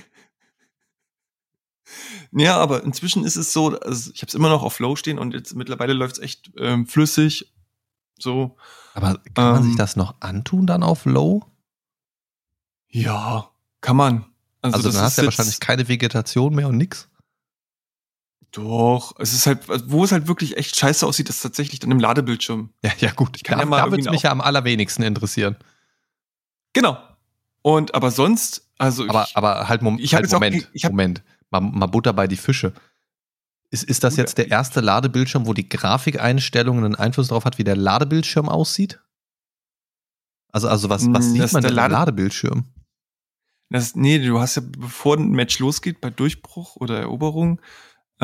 Ja, 2.37 2.59
aber 2.59 2.83
inzwischen 2.83 3.25
ist 3.25 3.37
es 3.37 3.53
so, 3.53 3.79
also 3.79 4.11
ich 4.13 4.21
habe 4.21 4.29
es 4.29 4.35
immer 4.35 4.49
noch 4.49 4.65
auf 4.65 4.75
Flow 4.75 4.97
stehen 4.97 5.19
und 5.19 5.35
jetzt 5.35 5.55
mittlerweile 5.55 5.93
läuft 5.93 6.17
es 6.17 6.23
echt 6.23 6.51
ähm, 6.59 6.87
flüssig. 6.87 7.53
So. 8.19 8.57
Aber 8.95 9.21
kann 9.35 9.53
man 9.53 9.63
sich 9.63 9.73
ähm, 9.73 9.79
das 9.79 9.95
noch 9.95 10.17
antun 10.21 10.67
dann 10.67 10.83
auf 10.83 11.05
Low? 11.05 11.45
Ja, 12.89 13.51
kann 13.81 13.97
man. 13.97 14.25
Also, 14.63 14.77
also 14.79 14.91
dann 14.91 15.03
hast 15.03 15.19
du 15.19 15.23
ja 15.23 15.27
wahrscheinlich 15.27 15.61
keine 15.61 15.87
Vegetation 15.89 16.55
mehr 16.55 16.69
und 16.69 16.77
nix. 16.77 17.09
Doch, 18.51 19.15
es 19.19 19.33
ist 19.33 19.47
halt, 19.47 19.61
wo 19.91 20.05
es 20.05 20.13
halt 20.13 20.27
wirklich 20.27 20.57
echt 20.57 20.77
scheiße 20.77 21.07
aussieht, 21.07 21.29
ist 21.29 21.41
tatsächlich 21.41 21.81
dann 21.81 21.91
im 21.91 21.99
Ladebildschirm. 21.99 22.71
Ja, 22.83 22.93
ja 22.99 23.13
gut. 23.13 23.37
Ich 23.37 23.45
kann 23.45 23.59
da, 23.59 23.65
ja 23.65 23.71
mal 23.71 23.83
da 23.83 23.91
würde 23.91 24.11
mich 24.11 24.23
ja 24.23 24.31
am 24.31 24.41
allerwenigsten 24.41 25.03
interessieren. 25.03 25.57
Genau. 26.73 26.99
Und 27.63 27.95
aber 27.95 28.11
sonst, 28.11 28.69
also 28.79 29.09
aber 29.09 29.25
ich, 29.29 29.37
aber 29.37 29.69
halt, 29.69 29.83
Mom 29.83 29.99
ich 29.99 30.15
halt 30.15 30.31
Moment, 30.31 30.65
auch, 30.65 30.71
ich 30.73 30.85
hab, 30.85 30.93
Moment 30.93 31.23
mal, 31.51 31.61
mal 31.61 31.87
Butter 31.87 32.13
bei 32.13 32.27
die 32.27 32.37
Fische. 32.37 32.73
Ist, 33.71 33.85
ist 33.85 34.05
das 34.05 34.17
jetzt 34.17 34.39
der 34.39 34.51
erste 34.51 34.81
Ladebildschirm, 34.81 35.47
wo 35.47 35.53
die 35.53 35.69
Grafikeinstellungen 35.69 36.85
einen 36.85 36.95
Einfluss 36.95 37.29
darauf 37.29 37.45
hat, 37.45 37.59
wie 37.59 37.65
der 37.65 37.77
Ladebildschirm 37.77 38.49
aussieht? 38.49 39.01
Also, 40.53 40.69
also 40.69 40.89
was, 40.89 41.05
was 41.13 41.27
hm, 41.27 41.33
sieht 41.33 41.53
man 41.53 41.63
denn 41.63 41.75
Lade 41.75 41.93
Ladebildschirm? 41.93 42.67
Das, 43.71 43.97
nee, 43.97 44.25
du 44.25 44.39
hast 44.39 44.55
ja, 44.55 44.63
bevor 44.65 45.17
ein 45.17 45.31
Match 45.31 45.59
losgeht, 45.59 46.01
bei 46.01 46.11
Durchbruch 46.11 46.77
oder 46.77 47.01
Eroberung, 47.01 47.61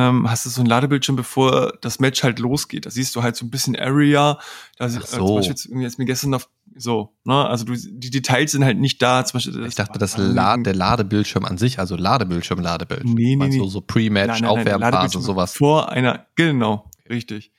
ähm, 0.01 0.31
hast 0.31 0.47
du 0.47 0.51
so 0.51 0.63
ein 0.63 0.67
Ladebildschirm, 0.67 1.17
bevor 1.17 1.75
das 1.81 2.01
Match 2.01 2.23
halt 2.23 2.39
losgeht. 2.39 2.87
Da 2.87 2.91
siehst 2.91 3.15
du 3.15 3.23
halt 3.23 3.37
so 3.37 3.45
ein 3.45 3.51
bisschen 3.51 3.77
Area. 3.77 4.39
Da 4.79 4.87
Ach 4.87 4.89
äh, 4.89 5.07
so. 5.07 5.27
zum 5.27 5.37
Beispiel 5.37 5.83
jetzt, 5.83 5.99
mir 5.99 6.07
gestern 6.07 6.33
auf 6.35 6.49
so, 6.77 7.13
ne? 7.25 7.47
Also 7.47 7.65
du, 7.65 7.75
die 7.75 8.11
Details 8.11 8.53
sind 8.53 8.65
halt 8.65 8.79
nicht 8.79 9.03
da. 9.03 9.25
Zum 9.25 9.39
Beispiel, 9.39 9.67
Ich 9.67 9.75
dachte, 9.75 9.99
das 9.99 10.17
La 10.17 10.57
der 10.57 10.75
Ladebildschirm 10.75 11.45
an 11.45 11.59
sich, 11.59 11.79
also 11.79 11.97
Ladebildschirm, 11.97 12.61
Ladebildschirm. 12.61 13.15
Nee, 13.15 13.31
nee, 13.31 13.37
Meinst 13.37 13.59
nee. 13.59 13.69
so 13.69 13.81
Pre-Match, 13.81 14.29
nein, 14.29 14.43
der 14.43 14.51
Aufwärmphase, 14.51 15.21
sowas. 15.21 15.55
Vor 15.55 15.91
einer, 15.91 16.27
genau, 16.37 16.89
richtig. 17.09 17.53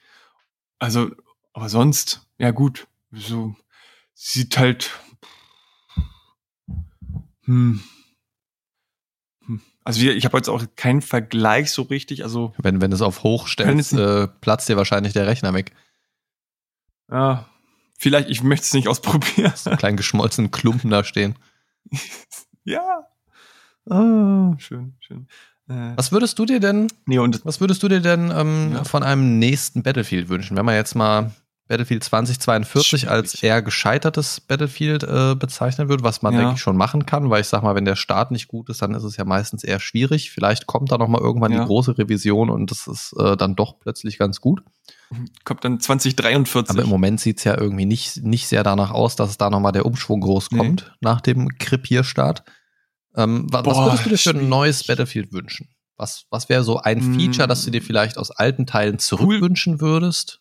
Also, 0.80 1.12
aber 1.54 1.70
sonst, 1.70 2.22
ja 2.40 2.52
gut, 2.52 2.88
so 3.12 3.56
sieht 4.16 4.58
halt. 4.58 4.92
Hm. 7.44 7.82
Also 9.84 10.02
wir- 10.02 10.16
ich 10.16 10.26
habe 10.26 10.38
jetzt 10.38 10.50
auch 10.50 10.64
keinen 10.76 11.02
Vergleich 11.02 11.72
so 11.72 11.82
richtig. 11.84 12.24
Also 12.24 12.54
Wenn, 12.58 12.82
wenn 12.82 12.92
du 12.92 12.96
es 12.96 13.02
auf 13.02 13.24
hoch 13.24 13.48
stellst, 13.48 13.94
äh, 13.94 14.28
platzt 14.28 14.70
dir 14.70 14.78
wahrscheinlich 14.78 15.14
der 15.14 15.28
Rechner 15.28 15.54
weg. 15.54 15.72
ja, 17.12 17.46
vielleicht, 17.98 18.30
ich 18.30 18.44
möchte 18.44 18.66
es 18.66 18.74
nicht 18.74 18.88
ausprobieren. 18.88 19.54
So 19.56 19.70
einen 19.70 19.80
kleinen 19.80 19.98
geschmolzenen 19.98 20.52
Klumpen 20.52 20.90
da 20.90 21.04
stehen. 21.04 21.36
ja. 22.64 23.06
Ah, 23.90 24.54
schön, 24.60 24.96
schön. 25.00 25.28
Äh, 25.68 25.94
Was 25.96 26.12
würdest 26.12 26.38
du 26.40 26.46
dir 26.46 26.60
denn, 26.60 26.88
nee, 27.06 27.18
und 27.20 27.44
was 27.46 27.60
würdest 27.60 27.82
du 27.84 27.88
dir 27.88 28.00
denn 28.02 28.32
ähm, 28.34 28.74
Ja. 28.74 28.84
von 28.84 29.04
einem 29.04 29.40
nächsten 29.40 29.82
Battlefield 29.84 30.30
wünschen? 30.30 30.56
Wenn 30.58 30.66
man 30.66 30.76
jetzt 30.76 30.96
mal 30.96 31.32
Battlefield 31.72 32.04
2042 32.04 33.10
als 33.10 33.42
eher 33.42 33.62
gescheitertes 33.62 34.42
Battlefield 34.42 35.04
äh, 35.04 35.36
bezeichnen 35.36 35.88
würde, 35.90 36.04
was 36.04 36.22
man, 36.22 36.34
Ja. 36.34 36.40
denke 36.42 36.56
ich, 36.56 36.62
schon 36.62 36.76
machen 36.76 37.06
kann, 37.06 37.30
weil 37.30 37.42
ich 37.42 37.48
sag 37.48 37.64
mal, 37.64 37.76
wenn 37.76 37.86
der 37.86 37.96
Start 37.96 38.32
nicht 38.32 38.48
gut 38.50 38.70
ist, 38.70 38.82
dann 38.82 38.94
ist 38.94 39.04
es 39.04 39.16
ja 39.18 39.24
meistens 39.26 39.64
eher 39.64 39.80
schwierig. 39.80 40.32
Vielleicht 40.32 40.68
kommt 40.68 40.92
da 40.92 40.98
noch 40.98 41.08
mal 41.08 41.22
irgendwann 41.22 41.52
Ja. 41.54 41.62
die 41.62 41.66
große 41.66 41.98
Revision 41.98 42.50
und 42.50 42.72
das 42.72 42.88
ist 42.88 43.14
äh, 43.18 43.38
dann 43.38 43.56
doch 43.56 43.80
plötzlich 43.80 44.18
ganz 44.18 44.42
gut. 44.42 44.64
kommt 45.46 45.64
dann 45.66 45.80
2043. 45.80 46.70
Aber 46.76 46.84
im 46.84 46.90
Moment 46.90 47.20
sieht's 47.22 47.44
ja 47.46 47.58
irgendwie 47.58 47.86
nicht, 47.86 48.24
nicht 48.24 48.48
sehr 48.48 48.64
danach 48.64 48.92
aus, 48.92 49.16
dass 49.16 49.30
es 49.30 49.38
da 49.38 49.50
nochmal 49.50 49.72
der 49.72 49.86
Umschwung 49.86 50.22
groß 50.22 50.52
Nee. 50.52 50.58
kommt 50.60 50.96
nach 51.02 51.22
dem 51.22 51.58
Krepierstart. 51.58 52.44
Ähm, 53.16 53.48
wa 53.52 53.66
was 53.66 53.78
Boah, 53.78 53.86
würdest 53.88 54.06
du 54.06 54.10
dir 54.10 54.18
für 54.18 54.40
ein 54.46 54.50
neues 54.50 54.86
Battlefield 54.86 55.32
wünschen? 55.34 55.70
Was, 55.98 56.26
was 56.32 56.50
wäre 56.50 56.64
so 56.64 56.78
ein 56.80 56.98
Mm. 57.00 57.14
Feature, 57.20 57.48
das 57.48 57.64
du 57.64 57.72
dir 57.72 57.82
vielleicht 57.82 58.18
aus 58.18 58.32
alten 58.32 58.66
Teilen 58.66 59.00
zurückwünschen 59.00 59.80
würdest? 59.82 60.41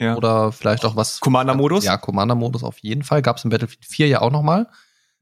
Ja. 0.00 0.16
Oder 0.16 0.52
vielleicht 0.52 0.84
auch 0.84 0.96
was. 0.96 1.20
Commander-Modus? 1.20 1.84
Ja, 1.84 1.96
Commander-Modus 1.96 2.64
auf 2.64 2.78
jeden 2.78 3.02
Fall. 3.02 3.22
Gab's 3.22 3.44
im 3.44 3.50
Battlefield 3.50 3.84
4 3.84 4.08
ja 4.08 4.20
auch 4.20 4.30
nochmal. 4.30 4.68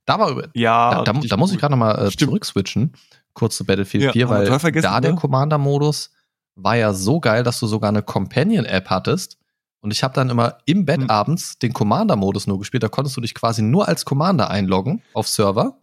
Da 0.05 0.19
war 0.19 0.43
ja, 0.55 1.05
da, 1.05 1.13
da, 1.13 1.21
da 1.21 1.37
muss 1.37 1.53
ich 1.53 1.59
gerade 1.59 1.73
nochmal 1.73 2.07
äh, 2.07 2.11
zurückswitchen. 2.11 2.95
Kurz 3.35 3.57
zu 3.57 3.65
Battlefield 3.65 4.05
Ja, 4.05 4.13
4, 4.13 4.29
haben 4.29 4.31
wir 4.47 4.63
weil 4.63 4.83
da 4.83 5.01
der 5.01 5.13
ne? 5.13 5.17
Commander-Modus 5.19 6.11
war 6.55 6.77
ja 6.77 6.93
so 6.93 7.21
geil, 7.21 7.45
dass 7.45 7.61
du 7.61 7.67
sogar 7.67 7.89
eine 7.89 8.03
Companion-App 8.03 8.91
hattest. 8.91 9.39
Und 9.81 9.91
ich 9.91 10.03
habe 10.05 10.15
dann 10.15 10.31
immer 10.31 10.59
im 10.65 10.85
Bett 10.85 11.01
Hm. 11.01 11.11
abends 11.11 11.59
den 11.59 11.73
Commander-Modus 11.73 12.47
nur 12.47 12.59
gespielt. 12.59 12.83
Da 12.83 12.89
konntest 12.89 13.17
du 13.17 13.21
dich 13.21 13.35
quasi 13.35 13.63
nur 13.63 13.89
als 13.89 14.05
Commander 14.05 14.51
einloggen 14.51 15.03
auf 15.13 15.29
Server. 15.29 15.79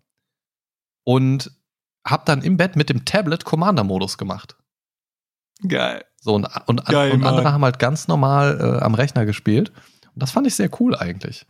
Und 1.04 1.52
hab 2.06 2.26
dann 2.26 2.42
im 2.42 2.56
Bett 2.58 2.76
mit 2.76 2.90
dem 2.90 3.04
Tablet 3.06 3.46
Commander-Modus 3.46 4.18
gemacht. 4.18 4.56
Geil. 5.68 6.06
So, 6.22 6.36
und, 6.36 6.48
und, 6.68 6.86
Geil, 6.86 7.12
und 7.12 7.24
andere 7.24 7.44
Mann. 7.44 7.54
haben 7.54 7.64
halt 7.64 7.80
ganz 7.80 8.08
normal 8.08 8.60
äh, 8.60 8.84
am 8.84 8.94
Rechner 8.94 9.26
gespielt. 9.26 9.70
Und 10.14 10.22
das 10.24 10.32
fand 10.32 10.48
ich 10.48 10.56
sehr 10.56 10.70
cool 10.80 10.96
eigentlich. 10.96 11.46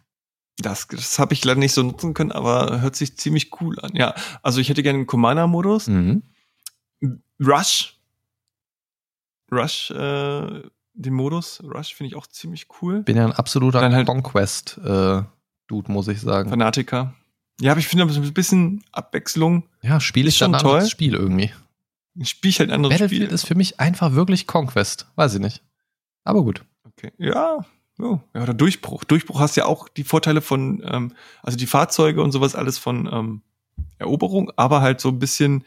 Das, 0.57 0.87
das 0.87 1.17
habe 1.19 1.33
ich 1.33 1.43
leider 1.45 1.59
nicht 1.59 1.73
so 1.73 1.81
nutzen 1.83 2.13
können, 2.13 2.31
aber 2.31 2.81
hört 2.81 2.95
sich 2.95 3.17
ziemlich 3.17 3.61
cool 3.61 3.79
an. 3.79 3.91
Ja, 3.95 4.13
also 4.43 4.59
ich 4.59 4.69
hätte 4.69 4.83
gerne 4.83 4.97
einen 4.99 5.07
Commander-Modus. 5.07 5.87
Mhm. 5.87 6.21
Rush. 7.41 7.95
Rush, 9.51 9.89
äh, 9.91 10.61
den 10.93 11.13
Modus. 11.13 11.63
Rush 11.63 11.95
finde 11.95 12.09
ich 12.09 12.15
auch 12.15 12.27
ziemlich 12.27 12.67
cool. 12.81 13.01
Bin 13.03 13.17
ja 13.17 13.25
ein 13.25 13.31
absoluter 13.31 13.79
Dann 13.81 13.95
halt- 13.95 14.05
Conquest-Dude, 14.07 15.91
muss 15.91 16.07
ich 16.09 16.21
sagen. 16.21 16.49
Fanatiker. 16.49 17.13
Ja, 17.61 17.71
aber 17.71 17.79
ich 17.79 17.87
finde 17.87 18.07
so 18.11 18.21
ein 18.21 18.33
bisschen 18.33 18.83
Abwechslung. 18.91 19.63
Ja, 19.81 19.99
Spiel 19.99 20.27
Ist 20.27 20.35
ist 20.35 20.41
dann 20.41 20.51
schon 20.53 20.59
toll. 20.61 20.85
Spiel 20.85 21.15
irgendwie. 21.15 21.51
Spiel 22.23 22.49
ich 22.49 22.59
halt 22.59 22.69
ein 22.69 22.75
anderes 22.75 22.93
Battlefield 22.95 23.23
Spiel. 23.23 23.33
ist 23.33 23.47
für 23.47 23.55
mich 23.55 23.79
einfach 23.79 24.13
wirklich 24.13 24.45
Conquest. 24.47 25.07
Weiß 25.15 25.33
ich 25.35 25.39
nicht. 25.39 25.63
Aber 26.23 26.43
gut. 26.43 26.65
Okay. 26.83 27.11
Ja. 27.17 27.65
Oh, 28.01 28.19
ja, 28.33 28.43
oder 28.43 28.53
Durchbruch. 28.53 29.03
Durchbruch 29.03 29.39
hast 29.39 29.55
ja 29.57 29.65
auch 29.65 29.89
die 29.89 30.03
Vorteile 30.05 30.41
von, 30.41 30.81
ähm, 30.85 31.13
also 31.43 31.57
die 31.57 31.67
Fahrzeuge 31.67 32.21
und 32.23 32.31
sowas 32.31 32.55
alles 32.55 32.77
von 32.77 33.09
ähm, 33.11 33.41
Eroberung, 33.97 34.51
aber 34.55 34.81
halt 34.81 35.01
so 35.01 35.09
ein 35.09 35.19
bisschen, 35.19 35.65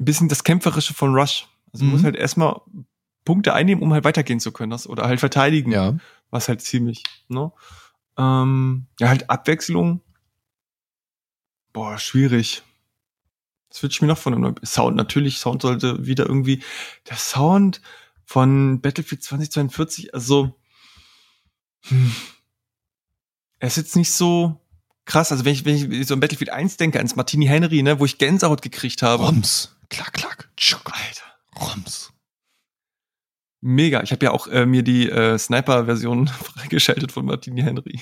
ein 0.00 0.04
bisschen 0.04 0.28
das 0.28 0.42
Kämpferische 0.44 0.92
von 0.94 1.14
Rush. 1.14 1.46
Also 1.72 1.84
man 1.84 1.90
Mhm. 1.92 1.96
muss 1.98 2.04
halt 2.04 2.16
erstmal 2.16 2.60
Punkte 3.24 3.54
einnehmen, 3.54 3.82
um 3.82 3.92
halt 3.92 4.02
weitergehen 4.04 4.40
zu 4.40 4.50
können. 4.52 4.70
Das, 4.70 4.88
oder 4.88 5.04
halt 5.04 5.20
verteidigen. 5.20 5.70
Ja. 5.70 5.96
Was 6.30 6.48
halt 6.48 6.60
ziemlich, 6.62 7.04
ne? 7.28 7.52
Ähm, 8.18 8.86
ja, 8.98 9.08
halt 9.08 9.30
Abwechslung. 9.30 10.00
Boah, 11.72 11.96
schwierig. 11.98 12.62
Das 13.72 13.82
wünsche 13.82 13.96
ich 13.96 14.02
mir 14.02 14.08
noch 14.08 14.18
von 14.18 14.34
einem 14.34 14.42
neuen 14.42 14.56
Sound. 14.66 14.96
Natürlich, 14.96 15.38
Sound 15.38 15.62
sollte 15.62 16.06
wieder 16.06 16.26
irgendwie, 16.26 16.62
der 17.08 17.16
Sound 17.16 17.80
von 18.26 18.82
Battlefield 18.82 19.22
2042, 19.22 20.12
also, 20.12 20.54
hm, 21.84 22.12
er 23.58 23.68
ist 23.68 23.78
jetzt 23.78 23.96
nicht 23.96 24.12
so 24.12 24.60
krass. 25.06 25.32
Also 25.32 25.46
wenn 25.46 25.54
ich, 25.54 25.64
wenn 25.64 25.90
ich 25.90 26.06
so 26.06 26.14
an 26.14 26.20
Battlefield 26.20 26.50
1 26.50 26.76
denke, 26.76 26.98
ans 26.98 27.16
Martini 27.16 27.46
Henry, 27.46 27.82
ne, 27.82 27.98
wo 27.98 28.04
ich 28.04 28.18
Gänsehaut 28.18 28.60
gekriegt 28.60 29.02
habe. 29.02 29.24
Roms. 29.24 29.74
Klack, 29.88 30.12
klack. 30.12 30.50
Tschuck. 30.56 30.92
Alter. 30.92 31.70
Roms. 31.74 32.12
Mega. 33.62 34.02
Ich 34.02 34.12
habe 34.12 34.24
ja 34.24 34.32
auch 34.32 34.48
äh, 34.48 34.66
mir 34.66 34.82
die 34.82 35.08
äh, 35.08 35.38
Sniper-Version 35.38 36.28
freigeschaltet 36.28 37.10
von 37.10 37.24
Martini 37.24 37.62
Henry. 37.62 38.00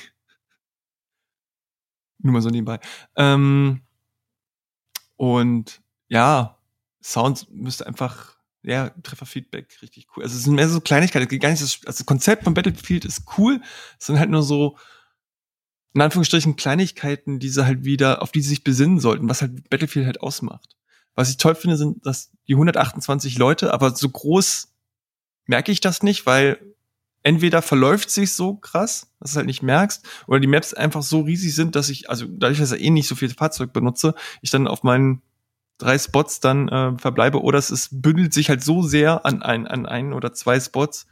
Nur 2.18 2.32
mal 2.32 2.42
so 2.42 2.50
nebenbei. 2.50 2.80
Ähm, 3.16 3.82
und 5.20 5.82
ja, 6.08 6.56
Sound 7.02 7.46
müsste 7.50 7.86
einfach, 7.86 8.38
ja, 8.62 8.88
Trefferfeedback, 9.02 9.82
richtig 9.82 10.06
cool. 10.16 10.22
Also 10.22 10.34
es 10.34 10.44
sind 10.44 10.54
mehr 10.54 10.66
so 10.66 10.80
Kleinigkeiten. 10.80 11.28
geht 11.28 11.42
Gar 11.42 11.50
nicht 11.50 11.60
das, 11.60 11.80
also 11.84 11.98
das 11.98 12.06
Konzept 12.06 12.44
von 12.44 12.54
Battlefield 12.54 13.04
ist 13.04 13.24
cool. 13.36 13.60
Es 13.98 14.06
sind 14.06 14.18
halt 14.18 14.30
nur 14.30 14.42
so, 14.42 14.78
in 15.92 16.00
Anführungsstrichen, 16.00 16.56
Kleinigkeiten, 16.56 17.38
die 17.38 17.50
sie 17.50 17.66
halt 17.66 17.84
wieder, 17.84 18.22
auf 18.22 18.32
die 18.32 18.40
sie 18.40 18.48
sich 18.48 18.64
besinnen 18.64 18.98
sollten, 18.98 19.28
was 19.28 19.42
halt 19.42 19.68
Battlefield 19.68 20.06
halt 20.06 20.22
ausmacht. 20.22 20.78
Was 21.16 21.28
ich 21.28 21.36
toll 21.36 21.54
finde, 21.54 21.76
sind, 21.76 22.06
dass 22.06 22.30
die 22.48 22.54
128 22.54 23.36
Leute, 23.36 23.74
aber 23.74 23.94
so 23.94 24.08
groß 24.08 24.72
merke 25.44 25.70
ich 25.70 25.82
das 25.82 26.02
nicht, 26.02 26.24
weil 26.24 26.74
entweder 27.22 27.62
verläuft 27.62 28.10
sich 28.10 28.34
so 28.34 28.54
krass, 28.54 29.12
dass 29.20 29.32
du 29.32 29.36
halt 29.38 29.46
nicht 29.46 29.62
merkst, 29.62 30.06
oder 30.26 30.40
die 30.40 30.46
Maps 30.46 30.74
einfach 30.74 31.02
so 31.02 31.20
riesig 31.20 31.54
sind, 31.54 31.76
dass 31.76 31.88
ich, 31.88 32.08
also 32.08 32.26
dadurch, 32.28 32.58
dass 32.58 32.72
ich 32.72 32.82
eh 32.82 32.90
nicht 32.90 33.08
so 33.08 33.14
viel 33.14 33.30
Fahrzeug 33.30 33.72
benutze, 33.72 34.14
ich 34.40 34.50
dann 34.50 34.66
auf 34.66 34.82
meinen 34.82 35.22
drei 35.78 35.98
Spots 35.98 36.40
dann 36.40 36.68
äh, 36.68 36.98
verbleibe, 36.98 37.42
oder 37.42 37.58
es 37.58 37.70
ist, 37.70 38.02
bündelt 38.02 38.32
sich 38.32 38.48
halt 38.48 38.62
so 38.62 38.82
sehr 38.82 39.24
an 39.26 39.42
ein, 39.42 39.66
an 39.66 39.86
ein 39.86 40.12
oder 40.12 40.32
zwei 40.32 40.60
Spots, 40.60 41.06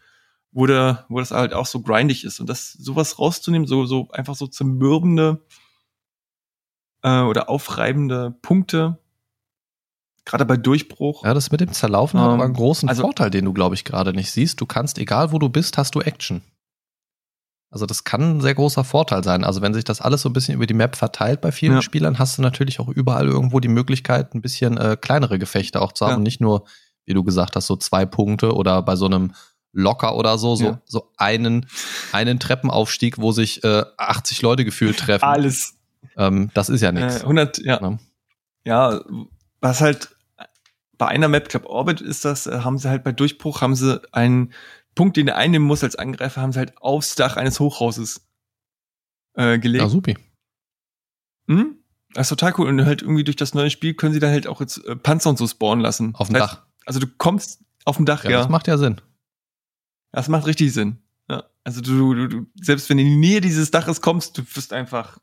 wo, 0.52 0.66
der, 0.66 1.04
wo 1.08 1.18
das 1.18 1.30
halt 1.30 1.52
auch 1.52 1.66
so 1.66 1.80
grindig 1.80 2.24
ist. 2.24 2.40
Und 2.40 2.48
das 2.48 2.72
sowas 2.72 3.18
rauszunehmen, 3.18 3.66
so, 3.66 3.86
so 3.86 4.08
einfach 4.10 4.34
so 4.34 4.46
zermürbende 4.46 5.42
äh, 7.02 7.20
oder 7.20 7.48
aufreibende 7.48 8.36
Punkte, 8.42 8.98
gerade 10.28 10.44
bei 10.46 10.56
Durchbruch. 10.56 11.24
Ja, 11.24 11.34
das 11.34 11.50
mit 11.50 11.60
dem 11.60 11.72
Zerlaufen 11.72 12.20
hat 12.20 12.26
Ähm, 12.28 12.34
aber 12.34 12.44
einen 12.44 12.54
großen 12.54 12.88
also- 12.88 13.02
Vorteil, 13.02 13.30
den 13.30 13.44
du, 13.44 13.52
glaube 13.52 13.74
ich, 13.74 13.84
gerade 13.84 14.12
nicht 14.12 14.30
siehst. 14.30 14.60
Du 14.60 14.66
kannst, 14.66 14.98
egal 14.98 15.32
wo 15.32 15.38
du 15.38 15.48
bist, 15.48 15.76
hast 15.78 15.94
du 15.94 16.00
Action. 16.00 16.42
Also 17.70 17.84
das 17.84 18.04
kann 18.04 18.22
ein 18.38 18.40
sehr 18.40 18.54
großer 18.54 18.82
Vorteil 18.82 19.22
sein. 19.22 19.44
Also 19.44 19.60
wenn 19.60 19.74
sich 19.74 19.84
das 19.84 20.00
alles 20.00 20.22
so 20.22 20.30
ein 20.30 20.32
bisschen 20.32 20.54
über 20.54 20.66
die 20.66 20.72
Map 20.74 20.96
verteilt 20.96 21.40
bei 21.42 21.52
vielen 21.52 21.74
Ja. 21.74 21.82
Spielern, 21.82 22.18
hast 22.18 22.38
du 22.38 22.42
natürlich 22.42 22.80
auch 22.80 22.88
überall 22.88 23.26
irgendwo 23.26 23.60
die 23.60 23.68
Möglichkeit, 23.68 24.34
ein 24.34 24.40
bisschen 24.40 24.78
äh, 24.78 24.96
kleinere 24.98 25.38
Gefechte 25.38 25.82
auch 25.82 25.92
zu 25.92 26.06
haben. 26.06 26.12
Ja. 26.12 26.16
Und 26.16 26.22
nicht 26.22 26.40
nur, 26.40 26.64
wie 27.04 27.12
du 27.12 27.22
gesagt 27.24 27.56
hast, 27.56 27.66
so 27.66 27.76
zwei 27.76 28.06
Punkte 28.06 28.54
oder 28.54 28.80
bei 28.82 28.96
so 28.96 29.04
einem 29.04 29.34
Locker 29.72 30.16
oder 30.16 30.38
so, 30.38 30.56
so, 30.56 30.64
Ja. 30.64 30.80
so 30.86 31.10
einen, 31.18 31.66
einen 32.12 32.40
Treppenaufstieg, 32.40 33.18
wo 33.18 33.32
sich 33.32 33.62
äh, 33.64 33.84
80 33.98 34.40
Leute 34.40 34.64
gefühlt 34.64 34.98
treffen. 34.98 35.26
Alles. 35.26 35.74
Ähm, 36.16 36.50
das 36.54 36.70
ist 36.70 36.80
ja 36.80 36.88
Äh, 36.88 36.92
nichts. 36.92 37.20
100, 37.20 37.58
ja. 37.58 37.80
Ne? 37.80 37.98
Ja, 38.64 39.00
was 39.60 39.82
halt 39.82 40.08
bei 40.98 41.06
einer 41.06 41.28
Map, 41.28 41.44
ich 41.44 41.48
glaube 41.50 41.70
Orbit 41.70 42.00
ist 42.00 42.24
das, 42.24 42.46
äh, 42.46 42.60
haben 42.60 42.78
sie 42.78 42.88
halt 42.90 43.04
bei 43.04 43.12
Durchbruch, 43.12 43.60
haben 43.60 43.74
sie 43.76 44.02
einen 44.12 44.52
Punkt, 44.94 45.16
den 45.16 45.26
der 45.26 45.36
einnehmen 45.36 45.66
muss 45.66 45.84
als 45.84 45.96
Angreifer, 45.96 46.40
haben 46.42 46.52
sie 46.52 46.58
halt 46.58 46.76
aufs 46.78 47.14
Dach 47.14 47.36
eines 47.36 47.60
Hochhauses 47.60 48.28
äh, 49.34 49.58
gelegt. 49.58 49.82
Ja, 49.82 49.88
supi. 49.88 50.18
Hm? 51.48 51.76
Das 52.14 52.26
ist 52.26 52.30
total 52.30 52.54
cool. 52.58 52.68
Und 52.68 52.84
halt 52.84 53.02
irgendwie 53.02 53.24
durch 53.24 53.36
das 53.36 53.54
neue 53.54 53.70
Spiel 53.70 53.94
können 53.94 54.12
sie 54.12 54.20
dann 54.20 54.30
halt 54.30 54.46
auch 54.46 54.60
jetzt 54.60 54.84
äh, 54.84 54.96
Panzer 54.96 55.30
und 55.30 55.38
so 55.38 55.46
spawnen 55.46 55.80
lassen. 55.82 56.14
Auf 56.16 56.28
dem 56.28 56.34
Das 56.34 56.42
heißt, 56.42 56.54
Dach. 56.54 56.66
Also 56.86 57.00
du 57.00 57.06
kommst 57.06 57.62
auf 57.84 57.96
dem 57.96 58.06
Dach, 58.06 58.24
Ja, 58.24 58.30
ja. 58.30 58.38
das 58.38 58.48
macht 58.48 58.66
ja 58.66 58.76
Sinn. 58.76 59.00
Das 60.10 60.28
macht 60.28 60.46
richtig 60.46 60.72
Sinn. 60.72 60.98
Ja. 61.30 61.44
Also 61.64 61.80
du, 61.80 62.14
du, 62.14 62.28
du, 62.28 62.46
selbst 62.60 62.88
wenn 62.88 62.96
du 62.96 63.02
in 63.04 63.10
die 63.10 63.16
Nähe 63.16 63.40
dieses 63.40 63.70
Daches 63.70 64.00
kommst, 64.00 64.36
du 64.38 64.42
wirst 64.54 64.72
einfach 64.72 65.18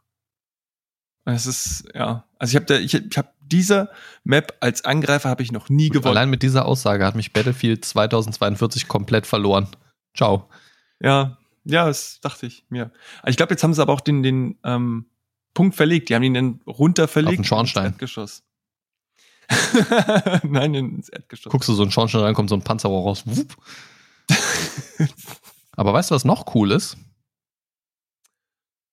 Es 1.26 1.48
ist, 1.48 1.86
ja. 1.94 2.28
Also 2.38 2.52
ich 2.52 2.56
habe 2.56 2.66
da, 2.66 2.78
ich, 2.78 2.94
ich 2.94 3.18
habe 3.18 3.30
diese 3.48 3.90
Map 4.24 4.56
als 4.60 4.86
Angreifer 4.86 5.30
habe 5.30 5.44
ich 5.44 5.52
noch 5.52 5.70
nie 5.70 5.90
gewonnen. 5.90 6.18
Allein 6.18 6.30
mit 6.30 6.44
dieser 6.44 6.66
Aussage 6.66 7.06
hat 7.06 7.16
mich 7.16 7.34
Battlefield 7.34 7.86
2042 7.86 8.88
komplett 8.88 9.28
verloren. 9.28 9.68
Ciao. 10.16 10.50
Ja, 11.00 11.38
ja, 11.64 11.86
das 11.86 12.20
dachte 12.22 12.46
ich 12.46 12.66
mir. 12.70 12.92
Also 13.22 13.32
ich 13.32 13.38
glaube, 13.38 13.54
jetzt 13.54 13.64
haben 13.64 13.74
sie 13.74 13.82
aber 13.82 13.94
auch 13.94 14.02
den, 14.02 14.24
den 14.24 14.58
ähm, 14.64 15.08
Punkt 15.54 15.76
verlegt. 15.76 16.10
Die 16.10 16.16
haben 16.16 16.24
ihn 16.24 16.34
dann 16.34 16.62
runter 16.68 17.08
verlegt. 17.08 17.34
Auf 17.34 17.38
den 17.38 17.46
Schornstein. 17.46 17.86
Ins 17.86 17.94
Erdgeschoss. 17.94 18.44
Nein, 20.44 20.74
ins 20.74 21.10
Erdgeschoss. 21.10 21.52
Guckst 21.52 21.70
du 21.70 21.74
so 21.74 21.84
einen 21.84 21.92
Schornstein 21.92 22.22
rein, 22.22 22.34
kommt 22.34 22.50
so 22.50 22.56
ein 22.56 22.64
Panzerrohr 22.64 23.04
raus. 23.04 23.24
aber 25.76 25.94
weißt 25.94 26.12
du, 26.12 26.16
was 26.16 26.26
noch 26.26 26.56
cool 26.56 26.72
ist? 26.72 26.98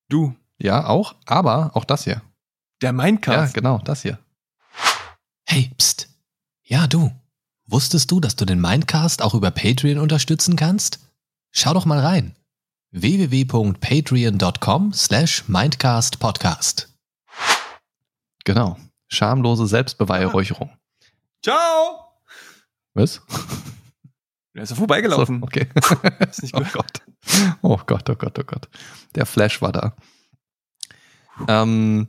Du. 0.08 0.34
Ja, 0.58 0.86
auch, 0.86 1.14
aber 1.26 1.70
auch 1.74 1.84
das 1.84 2.04
hier. 2.04 2.22
Der 2.82 2.92
Minecast. 2.92 3.54
Ja, 3.54 3.60
genau, 3.60 3.78
das 3.78 4.02
hier. 4.02 4.18
Hey, 5.52 5.70
pst. 5.76 6.08
Ja, 6.62 6.86
du. 6.86 7.12
Wusstest 7.66 8.10
du, 8.10 8.20
dass 8.20 8.36
du 8.36 8.46
den 8.46 8.58
Mindcast 8.58 9.20
auch 9.20 9.34
über 9.34 9.50
Patreon 9.50 9.98
unterstützen 9.98 10.56
kannst? 10.56 11.00
Schau 11.50 11.74
doch 11.74 11.84
mal 11.84 11.98
rein. 11.98 12.34
www.patreon.com 12.92 14.94
slash 14.94 15.46
mindcastpodcast. 15.48 16.88
Genau. 18.46 18.78
Schamlose 19.08 19.66
Selbstbeweihräucherung. 19.66 20.70
Ciao! 21.42 22.14
Was? 22.94 23.20
Er 24.54 24.62
ist 24.62 24.70
ja 24.70 24.76
vorbeigelaufen. 24.76 25.40
So, 25.40 25.44
okay. 25.44 25.68
ist 26.30 26.44
nicht 26.44 26.54
gut. 26.54 26.66
Oh 26.66 26.70
Gott. 26.72 27.02
Oh 27.60 27.78
Gott, 27.84 28.08
oh 28.08 28.14
Gott, 28.14 28.38
oh 28.38 28.44
Gott. 28.44 28.70
Der 29.14 29.26
Flash 29.26 29.60
war 29.60 29.72
da. 29.72 29.94
Ähm, 31.46 32.08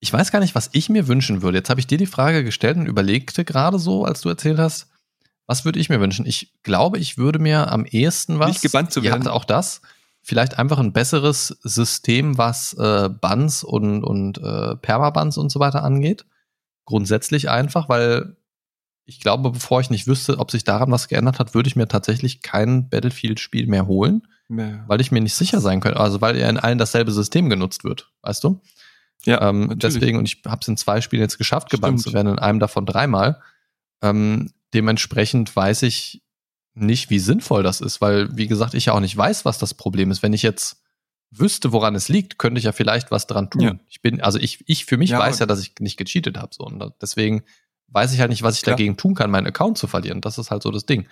ich 0.00 0.12
weiß 0.12 0.32
gar 0.32 0.40
nicht, 0.40 0.54
was 0.54 0.70
ich 0.72 0.88
mir 0.88 1.08
wünschen 1.08 1.42
würde. 1.42 1.58
Jetzt 1.58 1.70
habe 1.70 1.78
ich 1.78 1.86
dir 1.86 1.98
die 1.98 2.06
Frage 2.06 2.42
gestellt 2.42 2.78
und 2.78 2.86
überlegte 2.86 3.44
gerade 3.44 3.78
so, 3.78 4.04
als 4.04 4.22
du 4.22 4.30
erzählt 4.30 4.58
hast, 4.58 4.88
was 5.46 5.64
würde 5.64 5.78
ich 5.78 5.88
mir 5.88 6.00
wünschen? 6.00 6.26
Ich 6.26 6.54
glaube, 6.62 6.98
ich 6.98 7.18
würde 7.18 7.38
mir 7.38 7.70
am 7.70 7.84
ehesten 7.84 8.38
was. 8.38 8.48
Nicht 8.48 8.62
gebannt 8.62 8.92
zu 8.92 9.02
werden. 9.02 9.24
Ja, 9.24 9.32
auch 9.32 9.44
das. 9.44 9.82
Vielleicht 10.22 10.58
einfach 10.58 10.78
ein 10.78 10.92
besseres 10.92 11.58
System, 11.62 12.38
was 12.38 12.72
äh, 12.74 13.08
Buns 13.08 13.62
und, 13.62 14.04
und 14.04 14.38
äh, 14.38 14.76
Permabuns 14.76 15.36
und 15.36 15.50
so 15.50 15.60
weiter 15.60 15.82
angeht. 15.82 16.24
Grundsätzlich 16.84 17.50
einfach, 17.50 17.88
weil 17.88 18.36
ich 19.04 19.20
glaube, 19.20 19.50
bevor 19.50 19.80
ich 19.80 19.90
nicht 19.90 20.06
wüsste, 20.06 20.38
ob 20.38 20.50
sich 20.50 20.64
daran 20.64 20.90
was 20.92 21.08
geändert 21.08 21.40
hat, 21.40 21.52
würde 21.52 21.68
ich 21.68 21.76
mir 21.76 21.88
tatsächlich 21.88 22.42
kein 22.42 22.88
Battlefield-Spiel 22.88 23.66
mehr 23.66 23.86
holen, 23.86 24.22
mehr. 24.48 24.84
weil 24.86 25.00
ich 25.00 25.10
mir 25.10 25.20
nicht 25.20 25.34
sicher 25.34 25.60
sein 25.60 25.80
könnte. 25.80 25.98
Also 25.98 26.20
weil 26.20 26.38
ja 26.38 26.48
in 26.48 26.58
allen 26.58 26.78
dasselbe 26.78 27.10
System 27.10 27.50
genutzt 27.50 27.82
wird, 27.82 28.12
weißt 28.22 28.44
du? 28.44 28.60
Ja, 29.26 29.48
ähm, 29.48 29.72
deswegen, 29.76 30.18
und 30.18 30.26
ich 30.26 30.42
habe 30.46 30.60
es 30.62 30.68
in 30.68 30.76
zwei 30.76 31.00
Spielen 31.00 31.22
jetzt 31.22 31.38
geschafft, 31.38 31.70
gebannt 31.70 32.00
zu 32.00 32.12
werden, 32.12 32.32
in 32.32 32.38
einem 32.38 32.58
davon 32.58 32.86
dreimal. 32.86 33.40
Ähm, 34.02 34.50
dementsprechend 34.72 35.54
weiß 35.54 35.82
ich 35.82 36.22
nicht, 36.74 37.10
wie 37.10 37.18
sinnvoll 37.18 37.62
das 37.62 37.80
ist, 37.80 38.00
weil, 38.00 38.34
wie 38.36 38.46
gesagt, 38.46 38.74
ich 38.74 38.86
ja 38.86 38.94
auch 38.94 39.00
nicht 39.00 39.16
weiß, 39.16 39.44
was 39.44 39.58
das 39.58 39.74
Problem 39.74 40.10
ist. 40.10 40.22
Wenn 40.22 40.32
ich 40.32 40.42
jetzt 40.42 40.82
wüsste, 41.30 41.72
woran 41.72 41.94
es 41.94 42.08
liegt, 42.08 42.38
könnte 42.38 42.58
ich 42.58 42.64
ja 42.64 42.72
vielleicht 42.72 43.10
was 43.10 43.26
dran 43.26 43.50
tun. 43.50 43.62
Ja. 43.62 43.74
Ich 43.88 44.00
bin, 44.00 44.20
also 44.20 44.38
ich, 44.38 44.64
ich 44.66 44.84
für 44.84 44.96
mich 44.96 45.10
ja, 45.10 45.18
weiß 45.18 45.38
ja, 45.38 45.46
dass 45.46 45.60
ich 45.60 45.74
nicht 45.80 45.96
gecheatet 45.96 46.38
habe. 46.38 46.54
So. 46.54 46.64
Und 46.64 46.92
deswegen 47.00 47.42
weiß 47.88 48.12
ich 48.12 48.20
halt 48.20 48.30
nicht, 48.30 48.42
was 48.42 48.56
ich 48.56 48.62
Klar. 48.62 48.76
dagegen 48.76 48.96
tun 48.96 49.14
kann, 49.14 49.30
meinen 49.30 49.46
Account 49.46 49.78
zu 49.78 49.86
verlieren. 49.86 50.20
Das 50.20 50.38
ist 50.38 50.50
halt 50.50 50.62
so 50.62 50.70
das 50.70 50.86
Ding. 50.86 51.06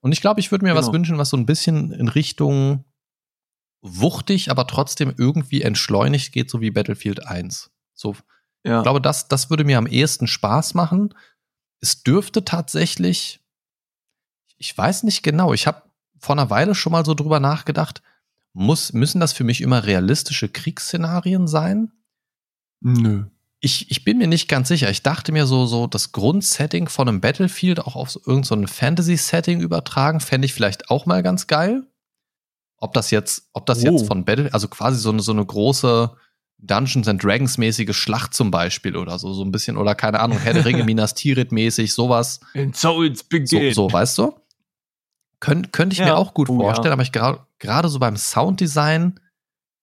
Und 0.00 0.12
ich 0.12 0.20
glaube, 0.20 0.40
ich 0.40 0.50
würde 0.50 0.64
mir 0.64 0.72
genau. 0.72 0.80
was 0.84 0.92
wünschen, 0.92 1.18
was 1.18 1.30
so 1.30 1.36
ein 1.36 1.46
bisschen 1.46 1.92
in 1.92 2.08
Richtung 2.08 2.84
wuchtig, 3.82 4.50
aber 4.50 4.66
trotzdem 4.66 5.12
irgendwie 5.16 5.62
entschleunigt 5.62 6.32
geht, 6.32 6.48
so 6.48 6.60
wie 6.60 6.70
Battlefield 6.70 7.26
1. 7.26 7.70
So, 7.92 8.16
ja. 8.64 8.78
ich 8.78 8.82
glaube, 8.84 9.00
das, 9.00 9.28
das 9.28 9.50
würde 9.50 9.64
mir 9.64 9.76
am 9.76 9.88
ehesten 9.88 10.28
Spaß 10.28 10.74
machen. 10.74 11.14
Es 11.80 12.04
dürfte 12.04 12.44
tatsächlich, 12.44 13.40
ich 14.56 14.76
weiß 14.76 15.02
nicht 15.02 15.22
genau, 15.22 15.52
ich 15.52 15.66
habe 15.66 15.82
vor 16.18 16.36
einer 16.36 16.48
Weile 16.48 16.76
schon 16.76 16.92
mal 16.92 17.04
so 17.04 17.14
drüber 17.14 17.40
nachgedacht, 17.40 18.02
muss, 18.52 18.92
müssen 18.92 19.20
das 19.20 19.32
für 19.32 19.44
mich 19.44 19.60
immer 19.60 19.84
realistische 19.84 20.48
Kriegsszenarien 20.48 21.48
sein? 21.48 21.90
Nö. 22.80 23.24
Ich, 23.58 23.90
ich 23.90 24.04
bin 24.04 24.18
mir 24.18 24.26
nicht 24.26 24.48
ganz 24.48 24.68
sicher. 24.68 24.90
Ich 24.90 25.02
dachte 25.02 25.32
mir 25.32 25.46
so, 25.46 25.66
so 25.66 25.86
das 25.86 26.12
Grundsetting 26.12 26.88
von 26.88 27.08
einem 27.08 27.20
Battlefield 27.20 27.80
auch 27.80 27.96
auf 27.96 28.10
so 28.10 28.20
irgendein 28.26 28.66
so 28.66 28.72
Fantasy-Setting 28.72 29.60
übertragen, 29.60 30.20
fände 30.20 30.46
ich 30.46 30.52
vielleicht 30.52 30.90
auch 30.90 31.06
mal 31.06 31.22
ganz 31.22 31.46
geil 31.46 31.86
ob 32.82 32.92
das 32.94 33.12
jetzt, 33.12 33.48
ob 33.52 33.64
das 33.66 33.78
oh. 33.84 33.90
jetzt 33.90 34.06
von 34.06 34.24
Battle, 34.24 34.52
also 34.52 34.66
quasi 34.66 34.98
so 34.98 35.10
eine, 35.10 35.22
so 35.22 35.30
eine 35.30 35.46
große 35.46 36.10
Dungeons 36.58 37.06
and 37.06 37.22
Dragons 37.22 37.56
mäßige 37.56 37.96
Schlacht 37.96 38.34
zum 38.34 38.50
Beispiel 38.50 38.96
oder 38.96 39.18
so, 39.20 39.32
so 39.32 39.44
ein 39.44 39.52
bisschen, 39.52 39.76
oder 39.76 39.94
keine 39.94 40.18
Ahnung, 40.18 40.38
Herr 40.38 40.52
der 40.52 40.64
Ringe 40.64 40.84
Minas 40.84 41.14
Tirith 41.14 41.52
mäßig, 41.52 41.92
sowas. 41.92 42.40
And 42.54 42.76
so 42.76 43.04
it's 43.04 43.22
begin. 43.22 43.72
So, 43.72 43.88
so 43.88 43.92
weißt 43.92 44.18
du? 44.18 44.34
Könnt, 45.38 45.72
könnte 45.72 45.94
ich 45.94 46.00
ja. 46.00 46.06
mir 46.06 46.16
auch 46.16 46.34
gut 46.34 46.50
oh, 46.50 46.58
vorstellen, 46.58 46.88
ja. 46.88 46.92
aber 46.92 47.02
ich 47.02 47.12
gerade 47.12 47.88
so 47.88 47.98
beim 48.00 48.16
Sounddesign 48.16 49.20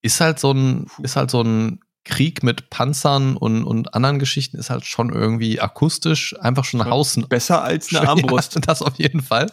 ist 0.02 0.20
halt 0.20 0.40
so 0.40 0.52
ein, 0.52 0.88
ist 1.02 1.16
halt 1.16 1.32
so 1.32 1.42
ein 1.42 1.80
Krieg 2.04 2.44
mit 2.44 2.70
Panzern 2.70 3.38
und, 3.38 3.64
und 3.64 3.94
anderen 3.94 4.20
Geschichten 4.20 4.58
ist 4.58 4.70
halt 4.70 4.84
schon 4.84 5.10
irgendwie 5.10 5.62
akustisch 5.62 6.38
einfach 6.40 6.66
schon 6.66 6.80
nach 6.80 6.88
außen. 6.88 7.28
Besser 7.30 7.64
als 7.64 7.94
eine 7.94 8.08
Armbrust. 8.10 8.56
Ja, 8.56 8.62
das 8.62 8.82
auf 8.82 8.98
jeden 8.98 9.22
Fall. 9.22 9.52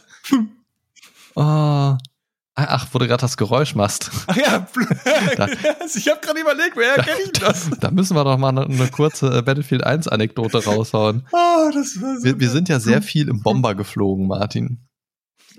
oh, 1.37 1.97
Ach, 2.59 2.89
wo 2.91 2.99
du 2.99 3.07
gerade 3.07 3.21
das 3.21 3.37
Geräusch 3.37 3.75
machst. 3.75 4.11
Ach 4.27 4.37
ja, 4.37 4.67
da, 5.37 5.47
ich 5.95 6.09
habe 6.09 6.21
gerade 6.23 6.41
überlegt, 6.41 6.75
wer 6.75 6.95
kenne 7.05 7.21
ich 7.25 7.33
das? 7.33 7.69
Da, 7.81 7.91
müssen 7.91 8.17
wir 8.17 8.25
doch 8.25 8.39
mal 8.39 8.49
eine, 8.49 8.65
eine 8.65 8.89
kurze 8.89 9.39
äh, 9.39 9.43
Battlefield 9.43 9.85
1 9.85 10.09
Anekdote 10.09 10.65
raushauen. 10.65 11.27
Oh, 11.33 11.71
das 11.75 12.01
war 12.01 12.17
so 12.17 12.25
wir, 12.25 12.41
wir 12.41 12.49
sind 12.49 12.71
ja 12.71 12.81
sehr 12.81 13.03
viel 13.03 13.29
im 13.29 13.43
Bomber 13.43 13.75
geflogen, 13.75 14.27
Martin. 14.27 14.89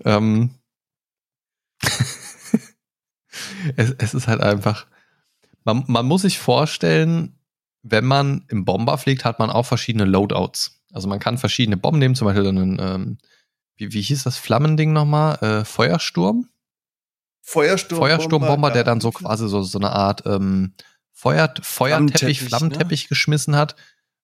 Ähm, 0.05 0.55
es, 3.75 3.91
es 3.99 4.13
ist 4.15 4.27
halt 4.27 4.41
einfach, 4.41 4.87
man, 5.65 5.83
man 5.85 6.05
muss 6.07 6.23
sich 6.23 6.39
vorstellen, 6.39 7.37
wenn 7.83 8.05
man 8.05 8.45
im 8.47 8.65
Bomber 8.65 8.97
fliegt, 8.97 9.23
hat 9.23 9.37
man 9.37 9.51
auch 9.51 9.67
verschiedene 9.67 10.05
Loadouts. 10.05 10.81
Also 10.91 11.07
man 11.07 11.19
kann 11.19 11.37
verschiedene 11.37 11.77
Bomben 11.77 11.99
nehmen, 11.99 12.15
zum 12.15 12.25
Beispiel 12.25 12.47
einen, 12.47 12.79
ähm, 12.79 13.17
wie, 13.75 13.93
wie 13.93 14.01
hieß 14.01 14.23
das 14.23 14.37
Flammending 14.37 14.93
nochmal? 14.93 15.35
Äh, 15.41 15.63
Feuersturm? 15.63 16.49
Feuersturm 17.49 17.99
Feuersturmbomber, 17.99 18.71
der 18.71 18.83
dann 18.83 18.99
so 18.99 19.11
quasi 19.11 19.47
so, 19.47 19.61
so 19.61 19.79
eine 19.79 19.91
Art 19.91 20.23
ähm, 20.25 20.73
Feuer, 21.13 21.53
Feuerteppich, 21.61 22.41
Flammenteppich 22.41 23.05
ne? 23.05 23.07
geschmissen 23.07 23.55
hat. 23.55 23.77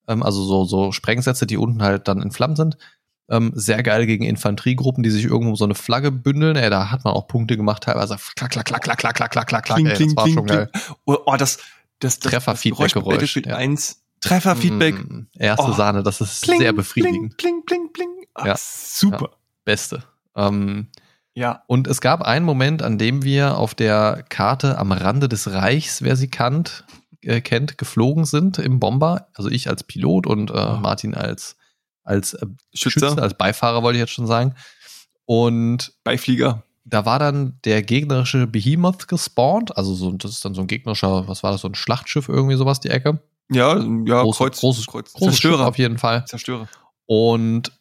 Ähm, 0.10 0.22
also 0.24 0.44
so, 0.44 0.66
so 0.66 0.91
Sprengsätze, 0.91 1.48
die 1.48 1.56
unten 1.56 1.82
halt 1.82 2.10
dann 2.10 2.22
in 2.22 2.32
Flammen 2.32 2.58
sind. 2.58 2.78
Ähm, 3.30 3.54
sehr 3.56 3.82
geil 3.82 4.06
gegen 4.08 4.26
Infanteriegruppen, 4.26 5.04
die 5.04 5.10
sich 5.10 5.24
irgendwo 5.24 5.56
so 5.56 5.64
eine 5.64 5.74
Flagge 5.74 6.12
bündeln. 6.12 6.58
Ey, 6.58 6.70
da 6.70 6.91
hat 6.91 7.06
man 7.06 7.14
auch 7.14 7.30
Punkte 7.30 7.56
gemacht, 7.56 7.84
teilweise 7.84 8.18
klack, 8.36 8.52
klack, 8.52 8.66
klack, 8.66 8.84
klack, 8.84 8.98
klack, 8.98 9.16
klack, 9.16 9.32
klack, 9.32 9.48
klack, 9.48 9.64
klack. 9.64 9.80
Ey, 9.80 9.86
das 9.86 10.16
war 10.18 10.28
schon 10.28 10.45
geil. 10.45 10.70
Oh, 11.06 11.16
oh, 11.26 11.38
das, 11.38 11.60
das, 12.00 12.20
das 12.20 12.32
Trefferfeedback-Geräusch. 12.32 13.38
Ja. 13.38 13.56
Eins, 13.56 14.04
Trefferfeedback. 14.20 14.95
Mm, 14.95 15.28
erste 15.40 15.72
oh. 15.72 15.74
Sahne, 15.74 16.04
das 16.04 16.20
ist 16.20 16.41
pling, 16.41 16.60
sehr 16.60 16.74
befriedigend. 16.74 17.38
Pling, 17.38 17.64
pling, 17.66 17.94
pling, 17.94 18.10
pling. 18.18 18.28
Ach, 18.34 18.45
ja, 18.48 18.56
super. 18.58 19.30
Ja, 19.32 19.38
beste. 19.64 20.04
Ähm, 20.36 20.90
ja. 21.35 21.64
Und 21.68 21.88
es 21.88 22.01
gab 22.01 22.22
einen 22.22 22.45
Moment, 22.45 22.81
an 22.81 22.97
dem 22.97 23.23
wir 23.23 23.57
auf 23.57 23.73
der 23.73 24.23
Karte 24.30 24.77
am 24.77 24.91
Rande 24.91 25.27
des 25.27 25.51
Reichs, 25.51 26.01
wer 26.01 26.15
sie 26.15 26.30
kannt, 26.30 26.85
äh, 27.22 27.41
kennt, 27.41 27.77
geflogen 27.77 28.26
sind 28.26 28.60
im 28.60 28.80
Bomber. 28.80 29.27
Also 29.34 29.49
ich 29.49 29.69
als 29.69 29.84
Pilot 29.84 30.27
und 30.27 30.51
äh. 30.51 30.53
Martin 30.53 31.15
als, 31.15 31.55
als 32.03 32.34
äh, 32.34 32.45
Schütze, 32.73 33.18
als 33.22 33.35
Beifahrer 33.35 33.81
wollte 33.81 33.97
ich 33.97 34.01
jetzt 34.01 34.14
schon 34.14 34.27
sagen. 34.27 34.55
Und 35.26 35.93
Beiflieger. 36.03 36.64
Da 36.85 37.05
war 37.05 37.18
dann 37.18 37.60
der 37.64 37.81
gegnerische 37.81 38.45
Behemoth 38.45 39.07
gespawnt. 39.07 39.77
Also 39.77 39.95
so, 39.95 40.11
das 40.11 40.31
ist 40.31 40.45
dann 40.45 40.53
so 40.53 40.61
ein 40.61 40.68
gegnerischer, 40.68 41.27
was 41.27 41.41
war 41.41 41.53
das, 41.53 41.61
so 41.61 41.69
ein 41.69 41.76
Schlachtschiff, 41.76 42.27
irgendwie 42.27 42.57
sowas, 42.57 42.81
die 42.81 42.89
Ecke. 42.89 43.22
Ja, 43.49 43.77
ja, 43.77 44.22
Groß, 44.22 44.38
Kreuz, 44.38 44.60
großes, 44.60 44.88
Kreuz. 44.88 45.14
großes 45.14 45.35
Zerstörer 45.35 45.57
Schiff 45.57 45.68
auf 45.68 45.77
jeden 45.77 45.97
Fall. 45.97 46.26
Zerstörer. 46.26 46.68
Und 47.05 47.72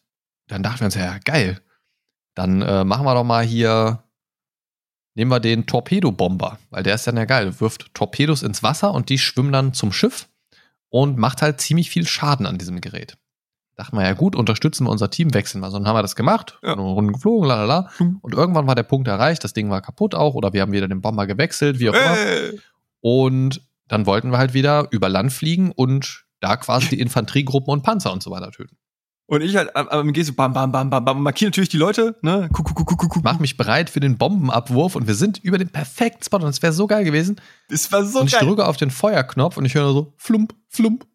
dann 0.47 0.63
dachten 0.63 0.79
wir 0.79 0.85
uns, 0.85 0.95
ja, 0.95 1.17
geil 1.19 1.61
dann 2.35 2.61
äh, 2.61 2.83
machen 2.83 3.05
wir 3.05 3.13
doch 3.13 3.23
mal 3.23 3.43
hier, 3.43 4.03
nehmen 5.15 5.31
wir 5.31 5.39
den 5.39 5.65
Torpedobomber, 5.65 6.57
weil 6.69 6.83
der 6.83 6.95
ist 6.95 7.05
dann 7.07 7.17
ja 7.17 7.25
geil. 7.25 7.59
Wirft 7.59 7.93
Torpedos 7.93 8.43
ins 8.43 8.63
Wasser 8.63 8.93
und 8.93 9.09
die 9.09 9.19
schwimmen 9.19 9.51
dann 9.51 9.73
zum 9.73 9.91
Schiff 9.91 10.27
und 10.89 11.17
macht 11.17 11.41
halt 11.41 11.61
ziemlich 11.61 11.89
viel 11.89 12.07
Schaden 12.07 12.45
an 12.45 12.57
diesem 12.57 12.81
Gerät. 12.81 13.17
Dachten 13.75 13.97
wir 13.97 14.03
ja 14.03 14.13
gut, 14.13 14.35
unterstützen 14.35 14.85
wir 14.85 14.91
unser 14.91 15.09
Team, 15.09 15.33
wechseln 15.33 15.61
wir. 15.61 15.71
So, 15.71 15.79
dann 15.79 15.87
haben 15.87 15.95
wir 15.95 16.03
das 16.03 16.15
gemacht, 16.15 16.59
ja. 16.61 16.73
eine 16.73 16.81
Runde 16.81 17.13
geflogen, 17.13 17.47
lalala. 17.47 17.89
Hm. 17.97 18.19
Und 18.21 18.33
irgendwann 18.33 18.67
war 18.67 18.75
der 18.75 18.83
Punkt 18.83 19.07
erreicht, 19.07 19.43
das 19.43 19.53
Ding 19.53 19.69
war 19.71 19.81
kaputt 19.81 20.13
auch 20.13 20.35
oder 20.35 20.53
wir 20.53 20.61
haben 20.61 20.71
wieder 20.71 20.87
den 20.87 21.01
Bomber 21.01 21.25
gewechselt, 21.25 21.79
wie 21.79 21.89
auch 21.89 21.95
immer. 21.95 22.15
Hey. 22.15 22.59
Und 23.01 23.61
dann 23.87 24.05
wollten 24.05 24.31
wir 24.31 24.37
halt 24.37 24.53
wieder 24.53 24.87
über 24.91 25.09
Land 25.09 25.33
fliegen 25.33 25.71
und 25.71 26.25
da 26.39 26.57
quasi 26.57 26.89
die 26.89 26.99
Infanteriegruppen 26.99 27.73
und 27.73 27.83
Panzer 27.83 28.13
und 28.13 28.21
so 28.21 28.29
weiter 28.29 28.51
töten. 28.51 28.77
Und 29.25 29.41
ich 29.41 29.55
halt 29.55 29.75
am, 29.75 29.87
am 29.87 30.09
MG 30.09 30.21
so 30.23 30.33
bam, 30.33 30.53
bam, 30.53 30.71
bam, 30.71 30.89
bam, 30.89 31.05
bam, 31.05 31.21
markiere 31.23 31.49
natürlich 31.49 31.69
die 31.69 31.77
Leute, 31.77 32.17
ne? 32.21 32.49
Guck, 32.51 32.73
guck, 32.75 32.85
guck, 32.85 33.09
guck. 33.09 33.23
Mach 33.23 33.39
mich 33.39 33.55
bereit 33.57 33.89
für 33.89 33.99
den 34.01 34.17
Bombenabwurf 34.17 34.95
und 34.95 35.07
wir 35.07 35.15
sind 35.15 35.37
über 35.39 35.57
den 35.57 35.69
perfekten 35.69 36.23
Spot 36.23 36.37
und 36.37 36.47
es 36.49 36.61
wäre 36.61 36.73
so 36.73 36.87
geil 36.87 37.03
gewesen. 37.05 37.39
Das 37.69 37.91
war 37.91 38.03
so 38.05 38.19
und 38.19 38.27
ich 38.27 38.33
geil. 38.33 38.45
drücke 38.45 38.65
auf 38.67 38.77
den 38.77 38.91
Feuerknopf 38.91 39.55
und 39.57 39.65
ich 39.65 39.75
höre 39.75 39.91
so 39.93 40.13
flump, 40.17 40.53
flump. 40.67 41.05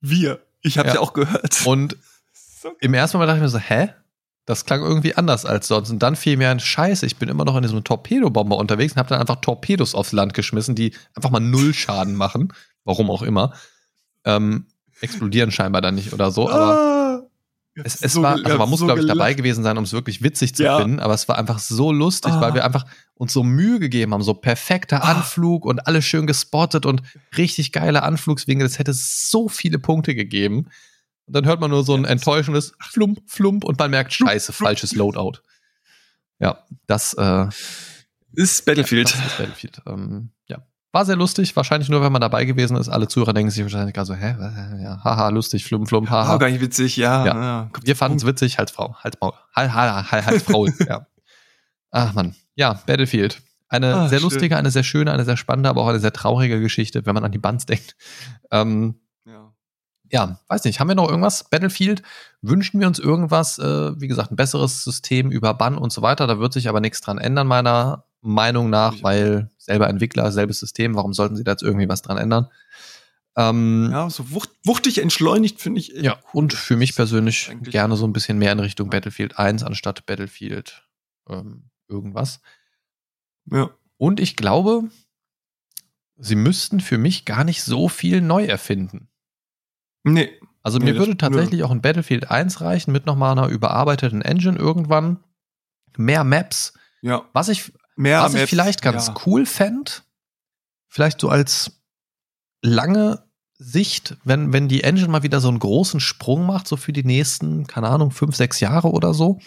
Wir. 0.00 0.40
Ich 0.60 0.76
hab's 0.78 0.88
ja, 0.88 0.94
Ja. 0.96 1.00
auch 1.00 1.12
gehört. 1.14 1.62
Und 1.66 1.96
So 2.34 2.70
im 2.80 2.92
ersten 2.94 3.16
Moment 3.16 3.30
dachte 3.30 3.38
ich 3.38 3.42
mir 3.42 3.48
so, 3.48 3.58
hä? 3.58 3.90
Das 4.44 4.64
klang 4.64 4.80
irgendwie 4.82 5.14
anders 5.16 5.44
als 5.44 5.66
sonst. 5.68 5.90
Und 5.90 6.00
dann 6.02 6.14
fiel 6.16 6.36
mir 6.36 6.50
ein 6.50 6.60
Scheiße, 6.60 7.06
ich 7.06 7.16
bin 7.16 7.28
immer 7.28 7.44
noch 7.44 7.56
in 7.56 7.62
diesem 7.62 7.82
Torpedobomber 7.82 8.56
unterwegs 8.56 8.92
und 8.92 8.98
habe 8.98 9.08
dann 9.08 9.20
einfach 9.20 9.36
Torpedos 9.36 9.94
aufs 9.94 10.12
Land 10.12 10.34
geschmissen, 10.34 10.74
die 10.74 10.92
einfach 11.14 11.30
mal 11.30 11.40
null 11.40 11.72
Schaden 11.74 12.14
machen. 12.14 12.52
Warum 12.84 13.10
auch 13.10 13.22
immer. 13.22 13.54
Ähm, 14.24 14.66
explodieren 15.00 15.50
scheinbar 15.50 15.82
dann 15.82 15.94
nicht 15.96 16.12
oder 16.12 16.30
so, 16.30 16.48
aber 16.48 16.78
ah, 16.78 17.05
es, 17.84 18.00
es 18.02 18.12
so 18.14 18.22
war, 18.22 18.32
also 18.32 18.42
man 18.48 18.58
ja, 18.58 18.66
muss, 18.66 18.80
so 18.80 18.86
glaube 18.86 19.00
ich, 19.00 19.06
dabei 19.06 19.34
gewesen 19.34 19.62
sein, 19.64 19.76
um 19.78 19.84
es 19.84 19.92
wirklich 19.92 20.22
witzig 20.22 20.54
zu 20.54 20.64
Ja. 20.64 20.78
finden, 20.78 20.98
aber 21.00 21.14
es 21.14 21.28
war 21.28 21.38
einfach 21.38 21.58
so 21.58 21.92
lustig, 21.92 22.32
Ah. 22.32 22.40
weil 22.40 22.54
wir 22.54 22.64
einfach 22.64 22.86
uns 23.14 23.32
so 23.32 23.42
Mühe 23.42 23.78
gegeben 23.78 24.12
haben, 24.14 24.22
so 24.22 24.34
perfekter 24.34 25.02
Ah. 25.04 25.12
Anflug 25.12 25.64
und 25.64 25.86
alles 25.86 26.04
schön 26.04 26.26
gespottet 26.26 26.86
und 26.86 27.02
richtig 27.36 27.72
geile 27.72 28.02
Anflugswinkel. 28.02 28.66
Es 28.66 28.78
hätte 28.78 28.92
so 28.94 29.48
viele 29.48 29.78
Punkte 29.78 30.14
gegeben. 30.14 30.68
Und 31.26 31.34
dann 31.34 31.44
hört 31.46 31.60
man 31.60 31.70
nur 31.70 31.84
so 31.84 31.94
ein 31.94 32.02
Ja, 32.02 32.02
das- 32.04 32.12
enttäuschendes 32.12 32.72
Flump, 32.80 33.20
Flump 33.26 33.64
und 33.64 33.78
man 33.78 33.90
merkt, 33.90 34.14
Flump, 34.14 34.30
scheiße, 34.30 34.52
Flump. 34.52 34.68
falsches 34.68 34.94
Loadout. 34.94 35.38
Ja, 36.38 36.58
das, 36.86 37.14
äh, 37.14 37.46
Ist 38.34 38.64
Battlefield. 38.66 39.12
das 39.12 39.26
ist 39.26 39.38
Battlefield. 39.38 39.82
Ähm, 39.86 40.30
ja. 40.48 40.58
War 40.96 41.04
sehr 41.04 41.16
lustig, 41.16 41.54
wahrscheinlich 41.54 41.90
nur, 41.90 42.00
wenn 42.00 42.10
man 42.10 42.22
dabei 42.22 42.46
gewesen 42.46 42.74
ist. 42.78 42.88
Alle 42.88 43.06
Zuhörer 43.06 43.34
denken 43.34 43.50
sich 43.50 43.62
wahrscheinlich 43.62 43.92
gerade 43.92 44.06
so, 44.06 44.14
hä, 44.14 44.34
ja, 44.82 45.04
haha, 45.04 45.28
lustig, 45.28 45.66
flum, 45.66 45.86
flum, 45.86 46.08
haha. 46.08 46.30
War 46.30 46.38
gar 46.38 46.48
nicht 46.48 46.62
witzig, 46.62 46.96
ja. 46.96 47.22
Ja. 47.26 47.34
ja. 47.34 47.70
Wir 47.82 47.94
fanden 47.96 48.16
es 48.16 48.24
witzig, 48.24 48.56
Halsfrau, 48.56 48.94
Halsmaul, 49.04 49.34
Hal, 49.54 49.74
Hal, 49.74 50.10
Hal, 50.10 50.24
Halsfrau, 50.24 50.66
ja. 50.88 51.06
Ach 51.90 52.14
man, 52.14 52.34
ja, 52.54 52.80
Battlefield. 52.86 53.42
Eine 53.68 53.94
Ah, 53.94 54.08
sehr 54.08 54.20
schön. 54.20 54.30
lustige, 54.30 54.56
eine 54.56 54.70
sehr 54.70 54.84
schöne, 54.84 55.12
eine 55.12 55.26
sehr 55.26 55.36
spannende, 55.36 55.68
aber 55.68 55.82
auch 55.82 55.88
eine 55.88 56.00
sehr 56.00 56.14
traurige 56.14 56.62
Geschichte, 56.62 57.04
wenn 57.04 57.12
man 57.14 57.24
an 57.26 57.32
die 57.32 57.36
Bands 57.38 57.66
denkt. 57.66 57.94
Ähm, 58.50 58.98
ja. 59.26 59.52
ja, 60.10 60.40
weiß 60.48 60.64
nicht, 60.64 60.80
haben 60.80 60.88
wir 60.88 60.94
noch 60.94 61.10
irgendwas? 61.10 61.44
Battlefield, 61.50 62.02
wünschen 62.40 62.80
wir 62.80 62.86
uns 62.86 62.98
irgendwas, 62.98 63.58
äh, 63.58 64.00
wie 64.00 64.08
gesagt, 64.08 64.32
ein 64.32 64.36
besseres 64.36 64.82
System 64.82 65.30
über 65.30 65.52
Bann 65.52 65.76
und 65.76 65.92
so 65.92 66.00
weiter. 66.00 66.26
Da 66.26 66.38
wird 66.38 66.54
sich 66.54 66.70
aber 66.70 66.80
nichts 66.80 67.02
dran 67.02 67.18
ändern, 67.18 67.46
meiner 67.48 68.04
Meinung 68.26 68.70
nach, 68.70 69.02
weil 69.02 69.50
selber 69.58 69.88
Entwickler, 69.88 70.30
selbes 70.32 70.60
System, 70.60 70.94
warum 70.94 71.12
sollten 71.12 71.36
sie 71.36 71.44
da 71.44 71.52
jetzt 71.52 71.62
irgendwie 71.62 71.88
was 71.88 72.02
dran 72.02 72.18
ändern? 72.18 72.48
Ähm, 73.36 73.88
Ja, 73.92 74.08
so 74.08 74.30
wucht, 74.30 74.50
wuchtig 74.64 74.98
entschleunigt 74.98 75.60
finde 75.60 75.80
ich. 75.80 75.94
echt 75.94 76.04
ja, 76.04 76.12
cool. 76.12 76.42
und 76.44 76.54
für 76.54 76.76
mich 76.76 76.94
persönlich 76.94 77.50
gerne 77.62 77.96
so 77.96 78.06
ein 78.06 78.12
bisschen 78.12 78.38
mehr 78.38 78.52
in 78.52 78.60
Richtung 78.60 78.90
Battlefield 78.90 79.38
1 79.38 79.62
anstatt 79.62 80.06
Battlefield 80.06 80.84
ähm, 81.28 81.70
irgendwas. 81.88 82.40
Ja. 83.50 83.70
Und 83.98 84.20
ich 84.20 84.36
glaube, 84.36 84.84
sie 86.16 86.36
müssten 86.36 86.80
für 86.80 86.98
mich 86.98 87.24
gar 87.24 87.44
nicht 87.44 87.62
so 87.62 87.88
viel 87.88 88.20
neu 88.20 88.44
erfinden. 88.44 89.08
Nee. 90.02 90.30
Also 90.62 90.78
Nee, 90.78 90.92
mir 90.92 90.98
würde 90.98 91.16
tatsächlich 91.16 91.62
auch 91.62 91.70
ein 91.70 91.82
Battlefield 91.82 92.30
1 92.30 92.60
reichen 92.60 92.90
mit 92.90 93.06
nochmal 93.06 93.32
einer 93.32 93.48
überarbeiteten 93.48 94.22
Engine 94.22 94.58
irgendwann. 94.58 95.22
Mehr 95.96 96.24
Maps. 96.24 96.74
Ja. 97.02 97.24
Was 97.32 97.48
ich, 97.48 97.72
Mehr 97.96 98.20
was 98.22 98.34
ich 98.34 98.40
Maps, 98.40 98.50
vielleicht 98.50 98.82
ganz 98.82 99.08
ja. 99.08 99.14
cool 99.26 99.46
fände, 99.46 99.90
vielleicht 100.88 101.20
so 101.20 101.28
als 101.28 101.80
lange 102.62 103.24
Sicht, 103.58 104.16
wenn, 104.24 104.52
wenn 104.52 104.68
die 104.68 104.84
Engine 104.84 105.08
mal 105.08 105.22
wieder 105.22 105.40
so 105.40 105.48
einen 105.48 105.58
großen 105.58 106.00
Sprung 106.00 106.44
macht, 106.46 106.68
so 106.68 106.76
für 106.76 106.92
die 106.92 107.04
nächsten, 107.04 107.66
keine 107.66 107.88
Ahnung, 107.88 108.10
fünf, 108.10 108.36
sechs 108.36 108.60
Jahre 108.60 108.90
oder 108.90 109.14
so, 109.14 109.40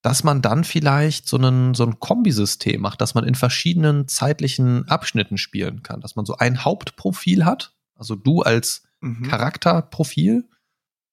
dass 0.00 0.24
man 0.24 0.40
dann 0.42 0.64
vielleicht 0.64 1.28
so, 1.28 1.36
einen, 1.36 1.74
so 1.74 1.84
ein 1.84 1.98
Kombisystem 2.00 2.80
macht, 2.80 3.00
dass 3.00 3.14
man 3.14 3.24
in 3.24 3.34
verschiedenen 3.34 4.08
zeitlichen 4.08 4.88
Abschnitten 4.88 5.36
spielen 5.38 5.82
kann, 5.82 6.00
dass 6.00 6.16
man 6.16 6.24
so 6.24 6.36
ein 6.36 6.64
Hauptprofil 6.64 7.44
hat, 7.44 7.74
also 7.94 8.16
du 8.16 8.40
als 8.42 8.82
Mhm. 9.00 9.24
Charakterprofil, 9.28 10.48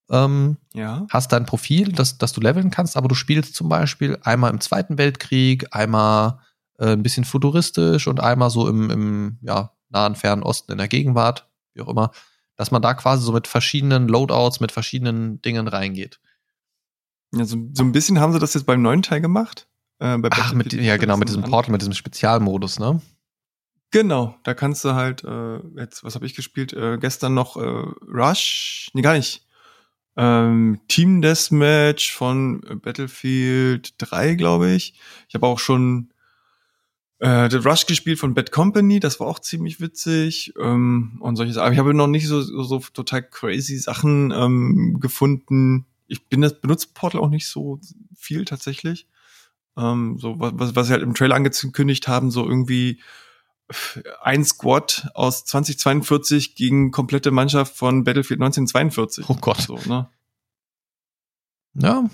ähm, 0.09 0.57
Ja. 0.73 1.05
hast 1.09 1.33
dein 1.33 1.45
Profil, 1.45 1.91
das, 1.91 2.17
das 2.17 2.31
du 2.31 2.39
leveln 2.39 2.71
kannst, 2.71 2.95
aber 2.95 3.09
du 3.09 3.15
spielst 3.15 3.53
zum 3.55 3.67
Beispiel 3.67 4.17
einmal 4.23 4.51
im 4.51 4.61
Zweiten 4.61 4.97
Weltkrieg, 4.97 5.67
einmal 5.75 6.39
äh, 6.81 6.93
ein 6.93 7.03
bisschen 7.03 7.23
futuristisch 7.23 8.07
und 8.07 8.19
einmal 8.19 8.49
so 8.49 8.67
im, 8.67 8.89
im 8.89 9.37
ja, 9.41 9.71
nahen, 9.89 10.15
fernen 10.15 10.43
Osten 10.43 10.71
in 10.71 10.79
der 10.79 10.87
Gegenwart, 10.87 11.47
wie 11.73 11.81
auch 11.81 11.87
immer, 11.87 12.11
dass 12.55 12.71
man 12.71 12.81
da 12.81 12.95
quasi 12.95 13.23
so 13.23 13.31
mit 13.31 13.47
verschiedenen 13.47 14.07
Loadouts, 14.07 14.59
mit 14.59 14.71
verschiedenen 14.71 15.41
Dingen 15.43 15.67
reingeht. 15.67 16.19
ja 17.33 17.45
so, 17.45 17.57
so 17.73 17.83
ein 17.83 17.91
bisschen 17.91 18.19
haben 18.19 18.33
sie 18.33 18.39
das 18.39 18.55
jetzt 18.55 18.65
beim 18.65 18.81
neuen 18.81 19.03
Teil 19.03 19.21
gemacht. 19.21 19.67
Äh, 19.99 20.17
Ach, 20.31 20.53
mit, 20.53 20.73
ja 20.73 20.97
genau, 20.97 21.17
mit 21.17 21.29
diesem 21.29 21.43
Portal, 21.43 21.71
mit 21.71 21.81
diesem 21.81 21.93
Spezialmodus, 21.93 22.79
ne? 22.79 22.99
Genau, 23.91 24.35
da 24.43 24.53
kannst 24.53 24.83
du 24.83 24.93
halt, 24.93 25.23
äh, 25.23 25.57
jetzt, 25.77 26.03
was 26.03 26.15
habe 26.15 26.25
ich 26.25 26.33
gespielt? 26.33 26.73
Äh, 26.73 26.97
gestern 26.97 27.35
noch 27.35 27.57
äh, 27.57 27.85
Rush, 28.07 28.89
nee, 28.93 29.01
gar 29.01 29.13
nicht. 29.13 29.45
Ähm, 30.17 30.79
Team 30.87 31.21
Deathmatch 31.21 32.11
von 32.11 32.61
Battlefield 32.81 33.93
3, 33.97 34.35
glaube 34.35 34.71
ich. 34.71 34.95
Ich 35.27 35.35
habe 35.35 35.45
auch 35.45 35.59
schon 35.59 36.10
äh, 37.21 37.49
The 37.51 37.57
Rush 37.57 37.85
gespielt 37.85 38.17
von 38.17 38.33
Bad 38.33 38.51
Company, 38.51 38.99
das 38.99 39.19
war 39.19 39.27
auch 39.27 39.39
ziemlich 39.39 39.79
witzig. 39.79 40.53
Ähm, 40.59 41.17
und 41.21 41.35
solche 41.35 41.53
Sachen. 41.53 41.65
Aber 41.65 41.73
ich 41.73 41.79
habe 41.79 41.93
noch 41.93 42.07
nicht 42.07 42.27
so, 42.27 42.41
so, 42.41 42.63
so 42.63 42.79
total 42.93 43.21
crazy 43.23 43.77
Sachen 43.77 44.31
ähm, 44.31 44.97
gefunden. 44.99 45.85
Ich 46.07 46.27
bin 46.27 46.41
das 46.41 46.59
benutze 46.59 46.87
Portal 46.93 47.21
auch 47.21 47.29
nicht 47.29 47.47
so 47.47 47.79
viel 48.15 48.43
tatsächlich. 48.43 49.07
Ähm, 49.77 50.17
so 50.19 50.39
was, 50.39 50.53
was 50.55 50.75
was 50.75 50.87
sie 50.87 50.93
halt 50.93 51.03
im 51.03 51.13
Trailer 51.13 51.35
angekündigt 51.35 52.07
haben, 52.07 52.31
so 52.31 52.43
irgendwie 52.43 52.99
ein 54.21 54.43
Squad 54.43 55.07
aus 55.13 55.45
2042 55.45 56.55
gegen 56.55 56.89
komplette 56.89 57.29
Mannschaft 57.29 57.77
von 57.77 58.03
Battlefield 58.03 58.41
1942. 58.41 59.29
Oh 59.29 59.37
Gott. 59.39 59.61
So, 59.61 59.79
ne? 59.87 60.09
Ja, 61.75 62.09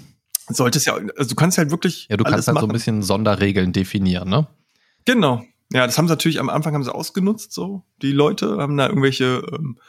Sollte 0.49 0.77
es 0.77 0.85
ja, 0.85 0.95
also 0.95 1.29
du 1.29 1.35
kannst 1.35 1.57
halt 1.57 1.71
wirklich 1.71 2.07
ja 2.09 2.17
du 2.17 2.23
kannst 2.23 2.47
halt 2.47 2.55
machen. 2.55 2.63
so 2.63 2.67
ein 2.67 2.73
bisschen 2.73 3.01
Sonderregeln 3.01 3.73
definieren, 3.73 4.29
ne? 4.29 4.47
Genau. 5.07 5.41
Ja, 5.71 5.85
das 5.85 5.97
haben 5.97 6.07
sie 6.07 6.11
natürlich 6.11 6.39
am 6.39 6.49
Anfang 6.49 6.73
haben 6.73 6.83
sie 6.83 6.93
ausgenutzt, 6.93 7.53
so. 7.53 7.83
Die 8.01 8.11
Leute 8.11 8.57
haben 8.57 8.75
da 8.77 8.87
irgendwelche 8.87 9.41
ähm, 9.53 9.79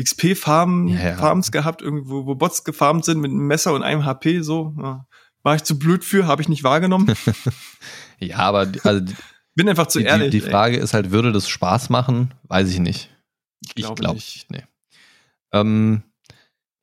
XP-Farmen, 0.00 0.88
Ja, 0.88 1.00
ja. 1.10 1.16
Farms 1.16 1.50
gehabt, 1.52 1.82
irgendwo, 1.82 2.24
wo 2.26 2.34
Bots 2.36 2.62
gefarmt 2.64 3.04
sind 3.04 3.20
mit 3.20 3.30
einem 3.32 3.46
Messer 3.46 3.74
und 3.74 3.82
einem 3.82 4.04
HP, 4.04 4.40
so. 4.42 4.74
Ja. 4.80 5.06
War 5.42 5.56
ich 5.56 5.64
zu 5.64 5.78
blöd 5.78 6.04
für, 6.04 6.26
habe 6.26 6.40
ich 6.40 6.48
nicht 6.48 6.64
wahrgenommen. 6.64 7.14
Ja, 8.20 8.38
aber 8.38 8.64
die, 8.64 8.80
also 8.82 9.00
die, 9.00 9.14
Bin 9.56 9.68
einfach 9.68 9.88
zu 9.88 9.98
die, 9.98 10.04
ehrlich. 10.06 10.30
die 10.30 10.42
ey. 10.42 10.50
Frage 10.50 10.76
ist 10.76 10.94
halt, 10.94 11.10
würde 11.10 11.32
das 11.32 11.48
Spaß 11.48 11.90
machen? 11.90 12.32
Weiß 12.44 12.70
ich 12.70 12.78
nicht. 12.78 13.10
Ich 13.74 13.74
glaube 13.74 14.14
nicht. 14.14 14.14
nicht. 14.14 14.50
Nee. 14.50 14.64
Ähm, 15.52 16.04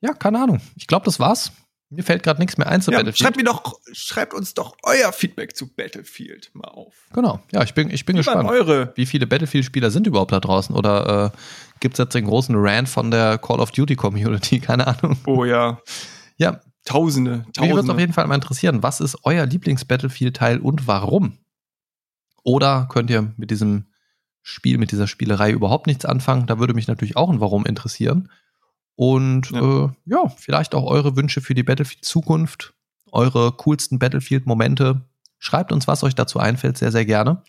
ja, 0.02 0.14
keine 0.14 0.44
Ahnung. 0.44 0.60
Ich 0.76 0.88
glaube, 0.88 1.06
das 1.06 1.20
war's. 1.20 1.54
Mir 1.94 2.04
fällt 2.04 2.24
gerade 2.24 2.40
nichts 2.40 2.58
mehr 2.58 2.68
ein 2.70 2.82
zu 2.82 2.90
Ja, 2.92 2.98
Battlefield. 3.00 3.20
schreibt 3.20 3.36
mir 3.38 3.44
doch, 3.44 3.80
schreibt 3.92 4.34
uns 4.34 4.54
doch 4.54 4.78
euer 4.84 5.12
Feedback 5.12 5.56
zu 5.58 5.68
Battlefield 5.68 6.50
mal 6.54 6.70
auf. 6.70 6.94
Genau. 7.14 7.42
Ja, 7.52 7.64
ich 7.64 7.74
bin, 7.74 7.90
ich 7.90 8.06
bin 8.06 8.16
Wie 8.16 8.20
gespannt. 8.20 8.50
eure? 8.50 8.94
Wie 8.96 9.06
viele 9.06 9.28
Battlefield-Spieler 9.28 9.92
sind 9.92 10.08
überhaupt 10.08 10.32
da 10.32 10.40
draußen? 10.40 10.74
Oder 10.74 11.34
äh, 11.34 11.38
gibt 11.82 11.96
es 11.96 11.98
jetzt 12.00 12.16
den 12.16 12.26
großen 12.26 12.56
Rant 12.58 12.88
von 12.88 13.12
der 13.12 13.38
Call 13.38 13.60
of 13.60 13.72
Duty 13.72 13.96
Community? 13.98 14.60
Keine 14.62 14.88
Ahnung. 14.88 15.18
Oh 15.26 15.44
ja, 15.44 15.80
Ja, 16.38 16.62
Tausende, 16.86 17.30
mich 17.32 17.46
würde 17.46 17.50
es 17.52 17.60
auf 17.60 17.76
Tausende. 17.82 18.00
jeden 18.02 18.14
Fall 18.14 18.26
mal 18.28 18.36
interessieren. 18.36 18.82
Was 18.82 19.02
ist 19.02 19.18
euer 19.24 19.46
Lieblings-Battlefield-Teil 19.46 20.60
und 20.60 20.88
warum? 20.88 21.38
Oder 22.44 22.88
könnt 22.92 23.10
ihr 23.10 23.34
mit 23.38 23.52
diesem 23.52 23.86
Spiel, 24.42 24.78
mit 24.80 24.92
dieser 24.92 25.08
Spielerei 25.08 25.52
überhaupt 25.52 25.86
nichts 25.88 26.06
anfangen? 26.06 26.48
Da 26.48 26.58
würde 26.58 26.74
mich 26.74 26.88
natürlich 26.88 27.18
auch 27.18 27.30
ein 27.30 27.40
Warum 27.40 27.66
interessieren. 27.66 28.30
Und 28.96 29.52
ja, 29.52 29.86
äh, 29.86 29.90
ja 30.06 30.30
vielleicht 30.30 30.76
auch 30.76 30.86
eure 30.86 31.16
Wünsche 31.16 31.42
für 31.42 31.54
die 31.54 31.64
Battlefield-Zukunft, 31.64 32.74
eure 33.12 33.52
coolsten 33.54 34.00
Battlefield-Momente. 34.00 35.02
Schreibt 35.40 35.72
uns, 35.72 35.88
was 35.88 36.04
euch 36.04 36.16
dazu 36.16 36.40
einfällt, 36.40 36.78
sehr, 36.78 36.92
sehr 36.92 37.06
gerne. 37.06 37.44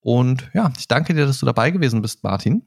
Und 0.00 0.50
ja, 0.54 0.72
ich 0.78 0.88
danke 0.88 1.14
dir, 1.14 1.26
dass 1.26 1.38
du 1.38 1.46
dabei 1.46 1.70
gewesen 1.70 2.02
bist, 2.02 2.24
Martin. 2.24 2.66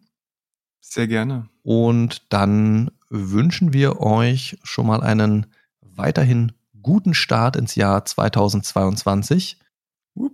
Sehr 0.80 1.08
gerne. 1.08 1.50
Und 1.64 2.32
dann 2.32 2.92
wünschen 3.10 3.74
wir 3.74 4.00
euch 4.00 4.58
schon 4.64 4.88
mal 4.88 5.02
einen 5.02 5.48
weiterhin 5.82 6.52
guten 6.82 7.14
Start 7.14 7.56
ins 7.56 7.76
Jahr 7.76 8.06
2022. 8.06 9.58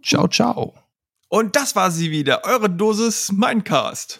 Ciao, 0.03 0.27
ciao. 0.27 0.73
Und 1.29 1.55
das 1.55 1.75
war 1.75 1.91
sie 1.91 2.11
wieder, 2.11 2.43
eure 2.43 2.69
Dosis 2.69 3.31
Mindcast. 3.31 4.19